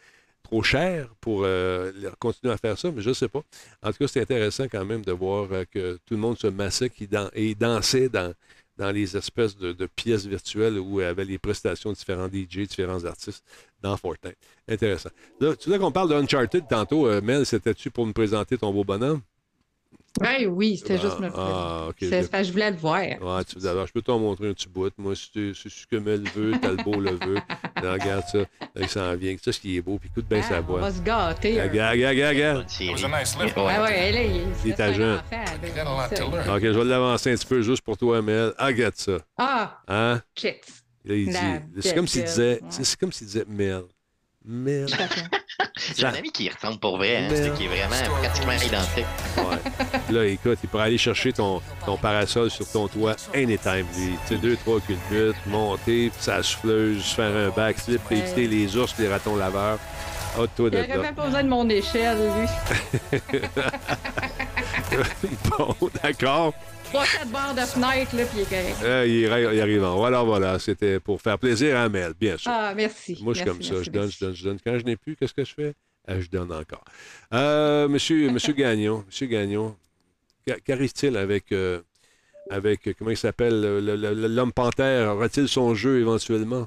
trop 0.42 0.62
cher 0.62 1.08
pour 1.20 1.42
euh, 1.44 1.92
continuer 2.18 2.52
à 2.52 2.56
faire 2.58 2.78
ça? 2.78 2.90
Mais 2.90 3.02
je 3.02 3.10
ne 3.10 3.14
sais 3.14 3.28
pas. 3.28 3.42
En 3.82 3.92
tout 3.92 3.98
cas, 3.98 4.08
c'est 4.08 4.20
intéressant 4.22 4.64
quand 4.68 4.84
même 4.84 5.04
de 5.04 5.12
voir 5.12 5.48
euh, 5.52 5.64
que 5.70 5.98
tout 6.06 6.14
le 6.14 6.20
monde 6.20 6.38
se 6.38 6.46
massait 6.48 6.90
qui 6.90 7.06
dan- 7.06 7.30
et 7.34 7.54
dansait 7.54 8.08
dans, 8.08 8.32
dans 8.80 8.90
les 8.92 9.14
espèces 9.14 9.58
de, 9.58 9.86
pièces 9.86 10.24
virtuelles 10.24 10.78
où 10.78 11.00
il 11.00 11.02
y 11.02 11.06
avait 11.06 11.26
les 11.26 11.38
prestations 11.38 11.90
de 11.90 11.96
différents 11.96 12.28
DJ, 12.28 12.66
différents 12.66 13.04
artistes 13.04 13.44
dans 13.82 13.94
Fortnite. 13.98 14.38
Intéressant. 14.66 15.10
Là, 15.38 15.54
tu 15.54 15.68
vois 15.68 15.78
qu'on 15.78 15.92
parle 15.92 16.08
d'Uncharted 16.08 16.64
tantôt, 16.66 17.06
euh, 17.06 17.20
Mel, 17.20 17.44
c'était-tu 17.44 17.90
pour 17.90 18.06
me 18.06 18.12
présenter 18.14 18.56
ton 18.56 18.72
beau 18.72 18.82
bonhomme? 18.82 19.20
Ben 20.18 20.46
oui, 20.48 20.76
c'était 20.76 20.94
Ah, 20.98 21.02
juste 21.02 21.20
me 21.20 21.28
ah, 21.34 21.86
ok. 21.90 21.96
C'est 22.00 22.10
parce 22.30 22.42
que 22.42 22.48
je 22.48 22.52
voulais 22.52 22.70
le 22.72 22.76
voir. 22.76 22.98
Ouais, 23.00 23.44
tu, 23.44 23.66
alors, 23.66 23.86
je 23.86 23.92
peux 23.92 24.02
t'en 24.02 24.18
montrer 24.18 24.48
un 24.48 24.52
petit 24.54 24.68
bout. 24.68 24.92
Moi, 24.98 25.14
si 25.14 25.30
tu- 25.30 25.54
si 25.54 25.70
que 25.88 25.96
Mel 25.96 26.22
veut, 26.34 26.58
Talbot 26.60 26.98
le 27.00 27.12
veut. 27.12 27.36
Là, 27.82 27.92
regarde 27.92 28.24
ça. 28.26 28.38
Là, 28.38 28.46
il 28.80 28.88
s'en 28.88 29.14
vient. 29.16 29.36
Ça, 29.42 29.52
ce 29.52 29.60
qui 29.60 29.76
est 29.76 29.80
beau. 29.80 29.98
Puis 29.98 30.10
écoute 30.12 30.26
bien 30.28 30.40
Ah, 30.44 30.48
sa 30.48 30.58
on 30.60 30.62
voix. 30.62 30.80
va 30.80 30.90
se 30.90 31.00
gâter. 31.00 31.60
hein. 31.60 31.68
Regarde, 31.70 31.92
regarde, 31.92 32.14
regarde, 32.16 32.34
regarde. 32.34 32.66
Ah 33.56 33.82
ouais, 33.84 34.12
là, 34.12 34.22
il 34.24 34.42
Il 34.64 34.70
est 34.72 34.80
agent. 34.80 35.16
Ok, 35.16 36.60
je 36.62 36.68
vais 36.78 36.84
l'avancer 36.84 37.32
un 37.32 37.36
petit 37.36 37.46
peu 37.46 37.62
juste 37.62 37.82
pour 37.82 37.96
toi, 37.96 38.20
Mel. 38.20 38.52
Ah, 38.58 38.66
regarde 38.66 38.96
ça. 38.96 39.18
Ah, 39.38 39.78
Hein? 39.86 40.20
chicks. 40.36 40.64
Là, 41.04 41.14
il 41.14 41.28
dit. 41.30 41.80
C'est 41.80 41.94
comme 41.94 42.08
s'il 42.08 42.24
disait. 42.24 42.60
c'est 42.68 42.98
comme 42.98 43.12
s'il 43.12 43.26
disait 43.28 43.44
Mel. 43.48 43.82
J'ai 45.96 46.04
un 46.06 46.14
ami 46.14 46.32
qui 46.32 46.48
ressemble 46.48 46.80
pour 46.80 46.96
vrai, 46.96 47.16
hein, 47.18 47.28
c'est 47.32 47.54
qui 47.54 47.64
est 47.64 47.68
vraiment 47.68 48.18
pratiquement 48.20 48.52
identique. 48.52 49.06
Ouais. 49.36 50.12
Là, 50.14 50.24
écoute, 50.26 50.58
il 50.62 50.68
pourrait 50.68 50.84
aller 50.84 50.98
chercher 50.98 51.32
ton, 51.32 51.60
ton 51.86 51.96
parasol 51.96 52.50
sur 52.50 52.66
ton 52.68 52.88
toit 52.88 53.14
anytime. 53.34 53.86
lui. 53.96 54.12
Tu 54.26 54.34
sais, 54.34 54.40
deux, 54.40 54.56
trois 54.56 54.80
culbutes, 54.80 55.36
monter, 55.46 56.10
puis 56.10 56.18
sa 56.22 56.42
souffleuse, 56.42 57.04
faire 57.04 57.34
un 57.36 57.50
backflip, 57.50 58.00
Ouais. 58.10 58.18
éviter 58.18 58.48
les 58.48 58.76
ours, 58.76 58.94
les 58.98 59.08
ratons 59.08 59.36
laveurs. 59.36 59.78
Ah, 60.36 60.42
toi, 60.56 60.68
Il 60.68 60.70
de 60.70 60.76
aurait 60.78 60.86
là. 60.88 60.96
même 60.98 61.14
pas 61.14 61.24
besoin 61.26 61.42
de 61.44 61.48
mon 61.48 61.68
échelle, 61.68 62.18
lui. 63.12 63.20
bon, 65.58 65.76
d'accord. 66.02 66.54
Trois, 66.90 67.04
quatre 67.06 67.30
barres 67.30 67.54
de 67.54 67.60
fenêtre, 67.60 68.16
là, 68.16 68.24
puis 68.24 68.38
il 68.38 68.40
est 68.40 68.44
correct. 68.48 68.76
Euh, 68.82 69.06
il, 69.06 69.54
il 69.54 69.60
arrive 69.60 69.84
en. 69.84 69.96
Voilà, 69.96 70.22
voilà. 70.22 70.58
C'était 70.58 70.98
pour 70.98 71.20
faire 71.22 71.38
plaisir 71.38 71.76
à 71.76 71.88
Mel, 71.88 72.14
bien 72.18 72.36
sûr. 72.36 72.50
Ah, 72.52 72.72
merci. 72.74 73.16
Moi, 73.22 73.32
je 73.34 73.38
suis 73.40 73.46
Merci, 73.46 73.58
comme 73.58 73.62
ça. 73.62 73.74
merci, 73.74 73.84
je 73.84 73.90
donne, 73.92 74.02
merci. 74.02 74.16
je 74.18 74.24
donne, 74.24 74.34
je 74.34 74.44
donne. 74.44 74.58
Quand 74.64 74.78
je 74.78 74.84
n'ai 74.84 74.96
plus, 74.96 75.14
qu'est-ce 75.16 75.34
que 75.34 75.44
je 75.44 75.54
fais? 75.54 75.74
Euh, 76.08 76.20
je 76.20 76.28
donne 76.28 76.50
encore. 76.52 76.82
Euh, 77.32 77.86
monsieur, 77.88 78.30
monsieur 78.32 78.54
Gagnon, 78.54 79.04
monsieur 79.06 79.26
Gagnon, 79.28 79.76
qu'a- 80.44 80.58
qu'arrive-t-il 80.58 81.16
avec, 81.16 81.52
euh, 81.52 81.80
avec, 82.50 82.88
comment 82.98 83.10
il 83.10 83.16
s'appelle, 83.16 83.60
le- 83.60 83.80
le- 83.80 83.96
le- 83.96 84.26
l'homme 84.26 84.52
panthère? 84.52 85.14
Aura-t-il 85.14 85.46
son 85.46 85.74
jeu 85.76 86.00
éventuellement? 86.00 86.66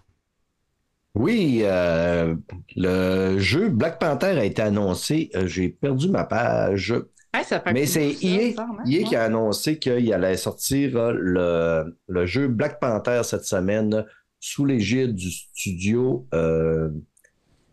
Oui, 1.16 1.60
euh, 1.64 2.34
le 2.78 3.38
jeu 3.40 3.68
Black 3.70 4.00
Panther 4.00 4.28
a 4.40 4.46
été 4.46 4.62
annoncé. 4.62 5.30
J'ai 5.46 5.68
perdu 5.70 6.08
ma 6.10 6.24
page. 6.24 6.96
Ça 7.42 7.60
fait 7.60 7.70
un 7.70 7.74
Mais 7.74 7.86
c'est 7.86 8.10
EA, 8.22 8.54
hein? 8.60 8.68
EA 8.88 9.04
qui 9.04 9.10
Ouais. 9.10 9.16
a 9.16 9.24
annoncé 9.24 9.80
qu'il 9.80 10.14
allait 10.14 10.38
sortir 10.38 10.96
euh, 10.98 11.14
le, 11.18 11.98
le 12.08 12.26
jeu 12.26 12.48
Black 12.48 12.80
Panther 12.80 13.22
cette 13.24 13.46
semaine 13.46 14.06
sous 14.40 14.66
l'égide 14.66 15.16
du 15.16 15.32
studio. 15.32 16.28
Euh, 16.34 16.90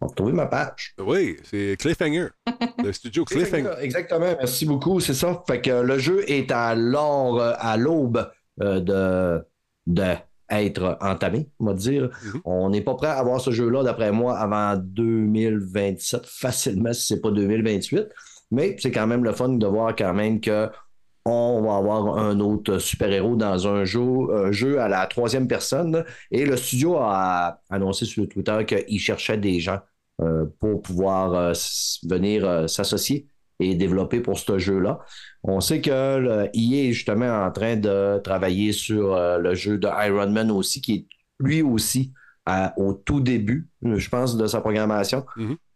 on 0.00 0.06
va 0.06 0.10
retrouver 0.10 0.32
ma 0.32 0.46
page. 0.46 0.94
Oui, 0.98 1.36
c'est 1.44 1.76
Cliffhanger. 1.78 2.28
le 2.82 2.92
studio 2.92 3.24
Cliffhanger. 3.26 3.74
Exactement, 3.80 4.34
merci 4.38 4.64
beaucoup, 4.64 4.98
c'est 5.00 5.14
ça. 5.14 5.42
Fait 5.46 5.60
que 5.60 5.82
le 5.82 5.98
jeu 5.98 6.24
est 6.30 6.50
à 6.50 6.74
l'or, 6.74 7.38
euh, 7.40 7.52
à 7.58 7.76
l'aube 7.76 8.30
euh, 8.62 8.80
de, 8.80 9.44
de 9.86 10.14
être 10.48 10.96
entamé, 11.00 11.48
on 11.60 11.66
va 11.66 11.74
dire. 11.74 12.10
On 12.44 12.70
n'est 12.70 12.80
pas 12.80 12.94
prêt 12.94 13.08
à 13.08 13.18
avoir 13.18 13.40
ce 13.40 13.50
jeu-là, 13.50 13.82
d'après 13.84 14.10
moi, 14.10 14.36
avant 14.38 14.76
2027, 14.82 16.26
facilement, 16.26 16.92
si 16.92 17.06
c'est 17.06 17.20
pas 17.20 17.30
2028. 17.30 18.08
Mais 18.50 18.76
c'est 18.78 18.90
quand 18.90 19.06
même 19.06 19.24
le 19.24 19.32
fun 19.32 19.50
de 19.50 19.66
voir 19.66 19.94
quand 19.96 20.14
même 20.14 20.40
que 20.40 20.68
on 21.26 21.62
va 21.62 21.76
avoir 21.76 22.18
un 22.18 22.40
autre 22.40 22.78
super-héros 22.78 23.36
dans 23.36 23.68
un 23.68 23.84
jeu, 23.84 24.00
un 24.00 24.52
jeu 24.52 24.80
à 24.80 24.88
la 24.88 25.06
troisième 25.06 25.46
personne. 25.46 26.04
Et 26.30 26.46
le 26.46 26.56
studio 26.56 26.96
a 26.96 27.60
annoncé 27.68 28.06
sur 28.06 28.26
Twitter 28.28 28.64
qu'il 28.66 28.98
cherchait 28.98 29.36
des 29.36 29.60
gens 29.60 29.80
euh, 30.22 30.46
pour 30.58 30.82
pouvoir 30.82 31.34
euh, 31.34 31.52
venir 32.08 32.46
euh, 32.48 32.66
s'associer 32.66 33.26
et 33.58 33.74
développer 33.74 34.20
pour 34.20 34.38
ce 34.38 34.58
jeu-là. 34.58 34.98
On 35.42 35.60
sait 35.60 35.80
que 35.80 36.48
EA 36.54 36.88
est 36.88 36.92
justement 36.92 37.44
en 37.44 37.50
train 37.50 37.76
de 37.76 38.18
travailler 38.24 38.72
sur 38.72 39.14
euh, 39.14 39.38
le 39.38 39.54
jeu 39.54 39.78
de 39.78 39.88
Iron 40.06 40.30
Man 40.30 40.50
aussi, 40.50 40.80
qui 40.80 40.94
est 40.94 41.06
lui 41.38 41.62
aussi 41.62 42.12
au 42.76 42.94
tout 42.94 43.20
début, 43.20 43.68
je 43.82 44.08
pense, 44.08 44.36
de 44.36 44.46
sa 44.48 44.60
programmation. 44.60 45.24
Et 45.38 45.69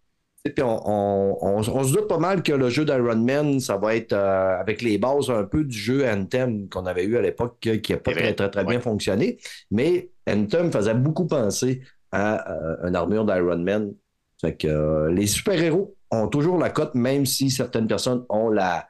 puis 0.51 0.63
on, 0.63 0.81
on- 0.89 1.39
on- 1.41 1.57
on 1.59 1.83
se 1.85 1.93
doute 1.93 2.07
pas 2.09 2.19
mal 2.19 2.43
que 2.43 2.53
le 2.53 2.69
jeu 2.69 2.85
d'Iron 2.85 3.17
Man, 3.17 3.61
ça 3.61 3.77
va 3.79 3.97
être 3.97 4.13
euh, 4.13 4.59
avec 4.61 4.83
les 4.83 4.99
bases 4.99 5.31
un 5.31 5.45
peu 5.45 5.65
du 5.65 5.77
jeu 5.77 6.07
Anthem 6.07 6.69
qu'on 6.69 6.85
avait 6.87 7.05
eu 7.05 7.17
à 7.17 7.23
l'époque, 7.23 7.57
qui 7.61 7.93
n'a 7.93 7.99
pas 7.99 8.13
très, 8.13 8.35
très, 8.35 8.51
très 8.51 8.65
bien 8.65 8.81
fonctionné. 8.81 9.39
Mais 9.71 10.11
Anthem 10.29 10.71
faisait 10.71 10.95
beaucoup 10.95 11.27
penser 11.27 11.81
à 12.13 12.51
euh, 12.53 12.89
une 12.89 12.95
armure 12.97 13.25
d'Iron 13.25 13.59
Man. 13.59 13.93
Fait 14.41 14.55
que 14.57 14.69
euh, 14.69 15.11
les 15.13 15.27
super-héros 15.27 15.97
ont 16.11 16.29
toujours 16.29 16.59
la 16.59 16.69
cote, 16.71 16.95
même 16.95 17.25
si 17.25 17.51
certaines 17.51 17.87
personnes 17.87 18.25
ont 18.29 18.51
la. 18.51 18.87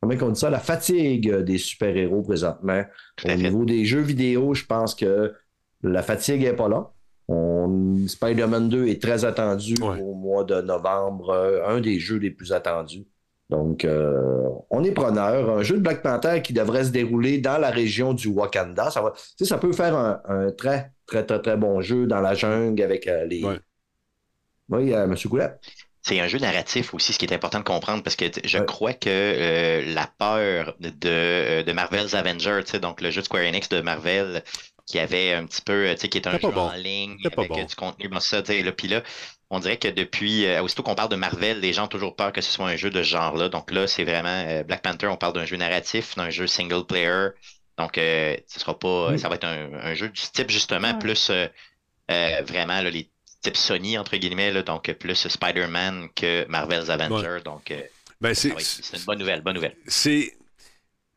Comment 0.00 0.14
on 0.22 0.30
dit 0.30 0.40
ça? 0.40 0.50
La 0.50 0.58
fatigue 0.58 1.32
des 1.36 1.58
super-héros 1.58 2.22
présentement. 2.22 2.82
Au 3.24 3.28
niveau 3.36 3.64
des 3.64 3.84
jeux 3.84 4.00
vidéo, 4.02 4.54
je 4.54 4.64
pense 4.64 4.94
que 4.94 5.32
la 5.82 6.02
fatigue 6.02 6.42
n'est 6.42 6.52
pas 6.52 6.68
là. 6.68 6.90
On- 7.28 8.06
Spider-Man 8.06 8.68
2 8.68 8.86
est 8.86 9.02
très 9.02 9.24
attendu 9.24 9.74
au 9.82 10.14
mois 10.14 10.44
de 10.44 10.60
novembre, 10.60 11.30
euh, 11.30 11.66
un 11.66 11.80
des 11.80 11.98
jeux 11.98 12.18
les 12.18 12.30
plus 12.30 12.52
attendus. 12.52 13.04
Donc, 13.50 13.84
euh, 13.84 14.48
on 14.70 14.82
est 14.84 14.92
preneur. 14.92 15.50
Un 15.58 15.62
jeu 15.62 15.76
de 15.76 15.80
Black 15.82 16.02
Panther 16.02 16.42
qui 16.42 16.52
devrait 16.52 16.84
se 16.84 16.90
dérouler 16.90 17.38
dans 17.38 17.58
la 17.58 17.70
région 17.70 18.12
du 18.12 18.28
Wakanda. 18.28 18.90
Ça, 18.90 19.02
va, 19.02 19.12
ça 19.40 19.58
peut 19.58 19.72
faire 19.72 19.96
un, 19.96 20.20
un 20.28 20.50
très, 20.50 20.90
très, 21.06 21.24
très, 21.24 21.40
très 21.40 21.56
bon 21.56 21.80
jeu 21.80 22.06
dans 22.06 22.20
la 22.20 22.34
jungle 22.34 22.82
avec 22.82 23.06
euh, 23.06 23.24
les. 23.24 23.44
Oui, 24.68 24.92
euh, 24.92 25.04
M. 25.04 25.14
Goulet? 25.26 25.50
C'est 26.02 26.20
un 26.20 26.28
jeu 26.28 26.38
narratif 26.38 26.94
aussi, 26.94 27.12
ce 27.12 27.18
qui 27.18 27.24
est 27.24 27.32
important 27.32 27.58
de 27.58 27.64
comprendre, 27.64 28.02
parce 28.04 28.14
que 28.16 28.26
je 28.44 28.58
crois 28.58 28.92
que 28.92 29.08
euh, 29.10 29.94
la 29.94 30.08
peur 30.18 30.76
de, 30.80 31.62
de 31.62 31.72
Marvel's 31.72 32.14
Avengers, 32.14 32.78
donc 32.80 33.00
le 33.00 33.10
jeu 33.10 33.20
de 33.22 33.26
Square 33.26 33.42
Enix 33.44 33.68
de 33.68 33.80
Marvel, 33.80 34.42
qui 34.86 34.98
avait 34.98 35.32
un 35.32 35.44
petit 35.46 35.62
peu, 35.62 35.86
euh, 35.88 35.94
tu 35.94 36.02
sais, 36.02 36.08
qui 36.08 36.18
est 36.18 36.26
un 36.28 36.38
jeu 36.38 36.50
bon. 36.50 36.60
en 36.68 36.72
ligne 36.74 37.16
avec 37.24 37.48
bon. 37.50 37.58
euh, 37.58 37.64
du 37.64 37.74
contenu, 37.74 38.08
bon, 38.08 38.20
ça, 38.20 38.40
tu 38.42 38.52
sais, 38.52 38.62
là, 38.62 38.72
puis 38.72 38.88
là, 38.88 39.02
on 39.50 39.58
dirait 39.58 39.76
que 39.78 39.88
depuis, 39.88 40.46
euh, 40.46 40.62
aussitôt 40.62 40.82
qu'on 40.82 40.94
parle 40.94 41.08
de 41.08 41.16
Marvel, 41.16 41.60
les 41.60 41.72
gens 41.72 41.84
ont 41.84 41.88
toujours 41.88 42.14
peur 42.16 42.32
que 42.32 42.40
ce 42.40 42.50
soit 42.52 42.66
un 42.68 42.76
jeu 42.76 42.90
de 42.90 43.02
ce 43.02 43.08
genre-là. 43.08 43.48
Donc 43.48 43.70
là, 43.72 43.86
c'est 43.86 44.04
vraiment 44.04 44.28
euh, 44.46 44.62
Black 44.62 44.82
Panther, 44.82 45.08
on 45.08 45.16
parle 45.16 45.32
d'un 45.34 45.44
jeu 45.44 45.56
narratif, 45.56 46.14
d'un 46.16 46.30
jeu 46.30 46.46
single 46.46 46.84
player. 46.86 47.28
Donc, 47.78 47.98
euh, 47.98 48.36
ce 48.46 48.60
sera 48.60 48.78
pas, 48.78 49.10
Mm. 49.12 49.18
ça 49.18 49.28
va 49.28 49.34
être 49.34 49.44
un, 49.44 49.68
un 49.74 49.94
jeu 49.94 50.08
du 50.08 50.22
type 50.32 50.50
justement 50.50 50.94
plus 50.94 51.30
euh, 51.30 51.46
euh, 52.10 52.42
vraiment 52.46 52.80
là, 52.80 52.88
les 52.90 53.10
types 53.42 53.56
Sony 53.56 53.98
entre 53.98 54.16
guillemets, 54.16 54.50
là, 54.52 54.62
donc 54.62 54.90
plus 54.94 55.28
Spider-Man 55.28 56.08
que 56.14 56.46
Marvel's 56.48 56.88
Avengers. 56.90 57.42
Donc, 57.44 57.70
euh, 57.70 57.80
Ben, 58.20 58.30
être- 58.30 58.60
c'est 58.60 58.96
une 58.96 59.04
bonne 59.04 59.18
nouvelle, 59.18 59.42
bonne 59.42 59.54
nouvelle. 59.56 59.76
C'est. 59.86 60.32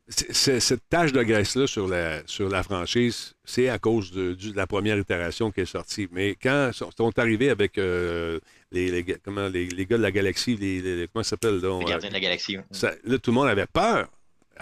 Cette 0.09 0.81
tâche 0.89 1.11
de 1.11 1.21
graisse-là 1.21 1.67
sur 1.67 1.87
la, 1.87 2.21
sur 2.25 2.49
la 2.49 2.63
franchise, 2.63 3.33
c'est 3.45 3.69
à 3.69 3.77
cause 3.77 4.11
de, 4.11 4.35
la 4.55 4.65
première 4.67 4.97
itération 4.97 5.51
qui 5.51 5.61
est 5.61 5.65
sortie. 5.65 6.07
Mais 6.11 6.35
quand 6.41 6.71
sont, 6.73 6.89
sont 6.95 7.17
arrivés 7.19 7.49
avec 7.49 7.77
euh, 7.77 8.39
les, 8.71 9.05
comment, 9.23 9.47
les, 9.47 9.67
les 9.67 9.85
gars 9.85 9.97
de 9.97 10.01
la 10.03 10.11
galaxie, 10.11 10.55
les, 10.55 10.81
les- 10.81 11.07
comment 11.13 11.23
ça 11.23 11.31
s'appelle? 11.31 11.61
donc, 11.61 11.81
Les 11.83 11.89
gardiens 11.91 12.09
de 12.09 12.13
la 12.15 12.19
galaxie. 12.19 12.57
ça- 12.71 12.93
là, 13.03 13.17
tout 13.19 13.31
le 13.31 13.35
monde 13.35 13.47
avait 13.47 13.67
peur. 13.67 14.09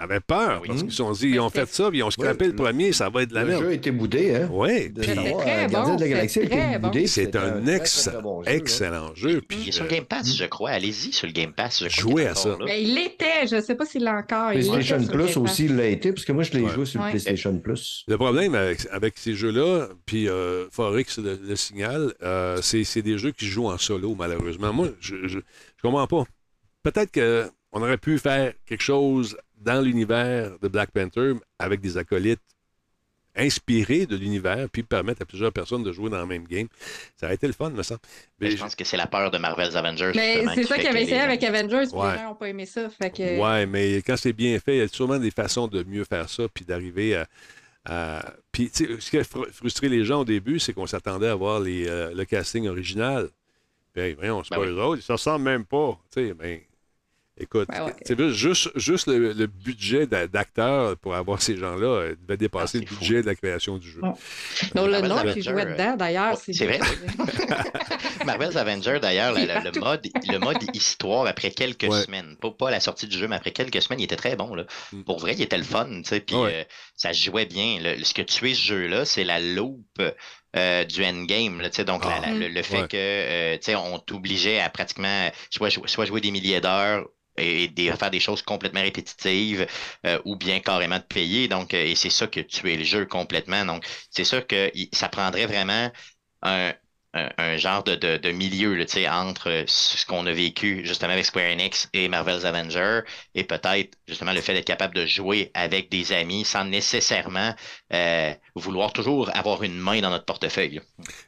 Avait 0.00 0.20
peur. 0.20 0.62
Parce 0.64 0.80
qu'ils 0.82 0.90
se 0.92 0.96
sont 0.98 1.10
dit, 1.10 1.28
ils 1.30 1.40
ont 1.40 1.50
fait 1.50 1.68
ça, 1.68 1.88
puis 1.90 1.98
ils 1.98 2.02
ont 2.04 2.10
scrappé 2.12 2.46
le 2.46 2.54
premier, 2.54 2.92
ça 2.92 3.08
va 3.10 3.22
être 3.22 3.30
de 3.30 3.34
la 3.34 3.42
Le 3.42 3.48
merde. 3.48 3.62
jeu 3.64 3.68
a 3.70 3.72
été 3.72 3.90
boudé, 3.90 4.36
hein? 4.36 4.48
Oui. 4.52 4.90
Puis- 4.90 5.10
euh, 5.10 5.66
Gardien 5.66 5.96
de 5.96 6.00
la 6.02 6.08
Galaxie 6.08 6.38
a 6.38 6.42
été 6.44 6.78
boudé. 6.78 7.06
C'est 7.08 7.34
un 7.34 7.66
ex- 7.66 8.02
très, 8.04 8.12
très 8.12 8.22
bon 8.22 8.42
jeu, 8.44 8.50
excellent 8.52 9.14
jeu. 9.16 9.30
Il 9.30 9.36
est 9.36 9.40
Puis, 9.40 9.72
sur 9.72 9.84
euh, 9.84 9.88
Game 9.88 10.04
Pass, 10.04 10.36
je 10.36 10.44
crois. 10.44 10.70
Allez-y 10.70 11.12
sur 11.12 11.26
le 11.26 11.32
Game 11.32 11.52
Pass. 11.52 11.82
Jouez 11.88 12.28
à 12.28 12.34
ça. 12.36 12.56
Mais 12.64 12.80
il 12.82 12.94
l'était, 12.94 13.46
je 13.50 13.56
ne 13.56 13.60
sais 13.60 13.74
pas 13.74 13.84
s'il 13.86 14.04
l'a 14.04 14.14
encore. 14.18 14.50
PlayStation 14.52 15.04
Plus 15.04 15.36
aussi, 15.36 15.64
il 15.64 15.74
l'a 15.76 15.86
été, 15.86 16.12
parce 16.12 16.24
que 16.24 16.30
moi, 16.32 16.44
je 16.44 16.52
l'ai 16.52 16.60
Ouais. 16.62 16.70
joué 16.72 16.86
sur 16.86 17.00
le 17.00 17.04
Ouais. 17.06 17.10
PlayStation 17.10 17.58
Plus. 17.58 18.04
Le 18.06 18.16
problème 18.16 18.54
avec, 18.54 18.86
avec 18.92 19.18
ces 19.18 19.34
jeux-là, 19.34 19.88
puis 20.06 20.28
euh, 20.28 20.66
Forex 20.70 21.18
le, 21.18 21.40
le 21.42 21.56
signale, 21.56 22.14
euh, 22.22 22.58
c'est 22.62 22.84
c'est 22.84 23.02
des 23.02 23.18
jeux 23.18 23.32
qui 23.32 23.46
jouent 23.46 23.66
en 23.68 23.78
solo, 23.78 24.14
malheureusement. 24.16 24.72
Moi, 24.72 24.90
je, 25.00 25.16
je, 25.26 25.38
je 25.40 25.82
comprends 25.82 26.06
pas. 26.06 26.24
Peut-être 26.84 27.12
qu'on 27.12 27.82
aurait 27.82 27.98
pu 27.98 28.18
faire 28.18 28.52
quelque 28.64 28.82
chose 28.82 29.36
dans 29.60 29.80
l'univers 29.84 30.58
de 30.60 30.68
Black 30.68 30.90
Panther 30.92 31.32
avec 31.58 31.80
des 31.80 31.96
acolytes 31.96 32.40
inspirés 33.36 34.04
de 34.06 34.16
l'univers, 34.16 34.68
puis 34.68 34.82
permettre 34.82 35.22
à 35.22 35.24
plusieurs 35.24 35.52
personnes 35.52 35.84
de 35.84 35.92
jouer 35.92 36.10
dans 36.10 36.18
le 36.18 36.26
même 36.26 36.44
game. 36.44 36.66
Ça 37.16 37.26
aurait 37.26 37.36
été 37.36 37.46
le 37.46 37.52
fun, 37.52 37.70
me 37.70 37.82
semble. 37.84 38.00
Mais 38.40 38.48
Mais 38.48 38.56
je 38.56 38.60
pense 38.60 38.74
que 38.74 38.84
c'est 38.84 38.96
la 38.96 39.06
peur 39.06 39.30
de 39.30 39.38
Marvel's 39.38 39.76
Avengers. 39.76 40.10
Mais 40.16 40.44
c'est 40.56 40.64
ça 40.64 40.74
fait 40.74 40.80
qu'il 40.80 40.88
avait 40.88 41.02
essayé 41.02 41.18
les- 41.18 41.22
avec 41.22 41.44
Avengers, 41.44 41.84
puis 41.88 41.96
Ouais. 42.00 42.12
les 42.12 42.18
gens 42.18 42.24
n'ont 42.30 42.34
pas 42.34 42.48
aimé 42.48 42.66
ça. 42.66 42.90
Fait 42.90 43.10
que... 43.10 43.38
Ouais, 43.40 43.66
mais 43.66 43.96
quand 43.98 44.16
c'est 44.16 44.32
bien 44.32 44.58
fait, 44.58 44.76
il 44.76 44.78
y 44.78 44.82
a 44.82 44.88
sûrement 44.88 45.18
des 45.18 45.30
façons 45.30 45.68
de 45.68 45.84
mieux 45.84 46.02
faire 46.04 46.28
ça, 46.28 46.44
puis 46.52 46.64
d'arriver 46.64 47.14
à. 47.16 47.28
à- 47.84 48.32
Puis, 48.50 48.70
tu 48.70 48.86
sais, 48.86 49.00
ce 49.00 49.08
qui 49.10 49.18
a 49.18 49.22
fr- 49.22 49.52
frustré 49.52 49.88
les 49.88 50.04
gens 50.04 50.22
au 50.22 50.24
début, 50.24 50.58
c'est 50.58 50.72
qu'on 50.72 50.86
s'attendait 50.88 51.28
à 51.28 51.34
voir 51.36 51.60
les, 51.60 51.86
euh, 51.86 52.12
le 52.12 52.24
casting 52.24 52.66
original. 52.66 53.28
Puis, 53.92 54.02
hey, 54.02 54.14
voyons, 54.14 54.42
c'est 54.42 54.50
Ben 54.50 54.56
pas 54.56 54.62
oui. 54.66 54.72
eux 54.72 54.82
autres, 54.82 55.02
ils 55.06 55.12
ne 55.12 55.14
ressemblent 55.14 55.44
même 55.44 55.64
pas. 55.64 55.96
Tu 56.12 56.26
sais, 56.26 56.34
ben, 56.34 56.58
écoute, 57.40 57.68
Ben 57.68 57.86
ouais. 57.86 57.94
tu 58.06 58.14
sais, 58.16 58.30
juste, 58.32 58.70
juste 58.76 59.06
le, 59.08 59.32
le 59.32 59.46
budget 59.46 60.06
d'a- 60.06 60.26
d'acteurs 60.26 60.96
pour 60.98 61.14
avoir 61.14 61.40
ces 61.42 61.56
gens-là 61.56 61.86
euh, 61.86 62.14
devait 62.22 62.36
dépasser 62.36 62.78
Ah, 62.78 62.80
le 62.82 62.86
fou. 62.86 63.00
budget 63.00 63.22
de 63.22 63.26
la 63.26 63.34
création 63.34 63.78
du 63.78 63.90
jeu. 63.90 64.00
Ouais. 64.02 64.12
Nolan 64.74 65.00
Marvel's 65.00 65.08
North, 65.08 65.22
il 65.24 65.28
Avenger, 65.30 65.50
jouait 65.50 65.66
dedans, 65.66 65.96
d'ailleurs. 65.96 66.32
ouais, 66.34 66.52
c'est 66.54 66.66
vrai. 66.66 66.80
Marvel's 68.26 68.56
Avengers, 68.56 68.98
d'ailleurs, 69.00 69.38
Il 69.38 69.46
le, 69.46 69.54
le- 69.54 69.70
le 69.70 69.80
mode, 69.80 70.06
le 70.28 70.38
mode 70.38 70.58
histoire, 70.74 71.26
après 71.26 71.50
quelques 71.50 71.84
Ouais. 71.88 72.02
semaines, 72.02 72.36
pas, 72.40 72.50
pas 72.50 72.68
à 72.68 72.70
la 72.72 72.80
sortie 72.80 73.06
du 73.06 73.16
jeu, 73.18 73.28
mais 73.28 73.36
après 73.36 73.52
quelques 73.52 73.80
semaines, 73.82 74.00
il 74.00 74.04
était 74.04 74.16
très 74.16 74.36
bon. 74.36 74.54
Là. 74.54 74.64
Mm. 74.92 75.02
Pour 75.04 75.18
vrai, 75.18 75.34
il 75.34 75.42
était 75.42 75.58
le 75.58 75.64
fun, 75.64 75.86
tu 76.02 76.04
sais, 76.04 76.20
puis 76.20 76.36
Ouais. 76.36 76.50
euh, 76.54 76.64
ça 76.96 77.12
se 77.12 77.22
jouait 77.24 77.46
bien. 77.46 77.78
Le- 77.80 78.02
ce 78.04 78.14
que 78.14 78.22
tu 78.22 78.50
es 78.50 78.54
ce 78.54 78.62
jeu-là, 78.62 79.04
c'est 79.04 79.24
la 79.24 79.40
loupe 79.40 80.02
euh, 80.56 80.84
du 80.84 81.04
endgame. 81.04 81.60
Là, 81.60 81.70
tu 81.70 81.76
sais, 81.76 81.84
donc, 81.84 82.04
la- 82.04 82.20
la- 82.20 82.28
Ah. 82.28 82.32
le, 82.32 82.48
le 82.48 82.62
fait 82.62 82.82
Ouais. 82.82 82.88
que 82.88 82.96
euh, 82.96 83.56
tu 83.56 83.64
sais, 83.64 83.74
on 83.76 83.98
t'obligeait 83.98 84.60
à 84.60 84.68
pratiquement 84.70 85.30
soit, 85.50 85.70
soit 85.86 86.04
jouer 86.06 86.20
des 86.20 86.30
milliers 86.30 86.60
d'heures 86.60 87.06
et 87.38 87.72
faire 87.98 88.10
des 88.10 88.20
choses 88.20 88.42
complètement 88.42 88.80
répétitives 88.82 89.66
euh, 90.06 90.20
ou 90.24 90.36
bien 90.36 90.60
carrément 90.60 90.98
de 90.98 91.02
payer. 91.04 91.48
Donc, 91.48 91.74
euh, 91.74 91.84
et 91.84 91.94
c'est 91.94 92.10
ça 92.10 92.26
que 92.26 92.40
tu 92.40 92.72
es 92.72 92.76
le 92.76 92.84
jeu 92.84 93.06
complètement. 93.06 93.64
Donc, 93.64 93.84
c'est 94.10 94.24
sûr 94.24 94.46
que 94.46 94.70
ça 94.92 95.08
prendrait 95.08 95.46
vraiment 95.46 95.90
un, 96.42 96.72
un, 97.14 97.30
un 97.38 97.56
genre 97.56 97.82
de, 97.84 97.94
de, 97.96 98.16
de 98.18 98.30
milieu 98.30 98.74
là, 98.74 98.84
entre 99.12 99.64
ce 99.66 100.04
qu'on 100.06 100.26
a 100.26 100.32
vécu 100.32 100.84
justement 100.84 101.12
avec 101.12 101.24
Square 101.24 101.52
Enix 101.52 101.88
et 101.92 102.08
Marvel's 102.08 102.44
Avengers 102.44 103.00
et 103.34 103.44
peut-être 103.44 103.96
justement 104.06 104.32
le 104.32 104.40
fait 104.40 104.54
d'être 104.54 104.66
capable 104.66 104.94
de 104.94 105.06
jouer 105.06 105.50
avec 105.54 105.90
des 105.90 106.12
amis 106.12 106.44
sans 106.44 106.64
nécessairement 106.64 107.54
euh, 107.92 108.34
vouloir 108.54 108.92
toujours 108.92 109.30
avoir 109.34 109.62
une 109.62 109.78
main 109.78 110.00
dans 110.00 110.10
notre 110.10 110.26
portefeuille. 110.26 110.80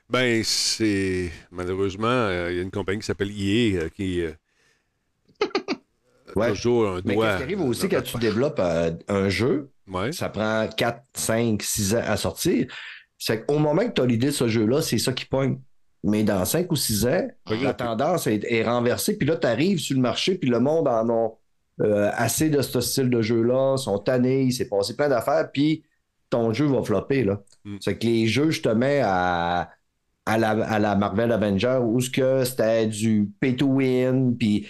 Ben, 0.09 0.43
c'est. 0.45 1.31
Malheureusement, 1.51 2.09
euh, 2.09 2.51
il 2.51 2.57
y 2.57 2.61
a 2.61 2.63
une 2.63 2.71
compagnie 2.71 3.01
qui 3.01 3.07
s'appelle 3.07 3.31
euh, 3.31 3.89
qui. 3.91 4.23
Ouais. 6.37 6.49
toujours 6.51 6.89
un 6.89 7.01
Mais 7.05 7.15
doigt. 7.15 7.27
qu'est-ce 7.27 7.37
qui 7.39 7.43
arrive 7.45 7.63
aussi 7.63 7.89
quand 7.89 8.03
tu 8.03 8.19
développes 8.19 8.61
euh, 8.61 8.91
un 9.09 9.29
jeu, 9.29 9.71
Ouais. 9.91 10.13
ça 10.13 10.29
prend 10.29 10.69
4, 10.69 11.03
5, 11.15 11.63
6 11.63 11.95
ans 11.97 12.03
à 12.07 12.17
sortir. 12.17 12.67
C'est 13.19 13.45
qu'au 13.45 13.59
moment 13.59 13.83
que 13.87 13.93
tu 13.93 14.01
as 14.03 14.07
l'idée 14.07 14.29
de 14.29 14.33
ce 14.33 14.49
jeu-là, 14.49 14.83
c'est 14.83 14.99
ça 14.99 15.13
qui 15.13 15.25
pogne. 15.27 15.59
Mais 16.05 16.23
dans 16.23 16.45
5 16.45 16.71
ou 16.73 16.77
6 16.77 17.07
ans, 17.07 17.29
la 17.63 17.75
tendance 17.75 18.27
est, 18.27 18.45
est 18.51 18.63
renversée, 18.65 19.19
puis 19.19 19.27
là, 19.29 19.37
tu 19.37 19.47
arrives 19.47 19.79
sur 19.79 19.95
le 19.97 20.01
marché, 20.03 20.37
puis 20.37 20.49
le 20.49 20.59
monde 20.61 20.89
en 20.89 21.09
a 21.11 21.29
euh, 21.83 22.11
assez 22.15 22.49
de 22.51 22.63
ce 22.63 22.81
style 22.81 23.11
de 23.11 23.21
jeu-là, 23.21 23.77
sont 23.77 23.99
tannés, 23.99 24.45
il 24.45 24.53
s'est 24.53 24.69
passé 24.69 24.95
plein 24.97 25.09
d'affaires, 25.09 25.51
puis 25.53 25.83
ton 26.31 26.53
jeu 26.53 26.67
va 26.67 26.83
flopper. 26.83 27.25
Là. 27.25 27.41
Mm. 27.65 27.77
C'est 27.81 27.99
que 27.99 28.07
les 28.07 28.27
jeux, 28.29 28.51
je 28.51 28.63
te 28.63 28.69
mets 28.71 29.01
à, 29.03 29.71
à, 30.25 30.39
la, 30.39 30.51
à 30.51 30.79
la 30.79 30.95
Marvel 30.97 31.33
Avenger, 31.33 31.81
où 31.83 32.01
ce 32.01 32.09
que 32.11 32.45
c'était 32.45 32.87
du 32.87 33.29
pay 33.41 33.57
to 33.57 33.67
win, 33.67 34.37
puis 34.39 34.67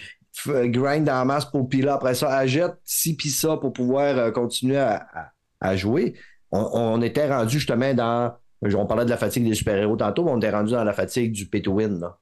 grind 0.47 1.09
en 1.09 1.25
masse 1.25 1.45
pour 1.45 1.67
puis 1.69 1.81
là, 1.81 1.95
après 1.95 2.15
ça, 2.15 2.29
achète 2.35 2.73
ci 2.83 3.15
puis 3.15 3.29
ça 3.29 3.57
pour 3.57 3.73
pouvoir 3.73 4.17
euh, 4.17 4.31
continuer 4.31 4.77
à, 4.77 5.05
à- 5.13 5.31
à 5.59 5.75
jouer. 5.75 6.15
On, 6.51 6.67
on 6.73 7.01
était 7.01 7.29
rendu 7.31 7.59
justement 7.59 7.93
dans. 7.93 8.33
On 8.63 8.85
parlait 8.85 9.05
de 9.05 9.09
la 9.09 9.17
fatigue 9.17 9.43
des 9.47 9.55
super-héros 9.55 9.95
tantôt, 9.95 10.23
mais 10.23 10.31
on 10.31 10.37
était 10.37 10.51
rendu 10.51 10.71
dans 10.73 10.83
la 10.83 10.93
fatigue 10.93 11.31
du 11.31 11.45
pay 11.47 11.61
to 11.61 11.71
win. 11.73 11.99
Là. 11.99 12.17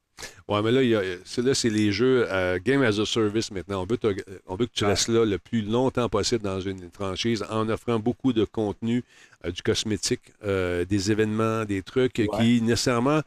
Ouais, 0.47 0.61
mais 0.61 0.71
là, 0.71 0.81
il 0.83 0.89
y 0.89 0.95
a- 0.95 1.01
c'est- 1.25 1.41
là, 1.41 1.53
c'est 1.53 1.69
les 1.69 1.91
jeux 1.91 2.25
euh, 2.29 2.59
Game 2.63 2.81
as 2.83 2.99
a 2.99 3.05
Service 3.05 3.51
maintenant. 3.51 3.81
On 3.83 3.85
veut, 3.85 3.97
on 4.47 4.55
veut 4.55 4.65
que 4.65 4.71
tu 4.73 4.83
restes 4.85 5.07
là 5.09 5.25
le 5.25 5.37
plus 5.37 5.61
longtemps 5.61 6.09
possible 6.09 6.41
dans 6.43 6.59
une 6.59 6.89
franchise 6.91 7.45
en 7.49 7.67
offrant 7.69 7.99
beaucoup 7.99 8.33
de 8.33 8.43
contenu, 8.45 9.03
euh, 9.45 9.51
du 9.51 9.61
cosmétique, 9.61 10.21
euh, 10.43 10.83
des 10.85 11.11
événements, 11.11 11.63
des 11.65 11.81
trucs 11.81 12.13
qui 12.13 12.61
nécessairement. 12.61 13.21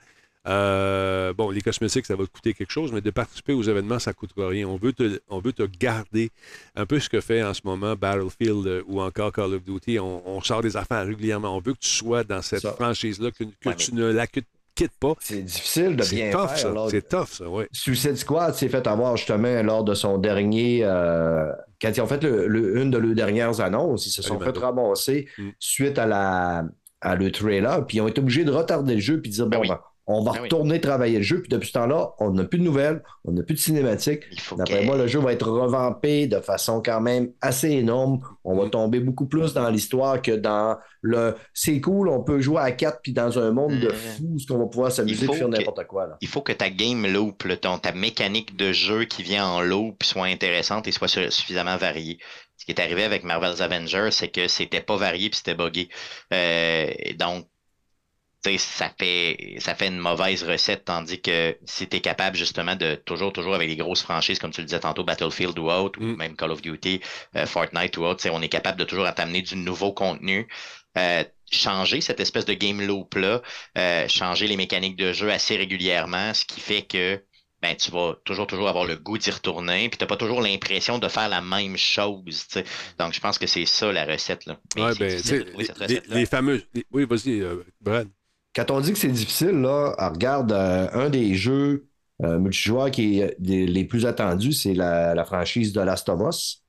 Euh, 0.49 1.33
bon, 1.35 1.51
les 1.51 1.61
cosmétiques, 1.61 2.07
ça 2.07 2.17
va 2.17 2.25
te 2.27 2.31
coûter 2.31 2.53
quelque 2.55 2.71
chose, 2.73 2.93
mais 2.93 3.01
de 3.01 3.11
participer 3.11 3.53
aux 3.53 3.63
événements, 3.63 3.99
ça 3.99 4.11
ne 4.11 4.15
coûtera 4.15 4.49
rien. 4.49 4.67
On 4.67 4.77
veut, 4.77 4.93
te, 4.93 5.21
on 5.29 5.39
veut 5.41 5.53
te 5.53 5.63
garder 5.63 6.31
un 6.75 6.85
peu 6.87 6.99
ce 6.99 7.09
que 7.09 7.21
fait 7.21 7.43
en 7.43 7.55
ce 7.55 7.61
moment 7.65 7.95
Battlefield 7.95 8.67
euh, 8.67 8.83
ou 8.87 9.01
encore 9.01 9.33
Call 9.33 9.55
of 9.55 9.63
Duty. 9.63 9.99
On, 10.01 10.23
on 10.29 10.41
sort 10.41 10.63
des 10.63 10.77
affaires 10.77 11.07
régulièrement. 11.07 11.57
On 11.57 11.61
veut 11.61 11.75
que 11.75 11.79
tu 11.81 11.89
sois 11.91 12.25
dans 12.25 12.43
cette 12.43 12.67
franchise-là, 12.67 13.31
que, 13.31 13.45
que 13.45 13.69
Ouais, 13.69 13.77
tu 13.77 13.95
ne 13.95 14.11
la 14.11 14.27
quittes 14.27 14.47
quittes 14.75 14.99
pas. 14.99 15.15
C'est 15.21 15.43
difficile 15.43 15.97
de 15.97 16.03
C'est 16.03 16.17
bien 16.17 16.31
tough, 16.33 16.49
faire. 16.49 16.87
C'est 16.89 17.07
tough, 17.09 17.27
ça, 17.29 17.47
oui. 17.49 17.65
Suicide 17.73 18.17
Squad 18.17 18.55
s'est 18.55 18.71
fait 18.71 18.87
avoir 18.87 19.17
justement 19.19 19.63
lors 19.63 19.85
de 19.85 19.93
son 19.95 20.17
dernier. 20.17 20.81
euh, 20.83 21.53
quand 21.81 21.91
ils 21.95 22.01
ont 22.01 22.07
fait 22.07 22.23
le- 22.25 22.47
le- 22.47 22.79
une 22.81 22.91
de 22.91 22.97
leurs 22.97 23.15
dernières 23.15 23.61
annonces, 23.61 24.07
ils 24.07 24.11
se 24.11 24.23
sont 24.23 24.41
Allez, 24.41 24.51
fait 24.53 24.59
ramasser 24.59 25.29
Mm. 25.37 25.49
suite 25.59 25.99
à, 25.99 26.07
la, 26.07 26.65
à 27.03 27.15
le 27.17 27.31
trailer, 27.31 27.87
puis 27.87 27.99
ils 27.99 28.01
ont 28.01 28.09
été 28.09 28.21
obligés 28.23 28.45
de 28.45 28.51
retarder 28.51 28.95
le 28.95 29.01
jeu 29.01 29.21
puis 29.21 29.31
de 29.31 29.35
dire 29.37 29.47
Ben 29.47 29.59
bon, 29.59 29.63
oui. 29.65 29.69
ben, 29.69 29.79
on 30.15 30.23
va 30.23 30.33
Ben 30.33 30.39
oui. 30.39 30.43
retourner 30.45 30.81
travailler 30.81 31.19
le 31.19 31.23
jeu, 31.25 31.41
puis 31.41 31.49
depuis 31.49 31.69
ce 31.69 31.73
temps-là, 31.73 32.13
on 32.19 32.31
n'a 32.31 32.45
plus 32.45 32.59
de 32.59 32.65
nouvelles, 32.65 33.03
on 33.25 33.33
n'a 33.33 33.43
plus 33.43 33.55
de 33.55 33.61
cinématiques. 33.61 34.23
D'après 34.57 34.85
moi, 34.85 34.97
le 34.97 35.07
jeu 35.07 35.19
va 35.21 35.33
être 35.33 35.49
revampé 35.49 36.27
de 36.27 36.39
façon 36.41 36.83
quand 36.85 37.01
même 37.01 37.33
assez 37.41 37.71
énorme. 37.71 38.21
On 38.45 38.57
va 38.57 38.69
tomber 38.69 39.01
beaucoup 39.01 39.27
plus 39.27 39.55
dans 39.55 39.69
l'histoire 39.71 40.21
que 40.23 40.33
dans 40.33 40.77
le 41.01 41.35
c'est 41.55 41.81
cool, 41.81 42.09
on 42.09 42.23
peut 42.23 42.41
jouer 42.41 42.61
à 42.61 42.73
quatre 42.73 43.01
puis 43.03 43.13
dans 43.13 43.39
un 43.39 43.51
monde 43.53 43.79
de 43.81 43.89
Euh, 43.89 43.93
fous, 43.93 44.39
ce 44.39 44.47
qu'on 44.47 44.59
va 44.59 44.67
pouvoir 44.67 44.93
s'amuser 44.93 45.27
et 45.27 45.33
faire 45.35 45.49
n'importe 45.49 45.85
quoi. 45.87 46.07
Là. 46.07 46.17
il 46.21 46.29
faut 46.29 46.43
que 46.43 46.53
ta 46.53 46.71
game 46.71 47.07
loop, 47.07 47.43
là, 47.45 47.57
ton- 47.57 47.79
ta 47.79 47.93
mécanique 47.93 48.57
de 48.57 48.73
jeu 48.73 49.05
qui 49.05 49.23
vient 49.23 49.47
en 49.47 49.61
loop 49.63 50.03
soit 50.05 50.27
intéressante 50.27 50.87
et 50.89 50.93
soit 50.93 51.09
su- 51.09 51.31
suffisamment 51.31 51.77
variée. 51.77 52.19
Ce 52.57 52.65
qui 52.65 52.71
est 52.73 52.81
arrivé 52.81 53.03
avec 53.03 53.25
Marvel's 53.25 53.61
Avengers, 53.61 54.11
c'est 54.13 54.29
que 54.29 54.47
c'était 54.47 54.81
pas 54.81 54.97
varié 54.97 55.29
puis 55.31 55.39
c'était 55.39 55.57
buggé. 55.57 55.89
Euh, 56.33 56.87
donc, 57.19 57.47
ça 58.59 58.91
fait, 58.99 59.57
ça 59.61 59.75
fait 59.75 59.87
une 59.89 59.99
mauvaise 59.99 60.43
recette, 60.45 60.85
tandis 60.85 61.21
que 61.21 61.57
si 61.65 61.89
tu 61.89 61.97
es 61.97 62.01
capable 62.01 62.37
justement 62.37 62.75
de 62.77 62.97
toujours, 62.97 63.33
toujours 63.33 63.55
avec 63.55 63.69
les 63.69 63.77
grosses 63.77 64.03
franchises, 64.03 64.39
comme 64.39 64.51
tu 64.51 64.61
le 64.61 64.67
disais 64.67 64.81
tantôt, 64.81 65.05
Battlefield 65.05 65.59
ou 65.59 65.71
autre, 65.71 66.01
ou 66.01 66.05
Mm. 66.05 66.17
même 66.17 66.37
Call 66.37 66.51
of 66.51 66.61
Duty, 66.63 67.01
euh, 67.37 67.47
Fortnite 67.47 67.97
ou 67.99 68.05
autre, 68.05 68.17
tu 68.21 68.23
sais, 68.25 68.31
on 68.31 68.43
est 68.43 68.49
capable 68.49 68.79
de 68.79 68.85
toujours 68.85 69.13
t'amener 69.15 69.43
du 69.43 69.57
nouveau 69.57 69.93
contenu. 69.93 70.49
Euh, 70.99 71.25
changer 71.51 72.01
cette 72.01 72.21
espèce 72.21 72.45
de 72.47 72.55
game 72.55 72.81
loop-là, 72.81 73.43
euh, 73.79 74.09
changer 74.09 74.47
les 74.47 74.57
mécaniques 74.57 74.97
de 74.97 75.13
jeu 75.13 75.31
assez 75.31 75.57
régulièrement, 75.57 76.33
ce 76.35 76.45
qui 76.45 76.61
fait 76.61 76.83
que 76.83 77.23
ben, 77.61 77.77
tu 77.77 77.93
vas 77.93 78.17
toujours, 78.25 78.49
toujours 78.49 78.69
avoir 78.69 78.85
le 78.87 78.97
goût 78.97 79.19
d'y 79.19 79.31
retourner, 79.31 79.89
puis 79.89 79.97
tu 79.97 80.03
n'as 80.03 80.09
pas 80.09 80.17
toujours 80.17 80.41
l'impression 80.41 80.99
de 80.99 81.07
faire 81.07 81.29
la 81.29 81.41
même 81.41 81.77
chose. 81.77 82.47
tu 82.49 82.59
sais. 82.59 82.65
Donc, 82.99 83.13
je 83.15 83.21
pense 83.21 83.39
que 83.39 83.47
c'est 83.47 83.67
ça 83.67 83.93
la 83.93 84.05
recette. 84.05 84.47
Là. 84.47 84.59
Ouais, 84.77 84.93
ben, 84.99 85.17
cette 85.19 85.47
les, 85.55 85.87
les, 85.87 86.03
les 86.09 86.27
fameux. 86.27 86.61
les- 86.75 86.85
oui, 86.91 87.05
vas-y, 87.09 87.41
euh, 87.41 87.63
Brad. 87.81 88.09
Quand 88.55 88.71
on 88.71 88.81
dit 88.81 88.93
que 88.93 88.99
c'est 88.99 89.09
difficile, 89.09 89.61
là, 89.61 89.95
on 89.99 90.09
regarde 90.11 90.53
euh, 90.53 90.89
un 90.93 91.11
des 91.11 91.35
jeux 91.35 91.87
euh, 92.23 92.39
multijoueurs 92.39 92.91
qui 92.91 93.21
est 93.21 93.37
des- 93.41 93.67
les 93.67 93.85
plus 93.85 94.07
attendus, 94.07 94.53
c'est 94.53 94.75
la, 94.75 95.15
la 95.15 95.25
franchise 95.25 95.73
de 95.73 95.81
Last 95.81 96.09
of 96.09 96.21
Us. 96.29 96.65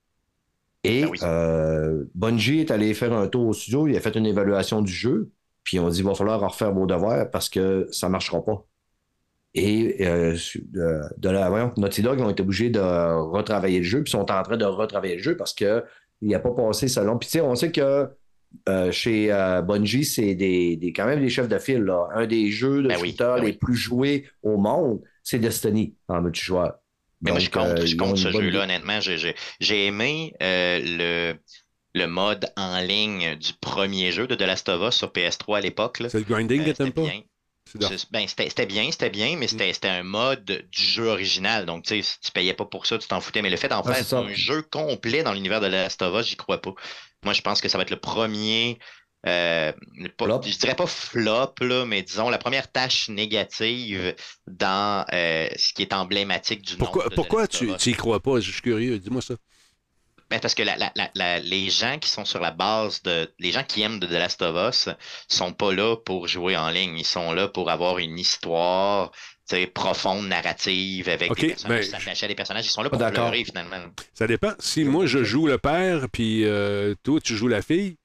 Et 0.83 1.03
Ben 1.03 1.09
oui. 1.11 1.19
euh, 1.23 2.05
Bungie 2.15 2.59
est 2.59 2.71
allé 2.71 2.93
faire 2.93 3.13
un 3.13 3.27
tour 3.27 3.47
au 3.47 3.53
studio, 3.53 3.87
il 3.87 3.95
a 3.97 4.01
fait 4.01 4.15
une 4.15 4.25
évaluation 4.25 4.81
du 4.81 4.91
jeu, 4.93 5.31
puis 5.63 5.79
on 5.79 5.89
dit 5.89 5.99
il 5.99 6.05
va 6.05 6.15
falloir 6.15 6.43
en 6.43 6.47
refaire 6.49 6.73
vos 6.73 6.85
devoirs 6.85 7.29
parce 7.31 7.49
que 7.49 7.87
ça 7.91 8.07
ne 8.07 8.13
marchera 8.13 8.43
pas. 8.43 8.65
Et 9.55 10.05
euh, 10.07 10.35
de, 11.17 11.29
la, 11.29 11.49
voyons, 11.49 11.71
Naughty 11.77 12.01
Dog 12.01 12.19
ont 12.21 12.29
été 12.29 12.41
obligés 12.41 12.69
de 12.71 12.79
retravailler 12.79 13.79
le 13.79 13.83
jeu, 13.85 14.03
puis 14.03 14.11
sont 14.11 14.31
en 14.31 14.43
train 14.43 14.57
de 14.57 14.65
retravailler 14.65 15.17
le 15.17 15.21
jeu 15.21 15.37
parce 15.37 15.53
que 15.53 15.83
Il 16.21 16.29
n'a 16.29 16.39
pas 16.39 16.51
passé 16.53 16.87
selon. 16.87 17.17
Puis, 17.19 17.27
tu 17.29 17.33
sais, 17.33 17.41
on 17.41 17.53
sait 17.55 17.71
que 17.71 18.09
euh, 18.69 18.91
chez 18.91 19.31
euh, 19.31 19.61
Bungie, 19.61 20.05
c'est 20.05 20.35
des, 20.35 20.77
des- 20.77 20.93
quand 20.93 21.05
même 21.05 21.19
des 21.21 21.29
chefs 21.29 21.47
de 21.49 21.59
file. 21.59 21.81
Là. 21.83 22.07
Un 22.13 22.25
des 22.27 22.51
jeux 22.51 22.81
de 22.83 22.89
Ben 22.89 22.97
oui, 22.99 23.15
ben 23.35 23.43
les 23.43 23.53
oui. 23.53 23.59
plus 23.59 23.75
joués 23.75 24.27
au 24.41 24.57
monde, 24.57 25.01
c'est 25.23 25.39
Destiny 25.39 25.95
en 26.07 26.21
multijoueur. 26.21 26.75
Mais 27.25 27.31
moi, 27.31 27.39
je 27.39 27.49
Donc, 27.49 27.53
compte, 27.53 27.79
euh, 27.79 27.85
je 27.85 27.95
compte 27.95 28.17
ce 28.17 28.31
jeu-là, 28.31 28.63
honnêtement. 28.63 28.99
J'ai- 28.99 29.35
aimé 29.87 30.33
euh, 30.41 30.79
le, 30.83 31.39
le 31.93 32.07
mode 32.07 32.51
en 32.57 32.79
ligne 32.81 33.35
du 33.35 33.53
premier 33.53 34.11
jeu 34.11 34.27
de 34.27 34.35
The 34.35 34.41
Last 34.41 34.69
of 34.69 34.81
Us 34.89 34.95
sur 34.97 35.11
PS3 35.11 35.57
à 35.59 35.61
l'époque. 35.61 36.01
C'est 36.07 36.19
le 36.19 36.23
grinding 36.25 36.61
Euh, 36.61 36.65
que 36.65 36.71
t'aimes 36.71 36.91
c'était 36.91 36.91
pas? 36.91 37.01
Ben, 38.11 38.27
c'était 38.27 38.65
bien, 38.65 38.91
c'était 38.91 39.09
bien, 39.09 39.37
mais 39.37 39.47
Mm. 39.51 39.57
c'était 39.73 39.87
un 39.87 40.03
mode 40.03 40.45
du 40.71 40.83
jeu 40.83 41.07
original. 41.07 41.65
Donc, 41.65 41.83
tu 41.85 41.95
sais, 41.95 42.01
si 42.01 42.19
tu 42.19 42.31
payais 42.31 42.53
pas 42.53 42.65
pour 42.65 42.85
ça, 42.85 42.97
tu 42.97 43.07
t'en 43.07 43.21
foutais. 43.21 43.41
Mais 43.41 43.49
le 43.49 43.57
fait 43.57 43.69
d'en 43.69 43.83
Ah, 43.85 43.93
c'est 43.93 44.03
faire 44.03 44.19
un 44.19 44.33
jeu 44.33 44.61
complet 44.63 45.23
dans 45.23 45.33
l'univers 45.33 45.61
de 45.61 45.67
The 45.67 45.71
Last 45.71 46.01
of 46.01 46.19
Us, 46.21 46.27
j'y 46.27 46.35
crois 46.35 46.61
pas. 46.61 46.73
Moi, 47.23 47.33
je 47.33 47.41
pense 47.41 47.61
que 47.61 47.69
ça 47.69 47.77
va 47.77 47.83
être 47.83 47.89
le 47.91 47.99
premier. 47.99 48.79
euh, 49.25 49.71
pas- 50.17 50.41
je 50.43 50.57
dirais 50.57 50.75
pas 50.75 50.85
flop, 50.85 51.53
là, 51.61 51.85
mais 51.85 52.01
disons 52.01 52.29
la 52.29 52.37
première 52.37 52.69
tâche 52.69 53.07
négative 53.07 54.13
dans 54.47 55.05
euh, 55.13 55.47
ce 55.55 55.71
qui 55.73 55.81
est 55.81 55.93
emblématique 55.93 56.61
du 56.61 56.73
nom. 56.73 56.79
Pourquoi, 56.79 57.07
de 57.07 57.15
pourquoi 57.15 57.47
tu 57.47 57.69
Us. 57.71 57.77
tu 57.77 57.91
y 57.91 57.93
crois 57.93 58.19
pas? 58.19 58.41
Je 58.41 58.51
suis 58.51 58.61
curieux. 58.61 58.99
Dis-moi 58.99 59.21
ça. 59.21 59.35
Ben, 60.29 60.39
parce 60.41 60.55
que 60.55 60.63
la- 60.63 60.75
la- 60.77 60.91
la- 60.95 61.11
la- 61.15 61.39
les 61.39 61.69
gens 61.69 61.99
qui 61.99 62.09
sont 62.09 62.25
sur 62.25 62.39
la 62.41 62.51
base 62.51 63.01
de. 63.03 63.31
Les 63.39 63.51
gens 63.51 63.63
qui 63.63 63.81
aiment 63.81 63.99
de 63.99 64.07
The 64.07 64.11
Last 64.11 64.41
of 64.41 64.55
Us 64.73 64.89
sont 65.29 65.53
pas 65.53 65.71
là 65.71 65.95
pour 65.95 66.27
jouer 66.27 66.57
en 66.57 66.69
ligne. 66.69 66.97
Ils 66.97 67.05
sont 67.05 67.31
là 67.33 67.47
pour 67.47 67.69
avoir 67.69 67.99
une 67.99 68.17
histoire 68.19 69.11
profonde, 69.73 70.27
narrative, 70.27 71.09
avec 71.09 71.33
des 71.35 71.47
personnages, 71.47 71.91
ben, 71.91 72.13
à 72.21 72.27
des 72.27 72.35
personnages. 72.35 72.65
Ils 72.65 72.69
sont 72.69 72.83
là 72.83 72.89
pour 72.89 72.97
d'accord. 72.97 73.29
pleurer 73.29 73.43
finalement. 73.43 73.77
Ça 74.13 74.27
dépend. 74.27 74.53
Si 74.59 74.83
moi, 74.83 75.05
je 75.05 75.23
joue 75.23 75.47
le 75.47 75.57
père, 75.57 76.07
puis 76.09 76.45
euh, 76.45 76.95
toi, 77.03 77.19
tu 77.21 77.35
joues 77.35 77.47
la 77.47 77.61
fille, 77.61 77.97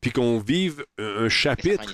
puis 0.00 0.12
qu'on 0.12 0.38
vive 0.38 0.84
un 0.98 1.28
chapitre. 1.28 1.92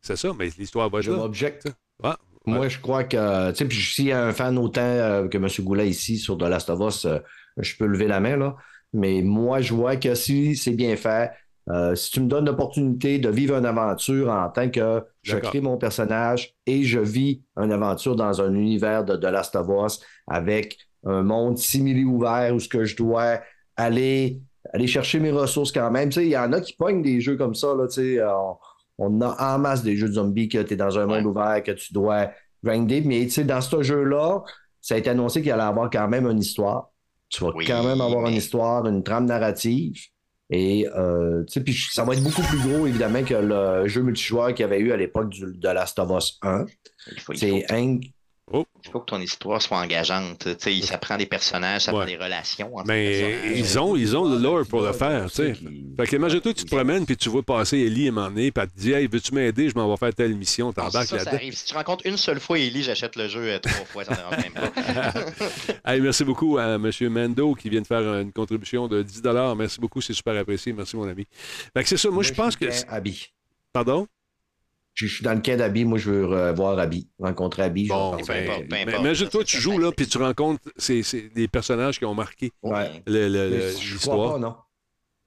C'est 0.00 0.16
ça, 0.16 0.32
mais 0.36 0.48
l'histoire 0.58 0.90
va 0.90 1.00
Je 1.00 1.12
m'objecte. 1.12 1.68
Ah, 2.02 2.18
Moi, 2.44 2.68
je 2.68 2.78
crois 2.78 3.04
que, 3.04 3.50
tu 3.52 3.56
sais, 3.56 3.64
puis 3.64 3.80
s'il 3.80 4.06
y 4.06 4.12
a 4.12 4.24
un 4.24 4.32
fan 4.32 4.58
autant 4.58 4.80
euh, 4.82 5.28
que 5.28 5.38
M. 5.38 5.46
Goulet 5.60 5.88
ici 5.88 6.18
sur 6.18 6.36
The 6.36 6.42
Last 6.42 6.70
of 6.70 6.80
Us, 6.80 7.04
euh, 7.04 7.18
je 7.56 7.76
peux 7.76 7.86
lever 7.86 8.08
la 8.08 8.20
main, 8.20 8.36
là. 8.36 8.56
Mais 8.92 9.22
moi, 9.22 9.60
je 9.60 9.72
vois 9.72 9.96
que 9.96 10.14
si 10.14 10.56
c'est 10.56 10.72
bien 10.72 10.96
fait, 10.96 11.30
euh, 11.70 11.94
si 11.94 12.10
tu 12.10 12.20
me 12.20 12.26
donnes 12.26 12.46
l'opportunité 12.46 13.18
de 13.18 13.28
vivre 13.28 13.56
une 13.56 13.66
aventure 13.66 14.30
en 14.30 14.48
tant 14.48 14.68
que 14.68 15.04
je 15.22 15.36
crée 15.36 15.60
mon 15.60 15.76
personnage 15.76 16.54
et 16.66 16.82
je 16.82 16.98
vis 16.98 17.42
une 17.56 17.72
aventure 17.72 18.16
dans 18.16 18.40
un 18.40 18.52
univers 18.54 19.04
de 19.04 19.16
The 19.16 19.24
Last 19.24 19.54
of 19.54 19.68
Us 19.68 20.00
avec 20.26 20.76
un 21.04 21.22
monde 21.22 21.58
simili 21.58 22.04
ouvert 22.04 22.54
où 22.54 22.58
ce 22.60 22.68
que 22.68 22.84
je 22.84 22.96
dois 22.96 23.40
aller, 23.76 24.40
aller 24.72 24.86
chercher 24.86 25.20
mes 25.20 25.30
ressources 25.30 25.70
quand 25.70 25.90
même. 25.90 26.08
Tu 26.08 26.20
sais, 26.20 26.26
il 26.26 26.30
y 26.30 26.38
en 26.38 26.52
a 26.52 26.60
qui 26.60 26.72
pognent 26.72 27.02
des 27.02 27.20
jeux 27.20 27.36
comme 27.36 27.54
ça, 27.54 27.74
là, 27.74 27.86
tu 27.86 27.94
sais, 27.94 28.18
euh, 28.18 28.36
on, 28.36 28.56
on 28.98 29.20
a 29.20 29.54
en 29.54 29.58
masse 29.58 29.82
des 29.82 29.96
jeux 29.96 30.08
de 30.08 30.14
zombies 30.14 30.48
que 30.48 30.58
tu 30.58 30.74
es 30.74 30.76
dans 30.76 30.98
un 30.98 31.06
monde 31.06 31.26
ouvert, 31.26 31.62
que 31.62 31.72
tu 31.72 31.92
dois 31.92 32.30
grinder. 32.62 33.02
Mais 33.02 33.24
tu 33.24 33.30
sais, 33.30 33.44
dans 33.44 33.60
ce 33.60 33.82
jeu-là, 33.82 34.42
ça 34.80 34.96
a 34.96 34.98
été 34.98 35.10
annoncé 35.10 35.42
qu'il 35.42 35.52
allait 35.52 35.62
avoir 35.62 35.90
quand 35.90 36.08
même 36.08 36.26
une 36.26 36.40
histoire. 36.40 36.90
Tu 37.28 37.42
vas 37.44 37.52
quand 37.66 37.84
même 37.84 38.00
avoir 38.00 38.26
une 38.28 38.34
histoire, 38.34 38.86
une 38.86 39.02
trame 39.02 39.26
narrative. 39.26 39.96
Et 40.54 40.86
euh, 40.94 41.44
tu 41.44 41.54
sais, 41.54 41.60
puis 41.62 41.74
ça 41.90 42.04
va 42.04 42.12
être 42.12 42.22
beaucoup 42.22 42.42
plus 42.42 42.58
gros, 42.58 42.86
évidemment, 42.86 43.22
que 43.24 43.32
le 43.34 43.88
jeu 43.88 44.02
multijoueur 44.02 44.48
qu'il 44.48 44.60
y 44.60 44.64
avait 44.64 44.80
eu 44.80 44.92
à 44.92 44.96
l'époque 44.98 45.30
du- 45.30 45.54
de 45.54 45.68
Last 45.68 45.98
of 45.98 46.10
Us 46.14 46.38
1. 46.42 46.66
Il 47.10 47.20
faut, 47.20 47.32
il 47.32 47.38
C'est 47.38 47.72
un- 47.72 47.98
il 48.84 48.90
faut 48.90 49.00
que 49.00 49.06
ton 49.06 49.20
histoire 49.20 49.62
soit 49.62 49.78
engageante. 49.78 50.46
Tu 50.58 50.80
sais, 50.80 50.86
ça 50.86 50.98
prend 50.98 51.16
des 51.16 51.26
personnages, 51.26 51.82
ça 51.82 51.92
prend 51.92 52.04
des 52.04 52.16
relations. 52.16 52.76
entre 52.76 52.92
les 52.92 53.42
Mais 53.52 53.58
ils 53.58 53.78
ont, 53.78 53.96
ils 53.96 54.16
ont 54.16 54.28
le 54.28 54.38
lore 54.38 54.66
pour 54.66 54.82
le 54.82 54.92
faire, 54.92 55.26
tu 55.28 55.36
sais. 55.36 55.54
Fait 55.96 56.06
que 56.06 56.16
imagine-toi, 56.16 56.54
tu 56.54 56.64
te 56.64 56.74
promènes, 56.74 57.06
puis 57.06 57.16
tu 57.16 57.28
vois 57.28 57.42
passer 57.42 57.78
Ellie 57.78 58.06
à 58.06 58.10
un 58.10 58.14
moment 58.14 58.28
donné, 58.28 58.50
puis 58.50 58.62
elle 58.62 58.70
te 58.70 58.78
dit 58.78 58.92
Hey, 58.92 59.06
veux-tu 59.06 59.34
m'aider? 59.34 59.68
Je 59.68 59.74
m'en 59.74 59.88
vais 59.88 59.96
faire 59.96 60.14
telle 60.14 60.34
mission. 60.34 60.72
T'embarques 60.72 61.06
ça, 61.06 61.30
arrive. 61.30 61.56
Si 61.56 61.66
tu 61.66 61.74
rencontres 61.74 62.06
une 62.06 62.16
seule 62.16 62.40
fois 62.40 62.58
Ellie, 62.58 62.82
j'achète 62.82 63.16
le 63.16 63.28
jeu 63.28 63.52
euh, 63.52 63.58
trois 63.58 63.84
fois, 63.84 64.04
ça 64.04 64.12
ne 64.12 64.16
dérange 64.16 64.36
même 64.38 64.52
pas. 64.52 64.72
Hey, 65.84 66.00
merci 66.00 66.24
beaucoup 66.24 66.58
à 66.58 66.74
M. 66.74 66.90
Mando 67.08 67.54
qui 67.54 67.68
vient 67.68 67.80
de 67.80 67.86
faire 67.86 68.00
une 68.00 68.32
contribution 68.32 68.88
de 68.88 69.02
10 69.02 69.22
Merci 69.56 69.80
beaucoup, 69.80 70.00
c'est 70.00 70.12
super 70.12 70.36
apprécié. 70.36 70.72
Merci, 70.72 70.96
mon 70.96 71.08
ami. 71.08 71.26
Fait 71.74 71.82
que 71.82 71.88
c'est 71.88 71.96
ça. 71.96 72.10
Moi, 72.10 72.22
je 72.22 72.32
pense 72.32 72.56
que. 72.56 72.66
Abby. 72.88 73.28
Pardon? 73.72 74.06
Je 74.94 75.06
je 75.06 75.14
suis 75.14 75.24
dans 75.24 75.32
le 75.34 75.40
cas 75.40 75.56
d'Abby. 75.56 75.84
Moi, 75.84 75.98
je 75.98 76.10
veux 76.10 76.52
voir 76.52 76.78
Abby, 76.78 77.08
rencontrer 77.18 77.62
Abby. 77.62 77.86
je 77.86 77.92
Bon, 77.92 78.16
ben, 78.26 78.66
mais 78.70 78.84
imagine-toi, 78.98 79.42
tu 79.44 79.58
joues 79.58 79.78
là, 79.78 79.90
puis 79.90 80.06
tu 80.06 80.18
rencontres 80.18 80.62
ces, 80.76 81.02
ces- 81.02 81.30
des 81.30 81.48
personnages 81.48 81.98
qui 81.98 82.04
ont 82.04 82.14
marqué 82.14 82.52
Ouais. 82.62 83.02
l'histoire. 83.06 84.34
pas, 84.34 84.38
non. 84.38 84.54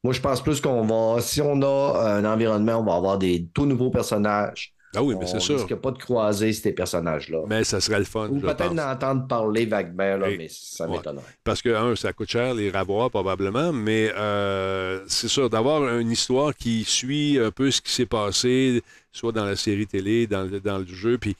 Moi, 0.03 0.13
je 0.13 0.21
pense 0.21 0.41
plus 0.43 0.61
qu'on 0.61 0.83
va, 0.85 1.19
si 1.21 1.41
on 1.41 1.61
a 1.63 1.99
un 2.17 2.25
environnement, 2.25 2.77
on 2.79 2.83
va 2.83 2.93
avoir 2.95 3.17
des 3.17 3.47
tout 3.53 3.65
nouveaux 3.65 3.89
personnages. 3.89 4.71
Ah 4.97 5.03
oui, 5.03 5.15
mais 5.19 5.25
c'est 5.25 5.37
On 5.37 5.39
sûr. 5.41 5.55
risque 5.57 5.75
pas 5.75 5.91
de 5.91 5.97
croiser 5.97 6.53
ces 6.53 6.71
personnages-là. 6.71 7.39
Mais 7.47 7.65
ça 7.65 7.81
serait 7.81 7.99
le 7.99 8.05
fun. 8.05 8.29
Ou 8.29 8.35
je 8.39 8.41
peut-être 8.45 8.67
pense. 8.67 8.75
d'entendre 8.75 9.27
parler 9.27 9.65
vaguement, 9.65 10.15
là, 10.15 10.27
mais 10.37 10.47
ça 10.49 10.87
Ouais. 10.87 10.95
m'étonnerait. 10.97 11.23
Parce 11.43 11.61
que, 11.61 11.69
un, 11.75 11.95
ça 11.97 12.13
coûte 12.13 12.29
cher, 12.29 12.53
les 12.53 12.69
revoir 12.69 13.09
probablement, 13.09 13.73
mais 13.73 14.09
euh, 14.15 15.03
c'est 15.07 15.27
sûr, 15.27 15.49
d'avoir 15.49 15.97
une 15.97 16.11
histoire 16.11 16.55
qui 16.55 16.85
suit 16.85 17.37
un 17.39 17.51
peu 17.51 17.71
ce 17.71 17.81
qui 17.81 17.91
s'est 17.91 18.05
passé, 18.05 18.83
soit 19.15 19.31
dans 19.31 19.45
la 19.45 19.55
série 19.55 19.87
télé, 19.87 20.27
dans 20.27 20.43
le, 20.43 20.59
dans 20.59 20.77
le 20.77 20.85
jeu, 20.87 21.17
puis 21.17 21.35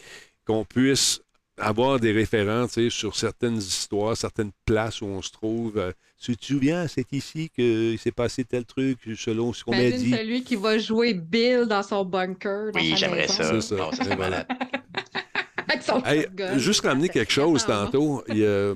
qu'on 0.46 0.64
puisse 0.66 1.22
avoir 1.58 2.00
des 2.00 2.12
références 2.12 2.78
sur 2.90 3.16
certaines 3.16 3.58
histoires, 3.58 4.18
certaines 4.18 4.52
places 4.66 5.02
où 5.02 5.06
on 5.06 5.22
se 5.22 5.32
trouve. 5.32 5.78
Euh, 5.78 5.92
tu 6.20 6.36
te 6.36 6.46
souviens, 6.46 6.88
c'est 6.88 7.12
ici 7.14 7.50
qu'il 7.56 7.98
s'est 8.00 8.12
passé 8.12 8.44
tel 8.44 8.66
truc 8.66 8.98
selon 9.16 9.54
ce 9.54 9.64
qu'on 9.64 9.72
m'a 9.72 9.84
Imagine 9.84 10.00
dit. 10.06 10.12
celui 10.12 10.44
qui 10.44 10.56
va 10.56 10.78
jouer 10.78 11.14
Bill 11.14 11.66
dans 11.68 11.84
son 11.84 12.04
bunker. 12.04 12.72
Dans 12.74 12.80
Oui, 12.80 12.96
j'aimerais 12.98 13.28
ça. 13.28 13.44
C'est 13.62 13.62
ça. 13.62 13.76
Non, 13.76 14.16
malade. 14.18 14.48
Hey, 16.06 16.28
juste 16.58 16.82
ramener 16.82 17.10
quelque 17.10 17.32
chose 17.32 17.66
tantôt. 17.66 18.24
Il 18.30 18.44
a- 18.46 18.76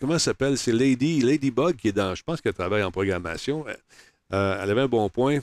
comment 0.00 0.14
ça 0.14 0.18
s'appelle? 0.26 0.56
C'est 0.56 0.72
Lady, 0.72 1.20
Ladybug 1.20 1.76
qui 1.76 1.88
est 1.88 1.92
dans. 1.92 2.14
Je 2.14 2.22
pense 2.22 2.40
qu'elle 2.40 2.54
travaille 2.54 2.82
en 2.82 2.90
programmation. 2.90 3.64
Euh, 4.32 4.60
elle 4.62 4.70
avait 4.70 4.80
un 4.82 4.88
bon 4.88 5.08
point. 5.08 5.40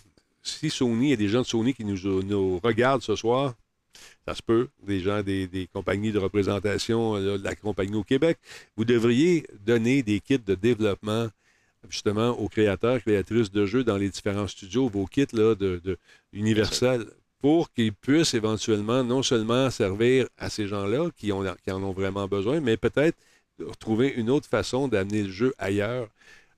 Si 0.57 0.69
Sony, 0.69 1.07
il 1.07 1.09
y 1.11 1.13
a 1.13 1.17
des 1.17 1.27
gens 1.27 1.41
de 1.41 1.47
Sony 1.47 1.73
qui 1.73 1.85
nous, 1.85 2.59
regardent 2.63 3.01
ce 3.01 3.15
soir, 3.15 3.55
ça 4.27 4.35
se 4.35 4.41
peut, 4.41 4.69
des 4.83 4.99
gens 4.99 5.23
des, 5.23 5.69
compagnies 5.73 6.11
de 6.11 6.19
représentation 6.19 7.15
là, 7.15 7.37
de 7.37 7.43
la 7.43 7.55
compagnie 7.55 7.95
au 7.95 8.03
Québec, 8.03 8.37
vous 8.77 8.85
devriez 8.85 9.45
donner 9.65 10.03
des 10.03 10.19
kits 10.19 10.39
de 10.39 10.55
développement 10.55 11.27
justement 11.89 12.31
aux 12.31 12.49
créateurs, 12.49 12.99
créatrices 12.99 13.51
de 13.51 13.65
jeux 13.65 13.83
dans 13.83 13.97
les 13.97 14.09
différents 14.09 14.47
studios, 14.47 14.89
vos 14.89 15.05
kits 15.05 15.25
là, 15.31 15.55
de, 15.55 15.81
de 15.83 15.97
Universal, 16.33 17.05
pour 17.39 17.71
qu'ils 17.71 17.93
puissent 17.93 18.33
éventuellement 18.33 19.03
non 19.03 19.23
seulement 19.23 19.69
servir 19.69 20.27
à 20.37 20.49
ces 20.49 20.67
gens-là 20.67 21.09
qui, 21.15 21.31
qui 21.63 21.71
en 21.71 21.83
ont 21.83 21.93
vraiment 21.93 22.27
besoin, 22.27 22.59
mais 22.59 22.75
peut-être 22.75 23.17
trouver 23.79 24.09
une 24.09 24.29
autre 24.29 24.47
façon 24.47 24.87
d'amener 24.87 25.23
le 25.23 25.31
jeu 25.31 25.53
ailleurs. 25.57 26.09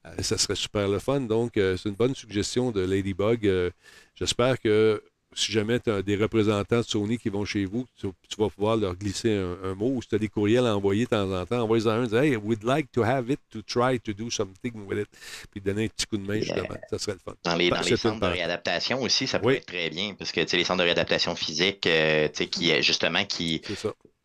Euh, 0.06 0.22
ça 0.24 0.38
serait 0.38 0.56
super 0.56 0.88
le 0.88 1.00
fun. 1.00 1.22
Donc, 1.22 1.58
euh, 1.58 1.78
c'est 1.78 1.90
une 1.90 1.96
bonne 1.96 2.16
suggestion 2.16 2.72
de 2.72 2.82
Ladybug. 2.82 3.46
Euh, 3.48 3.70
J'espère 4.16 4.60
que 4.60 5.02
si 5.34 5.52
jamais 5.54 5.80
tu 5.80 5.90
as 5.90 6.02
des 6.02 6.18
représentants 6.18 6.80
de 6.80 6.82
Sony 6.84 7.18
qui 7.18 7.30
vont 7.30 7.46
chez 7.46 7.64
vous, 7.66 7.86
tu, 7.98 8.08
tu 8.28 8.36
vas 8.38 8.50
pouvoir 8.50 8.76
leur 8.76 8.96
glisser 8.96 9.32
un, 9.34 9.70
un 9.70 9.76
mot 9.76 9.90
ou 9.96 10.02
si 10.02 10.10
tu 10.10 10.16
as 10.16 10.18
des 10.18 10.28
courriels 10.28 10.66
à 10.66 10.76
envoyer 10.76 11.06
de 11.06 11.10
temps 11.10 11.32
en 11.32 11.46
temps, 11.46 11.62
envoie-en 11.62 11.90
un, 12.02 12.06
dis 12.06 12.16
Hey, 12.16 12.36
we'd 12.36 12.64
like 12.64 12.92
to 12.92 13.02
have 13.04 13.30
it 13.30 13.40
to 13.50 13.62
try 13.62 13.98
to 14.00 14.12
do 14.12 14.30
something 14.30 14.74
with 14.86 15.00
it. 15.00 15.08
Puis 15.50 15.62
donner 15.62 15.86
un 15.86 15.88
petit 15.88 16.06
coup 16.06 16.18
de 16.18 16.28
main, 16.28 16.42
justement. 16.42 16.68
Ça 16.90 17.00
serait 17.00 17.14
le 17.14 17.20
fun. 17.20 17.34
Dans 17.46 17.56
les, 17.56 17.70
dans 17.70 17.82
centres 17.82 18.20
de 18.20 18.26
réadaptation 18.26 19.02
aussi, 19.02 19.26
ça 19.26 19.40
peut 19.40 19.48
Oui. 19.48 19.54
être 19.56 19.68
très 19.68 19.90
bien, 19.90 20.14
parce 20.16 20.32
que 20.34 20.42
tu 20.42 20.48
sais, 20.50 20.58
les 20.58 20.66
centres 20.66 20.80
de 20.80 20.84
réadaptation 20.84 21.34
physique, 21.36 21.88
euh, 21.88 22.28
qui 22.28 22.82
justement 22.84 23.24
qui, 23.24 23.62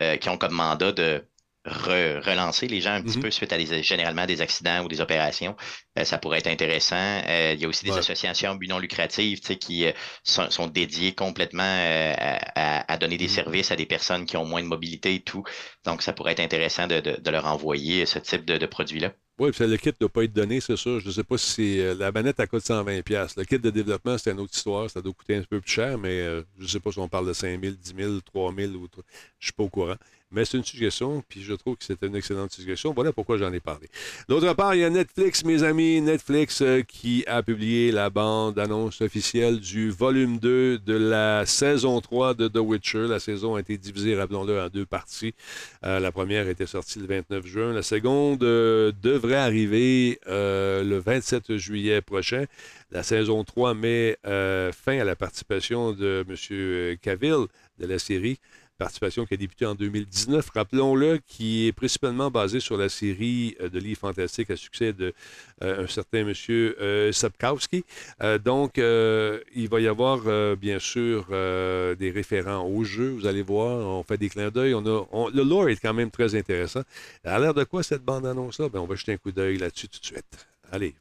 euh, 0.03 0.17
qui 0.17 0.29
ont 0.29 0.39
comme 0.39 0.55
mandat 0.55 0.91
de 0.93 1.23
re- 1.67 2.21
relancer 2.25 2.69
les 2.69 2.81
gens 2.81 2.93
un 2.93 3.03
petit 3.03 3.19
peu 3.19 3.31
suite 3.31 3.53
à 3.53 3.59
des, 3.59 3.83
généralement 3.83 4.27
des 4.27 4.41
accidents 4.41 4.85
ou 4.85 4.89
des 4.89 5.01
opérations, 5.01 5.57
euh, 5.99 6.05
ça 6.05 6.19
pourrait 6.19 6.39
être 6.39 6.47
intéressant. 6.47 6.97
Euh, 6.97 7.53
il 7.55 7.61
y 7.61 7.65
a 7.65 7.69
aussi 7.69 7.85
des 7.85 7.91
Ouais. 7.93 7.99
associations 7.99 8.55
but 8.55 8.69
non 8.69 8.81
sais, 9.11 9.35
qui 9.59 9.87
euh, 9.87 9.93
sont, 10.25 10.51
sont 10.51 10.67
dédiées 10.67 11.15
complètement 11.15 11.63
à, 11.63 12.97
donner 12.99 13.17
des 13.19 13.29
services 13.29 13.71
à 13.71 13.77
des 13.77 13.87
personnes 13.87 14.27
qui 14.27 14.37
ont 14.37 14.45
moins 14.45 14.63
de 14.63 14.69
mobilité 14.69 15.15
et 15.15 15.21
tout. 15.21 15.45
Donc, 15.85 16.03
ça 16.03 16.13
pourrait 16.13 16.33
être 16.33 16.41
intéressant 16.41 16.87
de, 16.87 17.01
de- 17.01 17.17
de 17.21 17.31
leur 17.31 17.47
envoyer 17.47 18.07
ce 18.07 18.19
type 18.19 18.45
de, 18.45 18.57
de 18.59 18.67
produit-là. 18.67 19.13
Oui, 19.39 19.51
puis 19.53 19.67
le 19.67 19.77
kit 19.77 19.89
ne 19.91 19.95
doit 20.01 20.09
pas 20.09 20.25
être 20.25 20.33
donné, 20.33 20.61
c'est 20.61 20.79
ça. 20.79 20.99
Je 20.99 21.07
ne 21.07 21.13
sais 21.13 21.23
pas 21.25 21.37
si 21.37 21.79
euh, 21.81 21.95
La 21.95 22.11
manette, 22.11 22.41
elle 22.41 22.49
coûte 22.49 22.63
120$. 22.63 23.37
Le 23.37 23.45
kit 23.45 23.59
de 23.59 23.69
développement, 23.69 24.17
c'est 24.17 24.31
une 24.31 24.41
autre 24.41 24.55
histoire. 24.57 24.89
Ça 24.89 25.03
doit 25.03 25.13
coûter 25.13 25.37
un 25.37 25.43
peu 25.43 25.61
plus 25.61 25.71
cher, 25.73 25.99
mais 25.99 26.21
euh, 26.23 26.43
je 26.59 26.63
ne 26.63 26.69
sais 26.69 26.81
pas 26.81 26.91
si 26.91 26.99
on 26.99 27.09
parle 27.09 27.29
de 27.29 27.35
5 27.35 27.61
000, 27.61 27.75
10 27.79 27.95
000, 27.95 28.21
3 28.23 28.55
000 28.55 28.73
ou. 28.73 28.89
Je 28.95 28.99
ne 29.01 29.03
suis 29.41 29.53
pas 29.53 29.65
au 29.65 29.69
courant. 29.69 29.97
Mais 30.33 30.45
c'est 30.45 30.59
une 30.59 30.65
suggestion, 30.65 31.23
puis 31.29 31.43
je 31.43 31.55
trouve 31.55 31.77
que 31.77 31.85
c'était 31.85 32.09
une 32.09 32.17
excellente 32.17 32.51
suggestion. 32.51 32.93
Voilà 32.93 33.13
pourquoi 33.13 33.37
j'en 33.37 33.53
ai 33.53 33.61
parlé. 33.61 33.87
D'autre 34.29 34.53
part, 34.55 34.75
il 34.75 34.81
y 34.81 34.85
a 34.85 34.91
Netflix, 34.91 35.45
mes 35.45 35.63
amis. 35.63 36.01
Netflix 36.01 36.63
euh, 36.63 36.83
qui 36.83 37.23
a 37.29 37.45
publié 37.45 37.93
la 37.93 38.11
bande-annonce 38.11 39.03
officielle 39.03 39.61
du 39.61 39.91
volume 39.91 40.39
2 40.39 40.79
de 40.79 40.95
la 40.95 41.47
saison 41.47 42.01
3 42.01 42.35
de 42.35 42.49
The 42.49 42.57
Witcher. 42.57 43.07
La 43.07 43.21
saison 43.21 43.55
a 43.55 43.61
été 43.61 43.79
divisée, 43.79 44.17
rappelons-le, 44.17 44.61
en 44.61 44.69
deux 44.69 44.85
parties. 44.85 45.33
Euh, 45.85 46.01
la 46.01 46.11
première 46.11 46.49
était 46.49 46.67
sortie 46.67 46.99
le 46.99 47.07
29 47.07 47.47
juin. 47.47 47.73
La 47.73 47.83
seconde 47.83 48.43
euh, 48.43 48.91
devrait 49.01 49.37
arriver 49.37 50.19
le 50.27 50.99
27 50.99 51.57
juillet 51.57 52.03
prochain. 52.03 52.47
La 52.91 53.05
saison 53.05 53.45
3 53.45 53.75
met 53.75 54.19
fin 54.25 54.99
à 54.99 55.05
la 55.05 55.15
participation 55.15 55.93
de 55.93 56.25
M. 56.29 56.97
Cavill 57.01 57.47
de 57.79 57.87
la 57.87 57.99
série 57.99 58.39
participation 58.77 59.27
qui 59.27 59.35
a 59.35 59.37
débuté 59.37 59.67
en 59.67 59.75
2019, 59.75 60.51
rappelons-le, 60.55 61.19
qui 61.27 61.67
est 61.67 61.73
principalement 61.73 62.31
basée 62.31 62.61
sur 62.61 62.77
la 62.77 62.89
série 62.89 63.57
euh, 63.61 63.69
de 63.69 63.79
livres 63.79 64.01
fantastiques 64.01 64.51
à 64.51 64.57
succès 64.57 64.93
de 64.93 65.13
euh, 65.63 65.85
un 65.85 65.87
certain 65.87 66.25
monsieur 66.25 66.77
euh, 66.81 67.13
Sapkowski. 67.13 67.85
Donc, 68.45 68.77
il 68.77 69.69
va 69.69 69.81
y 69.81 69.89
avoir, 69.89 70.57
bien 70.57 70.79
sûr, 70.79 71.27
des 71.29 72.11
référents 72.11 72.67
au 72.67 72.85
jeu. 72.85 73.11
Vous 73.11 73.27
allez 73.27 73.43
voir, 73.43 73.79
on 73.79 74.03
fait 74.03 74.19
des 74.19 74.29
clins 74.29 74.51
d'œil. 74.51 74.75
On 74.75 75.29
le 75.29 75.43
lore 75.43 75.69
est 75.69 75.77
quand 75.77 75.95
même 75.95 76.11
très 76.11 76.35
intéressant. 76.35 76.83
A 77.25 77.39
l'air 77.39 77.55
de 77.55 77.65
quoi, 77.65 77.83
cette 77.83 78.03
bande-annonce-là? 78.03 78.69
Ben, 78.69 78.81
on 78.81 78.87
va 78.87 78.95
jeter 78.95 79.13
un 79.13 79.17
coup 79.17 79.33
d'œil 79.33 79.59
là-dessus 79.59 79.89
tout 79.89 80.01
de 80.01 80.07
suite. 80.07 80.47
Allez. 80.71 80.95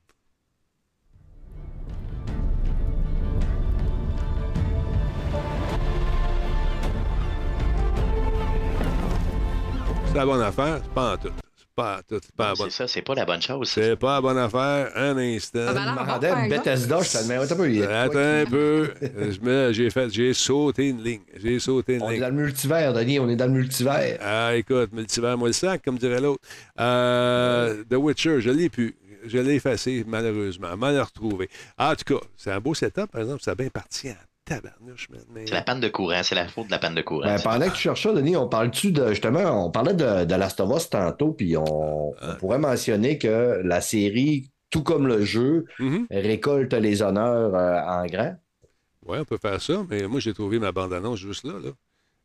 C'est 10.15 10.19
la 10.19 10.25
bonne 10.27 10.41
affaire? 10.43 10.79
C'est 10.81 10.93
pas 10.93 11.13
en 11.13 11.17
tout. 11.17 11.29
C'est 11.57 11.67
pas 11.75 11.99
tout. 12.07 12.19
C'est 12.23 12.35
pas 12.37 12.47
la 12.47 12.55
bonne. 12.55 12.69
C'est 12.69 12.77
ça, 12.77 12.87
c'est 12.87 13.01
pas 13.01 13.15
la 13.15 13.25
bonne 13.25 13.41
chose. 13.41 13.69
C'est 13.69 13.97
pas 13.97 14.15
la 14.15 14.21
bonne 14.21 14.37
affaire. 14.37 14.91
Un 14.95 15.17
instant. 15.17 15.59
Je 15.67 15.73
me 15.73 16.09
rendais 16.09 16.47
Bethesda, 16.47 17.01
je 17.01 17.11
te 17.11 17.17
le 17.17 17.27
mets 17.27 17.35
un 17.35 17.45
peu. 17.45 17.93
Attends 17.93 18.19
un 18.19 18.45
peu. 18.49 19.73
J'ai 19.73 19.89
fait, 19.89 20.09
j'ai 20.09 20.33
sauté 20.33 20.87
une 20.87 21.03
ligne. 21.03 21.19
J'ai 21.35 21.59
sauté 21.59 21.95
une 21.95 22.03
On 22.03 22.09
est 22.09 22.13
ligne. 22.13 22.21
dans 22.21 22.29
le 22.29 22.33
multivers, 22.43 22.93
Denis, 22.93 23.19
on 23.19 23.27
est 23.27 23.35
dans 23.35 23.47
le 23.47 23.51
multivers. 23.51 24.17
Ah, 24.21 24.55
écoute, 24.55 24.93
multivers, 24.93 25.37
moi 25.37 25.49
le 25.49 25.53
sac, 25.53 25.81
comme 25.83 25.97
dirait 25.97 26.21
l'autre. 26.21 26.41
Euh, 26.79 27.83
The 27.89 27.95
Witcher, 27.95 28.39
je 28.39 28.51
l'ai 28.51 28.69
plus. 28.69 28.95
Je 29.25 29.37
l'ai 29.39 29.55
effacé, 29.55 30.05
malheureusement. 30.07 30.77
Mal 30.77 30.97
retrouvé. 31.01 31.49
Ah, 31.77 31.91
en 31.91 31.95
tout 31.95 32.13
cas, 32.17 32.25
c'est 32.37 32.51
un 32.51 32.61
beau 32.61 32.73
setup, 32.73 33.11
par 33.11 33.19
exemple. 33.19 33.41
Ça 33.43 33.51
a 33.51 33.55
bien 33.55 33.67
parti 33.67 34.11
en 34.11 34.15
tabarnouche, 34.45 35.09
man. 35.09 35.21
Mais... 35.33 35.45
C'est 35.47 35.53
la 35.53 35.61
panne 35.63 35.79
de 35.79 35.89
courant, 35.89 36.21
c'est 36.23 36.35
la 36.35 36.47
faute 36.47 36.67
de 36.67 36.71
la 36.71 36.79
panne 36.79 36.95
de 36.95 37.01
courant. 37.01 37.25
Ben, 37.25 37.39
pendant 37.41 37.67
que 37.67 37.73
tu 37.73 37.81
cherches 37.81 38.03
ça, 38.03 38.13
Denis, 38.13 38.37
on 38.37 38.47
parle-tu 38.47 38.91
de. 38.91 39.09
Justement, 39.09 39.65
on 39.65 39.71
parlait 39.71 39.93
de, 39.93 40.25
de 40.25 40.35
Last 40.35 40.59
of 40.59 40.75
Us 40.75 40.89
tantôt, 40.89 41.33
puis 41.33 41.57
on, 41.57 42.09
on 42.11 42.35
pourrait 42.39 42.59
mentionner 42.59 43.17
que 43.17 43.61
la 43.63 43.81
série, 43.81 44.51
tout 44.69 44.83
comme 44.83 45.07
le 45.07 45.25
jeu, 45.25 45.65
Mm-hmm. 45.79 46.05
récolte 46.11 46.73
les 46.73 47.01
honneurs 47.01 47.55
euh, 47.55 47.81
en 47.81 48.05
grand? 48.05 48.35
Oui, 49.05 49.17
on 49.19 49.25
peut 49.25 49.37
faire 49.37 49.61
ça, 49.61 49.83
mais 49.89 50.07
moi, 50.07 50.19
j'ai 50.19 50.33
trouvé 50.33 50.59
ma 50.59 50.71
bande-annonce 50.71 51.19
juste 51.19 51.43
là, 51.45 51.59
là. 51.63 51.71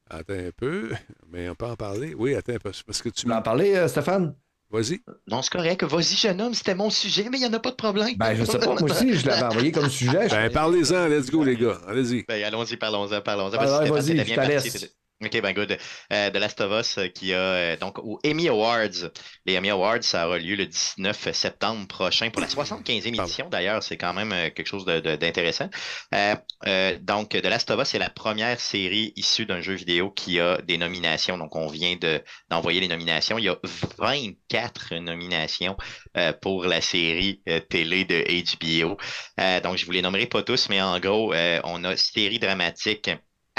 Attends 0.09 0.35
un 0.35 0.51
peu, 0.57 0.91
mais 1.31 1.49
on 1.49 1.55
peut 1.55 1.67
en 1.67 1.77
parler. 1.77 2.15
Oui, 2.15 2.35
attends 2.35 2.55
un 2.55 2.59
peu. 2.59 2.73
Parce 2.87 3.03
que 3.03 3.09
tu 3.09 3.23
Tu 3.23 3.27
veux 3.29 3.35
en 3.35 3.43
parler, 3.43 3.75
euh, 3.77 3.89
Stéphane? 3.89 4.35
Vas-y. 4.71 5.01
Non, 5.27 5.43
c'est 5.43 5.51
correct. 5.51 5.83
Vas-y, 5.83 6.17
jeune 6.17 6.41
homme, 6.41 6.55
c'était 6.55 6.77
mon 6.77 6.91
sujet, 6.91 7.27
mais 7.31 7.39
il 7.39 7.41
n'y 7.41 7.47
en 7.47 7.53
a 7.53 7.59
pas 7.59 7.71
de 7.71 7.77
problème. 7.77 8.15
Ben, 8.17 8.35
je 8.35 8.45
sais 8.45 8.59
pas, 8.59 8.67
moi 8.67 8.83
aussi, 8.83 9.15
je 9.15 9.27
l'avais 9.27 9.43
envoyé 9.43 9.73
comme 9.73 9.89
sujet. 9.89 10.29
Ben, 10.29 10.51
parlez-en, 10.51 11.09
let's 11.09 11.31
go, 11.31 11.43
les 11.43 11.57
gars. 11.57 11.79
Allez-y. 11.89 12.25
Ben, 12.29 12.43
allons-y, 12.45 12.77
parlons-en, 12.77 13.21
parlons-en. 13.21 13.57
Ah, 13.59 13.67
Stéphane, 13.67 13.89
vas-y, 13.89 14.17
je 14.19 14.35
te 14.35 14.41
laisse. 14.41 14.97
OK, 15.23 15.39
ben 15.43 15.53
good. 15.53 15.77
Euh, 16.15 16.31
The 16.31 16.37
Last 16.37 16.63
of 16.63 16.73
Us 16.73 16.97
euh, 16.97 17.09
qui 17.09 17.35
a 17.35 17.39
euh, 17.39 17.77
donc 17.77 17.99
aux 17.99 18.19
Emmy 18.25 18.49
Awards. 18.49 19.11
Les 19.45 19.59
Emmy 19.59 19.69
Awards, 19.69 20.03
ça 20.03 20.27
aura 20.27 20.39
lieu 20.39 20.57
le 20.57 20.65
19 20.65 21.33
septembre 21.33 21.87
prochain 21.87 22.31
pour 22.31 22.41
la 22.41 22.49
75e 22.49 23.09
édition. 23.09 23.51
D'ailleurs, 23.51 23.83
c'est 23.83 23.99
quand 23.99 24.15
même 24.15 24.33
euh, 24.33 24.49
quelque 24.49 24.67
chose 24.67 24.87
d'intéressant. 24.87 25.69
Euh, 26.15 26.35
euh, 26.67 26.97
donc, 27.03 27.31
The 27.33 27.45
Last 27.45 27.71
of 27.71 27.83
Us, 27.83 27.89
c'est 27.89 27.99
la 27.99 28.09
première 28.09 28.59
série 28.59 29.13
issue 29.15 29.45
d'un 29.45 29.61
jeu 29.61 29.75
vidéo 29.75 30.11
qui 30.11 30.41
a 30.41 30.57
des 30.63 30.79
nominations. 30.79 31.37
Donc, 31.37 31.55
on 31.55 31.67
vient 31.67 31.97
de- 31.97 32.23
d'envoyer 32.49 32.81
les 32.81 32.89
nominations. 32.89 33.37
Il 33.37 33.45
y 33.45 33.51
a 33.51 33.59
24 33.99 34.95
nominations 34.97 35.77
euh, 36.17 36.33
pour 36.33 36.65
la 36.65 36.81
série 36.81 37.43
télé 37.69 38.07
de 38.07 38.25
HBO. 38.25 38.97
Euh, 39.39 39.61
donc, 39.61 39.77
je 39.77 39.85
vous 39.85 39.93
les 39.93 40.01
nommerai 40.01 40.25
pas 40.25 40.43
tous, 40.43 40.71
mais 40.71 40.81
en 40.81 40.99
gros, 40.99 41.35
euh, 41.35 41.61
on 41.65 41.85
a 41.85 41.95
série 41.99 42.39
dramatique. 42.39 43.11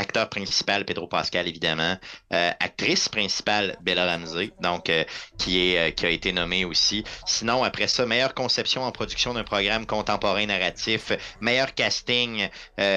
Acteur 0.01 0.29
principal, 0.29 0.83
Pedro 0.83 1.05
Pascal, 1.05 1.47
évidemment. 1.47 1.95
Euh, 2.33 2.51
actrice 2.59 3.07
principale, 3.07 3.77
Bella 3.81 4.07
Ramsey, 4.07 4.51
donc 4.59 4.89
euh, 4.89 5.03
euh, 5.47 5.91
qui 5.91 6.05
a 6.05 6.09
été 6.09 6.33
nommée 6.33 6.65
aussi. 6.65 7.03
Sinon, 7.27 7.63
après 7.63 7.87
ça, 7.87 8.07
meilleure 8.07 8.33
conception 8.33 8.83
en 8.83 8.91
production 8.91 9.35
d'un 9.35 9.43
programme 9.43 9.85
contemporain 9.85 10.47
narratif, 10.47 11.11
meilleur 11.39 11.75
casting, 11.75 12.49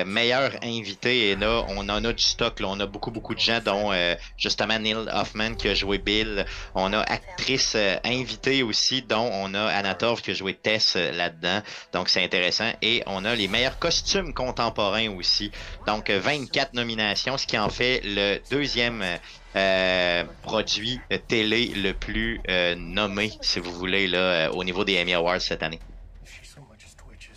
meilleur 0.06 0.52
invité. 0.62 1.30
Et 1.30 1.36
là, 1.36 1.66
on 1.68 1.88
en 1.90 2.04
a 2.04 2.12
du 2.12 2.22
stock. 2.22 2.58
On 2.64 2.80
a 2.80 2.86
beaucoup, 2.86 3.10
beaucoup 3.10 3.34
de 3.34 3.40
gens, 3.40 3.60
dont 3.62 3.92
justement 4.38 4.78
Neil 4.78 4.96
Hoffman 5.12 5.54
qui 5.56 5.68
a 5.68 5.74
joué 5.74 5.98
Bill. 5.98 6.46
On 6.74 6.92
a 6.94 7.00
actrice 7.00 7.76
invitée 8.04 8.62
aussi, 8.62 9.02
dont 9.02 9.28
on 9.30 9.52
a 9.52 9.66
Anna 9.66 9.94
Torv 9.94 10.22
qui 10.22 10.30
a 10.30 10.34
joué 10.34 10.54
Tess 10.54 10.96
là-dedans. 10.96 11.60
Donc, 11.92 12.08
c'est 12.08 12.24
intéressant. 12.24 12.70
Et 12.80 13.02
on 13.06 13.24
a 13.26 13.34
les 13.34 13.48
meilleurs 13.48 13.78
costumes 13.78 14.32
contemporains 14.32 15.10
aussi. 15.10 15.50
Donc, 15.86 16.10
euh, 16.10 16.20
24 16.20 16.74
nominations, 16.74 16.93
ce 16.98 17.46
qui 17.46 17.58
en 17.58 17.68
fait 17.68 18.00
le 18.04 18.38
deuxième 18.50 19.02
euh, 19.02 19.16
euh, 19.56 20.24
produit 20.42 21.00
euh, 21.12 21.18
télé 21.28 21.68
le 21.68 21.92
plus 21.92 22.40
euh, 22.48 22.74
nommé, 22.76 23.32
si 23.40 23.60
vous 23.60 23.72
voulez, 23.72 24.06
là, 24.06 24.18
euh, 24.18 24.50
au 24.50 24.64
niveau 24.64 24.84
des 24.84 25.00
Emmy 25.00 25.14
Awards 25.14 25.40
cette 25.40 25.62
année. 25.62 25.80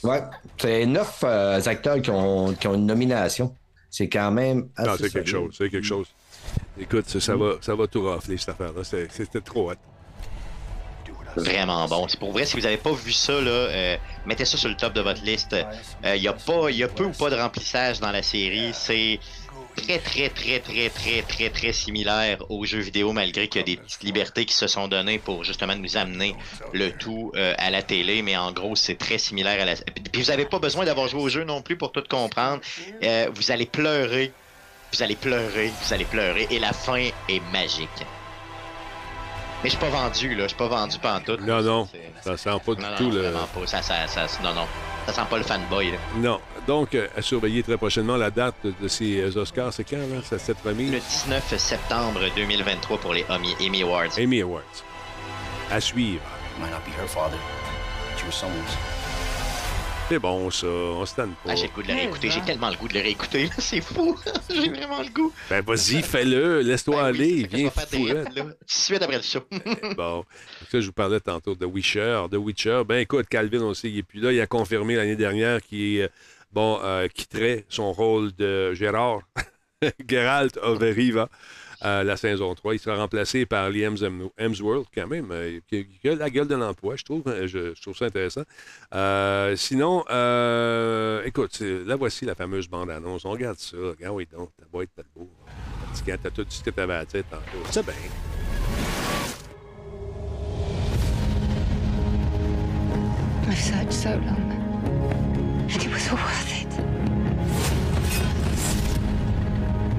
Ouais, 0.04 0.22
c'est 0.60 0.86
neuf 0.86 1.22
euh, 1.24 1.60
acteurs 1.66 2.02
qui 2.02 2.12
ont, 2.12 2.54
qui 2.54 2.68
ont 2.68 2.76
une 2.76 2.86
nomination. 2.86 3.56
C'est 3.90 4.10
quand 4.10 4.32
même. 4.32 4.70
Non, 4.78 4.92
assez 4.92 5.04
c'est 5.04 5.14
quelque 5.14 5.30
chose, 5.30 5.56
c'est 5.58 5.70
quelque 5.70 5.88
chose. 5.88 6.08
Écoute, 6.80 7.10
ça, 7.10 7.20
ça 7.20 7.36
va, 7.36 7.54
ça 7.62 7.74
va 7.74 7.88
tout 7.88 8.04
rafler, 8.04 8.38
cette 8.38 8.50
affaire-là. 8.50 8.84
C'était 8.84 9.42
trop 9.42 9.72
hot. 9.72 9.76
Vraiment 11.36 11.88
bon. 11.88 12.08
C'est 12.08 12.20
pour 12.20 12.32
vrai, 12.32 12.46
si 12.46 12.56
vous 12.56 12.64
n'avez 12.64 12.78
pas 12.78 12.92
vu 12.94 13.12
ça, 13.12 13.34
là, 13.34 13.50
euh, 13.52 13.98
mettez 14.26 14.44
ça 14.46 14.58
sur 14.58 14.70
le 14.70 14.76
top 14.76 14.94
de 14.94 15.02
votre 15.02 15.24
liste. 15.24 15.54
Euh, 15.54 16.16
Il 16.16 16.22
y 16.22 16.28
a 16.28 16.34
pas, 16.34 16.70
il 16.70 16.78
y 16.78 16.84
a 16.84 16.88
peu 16.88 17.06
ou 17.06 17.12
pas 17.12 17.30
de 17.30 17.36
remplissage 17.36 18.00
dans 18.00 18.12
la 18.12 18.24
série. 18.24 18.72
C'est 18.74 19.20
très, 19.78 20.00
très, 20.00 20.30
très, 20.30 20.60
très, 20.60 20.90
très, 20.90 21.22
très, 21.22 21.50
très 21.50 21.74
similaire 21.74 22.40
aux 22.50 22.66
jeux 22.66 22.80
vidéo, 22.80 23.14
malgré 23.14 23.48
qu'il 23.48 23.62
y 23.62 23.64
a 23.64 23.66
des 23.66 23.78
petites 23.78 24.04
libertés 24.04 24.46
qui 24.46 24.54
se 24.54 24.68
sont 24.68 24.88
données 24.88 25.20
pour 25.20 25.44
justement 25.44 25.76
nous 25.76 25.96
amener 25.96 26.36
le 26.74 26.92
tout 26.92 27.32
euh, 27.36 27.54
à 27.58 27.70
la 27.70 27.84
télé. 27.84 28.22
Mais 28.22 28.36
en 28.36 28.52
gros, 28.52 28.76
c'est 28.76 28.96
très 28.96 29.18
similaire 29.18 29.62
à 29.62 29.66
la. 29.66 29.76
Puis 30.12 30.22
vous 30.22 30.30
n'avez 30.30 30.46
pas 30.46 30.60
besoin 30.60 30.86
d'avoir 30.86 31.08
joué 31.08 31.22
au 31.22 31.30
jeu 31.30 31.44
non 31.44 31.62
plus 31.62 31.78
pour 31.78 31.92
tout 31.92 32.04
comprendre. 32.10 32.62
Euh, 33.04 33.30
vous 33.34 33.52
allez 33.52 33.66
pleurer, 33.66 34.34
vous 34.94 35.04
allez 35.04 35.16
pleurer, 35.16 35.72
vous 35.82 35.94
allez 35.94 36.06
pleurer, 36.06 36.48
et 36.50 36.60
la 36.60 36.74
fin 36.74 37.10
est 37.30 37.42
magique. 37.54 37.90
Mais 39.64 39.70
je 39.70 39.76
suis 39.76 39.80
pas 39.80 39.90
vendu, 39.90 40.36
là. 40.36 40.44
Je 40.44 40.48
suis 40.50 40.58
pas 40.58 40.68
vendu 40.68 40.98
pantoute. 41.00 41.42
Non, 41.42 41.62
non, 41.62 41.88
ça 42.22 42.38
sent 42.38 42.50
pas 42.66 42.76
du 42.76 42.82
Non, 42.82 42.90
non, 42.90 42.98
tout 42.98 43.60
pas. 43.60 43.68
Ça, 43.68 43.82
ça, 43.82 44.08
ça, 44.08 44.28
non, 44.44 44.54
non. 44.54 44.68
Ça 45.08 45.14
sent 45.14 45.22
pas 45.30 45.38
le 45.38 45.44
fanboy, 45.44 45.92
là. 45.92 45.98
Non. 46.18 46.40
Donc, 46.68 46.94
euh, 46.94 47.08
à 47.18 47.22
surveiller 47.22 47.64
très 47.64 47.78
prochainement 47.78 48.18
la 48.18 48.30
date 48.30 48.56
de, 48.64 48.88
ces 48.88 49.22
euh, 49.22 49.42
Oscars. 49.42 49.74
C'est 49.74 49.84
quand, 49.84 49.98
là, 49.98 50.22
ça- 50.24 50.38
cette 50.38 50.62
remise? 50.64 50.92
Le 50.92 51.00
19 51.00 51.58
septembre 51.58 52.20
2023 52.36 52.98
pour 53.00 53.14
les 53.14 53.26
Emmy, 53.30 53.82
Awards. 53.82 54.20
Emmy 54.20 54.42
Awards. 54.42 54.62
À 55.72 55.80
suivre. 55.82 56.22
Might 56.60 56.72
not 56.72 56.84
be 56.86 56.92
her 57.02 57.08
father, 57.08 57.38
but 57.38 58.20
you 58.20 58.26
were 58.26 58.32
someone's. 58.34 58.97
C'est 60.10 60.20
bon, 60.20 60.50
ça. 60.50 60.68
On 60.68 61.06
se 61.06 61.16
tanne 61.16 61.34
pas. 61.44 61.50
Ah, 61.52 61.56
j'ai 61.56 61.68
le 61.68 61.74
goût 61.74 61.84
de 61.84 61.90
le 61.90 61.94
réécouter. 61.94 62.30
J'ai 62.30 62.42
tellement 62.42 62.70
le 62.70 62.78
goût 62.78 62.88
de 62.88 62.94
le 62.94 63.02
réécouter. 63.02 63.44
là. 63.48 63.52
C'est 63.58 63.82
fou. 63.82 64.18
j'ai 64.50 64.70
vraiment 64.70 65.02
le 65.02 65.10
goût. 65.10 65.34
Ben, 65.50 65.62
vas-y, 65.62 66.02
fais-le. 66.02 66.62
Laisse-toi 66.62 67.04
aller. 67.04 67.42
C'est 67.42 67.42
ce 67.42 67.48
que 67.48 67.56
Viens 67.58 67.70
faire 67.70 67.88
direct, 67.88 68.36
là, 68.36 68.44
tout 68.44 68.50
de 68.50 68.56
suite 68.68 69.02
après 69.02 69.18
le 69.18 69.24
show. 69.24 69.42
Bon, 69.98 70.24
ça, 70.72 70.80
je 70.80 70.86
vous 70.86 70.94
parlais 70.94 71.20
tantôt 71.20 71.56
de 71.56 71.66
Witcher. 71.66 72.24
De 72.32 72.38
Witcher, 72.38 72.84
ben 72.88 73.00
écoute, 73.00 73.28
Calvin 73.28 73.64
aussi, 73.64 73.90
il 73.90 73.98
est 73.98 74.04
plus 74.04 74.22
là. 74.22 74.32
Il 74.32 74.40
a 74.40 74.48
confirmé 74.48 74.96
l'année 74.96 75.18
dernière 75.18 75.62
qu'il 75.62 76.00
euh, 76.02 76.08
bon, 76.54 76.80
euh, 76.84 77.10
quitterait 77.10 77.66
son 77.68 77.92
rôle 77.92 78.34
de 78.34 78.74
Gérard, 78.74 79.22
Geralt 80.08 80.58
of 80.62 80.80
Riva, 80.80 81.28
la 81.82 82.18
saison 82.18 82.54
3. 82.56 82.74
Il 82.76 82.80
sera 82.80 82.96
remplacé 82.98 83.46
par 83.46 83.70
Liam 83.70 83.96
Hem- 83.96 84.30
Hemsworth, 84.38 84.88
quand 84.94 85.08
même, 85.08 85.30
euh, 85.32 85.60
qui, 85.70 85.86
a 86.08 86.16
la 86.16 86.30
gueule 86.30 86.48
de 86.48 86.56
l'emploi, 86.56 86.96
je 86.96 87.04
trouve. 87.04 87.24
Euh, 87.28 87.48
Je, 87.48 87.74
je 87.76 87.82
trouve 87.82 87.96
ça 87.96 88.06
intéressant. 88.06 88.44
Euh, 88.94 89.56
sinon, 89.56 90.04
euh, 90.10 91.22
écoute, 91.26 91.60
là, 91.62 91.96
voici 91.96 92.26
la 92.26 92.36
fameuse 92.36 92.68
bande-annonce. 92.68 93.26
On 93.26 93.32
regarde 93.32 93.58
ça. 93.60 93.78
Regarde, 93.78 94.16
oui, 94.16 94.28
donc, 94.32 94.50
beau 94.72 94.82
être 94.82 94.92
t'as 94.96 95.04
beau. 95.16 95.30
Fatigant, 95.94 96.18
T'as 96.22 96.30
tout 96.32 96.44
dit 96.44 96.56
ce 96.58 96.64
que 96.64 96.70
t'avais 96.72 96.94
à 96.96 97.06
dire 97.06 97.24
tantôt. 97.30 97.64
C'est 97.72 97.86
bien. 97.86 97.94
I've 103.50 103.58
searched 103.60 103.94
so 103.94 104.10
long, 104.12 104.52
and 105.72 105.72
it 105.84 105.88
was 105.90 106.08
all 106.10 106.18
worth 106.18 106.62
it. 106.62 106.68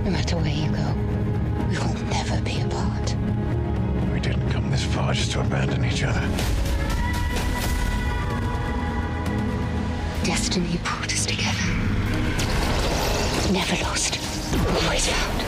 No 0.05 0.11
matter 0.11 0.37
where 0.37 0.49
you 0.49 0.71
go, 0.71 0.87
we 1.69 1.77
will 1.77 2.05
never 2.05 2.41
be 2.43 2.61
apart. 2.63 3.15
We 4.13 4.21
didn't 4.21 4.49
come 4.51 4.71
this 4.71 4.85
far 4.85 5.13
just 5.13 5.33
to 5.33 5.41
abandon 5.41 5.85
each 5.85 6.03
other. 6.03 6.21
Destiny 10.25 10.79
brought 10.83 11.13
us 11.13 11.27
together. 11.27 11.69
Never 13.53 13.77
lost, 13.85 14.19
always 14.83 15.07
found. 15.09 15.41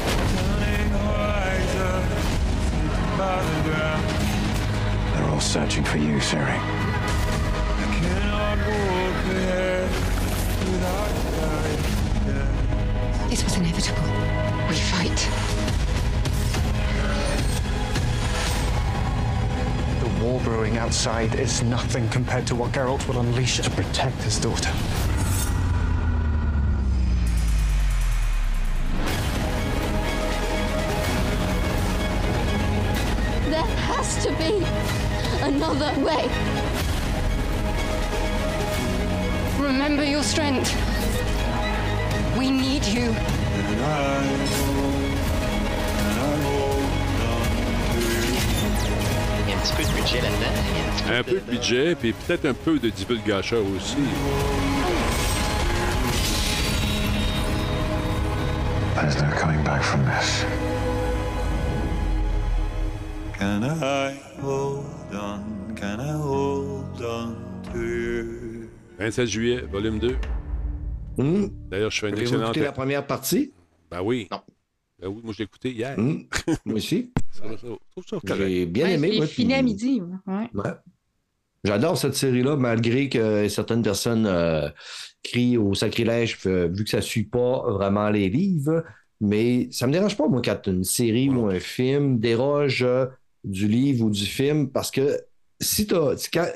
They're 5.15 5.31
all 5.31 5.41
searching 5.41 5.85
for 5.85 5.99
you, 5.99 6.21
Siri. 6.21 6.59
This 13.29 13.45
was 13.45 13.57
inevitable. 13.57 14.03
We 14.69 14.75
fight. 14.75 15.70
War 20.21 20.41
brewing 20.41 20.77
outside 20.77 21.35
is 21.35 21.63
nothing 21.63 22.09
compared 22.11 22.47
to 22.47 22.55
what 22.55 22.73
Geralt 22.73 23.07
will 23.09 23.21
unleash 23.21 23.59
to 23.61 23.71
protect 23.71 24.23
his 24.23 24.39
daughter. 24.39 24.71
There 33.49 33.71
has 33.89 34.23
to 34.25 34.33
be 34.37 34.65
another 35.43 35.93
way. 36.05 36.29
Remember 39.59 40.05
your 40.05 40.23
strength. 40.23 40.71
We 42.37 42.51
need 42.51 42.85
you. 42.85 43.15
Un 49.61 49.63
petit 49.63 49.75
peu 49.75 49.83
de 49.83 50.01
budget 50.01 50.21
là-dedans. 50.23 51.19
Un 51.19 51.23
peu 51.23 51.35
de 51.35 51.51
budget, 51.51 51.95
puis 51.95 52.13
peut-être 52.13 52.47
un 52.47 52.55
peu 52.55 52.79
de 52.79 52.89
divulgacheur 52.89 53.63
aussi. 53.77 53.97
There's 58.95 59.17
no 59.23 59.31
coming 59.39 59.63
back 59.65 59.83
from 59.83 60.05
this. 60.05 60.45
Can 63.39 63.65
I 63.65 64.15
hold 64.43 64.85
on? 65.13 65.75
Can 65.75 66.01
I 66.01 66.13
hold 66.13 67.03
on 67.03 67.37
to 67.73 67.79
you? 67.79 68.69
27 68.99 69.27
juillet, 69.27 69.61
volume 69.71 69.99
2. 69.99 70.17
D'ailleurs, 71.71 71.91
je 71.91 72.01
fais 72.01 72.09
une 72.09 72.19
excellente... 72.19 72.45
écouté 72.51 72.61
la 72.61 72.73
première 72.73 73.07
partie? 73.07 73.53
Ben 73.91 74.01
oui. 74.03 74.27
Non. 74.31 74.41
Ben 74.99 75.09
oui, 75.09 75.21
moi, 75.23 75.33
je 75.35 75.39
l'ai 75.39 75.45
écouté 75.45 75.71
hier. 75.73 75.99
Hum, 75.99 76.25
Moi 76.65 76.77
aussi. 76.77 77.11
J'ai 78.27 78.67
bien 78.67 78.87
Ouais, 78.87 78.93
aimé. 78.95 79.27
fini 79.27 79.55
à 79.55 79.63
midi. 79.63 80.01
Ouais. 80.27 80.49
Ouais. 80.55 80.71
J'adore 81.65 81.99
cette 81.99 82.15
série-là, 82.15 82.57
malgré 82.57 83.09
que 83.09 83.47
certaines 83.49 83.83
personnes 83.83 84.27
euh, 84.27 84.69
crient 85.23 85.59
au 85.59 85.75
sacrilège, 85.75 86.39
euh, 86.47 86.69
vu 86.73 86.85
que 86.85 86.91
ça 86.91 86.99
ne 86.99 87.03
suit 87.03 87.25
pas 87.25 87.63
vraiment 87.71 88.09
les 88.11 88.29
livres. 88.31 88.83
Mais 89.21 89.69
ça 89.71 89.87
me 89.87 89.93
dérange 89.93 90.17
pas, 90.17 90.27
moi, 90.29 90.41
quand 90.43 90.67
une 90.67 90.85
série 90.85 91.29
ou 91.29 91.47
un 91.49 91.61
film 91.61 92.19
déroge 92.19 92.83
euh, 92.83 93.07
du 93.45 93.69
livre 93.69 94.07
ou 94.07 94.11
du 94.11 94.25
film, 94.25 94.71
parce 94.71 94.91
que 94.91 95.21
si 95.61 95.87
tu 95.87 95.95
quand 96.33 96.47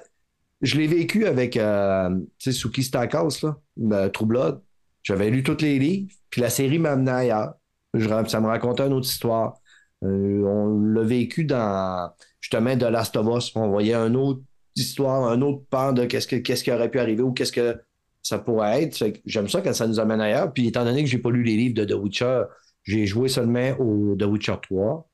Je 0.63 0.79
l'ai 0.79 0.87
vécu 0.87 1.27
avec 1.27 1.59
euh, 1.59 2.09
Suki 2.39 2.83
Stackhouse, 2.83 3.43
là, 3.43 3.59
euh, 3.93 4.09
True 4.09 4.25
Blood. 4.27 4.63
J'avais 5.03 5.29
lu 5.29 5.43
tous 5.43 5.61
les 5.61 5.79
livres, 5.79 6.11
puis 6.31 6.41
la 6.41 6.49
série 6.49 6.79
m'a 6.79 6.93
amené 6.93 7.11
ailleurs. 7.11 7.53
Je- 7.93 8.09
ça 8.29 8.41
me 8.41 8.47
racontait 8.47 8.87
une 8.87 8.95
autre 8.95 9.07
histoire. 9.07 9.59
Euh, 10.05 10.43
on 10.45 10.81
l'a 10.81 11.03
vécu 11.03 11.45
dans 11.45 12.11
justement 12.41 12.77
de 12.77 12.87
Last 12.87 13.17
of 13.17 13.27
Us. 13.37 13.53
On 13.55 13.69
voyait 13.69 13.95
une 13.95 14.17
autre 14.17 14.43
histoire, 14.77 15.25
un 15.25 15.41
autre 15.43 15.63
pan 15.71 15.93
de 15.93 16.05
qu'est-ce, 16.05 16.27
que, 16.27 16.37
qu'est-ce 16.37 16.65
qui 16.65 16.73
aurait 16.73 16.91
pu 16.91 16.99
arriver 16.99 17.23
ou 17.23 17.33
qu'est-ce 17.33 17.53
que 17.53 17.77
ça 18.23 18.39
pourrait 18.39 18.83
être. 18.83 19.05
J'aime 19.27 19.49
ça 19.49 19.61
quand 19.61 19.73
ça 19.73 19.87
nous 19.87 20.01
amène 20.01 20.21
ailleurs. 20.21 20.53
Puis 20.53 20.67
étant 20.67 20.85
donné 20.85 21.05
que 21.05 21.11
j'ai 21.11 21.19
pas 21.19 21.31
lu 21.31 21.43
les 21.43 21.57
livres 21.57 21.75
de 21.75 21.85
The 21.85 21.95
Witcher, 21.95 22.43
j'ai 22.83 23.07
joué 23.07 23.29
seulement 23.29 23.71
au 23.79 24.17
The 24.17 24.25
Witcher 24.25 24.57
3. 24.63 25.09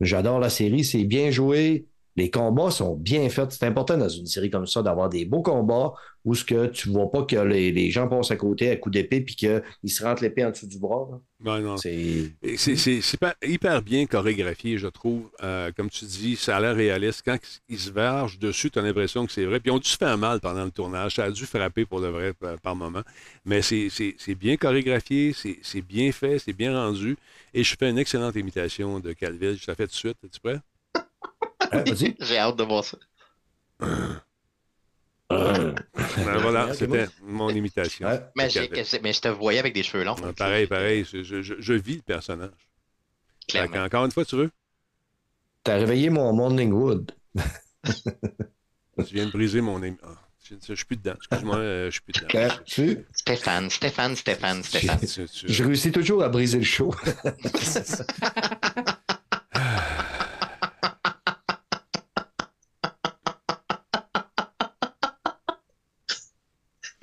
J'adore 0.00 0.40
la 0.40 0.50
série, 0.50 0.84
c'est 0.84 1.04
bien 1.04 1.30
joué. 1.30 1.86
Les 2.16 2.30
combats 2.30 2.70
sont 2.70 2.94
bien 2.94 3.28
faits. 3.28 3.52
C'est 3.52 3.66
important 3.66 3.96
dans 3.96 4.08
une 4.08 4.26
série 4.26 4.50
comme 4.50 4.66
ça 4.66 4.82
d'avoir 4.82 5.08
des 5.08 5.24
beaux 5.24 5.42
combats 5.42 5.92
où 6.24 6.34
ce 6.34 6.44
que 6.44 6.66
tu 6.66 6.88
vois 6.88 7.10
pas 7.10 7.24
que 7.24 7.36
les, 7.36 7.70
les 7.72 7.90
gens 7.90 8.08
passent 8.08 8.30
à 8.30 8.36
côté 8.36 8.70
à 8.70 8.76
coups 8.76 8.94
d'épée 8.94 9.20
puis 9.20 9.34
qu'ils 9.36 9.62
se 9.90 10.02
rentrent 10.04 10.22
l'épée 10.22 10.44
en 10.44 10.50
dessous 10.50 10.66
du 10.66 10.78
bras. 10.78 11.06
là. 11.10 11.18
Ben 11.40 11.60
non. 11.60 11.76
C'est 11.76 12.30
hyper 13.44 13.82
bien 13.82 14.06
chorégraphié, 14.06 14.78
je 14.78 14.86
trouve. 14.86 15.28
Euh, 15.42 15.70
comme 15.76 15.90
tu 15.90 16.04
dis, 16.06 16.36
ça 16.36 16.56
a 16.56 16.60
l'air 16.60 16.74
réaliste. 16.76 17.22
Quand 17.24 17.36
ils 17.68 17.78
se 17.78 17.90
vergent 17.90 18.38
dessus, 18.38 18.70
tu 18.70 18.78
as 18.78 18.82
l'impression 18.82 19.26
que 19.26 19.32
c'est 19.32 19.44
vrai. 19.44 19.60
Puis 19.60 19.70
ils 19.70 19.74
ont 19.74 19.78
dû 19.78 19.88
se 19.88 19.96
faire 19.96 20.16
mal 20.16 20.40
pendant 20.40 20.64
le 20.64 20.70
tournage. 20.70 21.16
Ça 21.16 21.24
a 21.24 21.30
dû 21.30 21.44
frapper 21.44 21.84
pour 21.84 22.00
le 22.00 22.08
vrai 22.08 22.32
par, 22.32 22.58
par 22.60 22.76
moment. 22.76 23.02
Mais 23.44 23.60
c'est- 23.60 23.88
bien 24.34 24.56
chorégraphié, 24.56 25.32
c'est 25.34 25.58
c'est 25.62 25.82
bien 25.82 26.10
fait, 26.12 26.38
c'est 26.38 26.52
bien 26.52 26.72
rendu. 26.74 27.16
Et 27.52 27.62
je 27.64 27.76
fais 27.78 27.90
une 27.90 27.98
excellente 27.98 28.34
imitation 28.36 28.98
de 29.00 29.12
Calville. 29.12 29.58
Je 29.60 29.64
la 29.68 29.74
fais 29.74 29.86
tout 29.86 29.92
de 29.92 29.96
suite. 29.96 30.16
Es-tu 30.24 30.40
prêt? 30.40 30.60
J'ai 32.20 32.38
hâte 32.38 32.56
de 32.56 32.64
voir 32.64 32.84
ça. 32.84 32.98
Ben 35.30 36.38
voilà, 36.38 36.68
C'est 36.74 36.80
c'était 36.80 37.06
mon 37.22 37.48
imitation. 37.50 38.08
Mais, 38.36 38.48
je 38.50 39.20
te 39.20 39.28
voyais 39.28 39.58
avec 39.58 39.74
des 39.74 39.82
cheveux 39.82 40.04
longs. 40.04 40.14
Ouais, 40.16 40.32
pareil, 40.32 40.66
pareil. 40.66 41.04
Je, 41.10 41.22
je- 41.22 41.42
je- 41.42 41.54
je 41.58 41.72
vis 41.72 41.96
le 41.96 42.02
personnage. 42.02 42.50
Encore 43.54 44.04
une 44.04 44.10
fois, 44.12 44.24
tu 44.24 44.36
veux? 44.36 44.50
T'as 45.64 45.76
réveillé 45.76 46.10
mon 46.10 46.32
Morning 46.32 46.72
Wood. 46.72 47.12
Tu 47.84 49.14
viens 49.14 49.26
de 49.26 49.30
briser 49.32 49.60
mon... 49.60 49.80
Ah, 50.02 50.14
je, 50.44 50.54
je 50.68 50.74
suis 50.74 50.84
plus 50.84 50.96
dedans. 50.96 51.14
Excuse-moi, 51.16 51.56
euh, 51.56 51.86
je 51.86 51.90
suis 51.92 52.00
plus 52.02 52.12
dedans. 52.12 52.54
Tu- 52.64 53.06
Stéphane, 53.12 53.70
Stéphane, 53.70 54.14
Stéphane, 54.14 54.62
Stéphane. 54.62 55.00
Je 55.46 55.64
réussis 55.64 55.90
toujours 55.90 56.22
à 56.22 56.28
briser 56.28 56.58
le 56.58 56.64
show. 56.64 56.94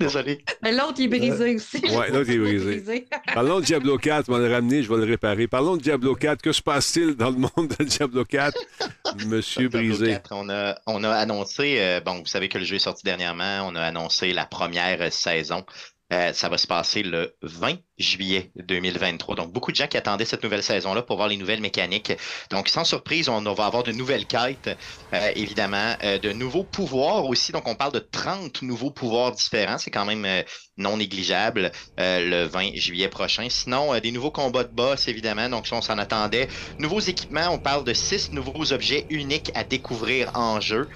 Désolé. 0.04 0.44
Mais 0.62 0.72
l'autre, 0.72 0.94
il 0.98 1.04
est 1.04 1.18
brisé 1.18 1.54
aussi. 1.54 1.78
Ouais, 1.78 2.10
l'autre 2.10 2.30
est 2.30 2.38
brisé. 2.38 3.06
Parlons 3.34 3.60
de 3.60 3.64
Diablo 3.64 3.98
4, 3.98 4.28
on 4.28 4.32
va 4.32 4.38
le 4.38 4.52
ramener, 4.52 4.82
je 4.82 4.92
vais 4.92 4.98
le 4.98 5.10
réparer. 5.10 5.46
Parlons 5.46 5.76
de 5.76 5.82
Diablo 5.82 6.14
4, 6.14 6.42
que 6.42 6.52
se 6.52 6.62
passe-t-il 6.62 7.14
dans 7.14 7.30
le 7.30 7.38
monde 7.38 7.74
de 7.78 7.84
Diablo 7.84 8.24
4, 8.24 8.58
Monsieur 9.26 9.68
Diablo 9.68 9.88
Brisé? 9.88 10.12
4, 10.12 10.28
on, 10.32 10.48
a, 10.50 10.78
on 10.86 11.04
a 11.04 11.10
annoncé, 11.10 11.76
euh, 11.78 12.00
bon, 12.00 12.20
vous 12.20 12.26
savez 12.26 12.48
que 12.48 12.58
le 12.58 12.64
jeu 12.64 12.76
est 12.76 12.80
sorti 12.80 13.04
dernièrement, 13.04 13.66
on 13.66 13.74
a 13.74 13.82
annoncé 13.82 14.32
la 14.32 14.46
première 14.46 15.12
saison. 15.12 15.64
Euh, 16.12 16.32
ça 16.34 16.50
va 16.50 16.58
se 16.58 16.66
passer 16.66 17.02
le 17.02 17.34
20 17.40 17.76
juillet 17.98 18.50
2023. 18.56 19.36
Donc, 19.36 19.52
beaucoup 19.52 19.70
de 19.70 19.76
gens 19.76 19.86
qui 19.86 19.96
attendaient 19.96 20.24
cette 20.24 20.42
nouvelle 20.42 20.62
saison-là 20.62 21.02
pour 21.02 21.16
voir 21.16 21.28
les 21.28 21.36
nouvelles 21.36 21.60
mécaniques. 21.60 22.12
Donc, 22.50 22.68
sans 22.68 22.84
surprise, 22.84 23.28
on 23.28 23.40
va 23.42 23.66
avoir 23.66 23.82
de 23.82 23.92
nouvelles 23.92 24.26
quêtes, 24.26 24.70
euh, 25.12 25.32
évidemment, 25.36 25.94
euh, 26.02 26.18
de 26.18 26.32
nouveaux 26.32 26.64
pouvoirs 26.64 27.26
aussi. 27.26 27.52
Donc, 27.52 27.68
on 27.68 27.74
parle 27.74 27.92
de 27.92 27.98
30 27.98 28.62
nouveaux 28.62 28.90
pouvoirs 28.90 29.32
différents. 29.32 29.78
C'est 29.78 29.90
quand 29.90 30.04
même 30.04 30.24
euh, 30.24 30.42
non 30.78 30.96
négligeable 30.96 31.70
le 31.98 32.44
20 32.46 32.76
juillet 32.76 33.08
prochain. 33.08 33.46
Sinon, 33.50 33.98
des 34.00 34.10
nouveaux 34.10 34.30
combats 34.30 34.64
de 34.64 34.72
boss, 34.72 35.06
évidemment. 35.06 35.48
Donc, 35.48 35.66
ça, 35.66 35.76
on 35.76 35.82
s'en 35.82 35.98
attendait. 35.98 36.48
Nouveaux 36.78 37.00
équipements, 37.00 37.48
on 37.50 37.58
parle 37.58 37.84
de 37.84 37.92
6 37.92 38.32
nouveaux 38.32 38.72
objets 38.72 39.06
uniques 39.10 39.50
à 39.54 39.64
découvrir 39.64 40.30
en 40.34 40.60
jeu. 40.60 40.88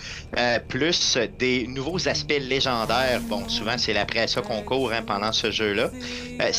Plus 0.68 1.18
des 1.38 1.66
nouveaux 1.66 2.08
aspects 2.08 2.40
légendaires. 2.40 3.20
Bon, 3.22 3.48
souvent, 3.48 3.76
c'est 3.76 3.92
l'après 3.92 4.26
ça 4.26 4.40
qu'on 4.40 4.62
court 4.62 4.92
hein, 4.92 5.02
pendant 5.02 5.32
ce 5.32 5.50
jeu-là. 5.50 5.90
Euh, 6.40 6.52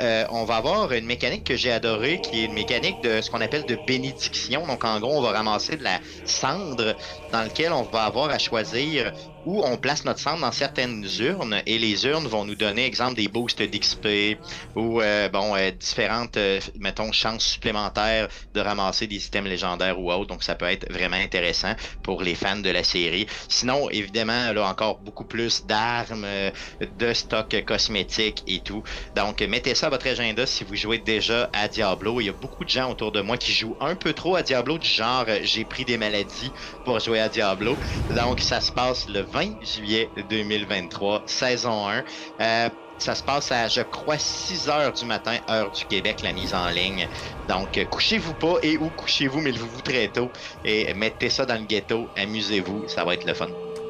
euh, 0.00 0.24
on 0.30 0.44
va 0.44 0.56
avoir 0.56 0.92
une 0.92 1.06
mécanique 1.06 1.44
que 1.44 1.56
j'ai 1.56 1.72
adorée, 1.72 2.20
qui 2.20 2.42
est 2.42 2.44
une 2.46 2.52
mécanique 2.52 3.00
de 3.02 3.20
ce 3.20 3.30
qu'on 3.30 3.40
appelle 3.40 3.64
de 3.66 3.78
bénédiction. 3.86 4.66
Donc, 4.66 4.84
en 4.84 4.98
gros, 5.00 5.18
on 5.18 5.22
va 5.22 5.32
ramasser 5.32 5.76
de 5.76 5.84
la 5.84 6.00
cendre 6.24 6.94
dans 7.32 7.42
laquelle 7.42 7.72
on 7.72 7.82
va 7.82 8.04
avoir 8.04 8.30
à 8.30 8.38
choisir 8.38 9.12
où 9.46 9.62
on 9.64 9.76
place 9.76 10.04
notre 10.04 10.20
cendre 10.20 10.40
dans 10.40 10.52
certaines 10.52 11.06
urnes 11.20 11.62
et 11.66 11.78
les 11.78 12.06
urnes 12.06 12.26
vont 12.26 12.44
nous 12.44 12.54
donner, 12.54 12.86
exemple, 12.86 13.14
des 13.14 13.28
boosts 13.28 13.62
d'XP 13.62 14.38
ou, 14.74 15.00
euh, 15.00 15.28
bon, 15.28 15.54
euh, 15.56 15.70
différentes, 15.70 16.36
euh, 16.36 16.60
mettons, 16.78 17.12
chances 17.12 17.44
supplémentaires 17.44 18.28
de 18.54 18.60
ramasser 18.60 19.06
des 19.06 19.26
items 19.26 19.48
légendaires 19.48 19.98
ou 19.98 20.10
autres. 20.10 20.26
Donc, 20.26 20.42
ça 20.42 20.54
peut 20.54 20.66
être 20.66 20.90
vraiment 20.92 21.16
intéressant 21.16 21.74
pour 22.02 22.22
les 22.22 22.34
fans 22.34 22.56
de 22.56 22.70
la 22.70 22.84
série. 22.84 23.26
Sinon, 23.48 23.90
évidemment, 23.90 24.52
là, 24.52 24.66
encore 24.68 24.98
beaucoup 24.98 25.24
plus 25.24 25.64
d'armes, 25.66 26.24
euh, 26.24 26.50
de 26.98 27.12
stock 27.12 27.54
cosmétiques 27.66 28.42
et 28.46 28.60
tout. 28.60 28.82
Donc, 29.16 29.40
mettez 29.42 29.74
ça 29.74 29.86
à 29.86 29.90
votre 29.90 30.06
agenda 30.06 30.46
si 30.46 30.64
vous 30.64 30.76
jouez 30.76 30.98
déjà 30.98 31.50
à 31.52 31.68
Diablo. 31.68 32.20
Il 32.20 32.26
y 32.26 32.28
a 32.28 32.32
beaucoup 32.32 32.64
de 32.64 32.70
gens 32.70 32.90
autour 32.90 33.12
de 33.12 33.20
moi 33.20 33.36
qui 33.36 33.52
jouent 33.52 33.76
un 33.80 33.94
peu 33.94 34.12
trop 34.12 34.36
à 34.36 34.42
Diablo, 34.42 34.78
du 34.78 34.88
genre, 34.88 35.24
euh, 35.28 35.40
j'ai 35.42 35.64
pris 35.64 35.84
des 35.84 35.98
maladies 35.98 36.52
pour 36.84 36.98
jouer 37.00 37.20
à 37.20 37.28
Diablo. 37.28 37.78
Donc, 38.10 38.40
ça 38.40 38.60
se 38.60 38.72
passe 38.72 39.08
le 39.08 39.22
20 39.34 39.64
juillet 39.64 40.08
2023, 40.30 41.24
saison 41.26 41.88
1. 41.88 42.04
Euh, 42.40 42.68
ça 42.98 43.16
se 43.16 43.22
passe 43.24 43.50
à, 43.50 43.66
je 43.66 43.80
crois, 43.80 44.16
6 44.16 44.68
heures 44.68 44.92
du 44.92 45.04
matin, 45.04 45.38
heure 45.50 45.72
du 45.72 45.84
Québec, 45.86 46.20
la 46.22 46.32
mise 46.32 46.54
en 46.54 46.68
ligne. 46.68 47.08
Donc, 47.48 47.76
euh, 47.76 47.84
couchez-vous 47.84 48.34
pas 48.34 48.54
et 48.62 48.78
ou 48.78 48.88
couchez-vous, 48.90 49.40
mais 49.40 49.50
levez-vous 49.50 49.82
très 49.82 50.06
tôt 50.06 50.30
et 50.64 50.94
mettez 50.94 51.30
ça 51.30 51.44
dans 51.44 51.60
le 51.60 51.66
ghetto. 51.66 52.06
Amusez-vous, 52.16 52.84
ça 52.86 53.04
va 53.04 53.14
être 53.14 53.26
le 53.26 53.34
fun. 53.34 53.48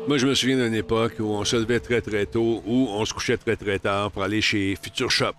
Moi, 0.09 0.17
je 0.17 0.27
me 0.27 0.35
souviens 0.35 0.57
d'une 0.57 0.75
époque 0.75 1.17
où 1.19 1.27
on 1.27 1.45
se 1.45 1.57
levait 1.57 1.81
très, 1.81 2.01
très 2.01 2.25
tôt, 2.25 2.63
où 2.67 2.89
on 2.91 3.05
se 3.05 3.13
couchait 3.13 3.37
très, 3.37 3.57
très 3.57 3.79
tard 3.79 4.11
pour 4.11 4.23
aller 4.23 4.41
chez 4.41 4.77
Future 4.83 5.11
Shop. 5.11 5.35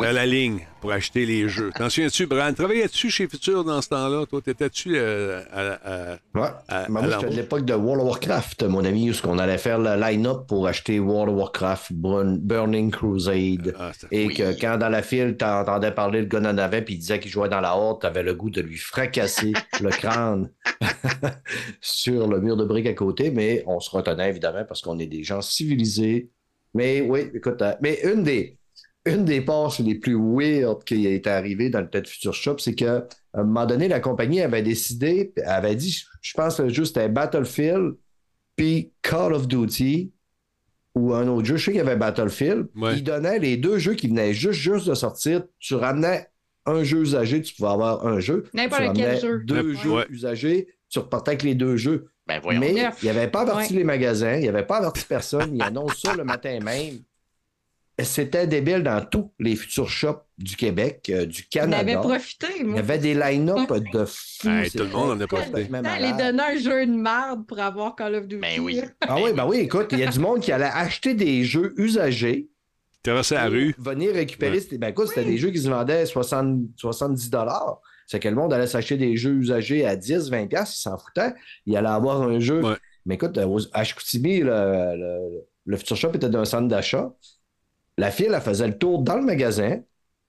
À 0.00 0.12
la 0.12 0.26
ligne 0.26 0.60
pour 0.80 0.92
acheter 0.92 1.26
les 1.26 1.48
jeux. 1.48 1.70
T'en 1.76 1.90
souviens-tu, 1.90 2.26
Brian? 2.26 2.52
Travaillais-tu 2.54 3.10
chez 3.10 3.26
Futur 3.28 3.64
dans 3.64 3.82
ce 3.82 3.88
temps-là? 3.88 4.26
Toi, 4.26 4.40
t'étais-tu 4.40 4.92
euh, 4.96 5.42
à, 5.52 6.12
à, 6.12 6.18
Ouais. 6.34 6.48
à- 6.68 6.88
moi, 6.88 7.02
l'époque 7.30 7.64
de 7.64 7.74
World 7.74 8.02
of 8.02 8.08
Warcraft, 8.08 8.62
mon 8.64 8.84
ami, 8.84 9.10
où 9.10 9.14
qu'on 9.20 9.38
allait 9.38 9.58
faire 9.58 9.78
le 9.80 10.00
line-up 10.00 10.46
pour 10.46 10.68
acheter 10.68 11.00
World 11.00 11.30
of 11.32 11.38
Warcraft, 11.40 11.92
Burn- 11.94 12.38
Burning 12.38 12.90
Crusade. 12.92 13.74
Ah, 13.78 13.90
et 14.12 14.28
que 14.28 14.58
quand 14.60 14.76
dans 14.78 14.88
la 14.88 15.02
file, 15.02 15.36
t'entendais 15.36 15.90
parler 15.90 16.20
le 16.20 16.26
gars 16.26 16.38
en 16.40 16.58
avait, 16.58 16.82
puis 16.82 16.94
il 16.94 16.98
disait 16.98 17.18
qu'il 17.18 17.30
jouait 17.32 17.48
dans 17.48 17.60
la 17.60 17.76
horde, 17.76 18.00
t'avais 18.00 18.22
le 18.22 18.34
goût 18.34 18.50
de 18.50 18.60
lui 18.60 18.76
fracasser 18.78 19.52
le 19.82 19.90
crâne 19.90 20.50
sur 21.80 22.28
le 22.28 22.40
mur 22.40 22.56
de 22.56 22.64
briques 22.64 22.86
à 22.86 22.94
côté, 22.94 23.30
mais 23.30 23.64
on 23.66 23.80
se 23.80 23.90
retenait 23.90 24.28
évidemment 24.28 24.64
parce 24.66 24.80
qu'on 24.80 24.98
est 25.00 25.06
des 25.06 25.24
gens 25.24 25.40
civilisés. 25.40 26.30
Mais 26.74 27.00
oui, 27.00 27.30
écoute, 27.34 27.60
euh, 27.62 27.72
mais 27.80 27.98
une 28.04 28.22
des, 28.22 28.58
une 29.14 29.24
des 29.24 29.40
passes 29.40 29.78
les 29.80 29.94
plus 29.94 30.16
weird 30.16 30.84
qui 30.84 31.06
est 31.06 31.26
arrivée 31.26 31.70
dans 31.70 31.80
le 31.80 31.88
Tête 31.90 32.08
Future 32.08 32.34
Shop, 32.34 32.58
c'est 32.58 32.74
qu'à 32.74 33.06
un 33.34 33.44
moment 33.44 33.66
donné, 33.66 33.88
la 33.88 34.00
compagnie 34.00 34.40
avait 34.40 34.62
décidé, 34.62 35.32
avait 35.44 35.76
dit, 35.76 36.02
je 36.22 36.32
pense 36.34 36.56
que 36.56 36.62
le 36.62 36.68
jeu 36.70 36.84
c'était 36.84 37.08
Battlefield, 37.08 37.94
puis 38.56 38.92
Call 39.02 39.32
of 39.34 39.46
Duty, 39.48 40.12
ou 40.94 41.14
un 41.14 41.28
autre 41.28 41.46
jeu. 41.46 41.56
Je 41.56 41.64
sais 41.66 41.70
qu'il 41.72 41.78
y 41.78 41.80
avait 41.82 41.96
Battlefield. 41.96 42.66
Ils 42.74 43.04
donnaient 43.04 43.38
les 43.38 43.56
deux 43.56 43.78
jeux 43.78 43.94
qui 43.94 44.08
venaient 44.08 44.32
juste, 44.32 44.58
juste 44.60 44.88
de 44.88 44.94
sortir. 44.94 45.44
Tu 45.60 45.74
ramenais 45.74 46.26
un 46.66 46.82
jeu 46.82 47.02
usagé, 47.02 47.40
tu 47.40 47.54
pouvais 47.54 47.68
avoir 47.70 48.04
un 48.06 48.18
jeu. 48.20 48.44
N'importe 48.52 48.96
quel 48.96 49.20
jeu. 49.20 49.42
Deux 49.44 49.70
Ouais. 49.74 49.82
jeux 49.82 49.90
Ouais. 49.92 50.06
usagés, 50.10 50.68
tu 50.88 50.98
repartais 50.98 51.30
avec 51.32 51.42
les 51.44 51.54
deux 51.54 51.76
jeux. 51.76 52.08
Ben. 52.26 52.40
Mais 52.58 52.72
il 52.72 53.04
n'y 53.04 53.08
avait 53.08 53.28
pas 53.28 53.40
averti 53.42 53.72
Ouais. 53.72 53.78
les 53.78 53.84
magasins, 53.84 54.34
il 54.34 54.40
n'y 54.40 54.48
avait 54.48 54.66
pas 54.66 54.78
averti 54.78 55.04
personne. 55.08 55.54
Il 55.54 55.62
annonce 55.62 56.00
ça 56.00 56.14
le 56.14 56.24
matin 56.24 56.58
même. 56.62 56.98
C'était 58.00 58.46
débile 58.46 58.84
dans 58.84 59.04
tous 59.04 59.32
les 59.40 59.56
futurs 59.56 59.88
shops 59.88 60.22
du 60.38 60.54
Québec, 60.54 61.10
euh, 61.12 61.26
du 61.26 61.42
On 61.42 61.58
Canada. 61.58 61.78
avait 61.78 61.94
profité, 62.08 62.46
Il 62.60 62.62
y 62.62 62.64
moi. 62.64 62.78
avait 62.78 62.98
des 62.98 63.14
line-up 63.14 63.72
de 63.92 64.04
fous. 64.04 64.48
Hey, 64.48 64.70
tout 64.70 64.78
le 64.84 64.88
monde 64.90 65.10
en 65.10 65.20
a 65.20 65.26
profité. 65.26 65.68
malade. 65.68 66.16
donner 66.16 66.42
un 66.42 66.56
jeu 66.58 66.86
de 66.86 66.92
merde 66.92 67.44
pour 67.44 67.58
avoir 67.58 67.96
Call 67.96 68.14
of 68.14 68.28
Duty. 68.28 68.40
Ben 68.40 68.60
oui. 68.60 68.80
Ah 69.00 69.16
oui, 69.20 69.32
ben 69.34 69.46
oui, 69.46 69.56
écoute, 69.58 69.88
il 69.90 69.98
y 69.98 70.04
a 70.04 70.10
du 70.10 70.20
monde 70.20 70.38
qui 70.40 70.52
allait 70.52 70.70
acheter 70.72 71.14
des 71.14 71.42
jeux 71.42 71.74
usagés. 71.76 72.48
Traverser 73.02 73.34
la 73.34 73.46
rue. 73.48 73.74
Venir 73.78 74.12
récupérer. 74.14 74.60
c'était- 74.60 74.78
Ben 74.78 74.88
écoute, 74.90 75.08
c'était 75.08 75.24
des 75.24 75.36
jeux 75.38 75.50
qui 75.50 75.58
se 75.58 75.68
vendaient 75.68 76.06
60, 76.06 76.60
70 76.76 77.30
C'est 78.06 78.20
que 78.20 78.28
le 78.28 78.36
monde 78.36 78.52
allait 78.52 78.66
s'acheter 78.68 78.96
des 78.96 79.16
jeux 79.16 79.34
usagés 79.34 79.84
à 79.84 79.96
10, 79.96 80.30
20 80.30 80.46
pièces, 80.46 80.76
il 80.76 80.82
s'en 80.82 80.96
foutait. 80.98 81.32
Il 81.66 81.76
allait 81.76 81.88
avoir 81.88 82.22
un 82.22 82.38
jeu. 82.38 82.62
Mais 83.06 83.16
écoute, 83.16 83.38
à 83.72 83.84
Chicoutimi, 83.84 84.38
le, 84.40 84.46
le, 84.96 85.18
le 85.64 85.76
Future 85.76 85.96
Shop 85.96 86.12
était 86.14 86.28
d'un 86.30 86.44
centre 86.44 86.68
d'achat. 86.68 87.12
La 87.98 88.10
fille, 88.10 88.30
elle 88.32 88.40
faisait 88.40 88.66
le 88.66 88.78
tour 88.78 89.02
dans 89.02 89.16
le 89.16 89.24
magasin, 89.24 89.80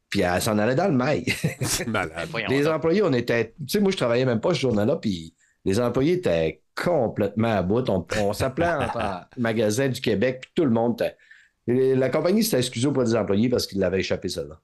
puis 0.09 0.21
elle 0.21 0.41
s'en 0.41 0.57
allait 0.57 0.75
dans 0.75 0.87
le 0.87 0.97
mail. 0.97 1.23
Malade. 1.87 2.27
les 2.49 2.67
employés, 2.67 3.03
on 3.03 3.13
était. 3.13 3.53
Tu 3.59 3.73
sais, 3.73 3.79
moi, 3.79 3.91
je 3.91 3.97
travaillais 3.97 4.25
même 4.25 4.41
pas 4.41 4.53
ce 4.53 4.59
journal-là, 4.59 4.97
puis 4.97 5.33
les 5.63 5.79
employés 5.79 6.13
étaient 6.13 6.61
complètement 6.75 7.55
à 7.55 7.61
bout. 7.61 7.87
On, 7.89 8.05
on 8.19 8.33
s'appelait 8.33 8.71
entre 8.71 9.27
magasins 9.37 9.87
du 9.87 10.01
Québec, 10.01 10.39
puis 10.41 10.51
tout 10.55 10.65
le 10.65 10.71
monde 10.71 10.99
était. 10.99 11.15
La 11.95 12.09
compagnie 12.09 12.43
s'était 12.43 12.57
excusée 12.57 12.87
auprès 12.87 13.05
des 13.05 13.15
employés 13.15 13.47
parce 13.47 13.67
qu'ils 13.67 13.79
l'avaient 13.79 13.99
échappé, 13.99 14.27
celle-là. 14.27 14.59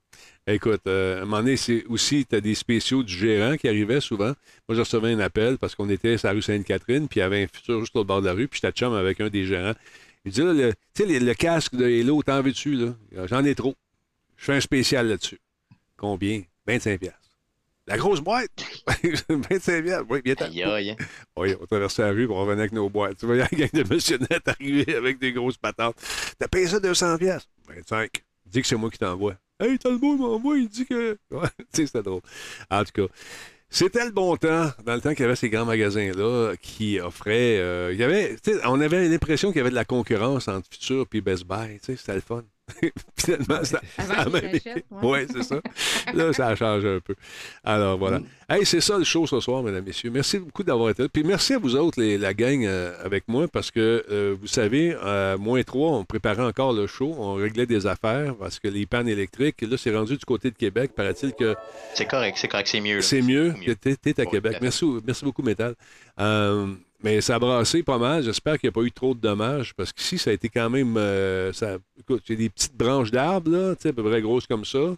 Écoute, 0.48 0.82
euh, 0.88 1.20
à 1.20 1.22
un 1.22 1.26
moment 1.26 1.38
donné, 1.38 1.58
c'est 1.58 1.84
aussi, 1.86 2.26
tu 2.26 2.36
as 2.36 2.42
des 2.42 2.56
spéciaux 2.56 3.04
du 3.04 3.14
gérant 3.14 3.58
qui 3.58 3.68
arrivaient 3.68 4.02
souvent. 4.02 4.34
Moi, 4.68 4.76
je 4.76 4.80
recevais 4.80 5.12
un 5.12 5.20
appel 5.20 5.58
parce 5.58 5.76
qu'on 5.76 5.90
était 5.90 6.18
sur 6.18 6.28
la 6.28 6.34
rue 6.34 6.42
Sainte-Catherine, 6.42 7.08
puis 7.08 7.20
il 7.20 7.24
y 7.24 7.26
avait 7.26 7.44
un 7.44 7.48
futur 7.48 7.80
juste 7.80 7.96
au 7.96 8.04
bord 8.04 8.22
de 8.22 8.28
la 8.28 8.34
rue, 8.34 8.48
puis 8.48 8.60
j'étais 8.62 8.72
chum 8.72 8.94
avec 8.94 9.22
un 9.22 9.30
des 9.30 9.46
gérants. 9.46 9.74
Il 10.26 10.32
dit, 10.32 10.42
là, 10.42 10.54
le- 10.54 10.74
tu 10.94 11.04
sais, 11.04 11.06
le, 11.20 11.26
le 11.26 11.34
casque 11.34 11.76
de 11.76 11.86
Hello, 11.88 12.22
t'en 12.24 12.42
veux-tu, 12.42 12.74
là? 12.76 12.96
J'en 13.28 13.44
ai 13.46 13.56
trop. 13.56 13.76
Je 14.38 14.46
fais 14.46 14.54
un 14.56 14.60
spécial 14.62 15.08
là-dessus. 15.08 15.40
Combien? 15.98 16.42
25 16.68 17.00
piastres. 17.00 17.20
La 17.88 17.98
grosse 17.98 18.20
boîte? 18.22 18.50
25 19.30 19.84
piastres. 19.84 20.06
Oui, 20.10 20.22
bien 20.24 20.34
Aïe, 20.40 20.64
aïe. 20.64 20.90
hein. 20.92 20.96
Oui, 21.38 21.54
on 21.62 21.66
traversait 21.68 22.02
la 22.02 22.10
rue 22.12 22.26
pour 22.26 22.38
revenir 22.38 22.62
avec 22.62 22.72
nos 22.72 22.90
boîtes. 22.90 23.18
Tu 23.20 23.28
vois, 23.28 23.36
la 23.36 23.48
gang 23.48 23.70
de 23.72 23.84
missionnettes 23.94 24.48
arriver 24.48 24.96
avec 24.96 25.20
des 25.20 25.32
grosses 25.32 25.58
patentes. 25.58 25.96
T'as 26.40 26.48
payé 26.48 26.68
ça 26.68 26.80
200 26.80 27.18
piastres? 27.20 27.50
25. 27.68 28.10
Dis 28.48 28.62
que 28.62 28.68
c'est 28.68 28.76
moi 28.76 28.90
qui 28.90 28.98
t'envoie. 28.98 29.36
Hey, 29.60 29.78
Talbot 29.78 30.18
m'envoie, 30.18 30.58
il 30.58 30.68
dit 30.68 30.86
que... 30.86 31.18
Ouais, 31.32 31.48
tu 31.60 31.66
sais, 31.74 31.86
c'était 31.86 32.02
drôle. 32.04 32.22
En 32.72 32.84
tout 32.84 32.92
cas, 33.08 33.14
c'était 33.70 34.06
le 34.06 34.12
bon 34.12 34.38
temps, 34.38 34.70
dans 34.86 34.96
le 34.96 35.02
temps 35.02 35.12
qu'il 35.12 35.22
y 35.22 35.26
avait 35.26 35.36
ces 35.36 35.50
grands 35.50 35.66
magasins-là 35.66 36.54
qui 36.62 37.00
offraient... 37.00 37.60
euh, 37.60 37.92
il 37.94 38.00
y 38.00 38.04
avait, 38.04 38.38
on 38.66 38.80
avait 38.80 39.08
l'impression 39.10 39.50
qu'il 39.50 39.58
y 39.58 39.62
avait 39.62 39.70
de 39.70 39.76
la 39.76 39.86
concurrence 39.86 40.48
entre 40.48 40.68
Future 40.72 41.06
et 41.14 41.22
Best 41.22 41.46
Buy. 41.46 41.80
C'était 41.82 42.14
le 42.16 42.22
fun. 42.22 42.44
Finalement, 43.18 43.64
ça 43.64 43.82
Avant 43.98 44.30
même 44.32 44.52
ouais. 44.54 44.84
Ouais, 45.04 45.28
c'est 45.32 45.44
ça. 45.44 45.62
Là, 46.14 46.34
ça 46.34 46.48
a 46.48 46.56
changé 46.56 46.88
un 46.96 47.00
peu. 47.00 47.16
Alors, 47.64 47.98
voilà. 47.98 48.20
Hey, 48.50 48.66
c'est 48.66 48.82
ça 48.82 48.98
le 48.98 49.04
show 49.04 49.26
ce 49.26 49.40
soir, 49.40 49.64
mesdames, 49.64 49.84
messieurs. 49.86 50.12
Merci 50.12 50.38
beaucoup 50.40 50.64
d'avoir 50.64 50.90
été 50.92 51.04
là. 51.04 51.10
Puis 51.12 51.24
merci 51.24 51.54
à 51.54 51.58
vous 51.60 51.76
autres, 51.76 52.00
les- 52.00 52.18
la 52.18 52.34
gang, 52.34 52.64
euh, 52.66 52.94
avec 53.04 53.28
moi, 53.28 53.48
parce 53.48 53.72
que, 53.72 54.06
euh, 54.12 54.36
vous 54.40 54.48
savez, 54.48 54.94
à 54.96 55.36
moins 55.38 55.64
3, 55.64 55.92
on 55.92 56.04
préparait 56.06 56.44
encore 56.44 56.74
le 56.74 56.86
show. 56.88 57.16
On 57.18 57.34
réglait 57.36 57.66
des 57.66 57.88
affaires 57.88 58.36
parce 58.36 58.60
que 58.60 58.68
les 58.68 58.86
pannes 58.86 59.08
électriques, 59.08 59.62
là, 59.62 59.78
c'est 59.78 59.96
rendu 59.96 60.18
du 60.18 60.26
côté 60.26 60.52
de 60.52 60.56
Québec. 60.56 60.92
Paraît-il 60.96 61.34
que 61.34 61.56
C'est 61.96 62.06
correct, 62.06 62.38
c'est 62.40 62.48
correct, 62.48 62.68
c'est 62.68 62.82
mieux. 62.82 63.02
c'est 63.02 63.22
mieux 63.22 63.54
t'es 63.82 63.96
t'es 63.96 64.20
à 64.20 64.26
Québec. 64.26 64.58
Merci, 64.62 64.86
merci 65.06 65.24
beaucoup, 65.26 65.42
Métal. 65.42 65.76
Euh, 66.20 66.68
mais 67.06 67.22
ça 67.22 67.36
a 67.36 67.40
brassé 67.40 67.84
pas 67.84 68.00
mal. 68.00 68.24
J'espère 68.24 68.58
qu'il 68.58 68.68
n'y 68.68 68.72
a 68.72 68.74
pas 68.74 68.82
eu 68.82 68.92
trop 68.92 69.14
de 69.14 69.20
dommages 69.20 69.76
parce 69.76 69.94
qu'ici, 69.94 70.18
ça 70.18 70.32
a 70.32 70.34
été 70.34 70.50
quand 70.50 70.72
même. 70.72 70.98
euh, 70.98 71.54
ça, 71.54 71.78
écoute, 72.00 72.24
a 72.28 72.34
des 72.34 72.50
petites 72.50 72.76
branches 72.76 73.12
d'arbres, 73.12 73.52
là, 73.52 73.72
à 73.72 73.94
peu 73.94 74.04
près 74.04 74.24
grosses 74.24 74.48
comme 74.48 74.66
ça, 74.66 74.96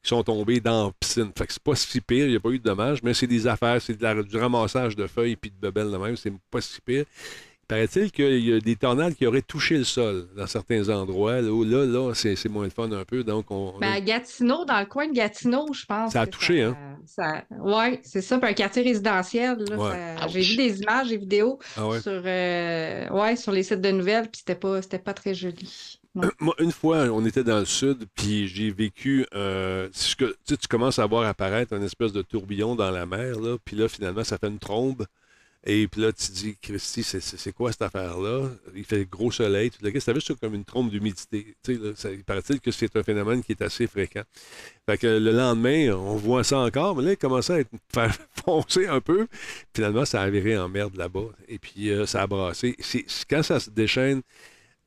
qui 0.00 0.08
sont 0.08 0.22
tombées 0.22 0.60
dans 0.60 0.86
la 0.86 0.92
piscine. 1.00 1.32
Fait 1.36 1.48
que 1.48 1.52
c'est 1.52 1.62
pas 1.62 1.74
si 1.74 2.00
pire, 2.00 2.26
il 2.26 2.30
n'y 2.30 2.36
a 2.36 2.40
pas 2.40 2.50
eu 2.50 2.60
de 2.60 2.64
dommages, 2.64 3.02
mais 3.02 3.12
c'est 3.12 3.26
des 3.26 3.48
affaires, 3.48 3.82
c'est 3.82 3.98
de 3.98 4.22
du 4.22 4.36
ramassage 4.36 4.94
de 4.94 5.08
feuilles 5.08 5.34
puis 5.34 5.50
de 5.50 5.56
bebelles 5.56 5.90
de 5.90 5.96
même, 5.96 6.16
c'est 6.16 6.32
pas 6.48 6.60
si 6.60 6.80
pire. 6.80 7.04
Paraît-il 7.68 8.10
qu'il 8.10 8.38
y 8.48 8.52
a 8.54 8.60
des 8.60 8.76
tornades 8.76 9.14
qui 9.14 9.26
auraient 9.26 9.42
touché 9.42 9.76
le 9.76 9.84
sol 9.84 10.26
dans 10.36 10.46
certains 10.46 10.88
endroits. 10.88 11.42
Là, 11.42 11.50
où 11.50 11.64
là, 11.64 11.84
là 11.84 12.14
c'est 12.14 12.34
c'est 12.34 12.48
moins 12.48 12.64
le 12.64 12.70
fun 12.70 12.90
un 12.92 13.04
peu. 13.04 13.22
Donc, 13.22 13.50
on, 13.50 13.78
Ben, 13.78 13.92
à 13.92 14.00
Gatineau, 14.00 14.64
dans 14.64 14.80
le 14.80 14.86
coin 14.86 15.06
de 15.06 15.12
Gatineau, 15.12 15.66
je 15.74 15.84
pense. 15.84 16.12
Ça 16.12 16.22
a 16.22 16.26
touché, 16.26 16.62
ça- 16.62 16.68
hein? 16.70 16.98
ça- 17.04 17.44
Ouais, 17.60 18.00
c'est 18.02 18.22
ça. 18.22 18.38
Puis 18.38 18.48
un 18.50 18.54
quartier 18.54 18.82
résidentiel. 18.82 19.58
là, 19.68 19.76
Ouais. 19.76 19.90
ça- 20.18 20.28
J'ai 20.28 20.40
vu 20.40 20.56
des 20.56 20.80
images, 20.80 21.08
des 21.10 21.18
vidéos 21.18 21.58
Ah 21.76 21.86
ouais? 21.88 22.00
sur, 22.00 22.22
euh, 22.24 23.08
ouais, 23.10 23.36
sur 23.36 23.52
les 23.52 23.62
sites 23.62 23.80
de 23.82 23.90
nouvelles, 23.90 24.28
puis 24.30 24.38
c'était 24.38 24.54
pas, 24.58 24.80
c'était 24.80 24.98
pas 24.98 25.12
très 25.12 25.34
joli. 25.34 25.98
Ouais. 26.14 26.26
Moi, 26.40 26.54
une 26.60 26.72
fois, 26.72 27.00
on 27.12 27.24
était 27.26 27.44
dans 27.44 27.58
le 27.58 27.64
sud, 27.66 28.06
puis 28.14 28.48
j'ai 28.48 28.70
vécu. 28.70 29.26
euh, 29.34 29.88
sais, 29.92 30.16
tu 30.46 30.68
commences 30.68 30.98
à 30.98 31.06
voir 31.06 31.24
apparaître 31.26 31.74
un 31.74 31.82
espèce 31.82 32.12
de 32.12 32.22
tourbillon 32.22 32.74
dans 32.74 32.90
la 32.90 33.04
mer, 33.04 33.38
là, 33.38 33.56
puis 33.62 33.76
là, 33.76 33.88
finalement, 33.88 34.24
ça 34.24 34.38
fait 34.38 34.48
une 34.48 34.58
trombe. 34.58 35.04
Et 35.70 35.86
puis 35.86 36.00
là, 36.00 36.10
tu 36.14 36.32
dis, 36.32 36.56
Christy, 36.62 37.02
c'est- 37.02 37.52
quoi 37.52 37.70
cette 37.70 37.82
affaire-là? 37.82 38.48
Il 38.74 38.84
fait 38.84 39.04
gros 39.04 39.30
soleil. 39.30 39.70
Tout 39.70 39.84
le 39.84 39.92
reste, 39.92 40.06
ça 40.06 40.14
veut 40.14 40.20
comme 40.40 40.54
une 40.54 40.64
trombe 40.64 40.88
d'humidité. 40.90 41.54
Il 41.68 42.24
paraît-il 42.24 42.58
que 42.58 42.70
c'est 42.70 42.96
un 42.96 43.02
phénomène 43.02 43.42
qui 43.44 43.52
est 43.52 43.60
assez 43.60 43.86
fréquent. 43.86 44.22
Fait 44.86 44.96
que 44.96 45.06
le 45.06 45.30
lendemain, 45.30 45.92
on 45.94 46.16
voit 46.16 46.42
ça 46.42 46.60
encore, 46.60 46.96
mais 46.96 47.02
là, 47.02 47.10
il 47.12 47.16
commençait 47.18 47.52
à 47.52 47.60
être, 47.60 47.70
faire 47.92 48.16
foncer 48.46 48.86
un 48.86 49.02
peu. 49.02 49.26
Finalement, 49.74 50.06
ça 50.06 50.22
a 50.22 50.30
viré 50.30 50.56
en 50.56 50.70
merde 50.70 50.96
là-bas. 50.96 51.28
Et 51.48 51.58
puis, 51.58 51.90
euh, 51.90 52.06
ça 52.06 52.22
a 52.22 52.26
brassé. 52.26 52.74
Quand 53.28 53.42
ça 53.42 53.60
se 53.60 53.68
déchaîne, 53.68 54.22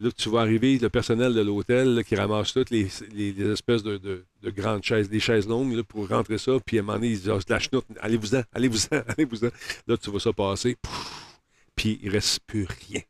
là, 0.02 0.10
tu 0.16 0.30
vas 0.30 0.42
arriver, 0.42 0.78
le 0.80 0.90
personnel 0.90 1.34
de 1.34 1.42
l'hôtel 1.42 2.04
qui 2.06 2.16
ramasse 2.16 2.54
toutes 2.54 2.70
les, 2.72 2.88
les- 3.14 3.32
les 3.32 3.52
espèces 3.52 3.84
de, 3.84 3.98
de- 3.98 4.26
de 4.44 4.50
grandes 4.50 4.84
chaises, 4.84 5.10
des 5.10 5.20
chaises 5.20 5.48
longues 5.48 5.74
là, 5.74 5.84
pour 5.84 6.08
rentrer 6.10 6.38
ça. 6.38 6.54
Puis 6.66 6.78
à 6.78 6.82
un 6.82 6.84
moment 6.84 6.98
donné, 6.98 7.10
ils 7.12 7.20
disent, 7.20 7.30
Ah, 7.30 7.38
c'est 7.40 7.50
la 7.50 7.60
chenoute, 7.60 7.86
allez-vous-en, 8.02 8.44
allez-vous-en, 8.54 9.02
allez-vous-en. 9.08 9.50
Là, 9.88 9.98
tu 9.98 10.10
vois 10.10 10.20
ça 10.20 10.34
passer, 10.34 10.76
pouf, 10.82 11.38
puis 11.76 12.00
il 12.02 12.08
ne 12.10 12.14
reste 12.14 12.40
plus 12.48 12.68
rien. 12.90 13.02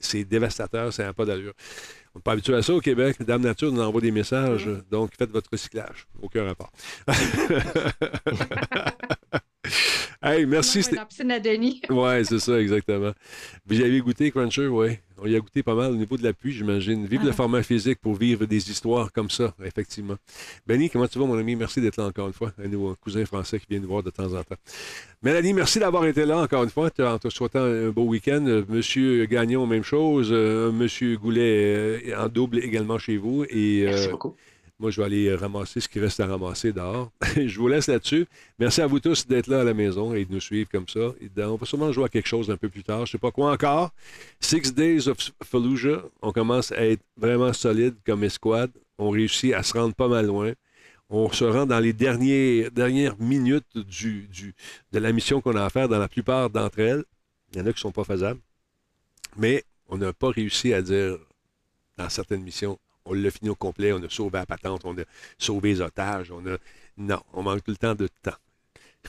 C'est 0.00 0.24
dévastateur, 0.24 0.92
ça 0.92 1.04
n'a 1.04 1.12
pas 1.14 1.24
d'allure. 1.24 1.54
On 2.14 2.18
n'est 2.18 2.22
pas 2.22 2.32
habitué 2.32 2.54
à 2.54 2.62
ça 2.62 2.74
au 2.74 2.80
Québec. 2.80 3.16
Dame 3.22 3.42
Nature 3.42 3.72
nous 3.72 3.80
envoie 3.80 4.00
des 4.00 4.10
messages, 4.10 4.68
donc 4.90 5.12
faites 5.18 5.30
votre 5.30 5.50
recyclage. 5.50 6.06
Aucun 6.22 6.44
rapport. 6.44 6.70
hey, 10.22 10.46
merci. 10.46 10.82
Dans 10.82 10.96
la 10.96 11.06
piscine 11.06 11.30
à 11.30 11.40
Denis. 11.40 11.80
Ouais, 11.90 12.22
c'est 12.24 12.38
ça, 12.38 12.60
exactement. 12.60 13.12
Vous 13.66 13.80
y 13.80 13.84
avez 13.84 14.00
goûté, 14.00 14.30
Cruncher? 14.30 14.66
Oui. 14.66 14.98
On 15.16 15.26
y 15.26 15.36
a 15.36 15.40
goûté 15.40 15.62
pas 15.62 15.74
mal 15.74 15.92
au 15.92 15.94
niveau 15.96 16.16
de 16.16 16.24
l'appui, 16.24 16.52
j'imagine. 16.52 17.06
Vive 17.06 17.24
le 17.24 17.32
format 17.32 17.62
physique 17.62 17.98
pour 18.00 18.14
vivre 18.14 18.44
des 18.46 18.68
histoires 18.70 19.12
comme 19.12 19.30
ça, 19.30 19.54
effectivement. 19.64 20.16
Benny, 20.66 20.90
comment 20.90 21.06
tu 21.06 21.18
vas, 21.18 21.24
mon 21.24 21.38
ami? 21.38 21.54
Merci 21.54 21.80
d'être 21.80 21.96
là 21.96 22.06
encore 22.06 22.26
une 22.26 22.32
fois. 22.32 22.52
Un 22.62 22.68
nouveau 22.68 22.94
cousin 23.00 23.24
français 23.24 23.58
qui 23.60 23.66
vient 23.70 23.78
nous 23.78 23.88
voir 23.88 24.02
de 24.02 24.10
temps 24.10 24.32
en 24.34 24.42
temps. 24.42 24.56
Mélanie, 25.22 25.54
merci 25.54 25.78
d'avoir 25.78 26.04
été 26.06 26.26
là 26.26 26.38
encore 26.38 26.64
une 26.64 26.70
fois, 26.70 26.90
te- 26.90 27.00
en 27.02 27.18
te 27.18 27.28
souhaitant 27.30 27.62
un 27.62 27.90
beau 27.90 28.02
week-end. 28.04 28.64
Monsieur 28.68 29.24
Gagnon, 29.26 29.66
même 29.66 29.84
chose. 29.84 30.30
Euh, 30.32 30.72
Monsieur 30.72 31.16
Goulet, 31.16 32.00
euh, 32.08 32.24
en 32.24 32.28
double 32.28 32.58
également 32.58 32.98
chez 32.98 33.16
vous. 33.16 33.44
Et, 33.48 33.84
Merci 33.84 34.08
euh, 34.08 34.10
beaucoup. 34.10 34.34
Moi, 34.78 34.90
je 34.90 35.00
vais 35.00 35.06
aller 35.06 35.34
ramasser 35.34 35.80
ce 35.80 35.88
qui 35.88 36.00
reste 36.00 36.18
à 36.18 36.26
ramasser 36.26 36.72
dehors. 36.72 37.12
je 37.36 37.58
vous 37.58 37.68
laisse 37.68 37.86
là-dessus. 37.86 38.26
Merci 38.58 38.82
à 38.82 38.86
vous 38.86 38.98
tous 38.98 39.26
d'être 39.26 39.46
là 39.46 39.60
à 39.60 39.64
la 39.64 39.74
maison 39.74 40.14
et 40.14 40.24
de 40.24 40.32
nous 40.32 40.40
suivre 40.40 40.68
comme 40.68 40.88
ça. 40.88 41.12
On 41.38 41.54
va 41.54 41.66
sûrement 41.66 41.92
jouer 41.92 42.04
à 42.04 42.08
quelque 42.08 42.26
chose 42.26 42.50
un 42.50 42.56
peu 42.56 42.68
plus 42.68 42.82
tard. 42.82 42.98
Je 42.98 43.02
ne 43.02 43.06
sais 43.12 43.18
pas 43.18 43.30
quoi 43.30 43.52
encore. 43.52 43.92
Six 44.40 44.74
Days 44.74 45.08
of 45.08 45.16
Fallujah. 45.44 46.02
On 46.22 46.32
commence 46.32 46.72
à 46.72 46.84
être 46.86 47.02
vraiment 47.16 47.52
solide 47.52 47.94
comme 48.04 48.24
escouade. 48.24 48.72
on 48.98 49.10
réussit 49.10 49.54
à 49.54 49.62
se 49.62 49.74
rendre 49.74 49.94
pas 49.94 50.08
mal 50.08 50.26
loin. 50.26 50.52
On 51.08 51.30
se 51.30 51.44
rend 51.44 51.66
dans 51.66 51.78
les 51.78 51.92
dernières 51.92 53.16
minutes 53.20 53.66
de 53.74 54.98
la 54.98 55.12
mission 55.12 55.40
qu'on 55.40 55.54
a 55.54 55.64
à 55.64 55.70
faire 55.70 55.88
dans 55.88 55.98
la 55.98 56.08
plupart 56.08 56.50
d'entre 56.50 56.80
elles. 56.80 57.04
Il 57.52 57.58
y 57.58 57.60
en 57.60 57.66
a 57.66 57.72
qui 57.72 57.76
ne 57.76 57.80
sont 57.80 57.92
pas 57.92 58.04
faisables. 58.04 58.40
Mais 59.36 59.62
on 59.88 59.98
n'a 59.98 60.12
pas 60.12 60.30
réussi 60.30 60.74
à 60.74 60.82
dire 60.82 61.18
dans 61.96 62.08
certaines 62.08 62.42
missions, 62.42 62.78
on 63.04 63.14
l'a 63.14 63.30
fini 63.30 63.50
au 63.50 63.54
complet, 63.54 63.92
on 63.92 64.02
a 64.02 64.08
sauvé 64.08 64.38
la 64.38 64.46
patente, 64.46 64.82
on 64.84 64.96
a 64.98 65.02
sauvé 65.38 65.70
les 65.70 65.80
otages, 65.80 66.30
on 66.30 66.44
a. 66.46 66.56
Non, 66.96 67.20
on 67.32 67.42
manque 67.42 67.62
tout 67.64 67.70
le 67.70 67.76
temps 67.76 67.94
de 67.94 68.08
temps. 68.22 68.36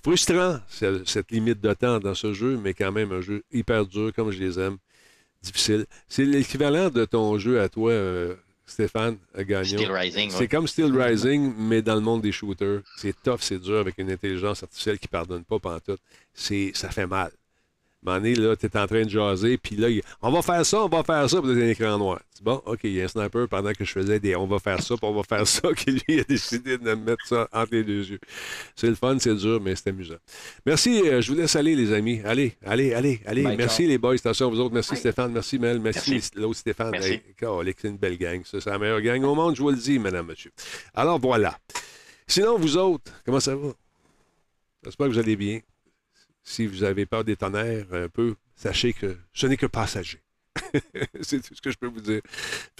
Frustrant, 0.04 0.60
ce- 0.68 1.04
cette 1.06 1.32
limite 1.32 1.62
de 1.62 1.74
temps 1.74 2.00
dans 2.00 2.16
ce 2.16 2.34
jeu, 2.34 2.58
mais 2.58 2.74
quand 2.74 2.92
même 2.92 3.12
un 3.12 3.22
jeu 3.22 3.44
hyper 3.52 3.86
dur, 3.86 4.12
comme 4.14 4.32
je 4.32 4.40
les 4.40 4.60
aime. 4.60 4.78
Difficile. 5.42 5.86
C'est 6.10 6.26
l'équivalent 6.26 6.90
de 6.90 7.06
ton 7.06 7.38
jeu 7.38 7.62
à 7.62 7.70
toi, 7.70 7.92
euh, 7.92 8.36
Stéphane 8.66 9.18
Gagnon. 9.38 9.78
C'est 10.32 10.40
ouais. 10.40 10.48
comme 10.48 10.68
Steel 10.68 10.92
Rising, 11.00 11.54
mais 11.58 11.82
dans 11.84 11.94
le 11.96 12.02
monde 12.02 12.22
des 12.24 12.32
shooters. 12.32 12.82
C'est 12.98 13.16
tough, 13.22 13.38
c'est 13.42 13.60
dur, 13.60 13.78
avec 13.78 13.98
une 14.00 14.12
intelligence 14.12 14.64
artificielle 14.64 14.98
qui 14.98 15.08
ne 15.08 15.12
pardonne 15.12 15.44
pas 15.44 15.60
pantoute. 15.60 16.02
Ça 16.34 16.90
fait 16.90 17.06
mal. 17.08 17.32
Donné, 18.06 18.36
là, 18.36 18.56
tu 18.56 18.66
es 18.68 18.78
en 18.78 18.88
train 18.88 19.04
de 19.04 19.10
jaser, 19.10 19.58
puis 19.58 19.76
là, 19.76 19.90
il- 19.90 20.02
on 20.22 20.32
va 20.32 20.42
faire 20.42 20.66
ça, 20.66 20.84
on 20.84 20.88
va 20.88 21.04
faire 21.04 21.30
ça, 21.30 21.42
puis 21.42 21.50
là, 21.50 21.56
t'as 21.60 21.66
un 21.66 21.70
écran 21.70 21.98
noir. 21.98 22.20
C'est 22.34 22.44
bon, 22.44 22.62
OK, 22.66 22.80
il 22.84 22.94
y 22.94 23.02
a 23.02 23.06
un 23.06 23.08
sniper 23.08 23.48
pendant 23.48 23.72
que 23.72 23.84
je 23.86 23.92
faisais 23.92 24.20
des 24.20 24.36
on 24.36 24.46
va 24.46 24.60
faire 24.60 24.82
ça, 24.82 24.96
puis 24.96 25.06
on 25.06 25.14
va 25.14 25.24
faire 25.24 25.48
ça, 25.48 25.74
qui 25.78 25.92
lui 25.92 26.20
a 26.20 26.24
décidé 26.24 26.78
de 26.78 26.84
me 26.84 26.96
mettre 26.96 27.26
ça 27.26 27.48
entre 27.54 27.70
les 27.74 27.84
deux 27.84 28.06
yeux. 28.10 28.20
C'est 28.76 28.88
le 28.88 28.96
fun, 28.96 29.18
c'est 29.20 29.36
dur, 29.36 29.60
mais 29.62 29.76
c'est 29.76 29.90
amusant. 29.90 30.16
Merci, 30.66 31.02
euh, 31.08 31.22
je 31.22 31.32
vous 31.32 31.38
laisse 31.38 31.56
aller, 31.56 31.76
les 31.76 31.92
amis. 31.94 32.22
Allez, 32.26 32.56
allez, 32.66 32.94
allez, 32.94 33.22
allez. 33.26 33.44
Bye, 33.44 33.58
merci, 33.58 33.84
ciao. 33.84 33.88
les 33.88 33.98
boys. 33.98 34.16
Attention 34.16 34.48
à 34.48 34.50
vous 34.50 34.60
autres. 34.60 34.74
Merci, 34.74 34.96
Stéphane. 34.98 35.32
Merci, 35.32 35.58
Mel. 35.60 35.80
Merci, 35.80 36.12
Merci. 36.12 36.32
l'autre 36.36 36.58
Stéphane. 36.60 36.92
Merci. 36.92 37.12
Hey, 37.14 37.22
c'est 37.82 37.88
une 37.88 37.98
belle 37.98 38.18
gang. 38.18 38.42
Ça, 38.46 38.60
c'est 38.62 38.70
la 38.70 38.78
meilleure 38.80 39.02
gang 39.02 39.24
au 39.24 39.34
monde, 39.36 39.56
je 39.56 39.62
vous 39.62 39.70
le 39.72 39.78
dis, 39.78 39.98
madame, 40.00 40.28
monsieur. 40.28 40.52
Alors, 40.94 41.20
voilà. 41.20 41.58
Sinon, 42.28 42.58
vous 42.58 42.76
autres, 42.78 43.12
comment 43.26 43.40
ça 43.40 43.56
va? 43.56 43.70
J'espère 44.84 45.08
que 45.08 45.14
vous 45.14 45.20
allez 45.20 45.36
bien. 45.36 45.60
Si 46.48 46.68
vous 46.68 46.84
avez 46.84 47.06
peur 47.06 47.24
des 47.24 47.36
tonnerres 47.36 47.88
un 47.92 48.08
peu, 48.08 48.36
sachez 48.56 48.94
que 48.94 49.18
ce 49.34 49.48
n'est 49.48 49.58
que 49.58 49.66
passager. 49.66 50.22
c'est 51.22 51.42
tout 51.42 51.56
ce 51.56 51.62
que 51.62 51.72
je 51.72 51.78
peux 51.78 51.88
vous 51.88 52.02
dire. 52.02 52.22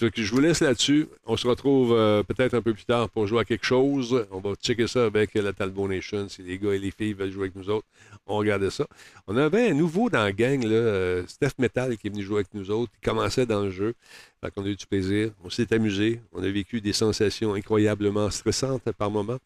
Je 0.00 0.30
vous 0.30 0.40
laisse 0.40 0.60
là-dessus. 0.60 1.08
On 1.26 1.36
se 1.36 1.46
retrouve 1.46 1.92
euh, 1.92 2.22
peut-être 2.22 2.54
un 2.54 2.62
peu 2.62 2.72
plus 2.72 2.84
tard 2.84 3.10
pour 3.10 3.26
jouer 3.26 3.40
à 3.40 3.44
quelque 3.44 3.66
chose. 3.66 4.26
On 4.30 4.40
va 4.40 4.54
checker 4.54 4.86
ça 4.86 5.04
avec 5.04 5.34
la 5.34 5.52
Talbot 5.52 5.88
Nation. 5.88 6.28
Si 6.28 6.42
les 6.42 6.58
gars 6.58 6.74
et 6.74 6.78
les 6.78 6.92
filles 6.92 7.12
veulent 7.12 7.32
jouer 7.32 7.44
avec 7.44 7.56
nous 7.56 7.68
autres, 7.68 7.86
on 8.26 8.36
regardait 8.36 8.70
ça. 8.70 8.86
On 9.26 9.36
avait 9.36 9.70
un 9.70 9.74
nouveau 9.74 10.08
dans 10.10 10.22
la 10.22 10.32
gang, 10.32 10.64
euh, 10.64 11.24
Steph 11.26 11.52
Metal, 11.58 11.96
qui 11.98 12.06
est 12.06 12.10
venu 12.10 12.22
jouer 12.22 12.36
avec 12.36 12.54
nous 12.54 12.70
autres. 12.70 12.92
Il 13.02 13.04
commençait 13.04 13.46
dans 13.46 13.62
le 13.62 13.70
jeu. 13.70 13.94
Fait 14.40 14.50
qu'on 14.52 14.64
a 14.64 14.68
eu 14.68 14.76
du 14.76 14.86
plaisir. 14.86 15.32
On 15.44 15.50
s'est 15.50 15.72
amusé. 15.74 16.20
On 16.32 16.42
a 16.42 16.48
vécu 16.48 16.80
des 16.80 16.92
sensations 16.92 17.54
incroyablement 17.54 18.30
stressantes 18.30 18.90
par 18.92 19.10
moments. 19.10 19.38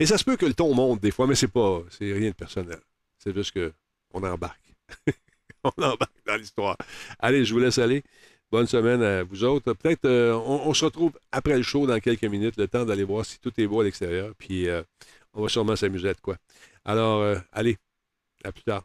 Et 0.00 0.06
ça 0.06 0.18
se 0.18 0.24
peut 0.24 0.36
que 0.36 0.46
le 0.46 0.54
ton 0.54 0.74
monte 0.74 1.00
des 1.00 1.10
fois, 1.10 1.26
mais 1.26 1.34
c'est 1.34 1.48
pas, 1.48 1.82
c'est 1.90 2.12
rien 2.12 2.30
de 2.30 2.34
personnel. 2.34 2.78
C'est 3.18 3.34
juste 3.34 3.52
que 3.52 3.72
on 4.12 4.22
embarque. 4.22 4.74
on 5.64 5.82
embarque 5.82 6.26
dans 6.26 6.36
l'histoire. 6.36 6.76
Allez, 7.18 7.44
je 7.44 7.52
vous 7.52 7.60
laisse 7.60 7.78
aller. 7.78 8.02
Bonne 8.50 8.66
semaine 8.66 9.02
à 9.02 9.24
vous 9.24 9.42
autres. 9.42 9.72
Peut-être 9.72 10.04
euh, 10.04 10.32
on, 10.34 10.72
se 10.72 10.84
retrouve 10.84 11.18
après 11.32 11.56
le 11.56 11.62
show 11.62 11.86
dans 11.86 11.98
quelques 11.98 12.24
minutes, 12.24 12.56
le 12.56 12.68
temps 12.68 12.84
d'aller 12.84 13.02
voir 13.02 13.24
si 13.24 13.40
tout 13.40 13.52
est 13.60 13.66
beau 13.66 13.80
à 13.80 13.84
l'extérieur. 13.84 14.32
Puis 14.38 14.68
euh, 14.68 14.82
on 15.34 15.42
va 15.42 15.48
sûrement 15.48 15.74
s'amuser 15.74 16.10
à 16.10 16.14
de 16.14 16.20
quoi. 16.20 16.36
Alors, 16.84 17.20
euh, 17.22 17.38
allez, 17.52 17.76
à 18.44 18.52
plus 18.52 18.62
tard. 18.62 18.84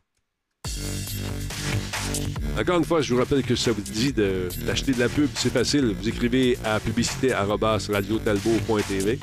Encore 2.60 2.78
une 2.78 2.86
fois, 2.86 3.02
je 3.02 3.14
vous 3.14 3.20
rappelle 3.20 3.44
que 3.44 3.56
ça 3.56 3.72
vous 3.72 3.82
dit 3.82 4.14
d'acheter 4.14 4.94
de, 4.94 5.00
la 5.00 5.10
pub, 5.10 5.28
c'est 5.36 5.52
facile. 5.52 5.96
Vous 6.00 6.08
écrivez 6.08 6.58
à 6.64 6.80
publicité.radiotalbot.tv. 6.80 9.20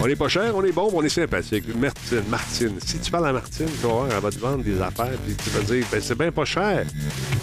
On 0.00 0.06
n'est 0.06 0.16
pas 0.16 0.28
cher, 0.28 0.54
on 0.54 0.62
est 0.62 0.72
bon, 0.72 0.90
on 0.92 1.02
est 1.02 1.08
sympathique. 1.08 1.64
Martine, 1.74 2.22
Martine. 2.28 2.78
Si 2.84 2.98
tu 2.98 3.10
parles 3.10 3.28
à 3.28 3.32
Martine, 3.32 3.66
tu 3.66 3.86
vas 3.86 3.88
voir, 3.88 4.06
elle 4.10 4.20
va 4.20 4.30
te 4.30 4.38
vendre 4.38 4.62
des 4.62 4.78
affaires, 4.80 5.16
puis 5.26 5.34
tu 5.42 5.50
vas 5.50 5.60
dire, 5.60 5.84
ben, 5.90 6.00
c'est 6.00 6.16
bien 6.16 6.30
pas 6.30 6.44
cher. 6.44 6.86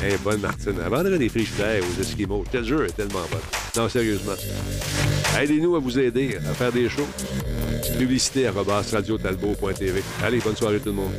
Eh, 0.06 0.16
bonne 0.24 0.40
Martine. 0.42 0.76
Elle 0.84 0.92
vendrait 0.92 1.18
des 1.18 1.30
frigidaires 1.30 1.82
aux 1.84 2.02
Esquimaux. 2.02 2.44
Quel 2.52 2.64
jeu 2.64 2.86
est 2.86 2.96
tellement 2.96 3.26
bon. 3.32 3.40
Non, 3.76 3.90
sérieusement. 3.90 4.34
Aidez-nous 5.40 5.76
à 5.76 5.80
vous 5.80 5.98
aider 6.00 6.38
à 6.50 6.54
faire 6.54 6.72
des 6.72 6.88
shows. 6.88 7.08
Publicité.radiotalbot.tv. 7.98 10.04
Allez, 10.24 10.40
bonne 10.40 10.56
soirée 10.56 10.80
tout 10.80 10.90
le 10.90 10.94
monde. 10.94 11.12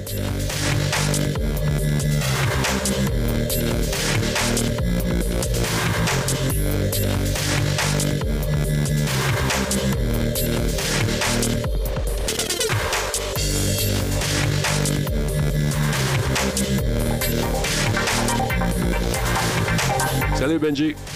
Salut 20.46 20.62
Benji. 20.62 21.15